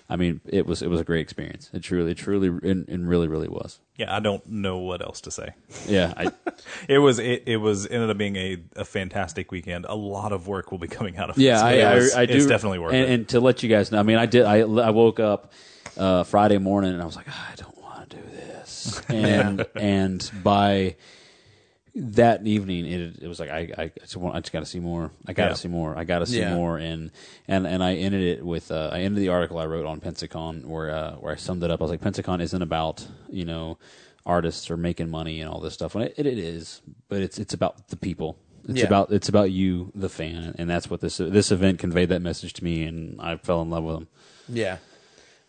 [0.08, 1.68] I mean, it was it was a great experience.
[1.72, 3.80] It truly, it truly, and, and really, really was.
[3.96, 5.54] Yeah, I don't know what else to say.
[5.88, 6.30] Yeah, I,
[6.88, 9.84] It was it, it was ended up being a, a fantastic weekend.
[9.88, 11.62] A lot of work will be coming out of Yeah, this.
[11.62, 12.34] I, it I, was- I do.
[12.34, 13.10] It's definitely worth and, it.
[13.10, 14.44] And to let you guys know, I mean, I did.
[14.44, 15.52] I, I woke up
[15.96, 19.02] uh, Friday morning and I was like, "Ah, I don't want to do this.
[19.08, 20.94] And and by
[21.98, 24.80] that evening, it it was like I I just want I just got to see
[24.80, 25.10] more.
[25.26, 25.54] I got to Yeah.
[25.54, 25.96] see more.
[25.96, 26.54] I got to see Yeah.
[26.54, 26.76] more.
[26.78, 27.10] And
[27.48, 30.64] and and I ended it with uh, I ended the article I wrote on Pensacon
[30.66, 31.80] where uh, where I summed it up.
[31.80, 33.78] I was like, Pensacon isn't about you know
[34.24, 35.94] artists or making money and all this stuff.
[35.94, 38.38] And it, it is, but it's it's about the people.
[38.68, 38.86] It's Yeah.
[38.86, 42.52] about it's about you, the fan, and that's what this this event conveyed that message
[42.54, 44.08] to me, and I fell in love with them.
[44.48, 44.78] Yeah,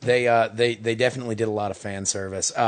[0.01, 2.51] they uh, they they definitely did a lot of fan service.
[2.55, 2.59] Uh,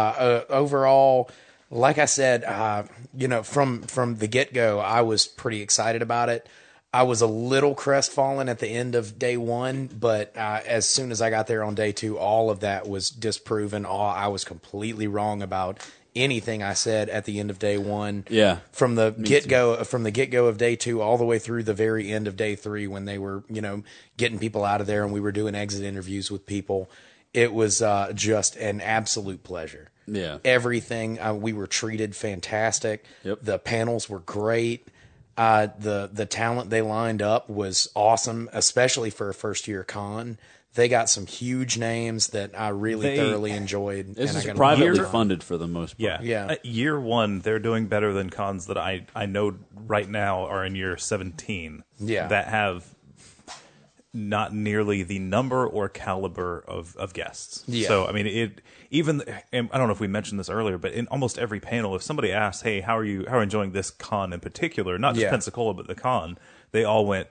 [0.49, 1.30] uh, overall,
[1.72, 2.83] like I said, uh,
[3.14, 6.48] you know, from from the get go, I was pretty excited about it.
[6.91, 11.11] I was a little crestfallen at the end of day one, but uh, as soon
[11.11, 13.85] as I got there on day two, all of that was disproven.
[13.85, 15.80] All I was completely wrong about
[16.15, 18.25] anything I said at the end of day one.
[18.27, 18.59] Yeah.
[18.72, 21.64] from the get go, from the get go of day two all the way through
[21.64, 23.83] the very end of day three, when they were, you know,
[24.17, 26.89] getting people out of there and we were doing exit interviews with people,
[27.35, 29.91] it was uh, just an absolute pleasure.
[30.09, 30.38] Yeah.
[30.45, 33.05] everything uh, we were treated fantastic.
[33.23, 33.39] Yep.
[33.43, 34.88] The panels were great.
[35.38, 40.38] Uh, the the talent they lined up was awesome, especially for a first year con.
[40.75, 44.15] They got some huge names that I really They- thoroughly enjoyed.
[44.15, 46.21] This and is got privately lot funded for the most part.
[46.21, 46.45] Yeah, Yeah.
[46.51, 49.55] Uh, year one, they're doing better than cons that I I know
[49.88, 51.83] right now are in year seventeen.
[51.99, 52.27] Yeah.
[52.27, 52.85] that have
[54.13, 57.63] not nearly the number or caliber of of guests.
[57.67, 57.88] Yeah.
[57.88, 58.61] So I mean, it
[58.92, 61.95] even and I don't know if we mentioned this earlier, but in almost every panel,
[61.95, 63.26] if somebody asks, "Hey, how are you?
[63.27, 64.98] How are you enjoying this con in particular?
[64.98, 65.30] Not just Yeah.
[65.32, 66.38] Pensacola, but the con?"
[66.72, 67.27] They all went.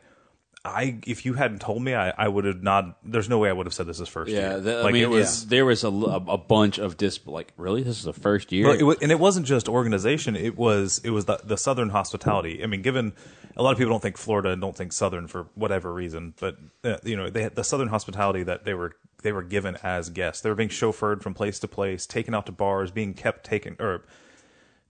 [0.65, 2.99] I if you hadn't told me, I, I would have not.
[3.05, 4.61] There's no way I would have said this is first Yeah, year.
[4.61, 5.47] the, I mean, it was.
[5.47, 8.75] there was a, a, bunch of dis like really this is the first year.
[8.75, 10.35] It wa- and it wasn't just organization.
[10.35, 12.63] It was it was the, the Southern hospitality.
[12.63, 13.13] I mean, given
[13.57, 16.57] a lot of people don't think Florida and don't think Southern for whatever reason, but
[16.85, 20.11] uh, you know, they had the Southern hospitality that they were they were given as
[20.11, 20.43] guests.
[20.43, 23.77] They were being chauffeured from place to place, taken out to bars, being kept taken
[23.81, 24.05] or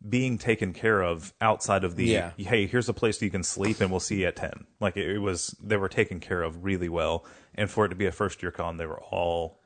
[0.08, 2.30] being taken care of outside of the Yeah.
[2.36, 5.10] hey here's a place you can sleep and we'll see you at 10 like it,
[5.10, 7.24] it was they were taken care of really well
[7.56, 9.58] and for it to be a first year con they were all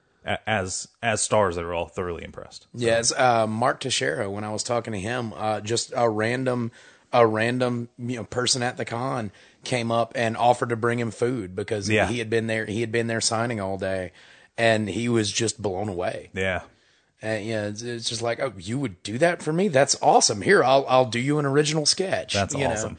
[0.46, 4.30] as as stars they were all thoroughly impressed Yes, uh, Mark Texeira.
[4.32, 6.72] When I was talking to him, uh, just a random,
[7.12, 9.32] a random you know person at the con
[9.64, 12.06] came up and offered to bring him food because Yeah.
[12.06, 12.64] he had been there.
[12.64, 14.12] He had been there signing all day,
[14.58, 16.30] and he was just blown away.
[16.34, 16.62] yeah
[17.22, 19.68] And yeah, it's, it's just like, oh, you would do that for me?
[19.68, 20.42] That's awesome.
[20.42, 22.34] Here, I'll I'll do you an original sketch.
[22.34, 22.70] That's you know?
[22.72, 22.98] awesome.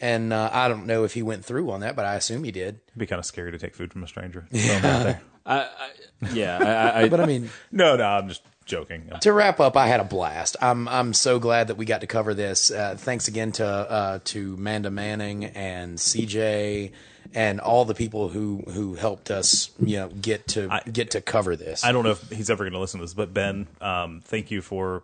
[0.00, 2.50] And uh, I don't know if he went through on that, but I assume he
[2.50, 2.80] did.
[2.88, 4.46] It'd be kind of scary to take food from a stranger.
[4.52, 5.22] Throw 'em out there.
[6.32, 9.10] yeah, I, I, But I mean, No, no, I'm just joking.
[9.20, 10.56] to wrap up, I had a blast.
[10.60, 12.70] I'm I'm so glad that we got to cover this.
[12.70, 16.92] Uh, thanks again to uh, to Manda Manning and CJ
[17.34, 21.20] and all the people who who helped us, you know, get to I- get to
[21.20, 21.84] cover this.
[21.84, 24.50] I don't know if he's ever going to listen to this, but Ben, um, thank
[24.50, 25.02] you for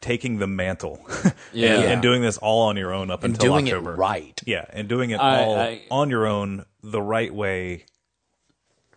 [0.00, 1.00] taking the mantle
[1.52, 1.74] Yeah.
[1.74, 1.90] and, Yeah.
[1.90, 3.94] and doing this all on your own up and until doing October.
[3.94, 4.40] it right.
[4.46, 7.84] Yeah, and doing it I- all I- on your own the right way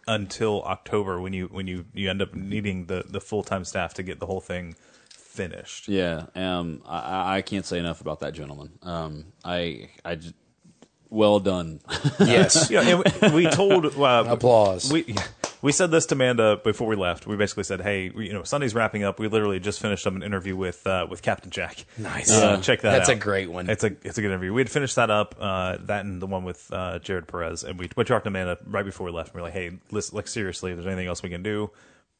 [0.08, 3.94] until October when you when you you end up needing the the full time staff
[3.96, 4.76] to get the whole thing
[5.10, 5.88] finished.
[5.88, 8.72] Yeah, um, I, I can't say enough about that gentleman.
[8.84, 10.34] Um, I, I, just,
[11.12, 11.82] well done.
[12.20, 12.70] Yes.
[12.70, 12.82] Yeah,
[13.22, 14.92] and we, we told uh, Applause.
[14.92, 15.16] We
[15.62, 17.28] we said this to Amanda before we left.
[17.28, 19.20] We basically said, "Hey, we, you know, Sunday's wrapping up.
[19.20, 21.86] We literally just finished up an interview with uh, with Captain Jack.
[21.98, 22.32] Nice.
[22.32, 22.90] Uh, check that.
[22.90, 22.98] Out.
[22.98, 23.16] That's out.
[23.16, 23.70] a great one.
[23.70, 24.54] It's a it's a good interview.
[24.54, 27.78] We had finished that up, uh, that and the one with uh, Jared Perez, and
[27.78, 29.30] we we talked to Amanda right before we left.
[29.30, 31.72] And we are like, "Hey, listen, like seriously, if there's anything else we can do,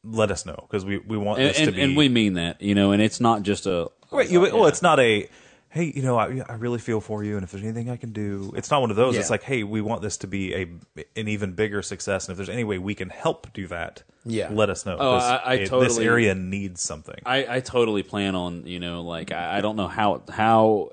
[0.04, 2.34] let us know because we we want and, this and, to be and we mean
[2.34, 3.90] that, you know, and it's not just a.
[4.12, 5.30] Right, you, well, it's not a
[5.72, 8.12] hey, you know, I, I really feel for you, and if there's anything I can
[8.12, 9.16] do, it's not one of those.
[9.18, 10.68] It's like, hey, we want this to be a
[11.16, 14.50] an even bigger success, and if there's any way we can help do that, Yeah.
[14.52, 14.98] let us know.
[15.00, 17.20] Oh, I- I it- this area needs something.
[17.26, 20.90] I, I totally plan on, you know, like I, I don't know how how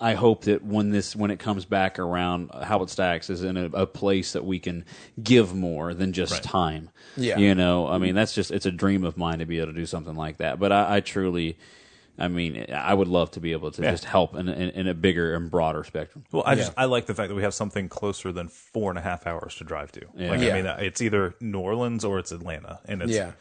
[0.00, 3.56] I hope that when this when it comes back around, how it stacks is in
[3.56, 4.84] a, a place that we can
[5.22, 6.42] give more than just Right.
[6.42, 6.90] time.
[7.18, 7.38] Yeah.
[7.38, 9.78] you know, I mean, that's just it's a dream of mine to be able to
[9.78, 10.58] do something like that.
[10.58, 11.56] But I, I truly,
[12.18, 13.90] I mean, I would love to be able to Yeah.
[13.90, 16.24] just help in, in, in a bigger and broader spectrum.
[16.32, 18.98] well, I just I like the fact that we have something closer than four and
[18.98, 20.00] a half hours to drive to.
[20.14, 20.54] Like, Yeah.
[20.56, 23.32] I mean, it's either New Orleans or it's Atlanta, and it's yeah.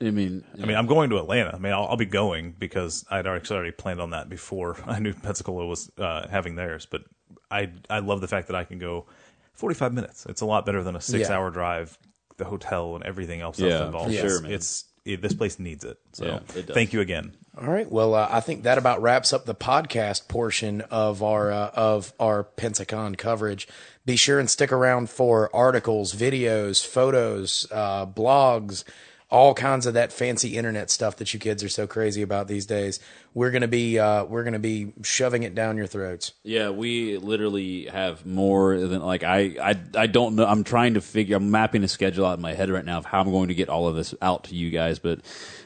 [0.00, 1.54] I mean, I mean, I'm going to Atlanta.
[1.54, 4.98] I mean, I'll, I'll be going because I'd actually already planned on that before I
[4.98, 6.86] knew Pensacola was uh, having theirs.
[6.90, 7.02] But
[7.50, 9.06] I I love the fact that I can go
[9.54, 10.26] 45 minutes.
[10.28, 11.36] It's a lot better than a six Yeah.
[11.36, 11.96] hour drive,
[12.38, 14.14] the hotel and everything else Yeah, that's involved.
[14.14, 14.52] for sure, man.
[14.52, 15.98] It's it, this place needs it.
[16.14, 16.74] So Yeah, it does.
[16.74, 17.36] thank you again.
[17.60, 17.90] All right.
[17.90, 22.14] Well, uh, I think that about wraps up the podcast portion of our uh, of
[22.18, 23.68] our Pensacon coverage.
[24.06, 28.84] Be sure and stick around for articles, videos, photos, uh, blogs,
[29.32, 32.66] all kinds of that fancy internet stuff that you kids are so crazy about these
[32.66, 33.00] days.
[33.32, 36.34] We're gonna be uh, we're gonna be shoving it down your throats.
[36.44, 40.44] Yeah, we literally have more than like I, I I don't know.
[40.44, 41.38] I'm trying to figure.
[41.38, 43.54] I'm mapping a schedule out in my head right now of how I'm going to
[43.54, 45.20] get all of this out to you guys, but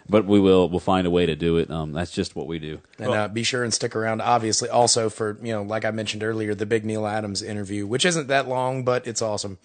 [0.09, 1.69] but we will we'll find a way to do it.
[1.69, 2.81] Um, that's just what we do.
[3.01, 6.23] And uh, be sure and stick around, obviously, also for, you know, like I mentioned
[6.23, 9.59] earlier, the big Neal Adams interview, which isn't that long, but it's awesome.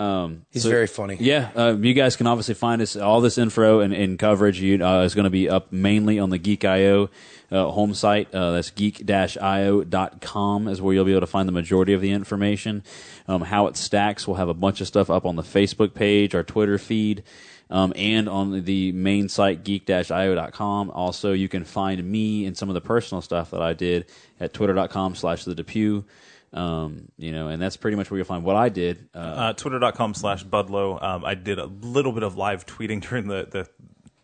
[0.00, 1.18] Um, He's very funny.
[1.20, 4.84] Yeah, uh, you guys can obviously find us all this info and, and coverage you,
[4.84, 7.10] uh, is going to be up mainly on the Geek.io
[7.52, 8.34] uh, home site.
[8.34, 12.82] Uh, that's geek-io.com is where you'll be able to find the majority of the information.
[13.28, 16.34] Um, how it stacks, we'll have a bunch of stuff up on the Facebook page,
[16.34, 17.22] our Twitter feed.
[17.68, 20.90] Um, and on the main site, geek-io.com.
[20.90, 24.06] Also, you can find me and some of the personal stuff that I did
[24.40, 26.04] at twitter.com slash the Depew.
[26.52, 29.08] Um, you know, and that's pretty much where you'll find what I did.
[29.14, 31.00] Uh, Uh, Twitter.com slash Budlow.
[31.02, 33.68] Um, I did a little bit of live tweeting during the, the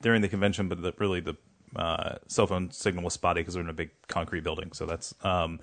[0.03, 1.37] during the convention, but the, really the
[1.77, 4.73] uh, cell phone signal was spotty because we're in a big concrete building.
[4.73, 5.61] So that's um,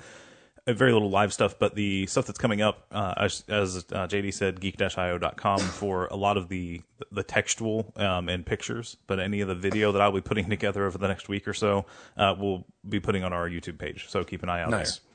[0.65, 1.59] a very little live stuff.
[1.59, 6.15] But the stuff that's coming up, uh, as, as uh, JD said, geek-io.com for a
[6.15, 8.95] lot of the the textual um, and pictures.
[9.07, 11.53] But any of the video that I'll be putting together over the next week or
[11.53, 11.85] so,
[12.15, 14.07] uh, we'll be putting on our YouTube page.
[14.09, 14.97] So keep an eye out Nice.
[14.99, 15.09] there.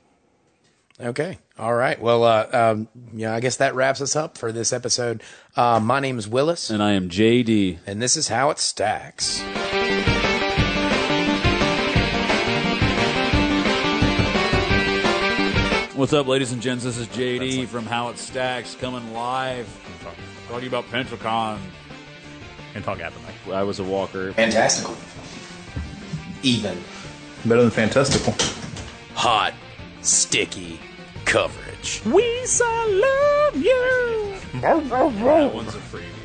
[1.01, 1.37] Okay.
[1.57, 1.99] All right.
[2.01, 5.23] Well, uh, um, yeah, I guess that wraps us up for this episode.
[5.55, 7.79] Uh, my name is Willis, and I am JD.
[7.87, 9.41] and this is how it stacks.
[15.95, 16.83] What's up, ladies and gents?
[16.83, 19.67] This is JD from How It Stacks coming live.
[20.47, 21.59] Talking about Pensacon.
[22.73, 23.21] And talk Apple.
[23.53, 24.31] I was a walker.
[24.33, 24.95] Fantastical.
[26.41, 26.81] Even.
[27.45, 28.33] Better than fantastical.
[29.13, 29.53] Hot.
[30.01, 30.79] Sticky
[31.29, 32.01] coverage.
[32.05, 34.35] We so love you.
[34.61, 36.18] That one's a freebie.